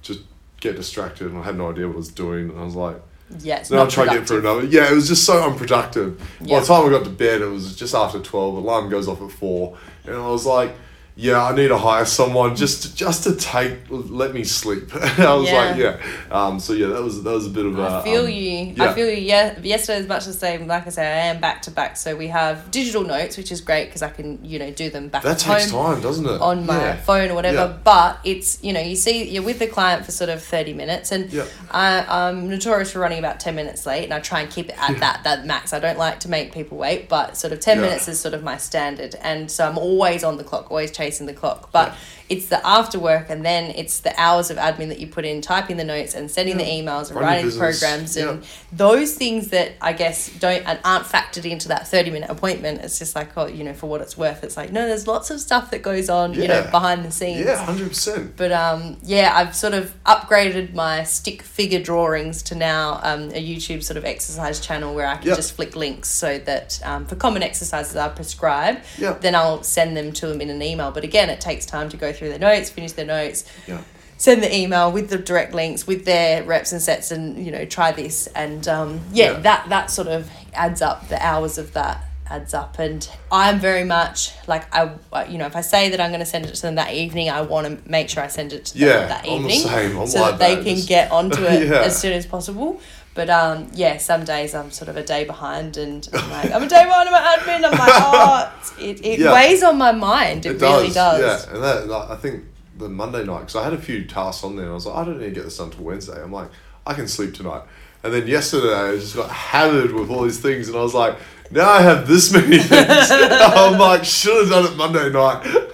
just 0.02 0.22
get 0.60 0.76
distracted, 0.76 1.28
and 1.28 1.38
I 1.38 1.44
had 1.44 1.56
no 1.56 1.72
idea 1.72 1.88
what 1.88 1.94
I 1.94 1.98
was 1.98 2.10
doing. 2.10 2.50
And 2.50 2.60
I 2.60 2.64
was 2.64 2.76
like, 2.76 3.02
Yeah, 3.40 3.58
it's 3.58 3.70
then 3.70 3.80
I'll 3.80 3.88
try 3.88 4.06
to 4.06 4.12
get 4.12 4.28
through 4.28 4.42
productive. 4.42 4.64
another. 4.72 4.86
Yeah, 4.88 4.92
it 4.92 4.96
was 4.96 5.08
just 5.08 5.26
so 5.26 5.44
unproductive. 5.44 6.20
By 6.42 6.60
the 6.60 6.66
time 6.66 6.86
I 6.86 6.90
got 6.90 7.04
to 7.06 7.10
bed, 7.10 7.42
it 7.42 7.48
was 7.48 7.76
just 7.76 7.96
after 7.96 8.20
twelve. 8.20 8.56
Alarm 8.56 8.90
goes 8.90 9.08
off 9.08 9.22
at 9.22 9.32
four, 9.32 9.78
and 10.06 10.16
I 10.16 10.28
was 10.28 10.46
like, 10.46 10.76
"Yeah, 11.16 11.44
I 11.44 11.56
need 11.56 11.68
to 11.68 11.78
hire 11.78 12.06
someone 12.06 12.56
just 12.56 12.84
to, 12.84 12.96
just 12.96 13.24
to 13.26 13.36
take 13.36 13.74
let 13.90 14.34
me 14.34 14.44
sleep." 14.44 14.94
I 15.20 15.34
was 15.36 15.52
like, 15.52 15.78
Yeah. 15.78 15.98
"Yeah." 15.98 15.98
Um, 16.32 16.60
so 16.60 16.74
yeah, 16.74 16.88
that 16.88 17.02
was 17.04 17.24
that 17.24 17.32
was 17.32 17.48
a 17.48 17.50
bit 17.50 17.66
of 17.66 17.78
a. 17.78 17.84
I 17.84 18.04
feel 18.04 18.24
um, 18.26 18.30
you. 18.30 18.74
yeah. 18.76 18.84
I 18.90 18.94
feel 18.94 19.08
you. 19.10 19.18
Yeah, 19.22 19.60
yesterday 19.60 20.00
is 20.00 20.08
much 20.08 20.26
the 20.26 20.34
same. 20.34 20.68
Like 20.68 20.88
I 20.88 20.90
say, 20.90 21.06
I 21.06 21.28
am 21.28 21.40
back 21.40 21.62
to 21.64 21.72
back. 21.72 21.98
So 21.98 22.16
we 22.16 22.28
have 22.28 22.72
digital 22.72 23.04
notes, 23.04 23.38
which 23.38 23.52
is 23.52 23.62
great 23.62 23.86
because 23.86 24.02
I 24.02 24.10
can, 24.10 24.44
you 24.44 24.60
know, 24.60 24.72
do 24.72 24.90
them 24.90 25.08
back 25.10 25.24
That 25.24 25.34
at 25.44 25.60
takes 25.60 25.72
time, 25.72 26.02
doesn't 26.02 26.26
it? 26.26 26.42
on 26.42 26.66
my 26.66 26.78
Yeah. 26.80 26.96
phone 26.98 27.30
or 27.30 27.36
whatever. 27.36 27.58
Yeah. 27.58 27.78
But 27.84 28.20
it's, 28.24 28.64
you 28.64 28.74
know, 28.74 28.82
you 28.82 28.96
see, 28.96 29.24
you're 29.30 29.44
with 29.44 29.60
the 29.60 29.68
client 29.68 30.06
for 30.06 30.12
sort 30.12 30.30
of 30.30 30.42
thirty 30.44 30.74
minutes, 30.74 31.12
and 31.12 31.32
Yeah. 31.32 31.46
I, 31.72 32.06
I'm 32.28 32.50
notorious 32.50 32.92
for 32.92 33.00
running 33.00 33.20
about 33.20 33.40
ten 33.40 33.56
minutes 33.56 33.86
late, 33.86 34.04
and 34.06 34.14
I 34.14 34.20
try 34.20 34.42
and 34.42 34.50
keep 34.52 34.70
it 34.70 34.76
at 34.80 35.00
that 35.00 35.24
that 35.24 35.46
max. 35.46 35.74
I 35.74 35.80
don't 35.80 35.98
like 36.00 36.20
to 36.22 36.30
make 36.30 36.52
people 36.54 36.78
wait, 36.78 37.08
but 37.08 37.38
sort 37.38 37.54
of 37.54 37.60
ten 37.60 37.78
Yeah. 37.78 37.84
minutes 37.84 38.08
is 38.08 38.20
sort 38.20 38.34
of 38.34 38.44
my 38.44 38.58
standard, 38.58 39.16
and 39.22 39.50
so 39.52 39.68
I'm 39.68 39.78
always 39.78 40.24
on 40.24 40.38
the 40.38 40.44
clock, 40.44 40.72
always 40.72 40.92
chasing 41.04 41.28
the 41.28 41.34
clock. 41.34 41.72
But. 41.72 41.96
It's 42.34 42.48
the 42.48 42.66
after 42.66 43.00
work, 43.00 43.30
and 43.30 43.46
then 43.46 43.72
it's 43.76 44.00
the 44.00 44.14
hours 44.20 44.50
of 44.50 44.58
admin 44.58 44.90
that 44.90 45.00
you 45.00 45.08
put 45.08 45.26
in, 45.26 45.42
typing 45.42 45.78
the 45.78 45.84
notes 45.84 46.14
and 46.16 46.30
sending 46.30 46.58
the 46.58 46.64
emails 46.64 47.10
and 47.12 47.20
writing 47.20 47.50
the 47.50 47.58
programs 47.58 48.18
and 48.18 48.42
Yeah. 48.42 48.48
those 48.72 49.14
things 49.16 49.50
that 49.50 49.74
I 49.82 49.94
guess 49.94 50.30
don't 50.40 50.64
and 50.68 50.80
aren't 50.84 51.06
factored 51.06 51.46
into 51.50 51.68
that 51.70 51.88
30 51.88 52.12
minute 52.12 52.30
appointment. 52.30 52.82
It's 52.82 52.98
just 53.00 53.16
like, 53.16 53.30
oh, 53.38 53.48
you 53.48 53.64
know, 53.64 53.74
for 53.74 53.88
what 53.88 54.02
it's 54.02 54.18
worth. 54.18 54.44
It's 54.44 54.58
like, 54.58 54.72
no, 54.72 54.88
there's 54.88 55.08
lots 55.08 55.30
of 55.32 55.40
stuff 55.40 55.72
that 55.72 55.82
goes 55.82 56.10
on, 56.10 56.34
you 56.34 56.48
know, 56.48 56.64
behind 56.72 57.04
the 57.06 57.12
scenes. 57.12 57.46
Yeah, 57.46 57.58
hundred 57.64 57.90
percent. 57.90 58.36
But 58.36 58.52
um, 58.52 58.98
yeah, 59.04 59.32
I've 59.36 59.56
sort 59.56 59.74
of 59.74 59.94
upgraded 60.06 60.74
my 60.74 61.04
stick 61.04 61.42
figure 61.42 61.82
drawings 61.82 62.42
to 62.44 62.56
now 62.56 63.00
um, 63.04 63.30
a 63.32 63.42
YouTube 63.46 63.84
sort 63.84 63.98
of 63.98 64.06
exercise 64.06 64.60
channel 64.60 64.94
where 64.96 65.08
I 65.08 65.16
can 65.18 65.28
Yep. 65.28 65.36
just 65.38 65.54
flick 65.56 65.76
links 65.76 66.10
so 66.10 66.38
that 66.40 66.80
um, 66.84 67.06
for 67.06 67.16
common 67.16 67.44
exercises 67.44 67.96
I 67.96 68.10
prescribe, 68.10 68.80
Yep. 68.98 69.22
then 69.22 69.36
I'll 69.36 69.64
send 69.64 69.96
them 69.96 70.12
to 70.14 70.28
them 70.28 70.42
in 70.42 70.50
an 70.50 70.62
email. 70.62 70.92
But 70.92 71.04
again, 71.04 71.30
it 71.30 71.40
takes 71.42 71.66
time 71.66 71.90
to 71.90 71.98
go 71.98 72.12
through 72.14 72.23
their 72.30 72.40
notes, 72.40 72.70
finish 72.70 72.92
their 72.94 73.06
notes, 73.06 73.46
Yeah. 73.68 73.82
send 74.18 74.42
the 74.44 74.56
email 74.56 74.92
with 74.92 75.10
the 75.10 75.18
direct 75.18 75.54
links 75.54 75.86
with 75.88 76.06
their 76.06 76.44
reps 76.44 76.72
and 76.72 76.82
sets 76.82 77.12
and 77.12 77.44
you 77.46 77.52
know 77.52 77.66
try 77.66 77.92
this 77.92 78.28
and 78.36 78.68
um, 78.68 79.02
yeah, 79.12 79.32
Yeah. 79.34 79.40
that 79.40 79.70
that 79.70 79.92
sort 79.92 80.08
of 80.08 80.30
adds 80.54 80.82
up 80.82 81.10
the 81.10 81.22
hours 81.26 81.58
of 81.58 81.74
that 81.74 82.06
adds 82.30 82.54
up 82.54 82.80
and 82.80 83.10
i'm 83.34 83.60
very 83.60 83.84
much 83.84 84.32
like 84.48 84.64
i 84.74 84.90
you 85.28 85.38
know 85.38 85.46
if 85.46 85.58
i 85.58 85.62
say 85.62 85.90
that 85.90 86.00
i'm 86.00 86.10
going 86.10 86.22
to 86.22 86.26
send 86.26 86.46
it 86.46 86.56
to 86.56 86.62
them 86.62 86.76
that 86.76 86.94
evening 86.94 87.30
i 87.30 87.42
want 87.42 87.68
to 87.68 87.90
make 87.90 88.08
sure 88.10 88.24
i 88.24 88.28
send 88.28 88.54
it 88.54 88.64
to 88.64 88.78
them 88.78 88.88
Yeah, 88.88 89.08
that 89.08 89.26
I'm 89.26 89.44
the 89.44 89.50
evening 89.50 89.60
same. 89.60 89.98
I'm 90.00 90.08
so 90.08 90.22
like 90.22 90.40
that 90.40 90.40
they 90.40 90.64
can 90.76 90.86
get 90.86 91.12
onto 91.12 91.44
it 91.54 91.68
Yeah. 91.68 91.82
as 91.82 92.00
soon 92.00 92.14
as 92.14 92.26
possible 92.26 92.80
but 93.16 93.30
um, 93.30 93.70
yeah, 93.74 93.98
some 93.98 94.24
days 94.26 94.56
I'm 94.56 94.72
sort 94.72 94.90
of 94.90 94.98
a 94.98 95.04
day 95.04 95.24
behind, 95.24 95.78
and 95.78 96.08
I'm 96.14 96.30
like, 96.30 96.52
I'm 96.52 96.64
a 96.64 96.68
day 96.68 96.84
behind 96.84 97.08
on 97.10 97.14
my 97.14 97.38
admin. 97.38 97.64
I'm 97.64 97.72
like, 97.72 97.80
oh, 97.82 98.74
it, 98.80 99.06
it 99.06 99.20
Yeah. 99.20 99.34
weighs 99.34 99.62
on 99.64 99.78
my 99.78 99.92
mind. 99.92 100.46
It, 100.46 100.60
really 100.62 100.90
does. 100.92 101.20
Yeah, 101.48 101.54
and 101.54 101.64
that 101.64 101.88
like, 101.88 102.10
I 102.10 102.16
think 102.16 102.46
the 102.78 102.90
Monday 102.90 103.24
night 103.24 103.40
because 103.42 103.56
I 103.56 103.64
had 103.64 103.74
a 103.74 103.78
few 103.78 104.04
tasks 104.06 104.44
on 104.44 104.56
there. 104.56 104.66
and 104.66 104.72
I 104.72 104.76
was 104.76 104.86
like, 104.88 104.96
I 104.98 105.04
don't 105.06 105.20
need 105.20 105.26
to 105.26 105.32
get 105.32 105.44
this 105.44 105.58
done 105.58 105.70
till 105.70 105.84
Wednesday. 105.84 106.22
I'm 106.22 106.32
like, 106.32 106.50
I 106.88 106.94
can 106.96 107.08
sleep 107.08 107.34
tonight. 107.36 107.62
And 108.04 108.14
then 108.14 108.28
yesterday 108.28 108.74
I 108.74 108.96
just 108.96 109.16
got 109.16 109.30
hammered 109.30 109.94
with 109.94 110.10
all 110.10 110.24
these 110.24 110.40
things, 110.42 110.68
and 110.68 110.76
I 110.78 110.82
was 110.82 110.94
like, 110.94 111.16
now 111.52 111.70
I 111.70 111.82
have 111.82 112.08
this 112.08 112.34
many 112.34 112.58
things. 112.58 113.12
I'm 113.12 113.78
like, 113.78 114.04
should 114.04 114.36
have 114.42 114.50
done 114.50 114.74
it 114.74 114.76
Monday 114.76 115.10
night. 115.12 115.46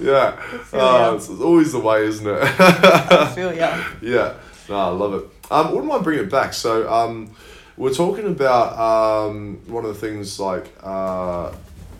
yeah, 0.00 0.40
uh, 0.72 1.12
it's, 1.16 1.28
it's 1.28 1.40
always 1.40 1.72
the 1.72 1.80
way, 1.80 2.06
isn't 2.06 2.26
it? 2.26 2.38
I 2.60 3.32
feel 3.34 3.52
yeah. 3.52 3.88
yeah, 4.00 4.34
no, 4.68 4.76
I 4.76 4.88
love 4.88 5.14
it. 5.14 5.24
Um, 5.52 5.68
wouldn't 5.72 5.86
mind 5.86 6.04
bringing 6.04 6.24
it 6.24 6.30
back. 6.30 6.54
So, 6.54 6.90
um, 6.90 7.34
we're 7.76 7.94
talking 7.94 8.26
about 8.26 8.78
um, 8.78 9.60
one 9.66 9.84
of 9.84 9.94
the 9.94 10.00
things 10.00 10.38
like, 10.38 10.72
uh, 10.82 11.52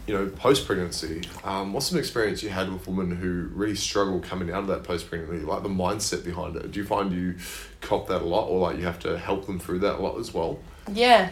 you 0.07 0.15
know, 0.15 0.27
post 0.29 0.67
pregnancy. 0.67 1.23
Um, 1.45 1.73
what's 1.73 1.87
some 1.87 1.99
experience 1.99 2.43
you 2.43 2.51
had 2.51 2.73
with 2.73 2.87
women 2.87 3.17
who 3.17 3.49
really 3.55 3.75
struggle 3.75 4.21
coming 4.21 4.51
out 4.51 4.61
of 4.61 4.67
that 4.69 4.85
post 4.85 5.09
pregnancy, 5.09 5.45
like 5.45 5.63
the 5.63 5.69
mindset 5.69 6.25
behind 6.25 6.57
it? 6.57 6.73
Do 6.73 6.81
you 6.81 6.87
find 6.87 7.13
you 7.13 7.37
cop 7.81 8.09
that 8.09 8.23
a 8.23 8.25
lot, 8.25 8.47
or 8.49 8.59
like 8.59 8.79
you 8.79 8.85
have 8.85 8.99
to 9.01 9.19
help 9.19 9.47
them 9.47 9.59
through 9.59 9.81
that 9.81 9.97
a 9.97 10.03
lot 10.03 10.19
as 10.19 10.35
well? 10.35 10.59
Yeah. 10.93 11.31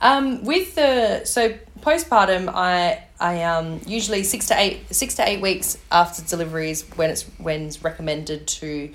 Um, 0.00 0.44
with 0.44 0.74
the 0.74 1.24
so 1.24 1.54
postpartum, 1.80 2.50
I 2.52 3.02
I 3.18 3.44
um 3.44 3.80
usually 3.86 4.24
six 4.24 4.46
to 4.48 4.58
eight 4.58 4.94
six 4.94 5.14
to 5.16 5.28
eight 5.28 5.40
weeks 5.40 5.78
after 5.90 6.22
delivery 6.22 6.70
is 6.70 6.82
when 6.96 7.10
it's 7.10 7.22
when 7.38 7.66
it's 7.66 7.82
recommended 7.82 8.46
to 8.46 8.92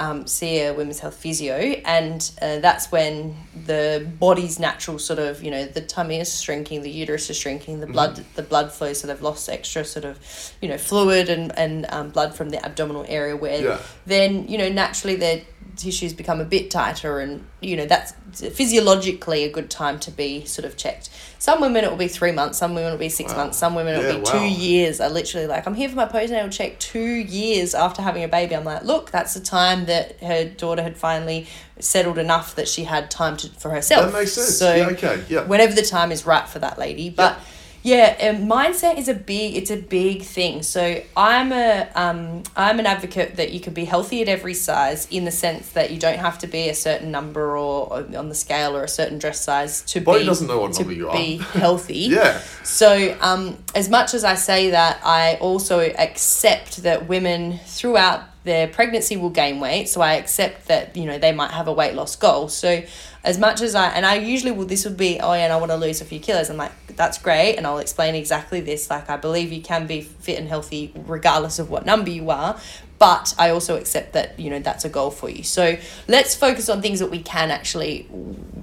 um, 0.00 0.26
see 0.26 0.62
a 0.62 0.72
women's 0.72 0.98
health 1.00 1.14
physio, 1.16 1.56
and 1.84 2.20
uh, 2.40 2.58
that's 2.60 2.90
when 2.90 3.36
the 3.66 4.08
body's 4.18 4.58
natural 4.58 4.98
sort 4.98 5.18
of 5.18 5.42
you 5.44 5.50
know 5.50 5.66
the 5.66 5.82
tummy 5.82 6.18
is 6.18 6.40
shrinking, 6.40 6.80
the 6.82 6.90
uterus 6.90 7.28
is 7.28 7.36
shrinking, 7.36 7.80
the 7.80 7.86
blood 7.86 8.24
the 8.34 8.42
blood 8.42 8.72
flow, 8.72 8.92
so 8.94 9.06
they've 9.06 9.20
lost 9.20 9.48
extra 9.48 9.84
sort 9.84 10.06
of 10.06 10.18
you 10.62 10.68
know 10.70 10.78
fluid 10.78 11.28
and 11.28 11.56
and 11.58 11.86
um, 11.90 12.08
blood 12.10 12.34
from 12.34 12.48
the 12.48 12.64
abdominal 12.64 13.04
area 13.08 13.36
where 13.36 13.60
Yeah. 13.62 13.78
then 14.06 14.48
you 14.48 14.56
know 14.58 14.70
naturally 14.70 15.16
their 15.16 15.42
tissues 15.80 16.12
become 16.12 16.40
a 16.40 16.44
bit 16.44 16.70
tighter 16.70 17.18
and 17.20 17.44
you 17.60 17.76
know 17.76 17.86
that's 17.86 18.12
physiologically 18.60 19.44
a 19.44 19.50
good 19.50 19.70
time 19.70 19.98
to 19.98 20.10
be 20.10 20.44
sort 20.44 20.64
of 20.64 20.76
checked 20.76 21.08
some 21.38 21.60
women 21.60 21.82
it 21.84 21.90
will 21.90 21.96
be 21.96 22.06
three 22.08 22.30
months 22.32 22.58
some 22.58 22.74
women 22.74 22.88
it 22.90 22.92
will 22.92 22.98
be 22.98 23.08
six 23.08 23.32
Wow. 23.32 23.38
months 23.38 23.58
some 23.58 23.74
women 23.74 23.94
it 23.94 24.04
will 24.04 24.14
be 24.16 24.18
wow. 24.20 24.32
two 24.38 24.44
years 24.44 25.00
i 25.00 25.08
literally 25.08 25.46
like 25.46 25.66
i'm 25.66 25.74
here 25.74 25.88
for 25.88 25.96
my 25.96 26.06
postnatal 26.06 26.52
check 26.52 26.78
two 26.78 27.00
years 27.00 27.74
after 27.74 28.02
having 28.02 28.22
a 28.22 28.28
baby 28.28 28.54
i'm 28.54 28.64
like 28.64 28.84
look 28.84 29.10
that's 29.10 29.34
the 29.34 29.40
time 29.40 29.86
that 29.86 30.20
her 30.22 30.44
daughter 30.44 30.82
had 30.82 30.96
finally 30.96 31.46
settled 31.78 32.18
enough 32.18 32.54
that 32.56 32.68
she 32.68 32.84
had 32.84 33.10
time 33.10 33.36
to 33.38 33.48
for 33.50 33.70
herself 33.70 34.12
That 34.12 34.18
makes 34.18 34.32
sense. 34.32 34.58
so 34.58 34.74
yeah, 34.74 34.86
okay. 34.88 35.24
Yeah. 35.28 35.44
whenever 35.46 35.74
the 35.74 35.82
time 35.82 36.12
is 36.12 36.26
right 36.26 36.46
for 36.48 36.58
that 36.58 36.78
lady. 36.78 37.08
But 37.08 37.38
yeah, 37.38 37.44
um, 37.82 38.46
mindset 38.46 38.98
is 38.98 39.08
a 39.08 39.14
big 39.14 39.56
it's 39.56 39.70
a 39.70 39.76
big 39.76 40.22
thing. 40.22 40.62
So 40.62 41.02
I'm 41.16 41.50
a 41.52 41.88
um, 41.94 42.42
I'm 42.54 42.78
an 42.78 42.86
advocate 42.86 43.36
that 43.36 43.52
you 43.52 43.60
can 43.60 43.72
be 43.72 43.86
healthy 43.86 44.20
at 44.20 44.28
every 44.28 44.54
size 44.54 45.08
in 45.10 45.24
the 45.24 45.30
sense 45.30 45.70
that 45.70 45.90
you 45.90 45.98
don't 45.98 46.18
have 46.18 46.38
to 46.40 46.46
be 46.46 46.68
a 46.68 46.74
certain 46.74 47.10
number 47.10 47.56
or, 47.56 47.90
or 47.90 48.16
on 48.16 48.28
the 48.28 48.34
scale 48.34 48.76
or 48.76 48.84
a 48.84 48.88
certain 48.88 49.18
dress 49.18 49.40
size 49.40 49.82
to 49.82 50.00
Body 50.00 50.20
be 50.20 50.26
doesn't 50.26 50.46
know 50.46 50.60
what 50.60 50.72
to 50.74 50.80
number 50.80 50.94
you 50.94 51.08
are. 51.08 51.16
be 51.16 51.36
healthy. 51.38 52.08
Yeah. 52.20 52.40
So, 52.64 53.16
um, 53.20 53.56
as 53.74 53.88
much 53.88 54.14
as 54.14 54.24
I 54.24 54.34
say 54.34 54.70
that, 54.70 55.00
I 55.04 55.36
also 55.36 55.80
accept 55.80 56.82
that 56.82 57.08
women 57.08 57.60
throughout 57.66 58.22
their 58.44 58.66
pregnancy 58.68 59.16
will 59.16 59.30
gain 59.30 59.60
weight. 59.60 59.88
So 59.88 60.00
I 60.00 60.14
accept 60.14 60.68
that 60.68 60.96
you 60.96 61.04
know 61.04 61.18
they 61.18 61.32
might 61.32 61.50
have 61.50 61.68
a 61.68 61.72
weight 61.72 61.94
loss 61.94 62.16
goal. 62.16 62.48
So, 62.48 62.82
as 63.22 63.38
much 63.38 63.60
as 63.60 63.74
I 63.74 63.88
and 63.90 64.06
I 64.06 64.14
usually 64.14 64.52
will, 64.52 64.66
this 64.66 64.84
would 64.84 64.96
be 64.96 65.20
oh 65.20 65.32
yeah, 65.32 65.44
and 65.44 65.52
I 65.52 65.56
want 65.56 65.70
to 65.70 65.76
lose 65.76 66.00
a 66.00 66.04
few 66.04 66.20
kilos. 66.20 66.50
I'm 66.50 66.56
like 66.56 66.72
that's 66.96 67.18
great, 67.18 67.56
and 67.56 67.66
I'll 67.66 67.78
explain 67.78 68.14
exactly 68.14 68.60
this. 68.60 68.90
Like 68.90 69.10
I 69.10 69.16
believe 69.16 69.52
you 69.52 69.62
can 69.62 69.86
be 69.86 70.00
fit 70.00 70.38
and 70.38 70.48
healthy 70.48 70.92
regardless 70.94 71.58
of 71.58 71.70
what 71.70 71.84
number 71.84 72.10
you 72.10 72.30
are. 72.30 72.58
But 73.00 73.34
I 73.38 73.50
also 73.50 73.76
accept 73.76 74.12
that 74.12 74.38
you 74.38 74.50
know 74.50 74.60
that's 74.60 74.84
a 74.84 74.88
goal 74.88 75.10
for 75.10 75.28
you. 75.28 75.42
So 75.42 75.76
let's 76.06 76.36
focus 76.36 76.68
on 76.68 76.80
things 76.82 77.00
that 77.00 77.10
we 77.10 77.20
can 77.20 77.50
actually 77.50 78.06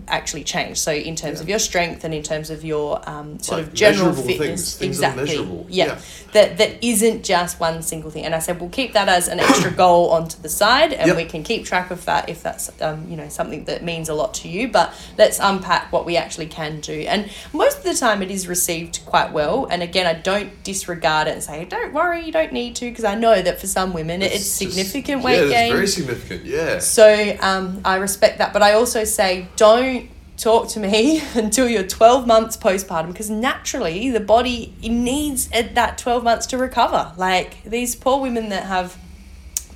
actually 0.07 0.43
change. 0.45 0.77
So 0.77 0.93
in 0.93 1.15
terms 1.17 1.39
Yeah. 1.39 1.43
of 1.43 1.49
your 1.49 1.59
strength 1.59 2.05
and 2.05 2.13
in 2.13 2.23
terms 2.23 2.49
of 2.49 2.63
your 2.63 3.01
um, 3.09 3.39
sort 3.39 3.57
Like 3.59 3.67
of 3.67 3.73
general 3.73 4.13
fitness, 4.13 4.37
things, 4.37 4.75
things 4.75 4.97
that 4.99 5.17
are 5.17 5.21
exactly. 5.23 5.37
measurable. 5.39 5.65
Yeah. 5.69 5.85
Yeah. 5.87 5.99
that 6.33 6.57
that 6.59 6.71
isn't 6.85 7.23
just 7.23 7.59
one 7.59 7.81
single 7.81 8.11
thing. 8.11 8.25
And 8.25 8.35
I 8.35 8.39
said 8.39 8.61
we'll 8.61 8.69
keep 8.69 8.93
that 8.93 9.09
as 9.09 9.27
an 9.27 9.39
extra 9.39 9.71
goal 9.83 10.11
onto 10.11 10.39
the 10.41 10.49
side, 10.49 10.93
and 10.93 11.07
Yep. 11.07 11.17
we 11.17 11.25
can 11.25 11.43
keep 11.43 11.65
track 11.65 11.89
of 11.91 12.05
that 12.05 12.29
if 12.29 12.43
that's 12.43 12.69
um, 12.81 13.07
you 13.09 13.17
know 13.17 13.27
something 13.29 13.65
that 13.65 13.83
means 13.83 14.07
a 14.07 14.13
lot 14.13 14.33
to 14.35 14.47
you. 14.47 14.67
But 14.67 14.93
let's 15.17 15.39
unpack 15.39 15.91
what 15.91 16.05
we 16.05 16.15
actually 16.15 16.45
can 16.47 16.79
do. 16.79 16.93
And 16.93 17.29
most 17.53 17.79
of 17.79 17.83
the 17.83 17.95
time, 17.95 18.21
it 18.21 18.29
is 18.29 18.47
received 18.47 19.03
quite 19.05 19.33
well. 19.33 19.65
And 19.71 19.81
again, 19.81 20.05
I 20.05 20.13
don't 20.13 20.51
disregard 20.63 21.27
it 21.27 21.31
and 21.33 21.43
say 21.43 21.65
don't 21.65 21.91
worry, 21.91 22.23
you 22.25 22.31
don't 22.31 22.53
need 22.53 22.75
to, 22.77 22.85
because 22.89 23.03
I 23.03 23.15
know 23.15 23.41
that 23.41 23.59
for 23.59 23.67
some 23.67 23.93
women 23.93 24.21
it- 24.31 24.35
it's, 24.35 24.43
just- 24.43 24.57
significant 24.57 25.19
yeah, 25.21 25.25
weight 25.25 25.39
it's 25.41 25.51
gain. 25.51 25.71
very 25.73 25.87
significant. 25.87 26.45
Yeah. 26.45 26.79
So 26.79 27.37
um, 27.41 27.81
I 27.85 27.95
respect 27.97 28.37
that, 28.39 28.53
but 28.53 28.61
I 28.61 28.73
also 28.73 29.03
say 29.03 29.47
don't 29.55 30.09
talk 30.37 30.67
to 30.69 30.79
me 30.79 31.21
until 31.33 31.67
you're 31.67 31.81
12 31.87 32.27
months 32.27 32.55
postpartum 32.57 33.07
because 33.07 33.29
naturally 33.29 34.11
the 34.11 34.19
body 34.19 34.73
needs 34.81 35.47
that 35.49 35.97
12 35.97 36.23
months 36.23 36.45
to 36.47 36.57
recover. 36.57 37.11
Like 37.17 37.63
these 37.63 37.95
poor 37.95 38.19
women 38.21 38.49
that 38.49 38.65
have 38.65 38.97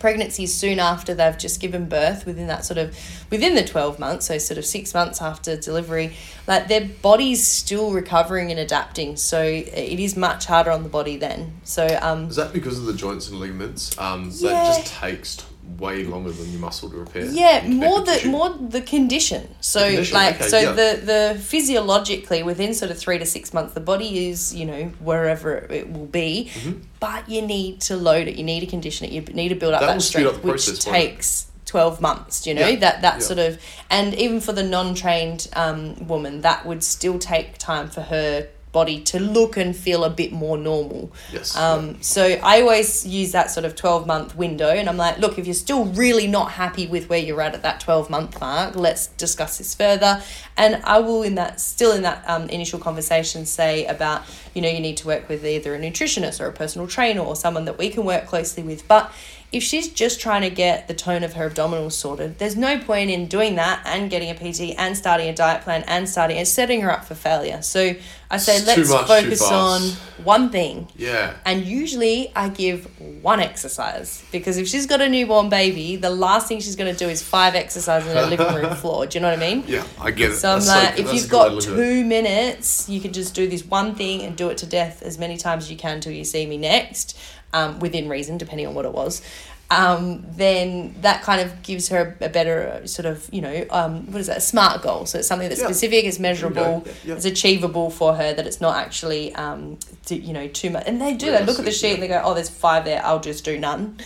pregnancies 0.01 0.53
soon 0.53 0.79
after 0.79 1.13
they've 1.13 1.37
just 1.37 1.61
given 1.61 1.87
birth 1.87 2.25
within 2.25 2.47
that 2.47 2.65
sort 2.65 2.77
of 2.79 2.93
within 3.29 3.55
the 3.55 3.63
12 3.63 3.99
months 3.99 4.25
so 4.25 4.37
sort 4.37 4.57
of 4.57 4.65
6 4.65 4.93
months 4.93 5.21
after 5.21 5.55
delivery 5.55 6.13
like 6.47 6.67
their 6.67 6.85
body's 7.01 7.45
still 7.47 7.91
recovering 7.93 8.49
and 8.51 8.59
adapting 8.59 9.15
so 9.15 9.39
it 9.41 9.99
is 9.99 10.17
much 10.17 10.45
harder 10.47 10.71
on 10.71 10.83
the 10.83 10.89
body 10.89 11.15
then 11.17 11.53
so 11.63 11.85
um 12.01 12.25
Is 12.27 12.35
that 12.35 12.51
because 12.51 12.77
of 12.79 12.85
the 12.85 12.93
joints 12.93 13.29
and 13.29 13.39
ligaments? 13.39 13.97
Um, 13.97 14.31
Yeah. 14.33 14.49
that 14.53 14.65
just 14.65 14.87
takes 14.99 15.35
t- 15.37 15.43
way 15.77 16.03
longer 16.03 16.31
than 16.31 16.51
your 16.51 16.61
muscle 16.61 16.89
to 16.89 16.97
repair. 16.97 17.25
Yeah, 17.25 17.67
more 17.67 18.01
the 18.01 18.23
more 18.27 18.49
the 18.49 18.81
condition. 18.81 19.55
So 19.61 19.79
The 19.79 19.85
condition, 19.87 20.13
like 20.15 20.35
okay, 20.35 20.47
so 20.47 20.59
yeah. 20.59 20.71
the 20.73 21.01
the 21.03 21.39
physiologically 21.39 22.43
within 22.43 22.73
sort 22.73 22.91
of 22.91 22.97
three 22.97 23.17
to 23.19 23.25
six 23.25 23.53
months 23.53 23.73
the 23.73 23.79
body 23.79 24.29
is 24.29 24.53
you 24.53 24.65
know 24.65 24.83
wherever 24.99 25.55
it 25.57 25.91
will 25.91 26.05
be, 26.07 26.49
Mm-hmm. 26.53 26.79
but 26.99 27.29
you 27.29 27.41
need 27.41 27.81
to 27.81 27.95
load 27.95 28.27
it. 28.27 28.35
You 28.35 28.43
need 28.43 28.59
to 28.61 28.67
condition 28.67 29.05
it. 29.07 29.11
You 29.11 29.21
need 29.21 29.49
to 29.49 29.55
build 29.55 29.73
up 29.73 29.81
That 29.81 29.87
that, 29.87 29.95
up 29.97 30.01
strength, 30.01 30.41
the 30.41 30.47
which 30.47 30.79
takes. 30.79 31.47
12 31.65 32.01
months 32.01 32.45
you 32.45 32.53
know 32.53 32.67
Yeah, 32.67 32.79
that 32.79 33.01
that 33.01 33.13
yeah. 33.13 33.19
sort 33.19 33.39
of 33.39 33.57
and 33.89 34.13
even 34.15 34.41
for 34.41 34.51
the 34.51 34.63
non-trained 34.63 35.47
um, 35.53 36.05
woman 36.05 36.41
that 36.41 36.65
would 36.65 36.83
still 36.83 37.17
take 37.17 37.57
time 37.59 37.87
for 37.87 38.01
her 38.01 38.49
body 38.71 39.01
to 39.01 39.19
look 39.19 39.57
and 39.57 39.75
feel 39.75 40.03
a 40.03 40.09
bit 40.09 40.31
more 40.31 40.57
normal 40.57 41.11
Yes. 41.31 41.55
um, 41.55 42.01
so 42.01 42.23
I 42.23 42.61
always 42.61 43.05
use 43.05 43.31
that 43.33 43.51
sort 43.51 43.65
of 43.65 43.75
12 43.75 44.07
month 44.07 44.35
window, 44.35 44.69
and 44.69 44.87
I'm 44.89 44.97
like, 44.97 45.17
look, 45.17 45.37
if 45.37 45.45
you're 45.45 45.53
still 45.53 45.85
really 45.85 46.27
not 46.27 46.51
happy 46.51 46.87
with 46.87 47.09
where 47.09 47.19
you're 47.19 47.41
at 47.41 47.53
at 47.53 47.63
that 47.63 47.79
12 47.79 48.09
month 48.09 48.39
mark, 48.39 48.75
let's 48.75 49.07
discuss 49.07 49.57
this 49.57 49.75
further. 49.75 50.21
And 50.57 50.81
I 50.83 50.99
will, 50.99 51.23
in 51.23 51.35
that, 51.35 51.59
still 51.59 51.91
in 51.93 52.03
that 52.03 52.23
um, 52.27 52.49
initial 52.49 52.79
conversation, 52.79 53.45
say 53.45 53.85
about, 53.85 54.23
you 54.53 54.61
know, 54.61 54.69
you 54.69 54.79
need 54.79 54.97
to 54.97 55.07
work 55.07 55.27
with 55.29 55.45
either 55.45 55.73
a 55.75 55.79
nutritionist 55.79 56.39
or 56.39 56.47
a 56.47 56.51
personal 56.53 56.87
trainer 56.87 57.21
or 57.21 57.35
someone 57.35 57.65
that 57.65 57.77
we 57.77 57.89
can 57.89 58.03
work 58.05 58.25
closely 58.27 58.63
with. 58.63 58.87
But 58.87 59.11
if 59.51 59.61
she's 59.63 59.89
just 59.89 60.21
trying 60.21 60.43
to 60.43 60.49
get 60.49 60.87
the 60.87 60.93
tone 60.93 61.23
of 61.23 61.33
her 61.33 61.49
abdominals 61.49 61.91
sorted, 61.91 62.39
there's 62.39 62.55
no 62.55 62.79
point 62.79 63.09
in 63.09 63.27
doing 63.27 63.55
that 63.55 63.81
and 63.85 64.09
getting 64.09 64.29
a 64.29 64.33
PT 64.33 64.73
and 64.77 64.95
starting 64.95 65.27
a 65.27 65.33
diet 65.35 65.61
plan 65.63 65.83
and 65.87 66.07
starting 66.07 66.37
and 66.37 66.47
setting 66.47 66.79
her 66.81 66.89
up 66.91 67.03
for 67.03 67.15
failure. 67.15 67.61
So 67.61 67.93
I 68.29 68.37
say 68.37 68.57
It's 68.57 68.67
let's 68.67 68.89
much, 68.89 69.07
focus 69.07 69.41
on 69.41 69.81
one 70.23 70.51
thing. 70.51 70.87
yeah. 70.95 71.33
And 71.45 71.65
usually 71.65 72.31
I 72.33 72.47
give 72.47 72.85
one 73.21 73.41
exercise 73.41 74.23
because 74.31 74.57
if 74.57 74.69
she's 74.69 74.85
got 74.85 75.01
a 75.01 75.09
newborn 75.09 75.49
baby, 75.49 75.97
the 75.97 76.09
last 76.09 76.47
thing 76.47 76.61
she's 76.61 76.77
going 76.77 76.93
to 76.93 76.97
do 76.97 77.09
is 77.09 77.21
five 77.21 77.53
exercises 77.55 78.07
in 78.09 78.15
her 78.15 78.27
living 78.27 78.55
room 78.55 78.73
floor. 78.81 79.05
Do 79.05 79.17
you 79.17 79.21
know 79.21 79.31
what 79.31 79.37
I 79.37 79.53
mean? 79.53 79.65
Yeah, 79.67 79.83
I 79.99 80.11
get 80.11 80.31
it. 80.31 80.35
So 80.35 80.49
I'm 80.53 80.65
like, 80.65 80.95
so- 80.95 81.01
if 81.03 81.13
you've 81.13 81.25
a 81.25 81.27
good 81.27 81.37
way 81.37 81.49
to 81.49 81.49
got 81.49 81.53
look 81.53 81.63
at 81.65 81.69
it. 81.73 81.75
two 81.75 82.05
minutes, 82.05 82.87
you 82.87 83.01
can 83.01 83.11
just 83.11 83.35
do 83.35 83.47
this 83.49 83.65
one 83.65 83.95
thing 83.95 84.21
and 84.21 84.37
do 84.37 84.47
it 84.47 84.57
to 84.59 84.65
death 84.65 85.03
as 85.03 85.17
many 85.17 85.35
times 85.35 85.65
as 85.65 85.71
you 85.71 85.75
can 85.77 85.95
until 85.95 86.13
you 86.13 86.23
see 86.23 86.45
me 86.45 86.57
next, 86.57 87.17
um, 87.53 87.79
within 87.79 88.09
reason, 88.09 88.37
depending 88.37 88.67
on 88.67 88.73
what 88.73 88.85
it 88.85 88.93
was. 88.93 89.21
Um, 89.69 90.25
then 90.31 90.95
that 90.99 91.21
kind 91.23 91.39
of 91.39 91.63
gives 91.63 91.87
her 91.89 92.17
a 92.19 92.27
better 92.27 92.81
uh, 92.83 92.87
sort 92.87 93.05
of, 93.05 93.29
you 93.31 93.39
know, 93.39 93.65
um, 93.69 94.11
what 94.11 94.19
is 94.19 94.27
that, 94.27 94.37
a 94.37 94.41
smart 94.41 94.81
goal. 94.81 95.05
So 95.05 95.19
it's 95.19 95.29
something 95.29 95.47
that's 95.47 95.61
Yeah. 95.61 95.67
specific, 95.67 96.03
it's 96.03 96.19
measurable, 96.19 96.83
Yeah, 96.85 96.91
yeah. 97.05 97.15
it's 97.15 97.23
achievable 97.23 97.89
for 97.89 98.15
her, 98.15 98.33
that 98.33 98.45
it's 98.45 98.59
not 98.59 98.75
actually, 98.75 99.33
um, 99.35 99.77
to, 100.07 100.15
you 100.17 100.33
know, 100.33 100.47
too 100.47 100.71
much. 100.71 100.83
And 100.87 101.01
they 101.01 101.13
do, 101.13 101.31
they 101.31 101.45
look 101.45 101.57
at 101.57 101.63
the 101.63 101.71
sheet 101.71 101.93
and 101.93 102.03
they 102.03 102.09
go, 102.09 102.21
oh, 102.21 102.33
there's 102.33 102.49
five 102.49 102.83
there, 102.83 103.01
I'll 103.05 103.21
just 103.21 103.45
do 103.45 103.57
none. 103.57 103.97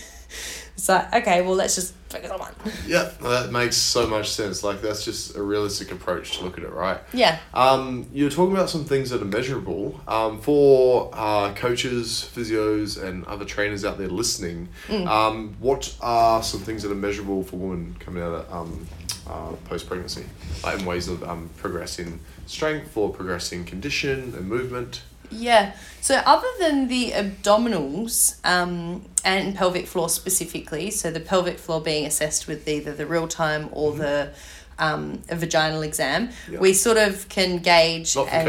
It's 0.78 0.89
like, 0.89 1.14
okay, 1.16 1.41
well, 1.41 1.56
let's 1.56 1.74
just 1.76 1.93
focus 2.16 2.32
on 2.32 2.39
one. 2.39 2.53
Yeah, 2.88 3.11
that 3.22 3.51
makes 3.51 3.78
so 3.78 4.07
much 4.07 4.32
sense. 4.32 4.63
Like 4.63 4.82
that's 4.82 5.03
just 5.03 5.36
a 5.36 5.41
realistic 5.41 5.91
approach 5.91 6.38
to 6.38 6.43
look 6.43 6.57
at 6.57 6.63
it, 6.63 6.72
right? 6.72 6.99
Yeah. 7.13 7.39
Um, 7.53 8.07
you're 8.13 8.30
talking 8.30 8.55
about 8.55 8.70
some 8.70 8.86
things 8.86 9.09
that 9.09 9.22
are 9.22 9.26
measurable 9.26 9.99
um, 10.07 10.39
for 10.41 11.09
uh, 11.13 11.53
coaches, 11.53 12.30
physios, 12.34 13.01
and 13.01 13.26
other 13.26 13.45
trainers 13.45 13.86
out 13.86 13.97
there 13.97 14.07
listening. 14.07 14.70
Mm. 14.88 15.07
Um, 15.07 15.55
what 15.59 15.95
are 16.01 16.43
some 16.43 16.61
things 16.61 16.84
that 16.84 16.91
are 16.91 16.95
measurable 16.95 17.43
for 17.43 17.57
women 17.57 17.95
coming 17.99 18.24
out 18.24 18.34
of 18.34 18.53
um, 18.53 18.88
uh, 19.28 19.53
post 19.66 19.88
pregnancy, 19.88 20.26
like 20.63 20.80
in 20.80 20.86
ways 20.86 21.07
of 21.07 21.24
um, 21.24 21.49
progressing 21.57 22.20
strength 22.45 22.95
or 22.95 23.09
progressing 23.11 23.66
condition 23.66 24.34
and 24.36 24.47
movement? 24.47 25.01
Yeah. 25.32 25.73
So 26.01 26.21
other 26.26 26.47
than 26.59 26.88
the 26.88 27.11
abdominals 27.11 28.38
um, 28.43 29.03
and 29.23 29.55
pelvic 29.55 29.88
floor 29.88 30.09
specifically, 30.09 30.91
so 30.91 31.09
the 31.11 31.19
pelvic 31.19 31.57
floor 31.57 31.82
being 31.82 32.05
assessed 32.05 32.47
with 32.47 32.67
either 32.67 32.93
the 32.93 33.05
real 33.05 33.28
time 33.28 33.69
or 33.71 33.93
the 33.93 34.32
um, 34.78 35.21
a 35.30 35.36
vaginal 35.36 35.82
exam, 35.84 36.28
Mm-hmm. 36.28 36.59
We 36.59 36.73
sort 36.73 36.97
of 36.97 37.28
can 37.30 37.59
gauge. 37.59 38.15
Not 38.15 38.28
for 38.28 38.36
and-. 38.36 38.47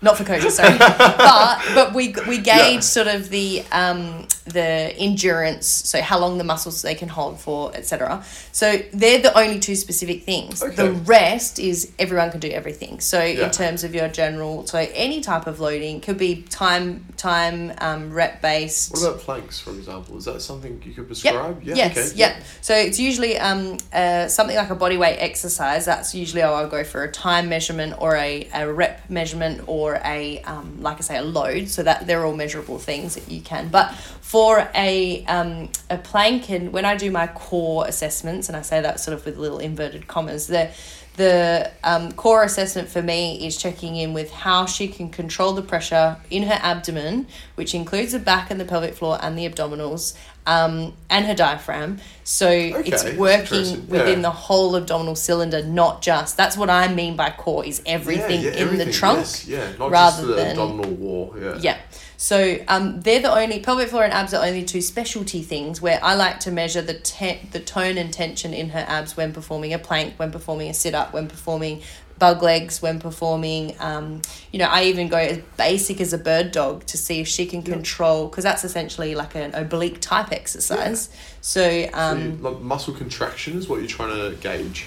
Not 0.00 0.16
for 0.16 0.24
coaches, 0.24 0.54
sorry. 0.56 0.78
but 0.78 1.60
but 1.74 1.94
we 1.94 2.14
we 2.28 2.38
gauge 2.38 2.46
Yeah. 2.74 2.80
sort 2.80 3.08
of 3.08 3.28
the 3.30 3.64
um 3.72 4.26
the 4.46 4.94
endurance, 4.96 5.66
so 5.66 6.00
how 6.00 6.18
long 6.18 6.38
the 6.38 6.44
muscles 6.44 6.80
they 6.80 6.94
can 6.94 7.08
hold 7.08 7.38
for, 7.38 7.74
etc. 7.76 8.24
So 8.52 8.78
they're 8.94 9.18
the 9.20 9.36
only 9.38 9.58
two 9.58 9.74
specific 9.76 10.22
things. 10.24 10.60
The 10.60 10.92
rest 11.04 11.58
is 11.58 11.92
everyone 11.98 12.30
can 12.30 12.40
do 12.40 12.48
everything. 12.48 13.00
So 13.00 13.22
Yeah. 13.22 13.44
in 13.46 13.50
terms 13.50 13.84
of 13.84 13.94
your 13.94 14.08
general, 14.08 14.66
so 14.66 14.78
any 14.94 15.20
type 15.20 15.46
of 15.46 15.60
loading 15.60 16.00
could 16.00 16.16
be 16.16 16.42
time 16.48 17.04
time 17.18 17.72
um, 17.78 18.10
rep 18.12 18.40
based. 18.40 18.92
What 18.92 19.02
about 19.02 19.18
planks, 19.20 19.60
for 19.60 19.70
example? 19.70 20.16
Is 20.16 20.24
that 20.24 20.40
something 20.40 20.80
you 20.84 20.92
could 20.92 20.98
Yep. 20.98 21.06
prescribe? 21.06 21.62
Yeah. 21.62 21.74
yes. 21.74 21.96
okay. 21.98 22.16
Yep. 22.16 22.36
So 22.62 22.74
it's 22.74 22.98
usually 22.98 23.36
um 23.38 23.76
uh, 23.92 24.28
something 24.28 24.56
like 24.56 24.70
a 24.70 24.74
body 24.76 24.96
weight 24.96 25.18
exercise. 25.18 25.84
That's 25.84 26.14
usually 26.14 26.40
how 26.42 26.54
I'll 26.54 26.68
go 26.68 26.84
for 26.84 27.02
a 27.04 27.10
time 27.12 27.48
measurement 27.50 27.94
or 28.00 28.16
a, 28.16 28.48
a 28.54 28.72
rep 28.72 29.10
measurement 29.10 29.62
or 29.66 29.87
a 29.94 30.40
um 30.42 30.80
like 30.80 30.98
I 30.98 31.00
say 31.00 31.16
a 31.16 31.22
load. 31.22 31.68
So 31.68 31.82
that 31.82 32.06
they're 32.06 32.24
all 32.24 32.34
measurable 32.34 32.78
things 32.78 33.14
that 33.14 33.30
you 33.30 33.40
can. 33.40 33.68
But 33.68 33.94
for 33.94 34.68
a 34.74 35.24
um 35.26 35.70
a 35.90 35.98
plank 35.98 36.50
and 36.50 36.72
when 36.72 36.84
I 36.84 36.96
do 36.96 37.10
my 37.10 37.26
core 37.28 37.86
assessments 37.86 38.48
and 38.48 38.56
I 38.56 38.62
say 38.62 38.80
that 38.80 39.00
sort 39.00 39.16
of 39.16 39.24
with 39.24 39.36
little 39.38 39.58
inverted 39.58 40.06
commas 40.06 40.46
the 40.46 40.70
the 41.18 41.70
um, 41.84 42.12
core 42.12 42.42
assessment 42.44 42.88
for 42.88 43.02
me 43.02 43.46
is 43.46 43.56
checking 43.58 43.96
in 43.96 44.14
with 44.14 44.30
how 44.32 44.64
she 44.64 44.88
can 44.88 45.10
control 45.10 45.52
the 45.52 45.60
pressure 45.62 46.16
in 46.30 46.44
her 46.44 46.58
abdomen, 46.62 47.26
which 47.56 47.74
includes 47.74 48.12
the 48.12 48.18
back 48.18 48.50
and 48.50 48.58
the 48.58 48.64
pelvic 48.64 48.94
floor 48.94 49.18
and 49.20 49.36
the 49.36 49.46
abdominals, 49.48 50.16
um, 50.46 50.94
and 51.10 51.26
her 51.26 51.34
diaphragm. 51.34 51.98
So 52.24 52.48
it's 52.50 53.04
working 53.16 53.86
within 53.88 54.18
Yeah. 54.20 54.22
the 54.22 54.30
whole 54.30 54.74
abdominal 54.76 55.16
cylinder, 55.16 55.62
not 55.62 56.00
just. 56.00 56.36
That's 56.38 56.56
what 56.56 56.70
I 56.70 56.88
mean 56.88 57.16
by 57.16 57.30
core 57.36 57.64
is 57.66 57.82
everything 57.84 58.40
Yeah, 58.42 58.52
yeah, 58.52 58.62
in 58.62 58.78
the 58.78 58.90
trunk. 58.90 59.18
yes, 59.18 59.46
Yeah, 59.46 59.66
not 59.78 59.90
rather 59.90 60.16
just 60.16 60.26
the 60.28 60.34
than- 60.34 60.50
abdominal 60.52 60.90
wall. 60.92 61.34
Yeah. 61.38 61.58
Yeah. 61.60 61.76
So 62.20 62.58
um, 62.66 63.00
they're 63.02 63.22
the 63.22 63.32
only 63.32 63.60
pelvic 63.60 63.90
floor 63.90 64.02
and 64.02 64.12
abs 64.12 64.34
are 64.34 64.44
only 64.44 64.64
two 64.64 64.80
specialty 64.80 65.40
things 65.40 65.80
where 65.80 66.00
I 66.02 66.16
like 66.16 66.40
to 66.40 66.50
measure 66.50 66.82
the 66.82 66.94
te- 66.94 67.40
the 67.52 67.60
tone 67.60 67.96
and 67.96 68.12
tension 68.12 68.52
in 68.52 68.70
her 68.70 68.84
abs 68.88 69.16
when 69.16 69.32
performing 69.32 69.72
a 69.72 69.78
plank, 69.78 70.14
when 70.18 70.32
performing 70.32 70.68
a 70.68 70.74
sit 70.74 70.96
up, 70.96 71.12
when 71.12 71.28
performing 71.28 71.80
bug 72.18 72.42
legs, 72.42 72.82
when 72.82 72.98
performing. 72.98 73.76
Um, 73.78 74.20
you 74.50 74.58
know, 74.58 74.64
I 74.66 74.82
even 74.86 75.06
go 75.06 75.16
as 75.16 75.38
basic 75.56 76.00
as 76.00 76.12
a 76.12 76.18
bird 76.18 76.50
dog 76.50 76.84
to 76.86 76.98
see 76.98 77.20
if 77.20 77.28
she 77.28 77.46
can 77.46 77.62
control 77.62 78.26
because 78.26 78.42
that's 78.42 78.64
essentially 78.64 79.14
like 79.14 79.36
an 79.36 79.54
oblique 79.54 80.00
type 80.00 80.32
exercise. 80.32 81.10
So 81.40 81.60
So 81.82 81.88
um, 81.94 82.20
you- 82.20 82.30
like, 82.40 82.58
muscle 82.60 82.94
contraction 82.94 83.56
is 83.56 83.68
what 83.68 83.78
you're 83.78 83.86
trying 83.86 84.10
to 84.10 84.36
gauge. 84.40 84.86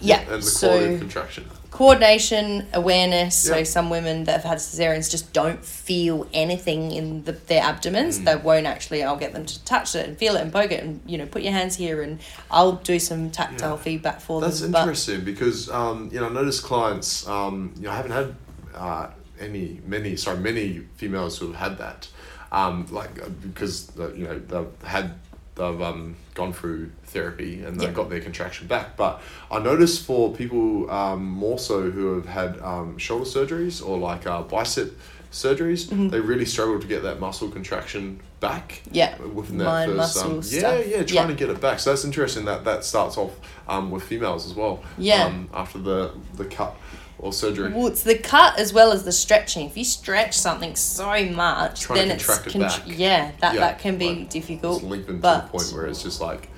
Yeah, 0.00 0.20
And 0.20 0.42
the 0.42 0.46
so- 0.46 0.68
quality 0.68 0.94
of 0.94 1.00
contraction. 1.00 1.44
Coordination, 1.70 2.66
awareness. 2.74 3.36
So 3.36 3.64
some 3.64 3.90
women 3.90 4.24
that 4.24 4.32
have 4.32 4.44
had 4.44 4.58
cesareans 4.58 5.10
just 5.10 5.32
don't 5.32 5.64
feel 5.64 6.26
anything 6.32 6.90
in 6.90 7.24
the, 7.24 7.32
their 7.32 7.62
abdomens. 7.62 8.18
Mm. 8.18 8.24
They 8.24 8.36
won't 8.36 8.66
actually. 8.66 9.02
I'll 9.02 9.16
get 9.16 9.32
them 9.32 9.46
to 9.46 9.64
touch 9.64 9.94
it 9.94 10.06
and 10.06 10.16
feel 10.18 10.36
it 10.36 10.42
and 10.42 10.52
poke 10.52 10.72
it 10.72 10.82
and 10.82 11.00
you 11.06 11.16
know 11.18 11.26
put 11.26 11.42
your 11.42 11.52
hands 11.52 11.76
here 11.76 12.02
and 12.02 12.18
I'll 12.50 12.72
do 12.72 12.98
some 12.98 13.30
tactile 13.30 13.76
Yeah. 13.76 13.82
feedback 13.82 14.20
for 14.20 14.40
That's 14.40 14.60
them. 14.60 14.72
That's 14.72 14.82
interesting 14.82 15.24
because 15.24 15.70
um, 15.70 16.10
you 16.12 16.20
know 16.20 16.26
I 16.26 16.32
noticed 16.32 16.62
clients 16.64 17.26
um, 17.28 17.72
you 17.76 17.82
know 17.82 17.90
I 17.92 17.96
haven't 17.96 18.12
had 18.12 18.34
uh, 18.74 19.06
any 19.38 19.80
many 19.86 20.16
sorry 20.16 20.38
many 20.38 20.80
females 20.96 21.38
who 21.38 21.52
have 21.52 21.56
had 21.56 21.78
that 21.78 22.08
um, 22.52 22.86
like 22.90 23.22
uh, 23.22 23.28
because 23.28 23.96
uh, 23.98 24.12
you 24.12 24.24
know 24.24 24.38
they've 24.38 24.88
had 24.88 25.14
they've 25.60 25.82
um, 25.82 26.16
gone 26.34 26.52
through 26.52 26.90
therapy 27.04 27.62
and 27.62 27.78
they 27.78 27.86
Yeah. 27.86 27.92
got 27.92 28.08
their 28.10 28.20
contraction 28.20 28.66
back 28.66 28.96
but 28.96 29.20
I 29.50 29.58
noticed 29.58 30.04
for 30.06 30.32
people 30.34 30.90
um, 30.90 31.24
more 31.24 31.58
so 31.58 31.90
who 31.90 32.14
have 32.14 32.26
had 32.26 32.58
um, 32.60 32.96
shoulder 32.98 33.24
surgeries 33.26 33.86
or 33.86 33.98
like 33.98 34.26
uh, 34.26 34.42
bicep 34.42 34.98
surgeries 35.30 35.86
Mm-hmm. 35.88 36.08
they 36.08 36.20
really 36.20 36.44
struggle 36.46 36.80
to 36.80 36.86
get 36.86 37.02
that 37.02 37.20
muscle 37.20 37.48
contraction 37.50 38.20
back 38.40 38.80
Yeah. 38.90 39.16
within 39.22 39.58
that 39.58 39.64
Mind 39.64 39.92
first 39.92 40.16
muscle 40.16 40.30
um, 40.30 40.36
yeah 40.36 40.40
stuff. 40.40 40.86
yeah 40.86 41.02
trying 41.02 41.08
Yeah. 41.08 41.26
to 41.26 41.34
get 41.34 41.50
it 41.50 41.60
back 41.60 41.78
so 41.78 41.90
that's 41.90 42.04
interesting 42.04 42.46
that 42.46 42.64
that 42.64 42.84
starts 42.84 43.16
off 43.18 43.32
um, 43.68 43.90
with 43.90 44.02
females 44.02 44.46
as 44.46 44.54
well 44.54 44.82
Yeah. 44.98 45.24
um, 45.26 45.48
after 45.52 45.78
the 45.78 46.12
the 46.36 46.46
cut 46.46 46.74
or 47.20 47.32
surgery. 47.32 47.70
well, 47.72 47.86
it's 47.86 48.02
the 48.02 48.16
cut 48.18 48.58
as 48.58 48.72
well 48.72 48.92
as 48.92 49.04
the 49.04 49.12
stretching. 49.12 49.66
If 49.66 49.76
you 49.76 49.84
stretch 49.84 50.36
something 50.36 50.74
so 50.76 51.04
much, 51.26 51.82
Trying 51.82 52.00
to 52.02 52.06
then 52.08 52.16
it's 52.16 52.28
it 52.28 52.52
contr- 52.52 52.60
back. 52.60 52.82
yeah 52.86 53.32
that 53.40 53.54
Yeah, 53.54 53.60
that 53.60 53.78
can 53.78 53.98
be 53.98 54.08
like, 54.14 54.30
difficult. 54.30 54.82
But 54.88 55.06
to 55.06 55.12
the 55.12 55.48
point 55.52 55.72
where 55.72 55.86
it's 55.86 56.02
just 56.02 56.20
like 56.20 56.48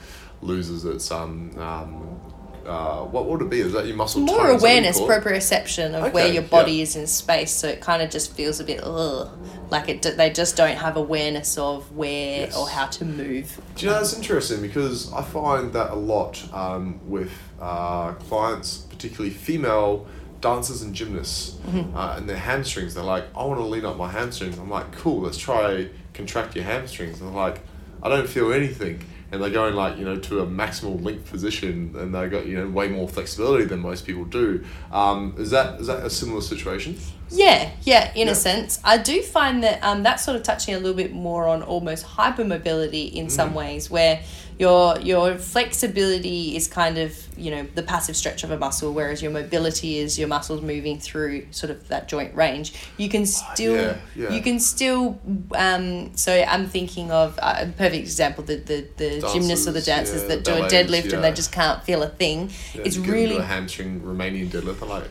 loses 0.41 0.85
its 0.85 1.11
um 1.11 1.57
um 1.59 2.21
uh 2.67 3.03
what 3.05 3.27
would 3.27 3.43
it 3.43 3.51
be? 3.51 3.61
Is 3.61 3.73
that 3.73 3.87
your 3.87 3.97
muscle 3.97 4.21
more 4.21 4.37
tone? 4.37 4.55
Is 4.55 4.63
that 4.63 4.63
what 4.63 4.71
you 4.71 4.81
awareness, 4.81 5.01
proprioception 5.01 5.95
of 5.95 6.13
where 6.13 6.25
Okay, 6.27 6.35
your 6.35 6.43
yeah. 6.45 6.49
body 6.49 6.81
is 6.81 6.95
in 6.95 7.07
space. 7.09 7.51
So 7.51 7.67
it 7.69 7.81
kind 7.81 8.01
of 8.03 8.09
just 8.11 8.33
feels 8.35 8.61
a 8.61 8.65
bit 8.65 8.81
ugh, 8.85 9.31
like 9.71 9.89
it. 9.89 10.03
They 10.03 10.31
just 10.31 10.57
don't 10.57 10.77
have 10.77 10.97
awareness 10.97 11.59
of 11.59 11.91
where 11.97 12.41
Yes. 12.47 12.57
or 12.57 12.69
how 12.69 12.87
to 12.87 13.05
move. 13.05 13.61
Do 13.75 13.87
you 13.87 13.91
know 13.93 13.99
that's 13.99 14.15
interesting 14.17 14.63
because 14.63 15.13
I 15.13 15.23
find 15.23 15.73
that 15.73 15.91
a 15.91 15.97
lot 15.97 16.41
um, 16.55 17.01
with 17.09 17.33
uh, 17.61 18.13
clients, 18.29 18.79
particularly 18.79 19.31
female 19.35 20.07
dancers 20.43 20.83
and 20.83 20.95
gymnasts, 20.95 21.57
Mm-hmm. 21.67 21.97
uh, 21.97 22.17
and 22.17 22.29
their 22.29 22.37
hamstrings. 22.37 22.93
They're 22.95 23.05
like, 23.05 23.25
I 23.35 23.45
want 23.45 23.59
to 23.61 23.65
lean 23.65 23.85
up 23.87 23.97
my 23.97 24.11
hamstrings. 24.11 24.59
I'm 24.59 24.69
like, 24.69 24.93
cool, 24.93 25.21
let's 25.23 25.39
try 25.39 25.89
contract 26.13 26.55
your 26.57 26.65
hamstrings. 26.65 27.21
And 27.21 27.29
they're 27.31 27.37
like, 27.47 27.61
I 28.03 28.09
don't 28.11 28.29
feel 28.29 28.53
anything. 28.53 29.03
And 29.31 29.43
they're 29.43 29.49
going 29.49 29.75
like 29.75 29.97
you 29.97 30.05
know 30.05 30.19
to 30.19 30.41
a 30.41 30.47
maximal 30.47 31.03
length 31.03 31.31
position, 31.31 31.95
and 31.97 32.15
they 32.15 32.29
got 32.29 32.45
you 32.45 32.59
know 32.59 32.69
way 32.69 32.89
more 32.89 33.09
flexibility 33.09 33.65
than 33.65 33.81
most 33.81 34.05
people 34.05 34.27
do. 34.27 34.63
Um, 34.93 35.35
is 35.39 35.51
that 35.53 35.81
is 35.81 35.87
that 35.87 36.05
a 36.05 36.11
similar 36.11 36.43
situation? 36.43 36.99
Yeah, 37.31 37.71
yeah, 37.83 38.13
in 38.15 38.27
Yeah. 38.27 38.33
a 38.33 38.35
sense. 38.35 38.79
I 38.85 38.99
do 38.99 39.23
find 39.23 39.63
that 39.65 39.83
um, 39.83 40.03
that's 40.03 40.23
sort 40.23 40.37
of 40.37 40.43
touching 40.43 40.75
a 40.75 40.79
little 40.79 40.93
bit 40.95 41.15
more 41.15 41.49
on 41.49 41.63
almost 41.63 42.05
hypermobility 42.05 43.11
in 43.11 43.29
Mm. 43.29 43.31
some 43.31 43.55
ways, 43.55 43.91
where 43.91 44.21
your 44.59 44.99
your 45.01 45.37
flexibility 45.39 46.57
is 46.57 46.69
kind 46.69 46.99
of 46.99 47.17
you 47.37 47.51
know 47.51 47.67
the 47.75 47.83
passive 47.83 48.17
stretch 48.17 48.45
of 48.45 48.51
a 48.51 48.59
muscle, 48.59 48.93
whereas 48.93 49.23
your 49.23 49.31
mobility 49.31 49.99
is 49.99 50.19
your 50.19 50.29
muscles 50.29 50.63
moving 50.63 50.99
through 50.99 51.47
sort 51.51 51.71
of 51.71 51.89
that 51.89 52.09
joint 52.09 52.35
range. 52.35 52.75
You 52.97 53.09
can 53.09 53.27
still 53.27 53.77
yeah, 53.77 53.97
yeah. 54.15 54.31
you 54.31 54.43
can 54.43 54.61
still 54.61 55.21
um, 55.55 56.17
so 56.17 56.33
I'm 56.33 56.67
thinking 56.69 57.11
of 57.11 57.39
uh, 57.43 57.57
a 57.61 57.67
perfect 57.67 58.03
example 58.03 58.45
the 58.45 58.57
the, 58.57 58.89
the 58.97 59.31
gymnasts 59.33 59.67
or 59.67 59.73
the 59.73 59.81
Dancers, 59.81 60.23
dancers 60.23 60.23
yeah, 60.23 60.29
that 60.29 60.45
do 60.45 60.53
a 60.53 60.69
deadlift 60.69 61.13
and 61.13 61.25
they 61.25 61.33
just 61.33 61.53
can't 61.53 61.83
feel 61.83 62.03
a 62.03 62.09
thing. 62.09 62.51
It's 62.75 62.97
you 62.97 63.03
get 63.03 63.09
into 63.09 63.13
really 63.13 63.37
a 63.37 63.43
hamstring 63.43 64.01
Romanian 64.01 64.49
deadlift. 64.49 64.87
Like, 64.87 65.09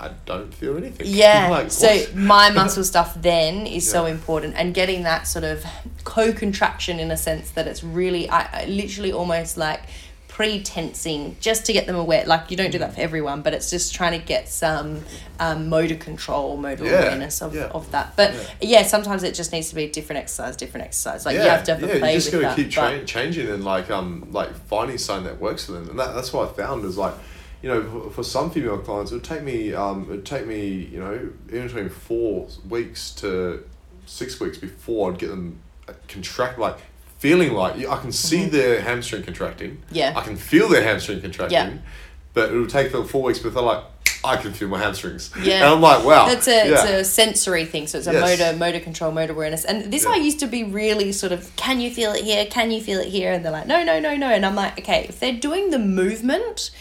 I 0.00 0.10
don't 0.26 0.52
feel 0.54 0.76
anything. 0.76 1.06
yeah. 1.10 1.48
like, 1.50 1.70
so 1.70 2.04
my 2.14 2.50
muscle 2.60 2.84
stuff 2.84 3.20
then 3.20 3.66
is 3.66 3.88
so 3.90 4.06
important, 4.06 4.54
and 4.56 4.72
getting 4.74 5.02
that 5.02 5.26
sort 5.26 5.44
of 5.44 5.64
co-contraction 6.04 7.00
in 7.00 7.10
a 7.10 7.16
sense 7.16 7.50
that 7.50 7.66
it's 7.66 7.82
really, 7.82 8.28
I, 8.28 8.62
I 8.62 8.64
literally 8.66 9.12
almost 9.12 9.56
like 9.56 9.82
pre-tensing 10.28 11.36
just 11.40 11.66
to 11.66 11.72
get 11.72 11.88
them 11.88 11.96
aware. 11.96 12.24
Like 12.24 12.48
you 12.48 12.56
don't 12.56 12.70
do 12.70 12.78
that 12.78 12.94
for 12.94 13.00
everyone, 13.00 13.42
but 13.42 13.54
it's 13.54 13.70
just 13.70 13.92
trying 13.92 14.18
to 14.18 14.24
get 14.24 14.48
some 14.48 15.02
um, 15.40 15.68
motor 15.68 15.96
control, 15.96 16.56
motor 16.56 16.84
Yeah, 16.84 16.92
awareness 16.92 17.42
of, 17.42 17.56
yeah. 17.56 17.64
of 17.64 17.90
that. 17.90 18.14
But 18.14 18.54
yeah. 18.60 18.84
sometimes 18.84 19.24
it 19.24 19.34
just 19.34 19.50
needs 19.50 19.68
to 19.70 19.74
be 19.74 19.84
a 19.84 19.90
different 19.90 20.20
exercise, 20.20 20.54
different 20.54 20.86
exercise. 20.86 21.26
Like 21.26 21.34
you 21.34 21.40
have 21.40 21.64
to 21.64 21.74
have 21.74 21.82
a 21.82 21.86
yeah, 21.88 21.98
play 21.98 22.12
you 22.12 22.18
just 22.18 22.32
with 22.32 22.42
gotta 22.42 22.54
that. 22.54 22.62
keep 22.62 22.70
tra- 22.72 23.04
changing 23.04 23.48
and 23.48 23.64
like 23.64 23.90
um 23.90 24.28
like 24.30 24.54
finding 24.68 24.96
something 24.96 25.24
that 25.26 25.40
works 25.40 25.66
for 25.66 25.72
them, 25.72 25.90
and 25.90 25.98
that, 25.98 26.14
that's 26.14 26.32
what 26.32 26.48
I 26.48 26.52
found 26.52 26.84
is 26.84 26.96
like, 26.96 27.14
you 27.62 27.68
know, 27.68 27.82
for, 27.82 28.10
for 28.10 28.22
some 28.22 28.50
female 28.50 28.78
clients, 28.78 29.10
it 29.10 29.16
would 29.16 29.24
take 29.24 29.42
me 29.42 29.74
um 29.74 30.02
it 30.04 30.08
would 30.08 30.26
take 30.26 30.46
me 30.46 30.68
you 30.92 30.98
know 31.00 31.30
in 31.48 31.66
between 31.66 31.88
four 31.88 32.48
weeks 32.68 33.10
to 33.16 33.64
six 34.06 34.40
weeks 34.40 34.58
before 34.58 35.12
I'd 35.12 35.18
get 35.18 35.28
them 35.30 35.58
uh, 35.88 35.92
contract 36.08 36.58
like 36.58 36.78
feeling 37.18 37.52
like 37.52 37.76
I 37.86 38.00
can 38.00 38.12
see 38.12 38.46
their 38.46 38.80
hamstring 38.80 39.22
contracting. 39.24 39.72
Mm-hmm. 39.72 39.94
Yeah. 39.94 40.12
I 40.16 40.22
can 40.22 40.36
feel 40.36 40.68
their 40.68 40.82
hamstring 40.84 41.20
contracting. 41.20 41.58
Yeah. 41.58 41.78
But 42.32 42.52
it 42.52 42.56
would 42.56 42.70
take 42.70 42.92
them 42.92 43.06
four 43.06 43.22
weeks 43.22 43.38
before 43.38 43.62
they're 43.62 43.62
like. 43.62 43.84
I 44.24 44.36
can 44.36 44.52
feel 44.52 44.66
my 44.66 44.80
hamstrings. 44.80 45.30
Yeah. 45.40 45.54
And 45.62 45.64
I'm 45.74 45.80
like, 45.80 46.04
wow. 46.04 46.26
That's 46.26 46.48
a 46.48 46.72
it's 46.72 46.84
a 46.84 47.04
sensory 47.04 47.64
thing, 47.64 47.86
so 47.86 47.98
it's 47.98 48.08
a 48.08 48.12
Yes. 48.12 48.38
motor 48.40 48.58
motor 48.58 48.80
control, 48.80 49.12
motor 49.12 49.32
awareness. 49.32 49.64
And 49.64 49.92
this 49.92 50.02
Yeah. 50.02 50.10
I 50.10 50.16
used 50.16 50.40
to 50.40 50.48
be 50.48 50.64
really 50.64 51.12
sort 51.12 51.30
of, 51.30 51.54
can 51.54 51.80
you 51.80 51.88
feel 51.88 52.10
it 52.12 52.24
here? 52.24 52.44
Can 52.46 52.72
you 52.72 52.80
feel 52.80 52.98
it 52.98 53.06
here? 53.08 53.32
And 53.32 53.44
they're 53.44 53.52
like, 53.52 53.68
no, 53.68 53.84
no, 53.84 54.00
no, 54.00 54.16
no. 54.16 54.26
And 54.26 54.44
I'm 54.44 54.56
like, 54.56 54.76
okay, 54.80 55.06
if 55.08 55.20
they're 55.20 55.38
doing 55.48 55.70
the 55.70 55.78
movement, 55.78 56.72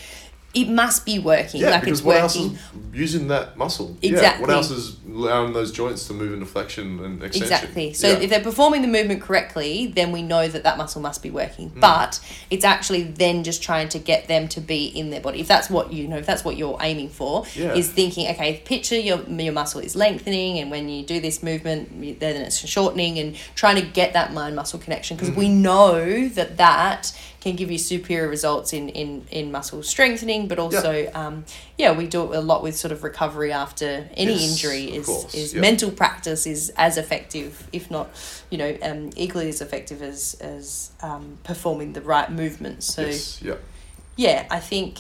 it 0.54 0.70
must 0.70 1.06
be 1.06 1.20
working. 1.20 1.62
Yeah, 1.62 1.72
like 1.72 1.82
because 1.82 2.00
it's 2.00 2.06
what 2.06 2.18
else 2.18 2.36
working. 2.36 2.54
is 2.56 2.62
using 2.94 3.28
that 3.28 3.58
muscle? 3.58 3.96
Yeah, 4.02 4.12
Exactly. 4.12 4.42
what 4.42 4.50
else 4.50 4.72
is 4.72 4.96
allowing 5.08 5.54
those 5.54 5.72
joints 5.72 6.08
to 6.08 6.14
move 6.14 6.34
into 6.34 6.46
flexion 6.48 7.00
and 7.04 7.22
extension? 7.22 7.44
Exactly. 7.44 7.94
So 7.94 8.08
Yeah. 8.08 8.20
if 8.20 8.30
they're 8.32 8.40
performing 8.40 8.82
the 8.82 8.88
movement 8.88 9.22
correctly, 9.22 9.92
then 9.96 10.12
we 10.12 10.24
know 10.24 10.48
that 10.48 10.64
that 10.64 10.78
muscle 10.78 11.02
must 11.02 11.22
be 11.22 11.30
working. 11.30 11.70
Hmm. 11.70 11.80
But 11.82 12.20
it's 12.50 12.66
actually 12.66 13.04
then 13.04 13.44
just 13.44 13.62
trying 13.62 13.90
to 13.90 14.00
get 14.00 14.28
them 14.28 14.48
to 14.50 14.62
be 14.62 14.86
in 14.86 15.12
their 15.12 15.22
body. 15.22 15.42
If 15.42 15.48
that's 15.48 15.70
what 15.70 15.94
you 15.94 16.08
know, 16.08 16.18
if 16.18 16.26
that's 16.26 16.44
what 16.44 16.58
you're 16.58 16.78
aiming 16.82 17.10
for, 17.10 17.46
Yeah. 17.56 17.74
is 17.74 17.90
thinking, 17.90 18.28
okay, 18.32 18.62
picture 18.66 18.98
your 18.98 19.20
your 19.30 19.54
muscle 19.54 19.82
is 19.82 19.96
lengthening, 19.96 20.58
and 20.60 20.72
when 20.72 20.90
you 20.90 21.04
do 21.04 21.20
this 21.20 21.44
movement, 21.44 22.20
then 22.20 22.36
it's 22.42 22.68
shortening, 22.68 23.20
and 23.20 23.36
trying 23.54 23.76
to 23.76 23.82
get 23.84 24.14
that 24.14 24.34
mind 24.34 24.56
muscle 24.56 24.80
connection 24.80 25.18
because 25.18 25.36
we 25.36 25.46
Mm-hmm. 25.48 25.62
know 25.62 26.28
that 26.30 26.58
that 26.58 27.12
can 27.48 27.56
give 27.56 27.72
you 27.72 27.78
superior 27.78 28.28
results 28.28 28.74
in 28.74 28.90
in 28.90 29.26
in 29.32 29.52
muscle 29.52 29.82
strengthening, 29.84 30.48
but 30.48 30.60
also 30.60 31.10
um, 31.14 31.46
yeah, 31.78 31.98
we 31.98 32.08
do 32.08 32.22
a 32.34 32.42
lot 32.42 32.64
with 32.64 32.76
sort 32.76 32.92
of 32.92 33.04
recovery 33.04 33.52
after 33.52 34.10
any 34.16 34.34
Yes, 34.34 34.52
injury. 34.52 34.86
Is 34.96 35.06
course, 35.06 35.34
is 35.34 35.54
yeah. 35.54 35.62
mental 35.62 35.92
practice 35.92 36.46
is 36.46 36.72
as 36.78 36.98
effective, 36.98 37.68
if 37.72 37.90
not, 37.90 38.10
you 38.50 38.58
know, 38.58 38.78
um, 38.82 39.10
equally 39.16 39.50
as 39.50 39.62
effective 39.62 40.02
as 40.02 40.36
as 40.42 40.92
um, 41.02 41.38
performing 41.44 41.94
the 41.94 42.02
right 42.02 42.32
movements. 42.32 42.86
So 42.94 43.02
yes, 43.02 43.42
yeah. 43.42 43.56
yeah, 44.16 44.48
I 44.50 44.60
think. 44.60 45.00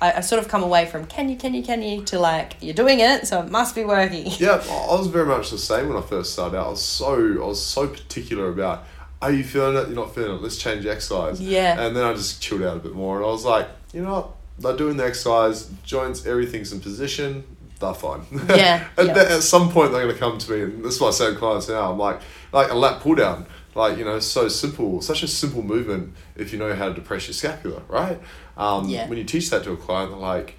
I, 0.00 0.14
I 0.18 0.20
sort 0.22 0.42
of 0.42 0.48
come 0.48 0.64
away 0.64 0.86
from 0.86 1.06
can 1.06 1.28
you, 1.28 1.36
can 1.36 1.54
you, 1.54 1.62
can 1.62 1.80
you 1.80 2.02
to 2.06 2.18
like 2.18 2.56
you're 2.60 2.74
doing 2.74 2.98
it, 2.98 3.28
so 3.28 3.40
it 3.40 3.48
must 3.48 3.76
be 3.76 3.84
working. 3.84 4.26
Yeah, 4.38 4.60
I 4.68 4.74
I 4.90 4.98
was 4.98 5.06
very 5.06 5.24
much 5.24 5.50
the 5.50 5.58
same 5.58 5.88
when 5.88 5.96
I 5.96 6.04
first 6.04 6.32
started 6.32 6.58
out. 6.58 6.66
I 6.66 6.70
was 6.70 6.82
so 6.82 7.14
I 7.14 7.46
was 7.46 7.64
so 7.64 7.86
particular 7.86 8.48
about 8.48 8.84
are 9.22 9.32
you 9.32 9.44
feeling 9.44 9.76
it? 9.76 9.88
You're 9.88 9.96
not 9.96 10.14
feeling 10.14 10.36
it. 10.36 10.42
Let's 10.42 10.56
change 10.58 10.86
exercise. 10.86 11.40
Yeah. 11.40 11.80
And 11.80 11.96
then 11.96 12.04
I 12.04 12.12
just 12.12 12.42
chilled 12.42 12.62
out 12.62 12.76
a 12.76 12.80
bit 12.80 12.94
more, 12.94 13.16
and 13.16 13.24
I 13.24 13.28
was 13.28 13.44
like, 13.44 13.68
you 13.92 14.02
know 14.02 14.12
what? 14.12 14.30
They're 14.58 14.76
doing 14.76 14.96
the 14.96 15.04
exercise, 15.04 15.70
joints, 15.84 16.26
everything's 16.26 16.72
in 16.72 16.80
position. 16.80 17.44
They're 17.80 17.94
fine. 17.94 18.22
Yeah, 18.48 18.86
then 18.96 19.10
at 19.10 19.42
some 19.42 19.70
point, 19.70 19.92
they're 19.92 20.02
going 20.02 20.14
to 20.14 20.20
come 20.20 20.38
to 20.38 20.50
me, 20.52 20.62
and 20.62 20.84
this 20.84 20.94
is 20.94 21.00
what 21.00 21.08
I 21.08 21.10
say 21.10 21.30
to 21.32 21.36
clients 21.36 21.68
now. 21.68 21.90
I'm 21.90 21.98
like, 21.98 22.20
like 22.52 22.70
a 22.70 22.74
lat 22.74 23.00
pull 23.00 23.14
down. 23.16 23.46
Like 23.74 23.98
you 23.98 24.04
know, 24.04 24.20
so 24.20 24.46
simple, 24.46 25.00
such 25.02 25.24
a 25.24 25.28
simple 25.28 25.62
movement 25.62 26.14
if 26.36 26.52
you 26.52 26.58
know 26.60 26.72
how 26.74 26.88
to 26.88 26.94
depress 26.94 27.26
your 27.26 27.34
scapula, 27.34 27.82
right? 27.88 28.20
Um, 28.56 28.88
Yeah. 28.88 29.08
When 29.08 29.18
you 29.18 29.24
teach 29.24 29.50
that 29.50 29.64
to 29.64 29.72
a 29.72 29.76
client, 29.76 30.12
they're 30.12 30.20
like, 30.20 30.56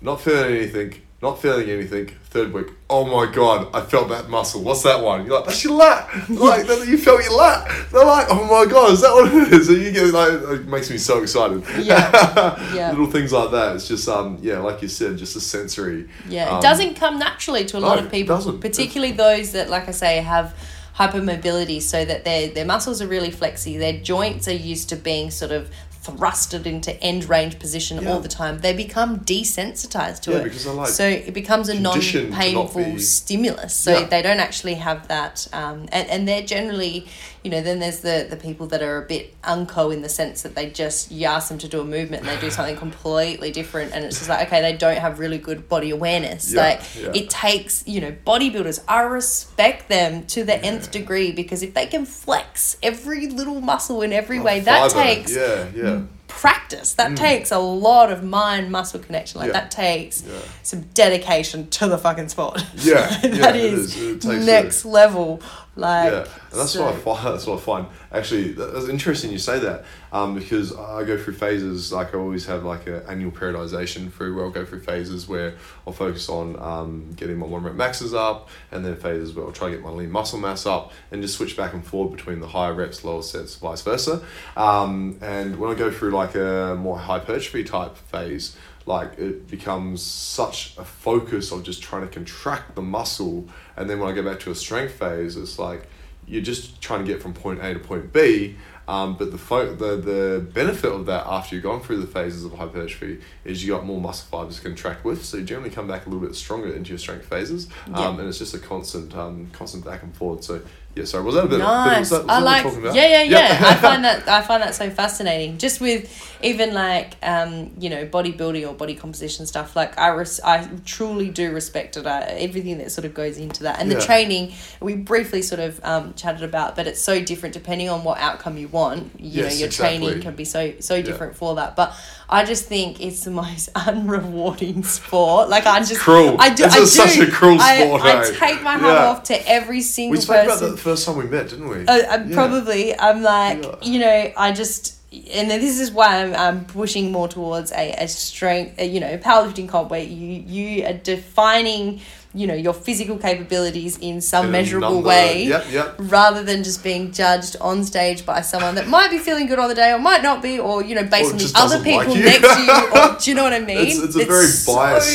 not 0.00 0.20
feeling 0.20 0.54
anything, 0.54 1.02
not 1.24 1.40
feeling 1.42 1.68
anything. 1.68 2.06
Third 2.30 2.52
week, 2.52 2.66
oh 2.90 3.04
my 3.04 3.32
god, 3.32 3.68
I 3.74 3.80
felt 3.80 4.08
that 4.10 4.28
muscle. 4.28 4.62
What's 4.62 4.82
that 4.82 5.02
one? 5.02 5.24
You're 5.24 5.36
like, 5.36 5.46
that's 5.46 5.62
your 5.64 5.74
lat. 5.74 6.08
like 6.28 6.66
that- 6.66 6.86
you 6.86 6.98
felt 6.98 7.22
your 7.24 7.36
lat. 7.36 7.68
They're 7.90 8.04
like, 8.04 8.26
oh 8.30 8.44
my 8.44 8.70
god, 8.70 8.92
is 8.92 9.00
that 9.02 9.12
what 9.12 9.32
it 9.32 9.52
is? 9.52 9.68
And 9.68 9.82
you 9.82 9.92
get 9.92 10.12
like, 10.12 10.32
it 10.60 10.66
makes 10.66 10.90
me 10.90 10.98
so 10.98 11.22
excited. 11.22 11.64
Yeah, 11.78 12.72
yeah. 12.74 12.90
Little 12.90 13.10
things 13.10 13.32
like 13.32 13.50
that. 13.50 13.76
It's 13.76 13.88
just 13.88 14.08
um, 14.08 14.38
yeah, 14.40 14.58
like 14.58 14.82
you 14.82 14.88
said, 14.88 15.16
just 15.16 15.34
a 15.36 15.40
sensory. 15.40 16.08
Yeah, 16.28 16.50
um, 16.50 16.58
it 16.58 16.62
doesn't 16.62 16.94
come 16.94 17.18
naturally 17.18 17.64
to 17.66 17.78
a 17.78 17.80
lot 17.80 17.98
of 17.98 18.10
people, 18.10 18.40
particularly 18.58 19.12
those 19.12 19.52
that, 19.52 19.70
like 19.70 19.88
I 19.88 19.92
say, 19.92 20.18
have 20.18 20.54
hypermobility, 20.96 21.80
so 21.82 22.04
that 22.04 22.24
their 22.24 22.48
their 22.48 22.64
muscles 22.66 23.00
are 23.02 23.08
really 23.08 23.30
flexy. 23.30 23.76
Their 23.78 24.00
joints 24.00 24.46
are 24.48 24.52
used 24.52 24.88
to 24.90 24.96
being 24.96 25.30
sort 25.30 25.50
of 25.52 25.70
thrusted 26.04 26.66
into 26.66 26.92
end 27.02 27.28
range 27.28 27.58
position 27.58 28.02
Yeah. 28.02 28.12
all 28.12 28.20
the 28.20 28.28
time. 28.28 28.58
They 28.58 28.72
become 28.72 29.20
desensitized 29.20 30.20
to 30.22 30.32
Yeah, 30.32 30.36
it. 30.38 30.44
because 30.44 30.64
they're, 30.64 30.74
like, 30.74 30.88
so 30.90 31.06
it 31.06 31.32
becomes 31.34 31.68
a 31.68 31.74
non 31.74 31.94
conditioned 31.94 32.24
to 32.26 32.30
not 32.30 32.40
painful 32.40 32.84
be- 32.84 32.98
stimulus. 33.00 33.74
So 33.74 33.98
Yeah. 33.98 34.06
they 34.06 34.22
don't 34.22 34.40
actually 34.40 34.74
have 34.74 35.08
that, 35.08 35.46
um, 35.52 35.86
and 35.92 36.08
and 36.10 36.28
they're 36.28 36.42
generally, 36.42 37.06
you 37.44 37.50
know, 37.50 37.60
then 37.60 37.78
there's 37.78 38.00
the 38.00 38.26
the 38.28 38.36
people 38.36 38.66
that 38.68 38.82
are 38.82 38.96
a 39.04 39.06
bit 39.06 39.34
unco 39.44 39.90
in 39.90 40.00
the 40.00 40.08
sense 40.08 40.40
that 40.42 40.54
they 40.54 40.70
just 40.70 41.12
you 41.12 41.26
ask 41.26 41.50
them 41.50 41.58
to 41.58 41.68
do 41.68 41.80
a 41.80 41.84
movement 41.84 42.22
and 42.22 42.30
they 42.30 42.40
do 42.40 42.50
something 42.50 42.74
completely 42.76 43.52
different, 43.52 43.92
and 43.92 44.02
it's 44.02 44.16
just 44.16 44.30
like 44.30 44.46
okay, 44.48 44.62
they 44.62 44.74
don't 44.74 44.96
have 44.98 45.18
really 45.18 45.36
good 45.36 45.68
body 45.68 45.90
awareness. 45.90 46.52
Yeah, 46.52 46.60
like 46.62 46.80
yeah. 46.98 47.12
it 47.14 47.28
takes 47.28 47.86
you 47.86 48.00
know 48.00 48.12
bodybuilders. 48.26 48.82
I 48.88 49.02
respect 49.02 49.90
them 49.90 50.26
to 50.28 50.42
the 50.42 50.56
nth 50.56 50.90
degree 50.90 51.32
because 51.32 51.62
if 51.62 51.74
they 51.74 51.84
can 51.86 52.06
flex 52.06 52.78
every 52.82 53.26
little 53.28 53.60
muscle 53.60 54.00
in 54.00 54.12
every 54.14 54.38
oh, 54.38 54.42
way, 54.42 54.60
that 54.60 54.92
fiber. 54.92 55.04
takes 55.04 55.36
Yeah, 55.36 55.68
yeah. 55.76 56.00
practice. 56.28 56.94
That 56.94 57.12
mm. 57.12 57.16
takes 57.16 57.50
a 57.52 57.58
lot 57.58 58.10
of 58.10 58.24
mind 58.24 58.72
muscle 58.72 59.00
connection. 59.00 59.40
Like 59.40 59.48
Yeah. 59.48 59.60
that 59.60 59.70
takes 59.70 60.22
Yeah. 60.22 60.32
some 60.62 60.80
dedication 60.94 61.68
to 61.70 61.88
the 61.88 61.98
fucking 61.98 62.30
sport. 62.30 62.64
Yeah, 62.76 63.06
that 63.22 63.54
yeah, 63.54 63.54
is 63.54 63.94
takes 63.94 64.24
a- 64.24 64.38
next 64.38 64.84
level. 64.86 65.42
Like 65.76 66.12
yeah, 66.12 66.18
and 66.20 66.60
that's 66.60 66.70
so- 66.70 66.84
what 66.84 66.94
I 66.94 66.96
find. 66.98 67.26
That's 67.34 67.46
what 67.46 67.58
I 67.58 67.60
find. 67.60 67.86
Actually, 68.12 68.52
that- 68.52 68.72
that's 68.74 68.88
interesting 68.88 69.32
you 69.32 69.38
say 69.38 69.58
that, 69.58 69.84
um, 70.12 70.34
because 70.36 70.72
I 70.76 71.02
go 71.02 71.18
through 71.18 71.34
phases. 71.34 71.92
Like 71.92 72.14
I 72.14 72.18
always 72.18 72.46
have 72.46 72.64
like 72.64 72.86
a 72.86 73.04
annual 73.08 73.32
periodization 73.32 74.12
through 74.12 74.36
where 74.36 74.44
I'll 74.44 74.52
go 74.52 74.64
through 74.64 74.80
phases 74.80 75.26
where 75.28 75.54
I'll 75.84 75.92
focus 75.92 76.28
on 76.28 76.56
um, 76.60 77.12
getting 77.16 77.38
my 77.38 77.46
one 77.46 77.64
rep 77.64 77.74
maxes 77.74 78.14
up, 78.14 78.50
and 78.70 78.84
then 78.84 78.94
phases 78.94 79.34
where 79.34 79.44
I'll 79.46 79.52
try 79.52 79.70
to 79.70 79.74
get 79.74 79.84
my 79.84 79.90
lean 79.90 80.12
muscle 80.12 80.38
mass 80.38 80.64
up, 80.64 80.92
and 81.10 81.20
just 81.20 81.34
switch 81.36 81.56
back 81.56 81.72
and 81.72 81.84
forth 81.84 82.12
between 82.12 82.38
the 82.38 82.46
higher 82.48 82.72
reps, 82.72 83.02
lower 83.02 83.22
sets, 83.22 83.56
vice 83.56 83.82
versa. 83.82 84.22
Um, 84.56 85.18
and 85.20 85.58
when 85.58 85.70
I 85.72 85.74
go 85.74 85.90
through 85.90 86.10
like 86.12 86.36
a 86.36 86.76
more 86.78 86.98
hypertrophy 86.98 87.64
type 87.64 87.96
phase, 87.96 88.56
like 88.86 89.18
it 89.18 89.48
becomes 89.48 90.02
such 90.02 90.76
a 90.78 90.84
focus 90.84 91.52
of 91.52 91.62
just 91.62 91.82
trying 91.82 92.02
to 92.02 92.08
contract 92.08 92.74
the 92.74 92.82
muscle. 92.82 93.48
And 93.76 93.88
then 93.88 93.98
when 94.00 94.10
i 94.10 94.14
go 94.14 94.22
back 94.22 94.40
to 94.40 94.50
a 94.50 94.54
strength 94.54 94.94
phase 94.94 95.36
it's 95.36 95.58
like 95.58 95.88
you're 96.26 96.42
just 96.42 96.80
trying 96.80 97.04
to 97.04 97.06
get 97.12 97.20
from 97.22 97.34
point 97.34 97.60
a 97.62 97.74
to 97.74 97.80
point 97.80 98.12
b. 98.12 98.56
Um, 98.86 99.16
but 99.16 99.30
the, 99.30 99.38
fo- 99.38 99.74
the 99.74 99.96
the 99.96 100.46
benefit 100.52 100.92
of 100.92 101.06
that 101.06 101.26
after 101.26 101.54
you've 101.54 101.64
gone 101.64 101.80
through 101.80 102.00
the 102.02 102.06
phases 102.06 102.44
of 102.44 102.52
hypertrophy 102.52 103.20
is 103.44 103.64
you 103.64 103.72
got 103.74 103.86
more 103.86 103.98
muscle 103.98 104.26
fibers 104.30 104.56
to 104.56 104.62
contract 104.62 105.04
with. 105.06 105.24
So 105.24 105.38
you 105.38 105.44
generally 105.44 105.70
come 105.70 105.86
back 105.88 106.04
a 106.04 106.10
little 106.10 106.26
bit 106.26 106.34
stronger 106.36 106.68
into 106.74 106.90
your 106.90 106.98
strength 106.98 107.24
phases. 107.26 107.68
Um, 107.86 107.94
Yeah. 107.94 108.10
and 108.18 108.28
it's 108.28 108.38
just 108.38 108.52
a 108.54 108.58
constant 108.58 109.14
um, 109.16 109.48
constant 109.52 109.84
back 109.86 110.02
and 110.02 110.14
forth. 110.14 110.44
So 110.44 110.60
yeah 110.96 111.04
sorry 111.04 111.24
was 111.24 111.34
that 111.34 111.44
a 111.44 111.48
bit 111.48 111.58
Nice. 111.58 111.98
was 112.00 112.10
that, 112.10 112.22
was 112.24 112.30
I 112.30 112.34
that 112.34 112.34
what 112.34 112.40
we're 112.40 112.44
like. 112.44 112.62
talking 112.62 112.78
about? 112.80 112.94
Yeah, 112.94 113.22
yeah, 113.22 113.22
yeah. 113.22 113.58
I 113.68 113.74
find 113.76 114.04
that 114.08 114.28
I 114.28 114.42
find 114.42 114.62
that 114.62 114.74
so 114.74 114.90
fascinating. 114.90 115.58
Just 115.58 115.80
with 115.80 116.10
even 116.42 116.74
like 116.74 117.14
um, 117.22 117.70
you 117.78 117.88
know 117.90 118.06
bodybuilding 118.06 118.68
or 118.68 118.74
body 118.74 118.94
composition 118.94 119.46
stuff. 119.46 119.74
Like 119.74 119.98
I 119.98 120.08
res- 120.08 120.40
I 120.40 120.68
truly 120.84 121.30
do 121.30 121.52
respect 121.52 121.96
it. 121.96 122.06
I, 122.06 122.20
everything 122.22 122.78
that 122.78 122.92
sort 122.92 123.04
of 123.06 123.14
goes 123.14 123.38
into 123.38 123.62
that 123.64 123.80
and 123.80 123.90
the 123.90 124.00
training 124.00 124.52
we 124.80 124.94
briefly 124.94 125.42
sort 125.42 125.60
of 125.60 125.80
um, 125.84 126.14
chatted 126.14 126.42
about. 126.42 126.76
But 126.76 126.86
it's 126.86 127.00
so 127.00 127.22
different 127.22 127.54
depending 127.54 127.88
on 127.88 128.04
what 128.04 128.18
outcome 128.18 128.56
you 128.58 128.68
want. 128.68 129.18
You 129.18 129.42
Yes, 129.42 129.52
know, 129.54 129.58
your 129.58 129.66
exactly. 129.66 129.98
training 130.06 130.22
can 130.22 130.34
be 130.36 130.44
so 130.44 130.74
so 130.80 131.02
different 131.02 131.34
for 131.36 131.56
that. 131.56 131.76
But 131.76 131.94
I 132.34 132.44
just 132.44 132.64
think 132.66 133.00
it's 133.00 133.24
the 133.24 133.30
most 133.30 133.72
unrewarding 133.88 134.84
sport. 134.84 135.48
Like 135.48 135.66
I 135.66 135.78
just 135.80 136.00
Cruel. 136.00 136.36
I 136.38 136.48
do. 136.52 136.64
This 136.64 136.74
I 136.76 136.78
is 136.80 136.92
such 136.94 137.16
a 137.18 137.30
cruel 137.30 137.58
I, 137.60 137.80
sport, 137.80 138.02
I 138.02 138.26
eh? 138.28 138.32
take 138.38 138.62
my 138.62 138.72
hat 138.76 138.82
Yeah. 138.94 139.06
off 139.10 139.22
to 139.24 139.48
every 139.48 139.80
single 139.80 140.16
we 140.16 140.20
spoke 140.20 140.44
about 140.44 140.60
that 140.60 140.70
the 140.70 140.76
first 140.76 141.06
time 141.06 141.16
we 141.16 141.24
met 141.26 141.48
didn't 141.50 141.68
we 141.68 141.86
Uh, 141.86 141.92
uh, 141.92 142.24
Yeah. 142.26 142.34
Probably. 142.34 142.98
I'm 142.98 143.22
like, 143.22 143.62
Yeah. 143.62 143.74
you 143.82 143.98
know, 144.00 144.32
I 144.36 144.52
just, 144.52 144.94
and 145.12 145.48
then 145.50 145.60
this 145.60 145.78
is 145.78 145.92
why 145.92 146.22
I'm, 146.22 146.34
I'm 146.34 146.64
pushing 146.64 147.12
more 147.12 147.28
towards 147.28 147.70
a, 147.72 147.92
a 147.92 148.08
strength, 148.08 148.80
a, 148.80 148.84
you 148.86 148.98
know, 149.00 149.16
powerlifting 149.18 149.68
comp 149.68 149.90
where 149.90 150.02
you, 150.02 150.42
you 150.46 150.84
are 150.86 150.92
defining, 150.94 152.00
you 152.36 152.48
know, 152.48 152.54
your 152.54 152.74
physical 152.74 153.16
capabilities 153.16 153.96
in 153.98 154.20
some 154.20 154.46
In 154.46 154.52
measurable 154.52 154.94
number- 154.94 155.08
way. 155.08 155.44
yep 155.44 155.66
yep 155.70 155.94
Rather 155.98 156.42
than 156.42 156.64
just 156.64 156.82
being 156.82 157.12
judged 157.12 157.54
on 157.60 157.84
stage 157.84 158.26
by 158.26 158.40
someone 158.40 158.74
that 158.74 158.88
might 158.88 159.10
be 159.10 159.18
feeling 159.18 159.46
good 159.46 159.60
on 159.60 159.68
the 159.68 159.74
day 159.74 159.92
or 159.92 159.98
might 160.00 160.22
not 160.22 160.42
be, 160.42 160.58
or 160.58 160.82
you 160.82 160.96
know, 160.96 161.04
based 161.04 161.30
Or 161.30 161.34
on 161.34 161.38
the 161.38 161.52
other 161.54 161.76
doesn't 161.76 161.84
like 161.94 162.08
people 162.08 162.22
next 162.24 162.54
to 162.56 162.62
you. 162.62 163.00
Or, 163.00 163.16
do 163.20 163.30
you 163.30 163.36
know 163.36 163.44
what 163.44 163.52
I 163.52 163.60
mean? 163.60 163.78
It's- 163.78 163.98
it's 164.02 164.16
a 164.16 164.24
very 164.24 164.46
biased 164.46 164.64
so 164.64 164.72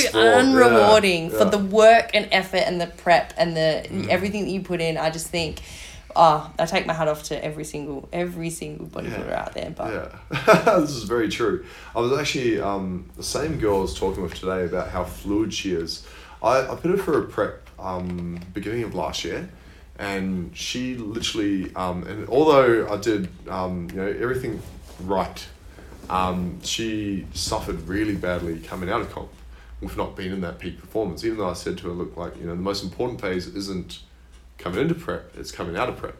sport, 0.09 0.13
yeah, 0.13 0.41
unrewarding 0.41 1.32
for 1.32 1.43
the 1.45 1.57
work 1.57 2.11
and 2.13 2.28
effort 2.32 2.63
and 2.65 2.80
the 2.80 2.88
prep 2.88 3.34
and 3.38 3.55
the 3.55 3.84
Mm. 3.89 4.07
everything 4.07 4.45
that 4.45 4.51
you 4.51 4.61
put 4.61 4.80
in. 4.82 4.97
I 4.97 5.09
just 5.09 5.28
think, 5.28 5.59
oh, 6.15 6.49
I 6.57 6.65
take 6.65 6.86
my 6.86 6.93
hat 6.93 7.07
off 7.07 7.24
to 7.24 7.43
every 7.43 7.63
single 7.65 8.07
every 8.13 8.49
single 8.49 8.88
bodybuilder 8.88 9.28
Yeah. 9.30 9.41
out 9.41 9.53
there. 9.53 9.72
But 9.76 9.93
Yeah, 9.93 10.80
this 10.80 10.91
is 10.91 11.03
very 11.03 11.28
true. 11.30 11.65
I 11.95 11.99
was 11.99 12.17
actually 12.17 12.61
um, 12.61 13.05
the 13.17 13.24
same 13.24 13.59
girl 13.59 13.80
I 13.80 13.82
was 13.82 13.93
talking 13.95 14.24
with 14.24 14.36
today 14.36 14.63
about 14.65 14.89
how 14.89 15.03
fluid 15.03 15.53
she 15.53 15.74
is. 15.74 16.03
I, 16.42 16.72
I 16.72 16.76
put 16.76 16.92
her 16.92 16.98
for 16.98 17.20
a 17.20 17.28
prep 17.28 17.70
um, 17.80 18.40
beginning 18.54 18.84
of 18.84 18.96
last 18.96 19.24
year, 19.24 19.50
and 19.98 20.56
she 20.56 20.96
literally 20.96 21.74
um, 21.76 22.04
and 22.04 22.28
although 22.30 22.88
I 22.90 22.98
did 22.98 23.30
um, 23.50 23.90
you 23.92 23.98
know 23.98 24.08
everything 24.08 24.62
right, 25.02 25.48
um, 26.10 26.62
she 26.64 27.26
suffered 27.34 27.88
really 27.88 28.16
badly 28.16 28.60
coming 28.60 28.90
out 28.90 29.02
of 29.02 29.12
comp 29.12 29.30
with 29.82 29.96
not 29.96 30.16
being 30.16 30.32
in 30.32 30.42
that 30.42 30.60
peak 30.60 30.80
performance. 30.80 31.24
Even 31.24 31.38
though 31.38 31.50
I 31.50 31.54
said 31.54 31.78
to 31.80 31.88
her, 31.88 31.94
look, 31.94 32.16
like 32.18 32.38
you 32.38 32.46
know 32.46 32.56
the 32.56 32.62
most 32.62 32.84
important 32.84 33.22
phase 33.22 33.48
isn't 33.48 34.00
coming 34.60 34.80
into 34.80 34.94
prep, 34.94 35.36
it's 35.38 35.52
coming 35.52 35.76
out 35.76 35.90
of 35.90 35.98
prep. 35.98 36.18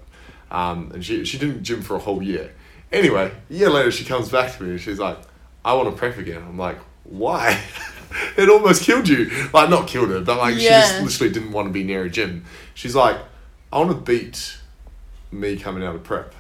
Um, 0.52 0.92
and 0.94 1.06
she, 1.06 1.26
she 1.26 1.38
didn't 1.38 1.64
gym 1.64 1.82
for 1.82 1.96
a 1.96 2.00
whole 2.00 2.24
year. 2.24 2.54
Anyway, 2.92 3.32
a 3.50 3.54
year 3.54 3.70
later, 3.70 3.92
she 3.92 4.04
comes 4.04 4.30
back 4.30 4.58
to 4.58 4.64
me 4.64 4.72
and 4.72 4.82
she's 4.82 4.98
like, 4.98 5.18
I 5.64 5.74
want 5.74 5.90
to 5.90 5.96
prep 5.96 6.18
again. 6.18 6.42
I'm 6.42 6.58
like, 6.58 6.80
why? 7.04 7.62
it 8.38 8.50
almost 8.50 8.84
killed 8.84 9.08
you. 9.08 9.30
Like, 9.54 9.70
not 9.70 9.88
killed 9.88 10.10
her, 10.10 10.22
but 10.22 10.38
like, 10.38 10.56
she 10.56 10.66
just 10.68 11.02
literally 11.02 11.34
didn't 11.34 11.52
want 11.52 11.68
to 11.68 11.74
be 11.74 11.84
near 11.84 12.04
a 12.06 12.10
gym. 12.10 12.46
She's 12.74 12.96
like, 12.96 13.18
I 13.72 13.80
want 13.80 13.92
to 13.92 13.98
beat 13.98 14.58
me 15.32 15.58
coming 15.58 15.84
out 15.84 15.96
of 15.96 16.04
prep. 16.04 16.34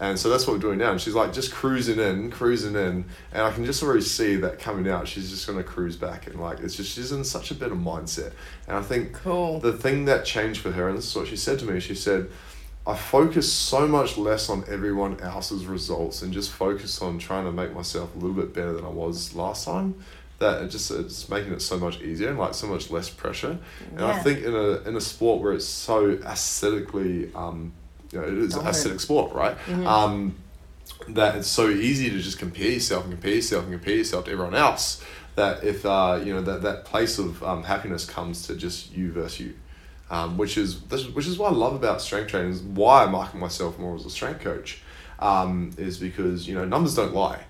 And 0.00 0.18
so 0.18 0.28
that's 0.28 0.46
what 0.46 0.54
we're 0.54 0.60
doing 0.60 0.78
now. 0.78 0.90
And 0.90 1.00
she's 1.00 1.14
like, 1.14 1.32
just 1.32 1.52
cruising 1.52 1.98
in, 2.00 2.30
cruising 2.30 2.74
in. 2.74 3.04
And 3.32 3.42
I 3.42 3.52
can 3.52 3.64
just 3.64 3.82
already 3.82 4.02
see 4.02 4.36
that 4.36 4.58
coming 4.58 4.90
out, 4.90 5.06
she's 5.06 5.30
just 5.30 5.46
going 5.46 5.56
to 5.56 5.64
cruise 5.64 5.96
back. 5.96 6.26
And 6.26 6.40
like, 6.40 6.60
it's 6.60 6.74
just, 6.74 6.92
she's 6.94 7.12
in 7.12 7.24
such 7.24 7.50
a 7.52 7.54
better 7.54 7.76
mindset. 7.76 8.32
And 8.66 8.76
I 8.76 8.82
think 8.82 9.12
Cool. 9.12 9.60
the 9.60 9.72
thing 9.72 10.04
that 10.06 10.24
changed 10.24 10.60
for 10.60 10.72
her, 10.72 10.88
and 10.88 10.98
this 10.98 11.06
is 11.06 11.16
what 11.16 11.28
she 11.28 11.36
said 11.36 11.58
to 11.60 11.64
me, 11.64 11.78
she 11.80 11.94
said, 11.94 12.28
I 12.86 12.96
focus 12.96 13.50
so 13.50 13.86
much 13.88 14.18
less 14.18 14.50
on 14.50 14.64
everyone 14.68 15.18
else's 15.20 15.64
results 15.64 16.20
and 16.20 16.34
just 16.34 16.50
focus 16.50 17.00
on 17.00 17.18
trying 17.18 17.44
to 17.44 17.52
make 17.52 17.72
myself 17.72 18.14
a 18.14 18.18
little 18.18 18.34
bit 18.34 18.52
better 18.52 18.74
than 18.74 18.84
I 18.84 18.90
was 18.90 19.34
last 19.34 19.64
time. 19.64 19.94
That 20.44 20.62
it 20.62 20.68
just 20.68 20.90
it's 20.90 21.28
making 21.28 21.52
it 21.52 21.62
so 21.62 21.78
much 21.78 22.00
easier 22.00 22.28
and 22.28 22.38
like 22.38 22.54
so 22.54 22.66
much 22.66 22.90
less 22.90 23.08
pressure. 23.08 23.58
And 23.96 24.04
I 24.04 24.22
think 24.22 24.44
in 24.44 24.54
a 24.54 24.68
in 24.88 24.94
a 24.94 25.00
sport 25.00 25.42
where 25.42 25.52
it's 25.52 25.64
so 25.64 26.18
aesthetically 26.34 27.32
um, 27.34 27.72
you 28.12 28.20
know, 28.20 28.26
it 28.26 28.34
is 28.34 28.54
an 28.54 28.66
aesthetic 28.66 29.00
sport, 29.00 29.34
right? 29.34 29.56
Mm-hmm. 29.66 29.86
Um, 29.86 30.36
that 31.08 31.36
it's 31.36 31.48
so 31.48 31.68
easy 31.68 32.10
to 32.10 32.18
just 32.20 32.38
compare 32.38 32.70
yourself 32.70 33.04
and 33.04 33.12
compare 33.12 33.34
yourself 33.34 33.64
and 33.64 33.72
compare 33.72 33.96
yourself 33.96 34.26
to 34.26 34.30
everyone 34.30 34.54
else 34.54 35.02
that 35.34 35.64
if 35.64 35.84
uh, 35.84 36.20
you 36.22 36.32
know 36.32 36.42
that 36.42 36.62
that 36.62 36.84
place 36.84 37.18
of 37.18 37.42
um, 37.42 37.64
happiness 37.64 38.04
comes 38.06 38.46
to 38.46 38.54
just 38.54 38.92
you 38.92 39.12
versus 39.12 39.40
you 39.40 39.54
um, 40.10 40.36
which 40.36 40.56
is 40.56 40.80
this, 40.82 41.06
which 41.08 41.26
is 41.26 41.38
what 41.38 41.52
I 41.52 41.56
love 41.56 41.74
about 41.74 42.00
strength 42.00 42.28
training 42.28 42.52
is 42.52 42.62
why 42.62 43.04
I 43.04 43.06
market 43.06 43.36
myself 43.36 43.78
more 43.78 43.96
as 43.96 44.04
a 44.04 44.10
strength 44.10 44.40
coach 44.40 44.82
um, 45.18 45.70
is 45.76 45.98
because 45.98 46.46
you 46.46 46.54
know 46.54 46.64
numbers 46.64 46.94
don't 46.94 47.14
lie 47.14 47.44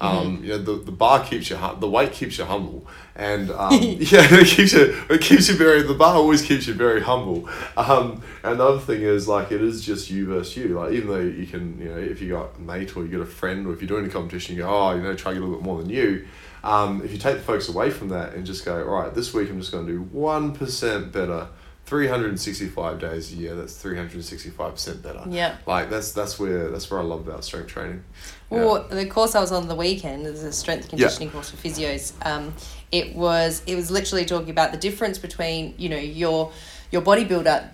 um, 0.00 0.42
you 0.42 0.50
know 0.50 0.58
the, 0.58 0.72
the 0.84 0.92
bar 0.92 1.24
keeps 1.24 1.50
you 1.50 1.56
hum- 1.56 1.78
the 1.80 1.88
weight 1.88 2.12
keeps 2.12 2.38
you 2.38 2.44
humble. 2.44 2.86
And 3.14 3.50
um, 3.50 3.72
yeah 3.72 4.26
it 4.30 4.46
keeps 4.46 4.72
you 4.72 5.04
it 5.10 5.20
keeps 5.20 5.48
you 5.48 5.54
very 5.56 5.82
the 5.82 5.94
bar 5.94 6.14
always 6.14 6.42
keeps 6.42 6.66
you 6.66 6.74
very 6.74 7.02
humble. 7.02 7.48
Um, 7.76 8.22
and 8.42 8.58
the 8.58 8.64
other 8.64 8.80
thing 8.80 9.02
is 9.02 9.28
like 9.28 9.52
it 9.52 9.60
is 9.60 9.84
just 9.84 10.10
you 10.10 10.26
versus 10.26 10.56
you. 10.56 10.68
Like 10.78 10.92
even 10.92 11.08
though 11.08 11.20
you 11.20 11.46
can 11.46 11.78
you 11.78 11.88
know 11.88 11.98
if 11.98 12.20
you 12.20 12.30
got 12.30 12.56
a 12.56 12.60
mate 12.60 12.96
or 12.96 13.04
you 13.04 13.18
got 13.18 13.20
a 13.20 13.26
friend 13.26 13.66
or 13.66 13.72
if 13.72 13.80
you're 13.80 13.88
doing 13.88 14.06
a 14.06 14.10
competition 14.10 14.56
you 14.56 14.62
go 14.62 14.68
oh 14.68 14.94
you 14.94 15.02
know 15.02 15.14
try 15.14 15.32
to 15.32 15.38
get 15.38 15.42
a 15.42 15.46
little 15.46 15.60
bit 15.60 15.64
more 15.64 15.80
than 15.80 15.90
you. 15.90 16.26
Um, 16.62 17.02
if 17.02 17.12
you 17.12 17.18
take 17.18 17.36
the 17.36 17.42
focus 17.42 17.70
away 17.70 17.90
from 17.90 18.08
that 18.10 18.34
and 18.34 18.44
just 18.44 18.64
go 18.66 18.84
all 18.86 19.02
right 19.02 19.14
this 19.14 19.32
week 19.32 19.48
I'm 19.48 19.58
just 19.60 19.72
going 19.72 19.86
to 19.86 19.92
do 19.92 20.04
1% 20.14 21.10
better 21.12 21.48
365 21.86 23.00
days 23.00 23.32
a 23.32 23.36
year 23.36 23.56
that's 23.56 23.82
365% 23.82 25.02
better. 25.02 25.24
Yeah. 25.28 25.56
like 25.66 25.90
that's 25.90 26.12
that's 26.12 26.38
where 26.38 26.70
that's 26.70 26.90
where 26.90 27.00
I 27.00 27.02
love 27.02 27.26
about 27.26 27.44
strength 27.44 27.68
training 27.68 28.04
Yeah. 28.50 28.64
Well, 28.64 28.86
the 28.88 29.06
course 29.06 29.34
I 29.34 29.40
was 29.40 29.52
on 29.52 29.68
the 29.68 29.74
weekend 29.74 30.26
is 30.26 30.42
a 30.42 30.52
strength 30.52 30.88
conditioning 30.88 31.30
course 31.30 31.50
for 31.50 31.56
physios. 31.56 32.12
Um, 32.26 32.54
it 32.90 33.14
was 33.14 33.62
it 33.66 33.76
was 33.76 33.90
literally 33.90 34.24
talking 34.24 34.50
about 34.50 34.72
the 34.72 34.78
difference 34.78 35.18
between 35.18 35.74
you 35.78 35.88
know 35.88 35.98
your 35.98 36.52
your 36.90 37.02
bodybuilder 37.02 37.70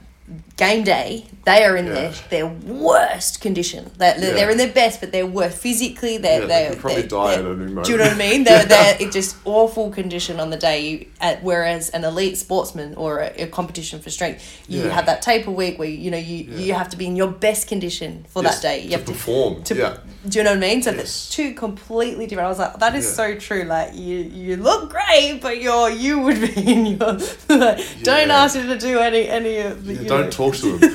game 0.56 0.82
day 0.82 1.24
they 1.44 1.62
are 1.64 1.76
in 1.76 1.86
Yeah. 1.86 1.92
their 1.94 2.12
their 2.30 2.46
worst 2.46 3.40
condition 3.40 3.90
they're, 3.98 4.18
they're 4.18 4.50
in 4.50 4.58
their 4.58 4.72
best 4.72 5.00
but 5.00 5.12
they're 5.12 5.26
worst 5.26 5.58
physically 5.58 6.18
they're, 6.18 6.40
Yeah, 6.40 6.46
they 6.46 6.48
they're, 6.48 6.70
could 6.70 6.78
probably 6.80 7.00
they're- 7.02 7.08
die 7.08 7.34
at 7.34 7.42
they're- 7.42 7.52
any 7.52 7.66
moment. 7.66 7.86
do 7.86 7.92
you 7.92 7.98
know 7.98 8.04
what 8.04 8.12
I 8.14 8.18
mean 8.18 8.42
they're, 8.44 8.64
they're 8.64 8.96
in 9.00 9.10
just 9.12 9.36
awful 9.44 9.90
condition 9.90 10.40
on 10.40 10.50
the 10.50 10.56
day 10.56 10.88
you, 10.88 11.06
at, 11.20 11.42
whereas 11.44 11.90
an 11.90 12.04
elite 12.04 12.36
sportsman 12.38 12.94
or 12.96 13.20
a, 13.20 13.42
a 13.42 13.46
competition 13.46 14.00
for 14.00 14.10
strength 14.10 14.42
you 14.68 14.82
Yeah. 14.82 14.88
have 14.90 15.06
that 15.06 15.22
taper 15.22 15.50
week 15.52 15.78
where 15.78 15.88
you 15.88 16.10
know 16.10 16.18
you, 16.18 16.38
you 16.44 16.72
have 16.74 16.88
to 16.90 16.96
be 16.96 17.06
in 17.06 17.14
your 17.16 17.28
best 17.30 17.68
condition 17.68 18.24
for 18.28 18.42
Yes, 18.42 18.56
that 18.56 18.62
day 18.68 18.82
you 18.82 18.90
to 18.90 18.96
have 18.96 19.04
to 19.06 19.12
perform 19.12 19.62
to 19.64 19.74
yeah 19.76 19.96
do 20.28 20.38
you 20.40 20.44
know 20.44 20.50
what 20.50 20.64
I 20.64 20.68
mean? 20.68 20.82
So 20.82 20.90
Yes. 20.90 20.98
that's 20.98 21.30
two 21.30 21.54
completely 21.54 22.26
different. 22.26 22.46
I 22.46 22.48
was 22.48 22.58
like, 22.58 22.80
that 22.80 22.96
is 22.96 23.04
Yeah. 23.04 23.12
so 23.12 23.34
true. 23.38 23.62
Like 23.62 23.94
you, 23.94 24.16
you 24.18 24.56
look 24.56 24.90
great, 24.90 25.38
but 25.40 25.62
you're 25.62 25.88
you 25.88 26.18
would 26.18 26.40
be 26.40 26.72
in 26.72 26.84
your. 26.86 27.16
Like, 27.48 27.78
Don't 28.02 28.32
ask 28.32 28.56
you 28.56 28.66
to 28.66 28.76
do 28.76 28.98
any 28.98 29.28
any 29.28 29.58
of 29.58 29.84
the. 29.86 29.94
Yeah, 30.18 30.24
you 30.24 30.30
don't 30.30 30.32
talk 30.32 30.54
to 30.56 30.78
them. 30.78 30.94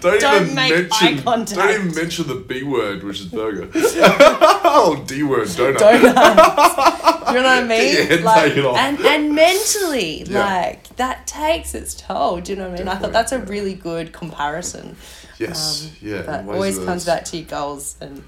don't, 0.00 0.20
Don't 0.20 0.42
even 0.42 0.54
make 0.54 0.70
mention. 0.72 1.18
eye 1.18 1.22
contact. 1.22 1.58
Don't 1.58 1.70
even 1.70 1.94
mention 1.94 2.26
the 2.28 2.34
B 2.36 2.62
word, 2.62 3.02
which 3.02 3.20
is 3.20 3.26
burger. 3.26 3.68
oh, 3.74 5.02
D 5.06 5.22
word, 5.22 5.48
donut. 5.48 5.78
Don't 5.78 6.04
ask. 6.16 7.26
Do 7.28 7.34
you 7.34 7.42
know 7.42 7.48
what 7.48 7.58
I 7.58 7.60
mean? 7.66 7.68
Get 7.68 7.94
your 7.94 8.06
head 8.06 8.22
like, 8.24 8.42
taken 8.48 8.64
off. 8.64 8.76
and 8.76 8.98
and 9.00 9.34
mentally, 9.34 10.22
Yeah. 10.24 10.44
like 10.44 10.96
that 10.96 11.26
takes 11.26 11.74
its 11.74 11.94
toll. 11.94 12.40
Do 12.40 12.52
you 12.52 12.58
know 12.58 12.68
what 12.70 12.74
I 12.80 12.84
mean? 12.84 12.88
I 12.88 12.96
thought 12.96 13.12
that's 13.12 13.32
a 13.32 13.38
really 13.40 13.74
good 13.74 14.12
comparison. 14.12 14.96
Yes, 15.38 15.86
Um, 15.86 16.08
yeah. 16.08 16.22
But 16.22 16.44
ways 16.44 16.54
always 16.54 16.78
that 16.78 16.84
comes 16.86 17.02
it's- 17.02 17.16
back 17.20 17.24
to 17.26 17.36
your 17.36 17.46
goals 17.46 17.96
and 18.00 18.22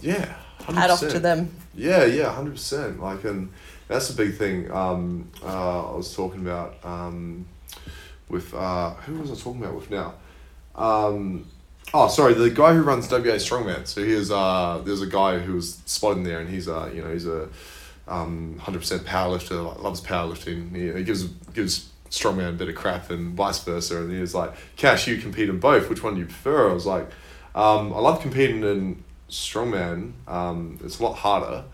Yeah, 0.00 0.34
100%. 0.60 0.76
add 0.76 0.90
off 0.90 1.00
to 1.00 1.18
them. 1.18 1.54
Yeah, 1.74 2.04
yeah, 2.04 2.30
hundred 2.32 2.52
percent. 2.52 3.00
Like, 3.00 3.24
and 3.24 3.50
that's 3.88 4.08
the 4.08 4.14
big 4.14 4.36
thing. 4.36 4.70
Um, 4.70 5.30
uh, 5.42 5.92
I 5.92 5.96
was 5.96 6.14
talking 6.14 6.40
about 6.40 6.76
um, 6.84 7.46
with 8.28 8.54
uh, 8.54 8.94
who 8.94 9.20
was 9.20 9.30
I 9.30 9.34
talking 9.34 9.62
about 9.62 9.74
with 9.74 9.90
now? 9.90 10.14
Um, 10.74 11.46
oh, 11.92 12.08
sorry, 12.08 12.34
the 12.34 12.50
guy 12.50 12.74
who 12.74 12.82
runs 12.82 13.10
WA 13.10 13.18
Strongman. 13.18 13.86
So 13.86 14.02
he 14.02 14.12
is. 14.12 14.30
Uh, 14.30 14.82
there's 14.84 15.02
a 15.02 15.06
guy 15.06 15.38
who 15.38 15.54
was 15.54 15.82
spotted 15.86 16.18
in 16.18 16.24
there, 16.24 16.40
and 16.40 16.48
he's 16.48 16.68
uh, 16.68 16.90
you 16.94 17.02
know, 17.02 17.12
he's 17.12 17.26
a 17.26 17.48
um, 18.08 18.58
hundred 18.58 18.80
percent 18.80 19.04
powerlifter. 19.04 19.82
Loves 19.82 20.00
powerlifting. 20.00 20.74
He, 20.74 20.92
he 20.92 21.04
gives 21.04 21.24
gives 21.54 21.90
strongman 22.10 22.50
a 22.50 22.52
bit 22.52 22.68
of 22.68 22.74
crap 22.74 23.10
and 23.10 23.34
vice 23.34 23.62
versa. 23.62 24.00
And 24.00 24.10
he 24.10 24.20
was 24.20 24.34
like, 24.34 24.54
"Cash, 24.76 25.06
you 25.06 25.18
compete 25.18 25.48
in 25.48 25.58
both. 25.58 25.88
Which 25.88 26.02
one 26.02 26.14
do 26.14 26.20
you 26.20 26.26
prefer?" 26.26 26.70
I 26.70 26.72
was 26.72 26.86
like, 26.86 27.08
um, 27.54 27.92
"I 27.92 27.98
love 27.98 28.20
competing 28.20 28.62
in 28.62 29.04
strongman. 29.28 30.12
Um, 30.26 30.78
it's 30.82 30.98
a 30.98 31.02
lot 31.02 31.14
harder." 31.14 31.64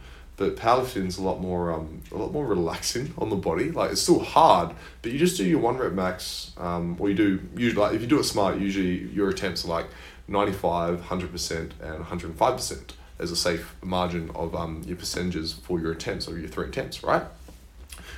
But 0.41 0.57
powerlifting's 0.57 1.19
a 1.19 1.23
lot 1.23 1.39
more 1.39 1.71
um, 1.71 2.01
a 2.11 2.17
lot 2.17 2.33
more 2.33 2.47
relaxing 2.47 3.13
on 3.19 3.29
the 3.29 3.37
body. 3.37 3.71
Like 3.71 3.93
it's 3.93 4.01
still 4.01 4.21
hard, 4.21 4.75
but 5.03 5.13
you 5.13 5.19
just 5.19 5.37
do 5.37 5.45
your 5.45 5.59
one 5.59 5.77
rep 5.77 5.93
max, 5.93 6.53
um, 6.57 6.97
or 6.99 7.11
you 7.11 7.15
do 7.15 7.41
usually 7.55 7.83
like 7.83 7.95
if 7.95 8.01
you 8.01 8.07
do 8.07 8.19
it 8.19 8.25
smart. 8.25 8.59
Usually 8.59 9.01
your 9.13 9.29
attempts 9.29 9.67
are 9.67 9.69
like 9.69 9.89
95, 10.29 10.95
100 10.95 11.31
percent, 11.31 11.75
and 11.83 12.03
hundred 12.05 12.31
and 12.31 12.39
five 12.39 12.57
percent 12.57 12.95
as 13.19 13.31
a 13.31 13.37
safe 13.37 13.77
margin 13.83 14.31
of 14.35 14.55
um, 14.55 14.83
your 14.87 14.97
percentages 14.97 15.53
for 15.53 15.79
your 15.79 15.93
attempts 15.93 16.27
or 16.27 16.39
your 16.39 16.49
three 16.49 16.69
attempts, 16.69 17.05
right? 17.05 17.25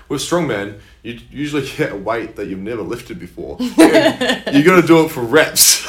With 0.08 0.20
strongman, 0.20 0.78
you 1.02 1.18
usually 1.28 1.68
get 1.76 1.90
a 1.90 1.96
weight 1.96 2.36
that 2.36 2.46
you've 2.46 2.60
never 2.60 2.82
lifted 2.82 3.18
before. 3.18 3.56
You 4.52 4.62
got 4.62 4.80
to 4.80 4.86
do 4.86 5.04
it 5.04 5.10
for 5.10 5.22
reps 5.22 5.84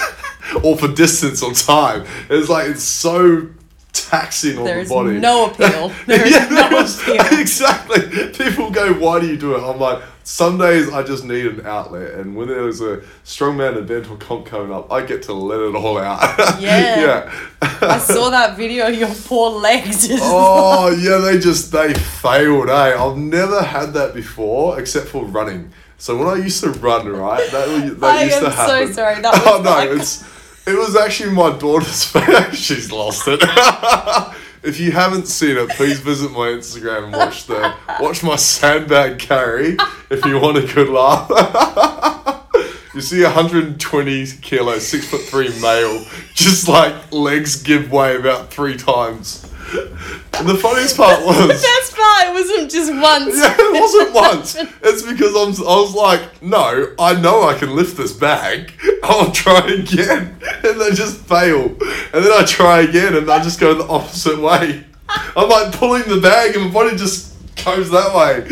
or 0.64 0.78
for 0.78 0.88
distance 0.88 1.44
or 1.44 1.54
time. 1.54 2.06
It's 2.28 2.50
like 2.50 2.70
it's 2.70 2.82
so 2.82 3.50
taxing 3.94 4.58
on 4.58 4.66
There 4.66 4.84
the 4.84 4.90
body. 4.90 5.20
no 5.20 5.46
appeal. 5.52 5.92
There 6.08 6.28
yeah, 6.32 6.48
no 6.50 6.80
is- 6.80 7.00
appeal. 7.00 7.16
exactly. 7.40 8.30
People 8.34 8.70
go, 8.72 8.94
"Why 8.94 9.20
do 9.20 9.28
you 9.28 9.38
do 9.38 9.56
it?" 9.56 9.64
I'm 9.64 9.80
like, 9.80 10.02
some 10.24 10.58
days 10.58 10.92
I 10.92 11.04
just 11.04 11.24
need 11.24 11.46
an 11.46 11.66
outlet, 11.66 12.16
and 12.16 12.36
when 12.36 12.48
there's 12.48 12.82
a 12.82 12.98
strongman 13.26 13.78
event 13.78 14.10
or 14.10 14.18
comp 14.18 14.46
coming 14.46 14.74
up, 14.74 14.92
I 14.92 15.06
get 15.06 15.22
to 15.24 15.34
let 15.34 15.60
it 15.60 15.76
all 15.76 15.98
out. 15.98 16.20
Yeah. 16.60 17.00
yeah. 17.02 17.50
I 17.82 17.98
saw 17.98 18.30
that 18.30 18.56
video. 18.58 18.88
Your 18.88 19.10
poor 19.28 19.52
legs. 19.52 20.08
Oh 20.12 20.90
yeah, 20.92 21.18
they 21.18 21.40
just 21.40 21.72
they 21.72 21.94
failed. 21.94 22.70
Eh, 22.70 22.74
I've 22.98 23.18
never 23.18 23.62
had 23.62 23.94
that 23.94 24.14
before 24.14 24.80
except 24.80 25.08
for 25.08 25.24
running. 25.26 25.72
So 25.98 26.18
when 26.18 26.28
I 26.28 26.36
used 26.44 26.62
to 26.64 26.70
run, 26.72 27.08
right, 27.08 27.50
that, 27.52 27.68
was- 27.68 27.98
that 28.00 28.16
I 28.16 28.24
used 28.24 28.40
to 28.40 28.50
happen. 28.50 28.76
I 28.76 28.80
am 28.82 28.88
so 28.88 28.94
sorry, 28.94 29.22
that 29.22 29.34
was 29.34 29.42
oh 29.46 29.62
no, 29.62 29.70
like- 29.70 29.90
it's 30.02 30.24
it 30.66 30.78
was 30.78 30.96
actually 30.96 31.32
my 31.32 31.58
daughter's. 31.58 32.04
Face. 32.12 32.56
She's 32.56 32.92
lost 32.92 33.28
it. 33.28 33.40
if 34.64 34.80
you 34.80 34.92
haven't 34.92 35.28
seen 35.28 35.58
it, 35.58 35.70
please 35.72 36.00
visit 36.00 36.32
my 36.32 36.48
Instagram 36.48 37.06
and 37.06 37.14
watch 37.14 37.46
the 37.48 37.74
watch 38.00 38.24
my 38.24 38.36
sandbag 38.36 39.20
carry 39.20 39.78
if 40.10 40.26
you 40.26 40.40
want 40.40 40.58
a 40.58 40.74
good 40.74 40.90
laugh. 40.90 41.30
You 42.94 43.02
see 43.02 43.22
a 43.22 43.26
120 43.26 44.26
kilo, 44.42 44.78
six 44.78 45.08
foot 45.10 45.22
three 45.22 45.50
male, 45.60 46.06
just 46.36 46.68
like 46.68 47.12
legs 47.12 47.62
give 47.64 47.92
way 47.92 48.16
about 48.16 48.52
three 48.54 48.78
times. 48.78 49.44
And 50.34 50.48
the 50.48 50.56
funniest 50.56 50.98
part 50.98 51.20
was. 51.26 51.38
the 51.40 51.48
best 51.48 51.96
part. 51.96 52.28
It 52.28 52.34
wasn't 52.34 52.70
just 52.72 52.94
once. 52.94 53.36
yeah, 53.40 53.56
it 53.58 53.82
wasn't 53.82 54.14
once. 54.14 54.56
It's 54.84 55.02
because 55.02 55.34
I'm, 55.36 55.66
I 55.66 55.76
was 55.80 55.96
like, 55.96 56.44
no, 56.44 56.94
I 57.00 57.20
know 57.20 57.44
I 57.48 57.56
can 57.56 57.76
lift 57.76 57.98
this 57.98 58.14
bag. 58.14 58.72
I'll 59.04 59.32
try 59.32 59.60
again, 59.72 60.38
and 60.64 60.80
they 60.80 60.92
just 60.92 61.18
fail. 61.22 61.66
And 61.70 62.24
then 62.24 62.32
I 62.32 62.44
try 62.46 62.82
again, 62.82 63.16
and 63.16 63.30
I 63.30 63.42
just 63.42 63.60
go 63.60 63.74
the 63.74 63.88
opposite 63.88 64.40
way. 64.40 64.86
I'm 65.36 65.50
like 65.50 65.74
pulling 65.74 66.04
the 66.08 66.20
bag, 66.22 66.56
and 66.56 66.66
my 66.66 66.72
body 66.72 66.96
just 66.96 67.34
goes 67.64 67.90
that 67.90 68.14
way. 68.16 68.46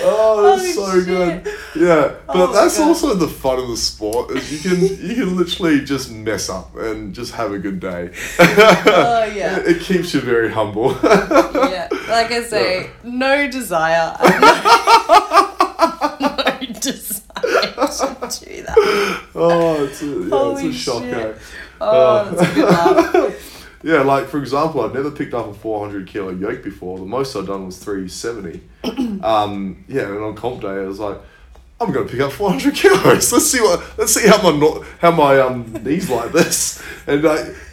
oh, 0.00 0.56
that's 0.56 0.76
so 0.92 1.04
good. 1.04 1.46
Yeah, 1.76 2.14
but 2.26 2.50
Oh 2.50 2.52
that's 2.52 2.78
also 2.80 3.14
the 3.14 3.28
fun 3.28 3.58
of 3.58 3.68
the 3.68 3.76
sport. 3.76 4.30
Is 4.32 4.52
you 4.52 4.58
can 4.70 4.80
you 5.08 5.14
can 5.14 5.36
literally 5.36 5.84
just 5.84 6.10
mess 6.10 6.48
up 6.48 6.74
and 6.76 7.14
just 7.14 7.32
have 7.34 7.52
a 7.52 7.58
good 7.58 7.80
day. 7.80 8.10
Oh, 8.38 9.24
yeah. 9.34 9.58
It, 9.60 9.76
it 9.76 9.80
keeps 9.82 10.14
you 10.14 10.20
very 10.20 10.50
humble. 10.50 10.92
yeah, 11.02 11.88
like 12.08 12.32
I 12.32 12.42
say, 12.42 12.90
no 13.04 13.48
desire. 13.50 14.16
no 16.20 16.36
desire 16.80 17.22
to 18.30 18.44
do 18.44 18.62
that. 18.62 19.22
oh, 19.34 19.84
it's 19.84 20.02
a, 20.02 20.06
yeah, 20.06 20.12
it's 20.22 20.30
Holy 20.30 20.68
a 20.68 20.72
shock. 20.72 21.02
shit. 21.02 21.14
eh? 21.14 21.32
Oh, 21.80 22.30
that's 22.30 22.50
a 22.50 22.54
good 22.54 22.64
laugh. 22.64 23.57
Yeah, 23.82 24.02
like 24.02 24.26
for 24.26 24.38
example, 24.38 24.80
I've 24.80 24.94
never 24.94 25.10
picked 25.10 25.34
up 25.34 25.46
a 25.46 25.54
400 25.54 26.06
kilo 26.06 26.30
yoke 26.30 26.62
before. 26.64 26.98
The 26.98 27.04
most 27.04 27.36
I've 27.36 27.46
done 27.46 27.66
was 27.66 27.78
370. 27.78 28.60
um, 29.22 29.84
yeah, 29.88 30.08
and 30.08 30.18
on 30.18 30.34
comp 30.34 30.62
day, 30.62 30.68
I 30.68 30.84
was 30.84 30.98
like, 30.98 31.18
I'm 31.80 31.92
gonna 31.92 32.08
pick 32.08 32.18
up 32.18 32.32
400 32.32 32.74
kilos. 32.74 33.32
Let's 33.32 33.46
see 33.46 33.60
what. 33.60 33.80
Let's 33.96 34.12
see 34.12 34.26
how 34.26 34.42
my 34.42 34.84
how 34.98 35.12
my 35.12 35.38
um 35.38 35.72
knees 35.84 36.10
like 36.10 36.32
this. 36.32 36.82
And 37.06 37.24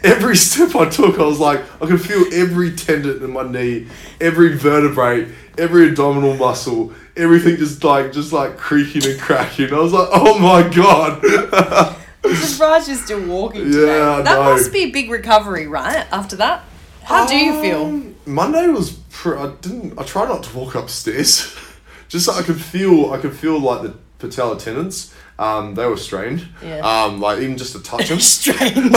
every 0.04 0.36
step 0.36 0.76
I 0.76 0.88
took, 0.88 1.18
I 1.18 1.24
was 1.24 1.40
like, 1.40 1.60
I 1.82 1.86
could 1.86 2.00
feel 2.00 2.24
every 2.32 2.76
tendon 2.76 3.22
in 3.22 3.32
my 3.32 3.42
knee, 3.42 3.88
every 4.20 4.56
vertebrae, 4.56 5.26
every 5.58 5.88
abdominal 5.88 6.36
muscle, 6.36 6.92
everything 7.16 7.56
just 7.56 7.82
like 7.82 8.12
just 8.12 8.32
like 8.32 8.56
creaking 8.56 9.04
and 9.10 9.20
cracking. 9.20 9.74
I 9.74 9.78
was 9.78 9.92
like, 9.92 10.08
oh 10.12 10.38
my 10.38 10.62
god. 10.72 11.96
I'm 12.28 12.34
surprised 12.36 12.88
you're 12.88 12.96
still 12.96 13.26
walking 13.26 13.64
today. 13.70 13.98
Yeah, 13.98 14.16
I 14.16 14.22
that 14.22 14.38
know. 14.38 14.44
must 14.52 14.72
be 14.72 14.84
a 14.84 14.90
big 14.90 15.10
recovery, 15.10 15.66
right? 15.66 16.06
After 16.12 16.36
that, 16.36 16.64
how 17.04 17.26
do 17.26 17.36
you 17.36 17.60
feel? 17.60 17.84
Um, 17.86 18.14
Monday 18.26 18.66
was. 18.68 18.92
Pr- 19.10 19.38
I 19.38 19.52
didn't. 19.62 19.98
I 19.98 20.04
tried 20.04 20.28
not 20.28 20.42
to 20.44 20.56
walk 20.56 20.74
upstairs, 20.74 21.56
just 22.08 22.26
so 22.26 22.32
I 22.32 22.42
could 22.42 22.60
feel. 22.60 23.12
I 23.12 23.18
could 23.18 23.34
feel 23.36 23.58
like 23.58 23.82
the 23.82 23.94
patella 24.18 24.58
tendons. 24.58 25.14
Um, 25.38 25.74
they 25.74 25.86
were 25.86 25.98
strained. 25.98 26.46
Yeah. 26.62 26.78
Um, 26.80 27.20
like 27.20 27.40
even 27.40 27.58
just 27.58 27.72
to 27.74 27.82
touch 27.82 28.08
them. 28.08 28.20
Strange. 28.20 28.74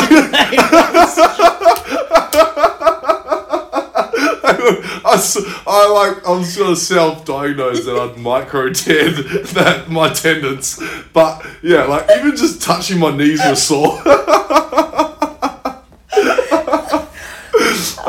I, 5.06 5.64
I 5.68 5.90
like 5.90 6.28
I'm 6.28 6.44
sort 6.44 6.70
of 6.72 6.78
self-diagnosed 6.78 7.86
that 7.86 7.96
I'd 7.96 8.18
micro 8.18 8.70
teared 8.70 9.50
that 9.54 9.90
my 9.90 10.10
tendons, 10.14 10.80
but 11.14 11.46
yeah, 11.64 11.84
like 11.86 12.06
even 12.18 12.36
just 12.36 12.62
touching 12.62 13.00
my 13.00 13.16
knees 13.16 13.42
were 13.46 13.56
sore. 13.56 14.02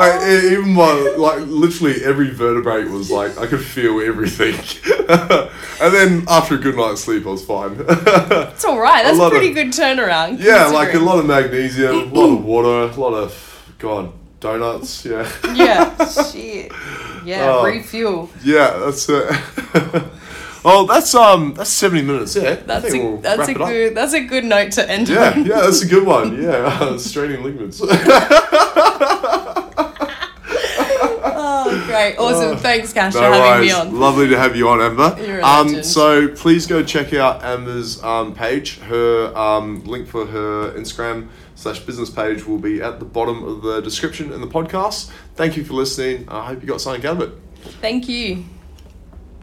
E- 0.01 0.53
even 0.53 0.69
my 0.73 0.91
like 1.17 1.41
literally 1.45 2.03
every 2.03 2.31
vertebrae 2.31 2.85
was 2.85 3.11
like 3.11 3.37
I 3.37 3.45
could 3.45 3.63
feel 3.63 3.99
everything, 3.99 4.55
and 5.09 5.93
then 5.93 6.23
after 6.27 6.55
a 6.55 6.57
good 6.57 6.75
night's 6.75 7.03
sleep, 7.03 7.25
I 7.25 7.29
was 7.29 7.45
fine. 7.45 7.75
It's 7.87 8.65
all 8.65 8.79
right. 8.79 9.03
That's 9.03 9.17
a 9.17 9.21
lot 9.21 9.27
of- 9.27 9.37
pretty 9.37 9.53
good 9.53 9.67
turnaround. 9.67 10.39
yeah, 10.39 10.67
like 10.67 10.93
a 10.95 10.99
lot 10.99 11.19
of 11.19 11.25
magnesium, 11.27 11.95
a 11.95 12.03
lot 12.05 12.33
of 12.33 12.43
water, 12.43 12.93
a 12.93 12.99
lot 12.99 13.13
of 13.13 13.73
God 13.77 14.11
donuts. 14.41 15.05
Yeah. 15.05 15.31
Yeah. 15.53 15.95
Shit. 16.31 16.71
Yeah. 17.23 17.53
Oh. 17.53 17.63
Refuel. 17.63 18.29
Yeah, 18.43 18.77
that's 18.79 19.07
it. 19.07 19.23
oh, 20.65 20.85
that's 20.89 21.15
um, 21.15 21.53
that's 21.53 21.69
seventy 21.69 22.01
minutes. 22.01 22.35
Yeah, 22.35 22.55
That's 22.55 22.93
a 22.93 22.99
we'll 22.99 23.17
that's 23.17 23.47
a 23.47 23.53
good 23.53 23.95
that's 23.95 24.13
a 24.13 24.21
good 24.25 24.43
note 24.43 24.73
to 24.73 24.89
end 24.89 25.07
Yeah, 25.07 25.31
on. 25.31 25.45
yeah, 25.45 25.61
that's 25.61 25.81
a 25.83 25.87
good 25.87 26.05
one. 26.05 26.31
Yeah, 26.41 26.49
uh, 26.81 26.97
straining 26.97 27.43
ligaments. 27.43 27.81
Oh, 31.33 31.83
great. 31.85 32.17
Awesome. 32.17 32.57
Thanks, 32.57 32.91
Cash, 32.91 33.13
no 33.13 33.19
for 33.19 33.25
having 33.33 33.67
me 33.67 33.71
on. 33.71 33.99
Lovely 33.99 34.27
to 34.29 34.37
have 34.37 34.55
you 34.55 34.67
on, 34.69 34.81
Amber. 34.81 35.15
You're 35.23 35.39
a 35.39 35.45
um, 35.45 35.83
so 35.83 36.27
please 36.29 36.65
go 36.65 36.81
check 36.83 37.13
out 37.13 37.43
Amber's 37.43 38.01
um, 38.03 38.33
page. 38.33 38.79
Her 38.79 39.31
um, 39.37 39.83
link 39.85 40.07
for 40.07 40.25
her 40.25 40.71
Instagram 40.71 41.27
slash 41.61 41.79
business 41.81 42.09
page 42.09 42.45
will 42.45 42.57
be 42.57 42.81
at 42.81 42.99
the 42.99 43.05
bottom 43.05 43.43
of 43.43 43.61
the 43.61 43.81
description 43.81 44.33
in 44.33 44.41
the 44.41 44.47
podcast. 44.47 45.11
Thank 45.35 45.55
you 45.57 45.63
for 45.63 45.73
listening. 45.73 46.27
I 46.27 46.45
hope 46.47 46.61
you 46.61 46.67
got 46.67 46.81
something 46.81 47.05
out 47.05 47.21
of 47.21 47.29
it. 47.29 47.39
Thank 47.79 48.09
you. 48.09 48.43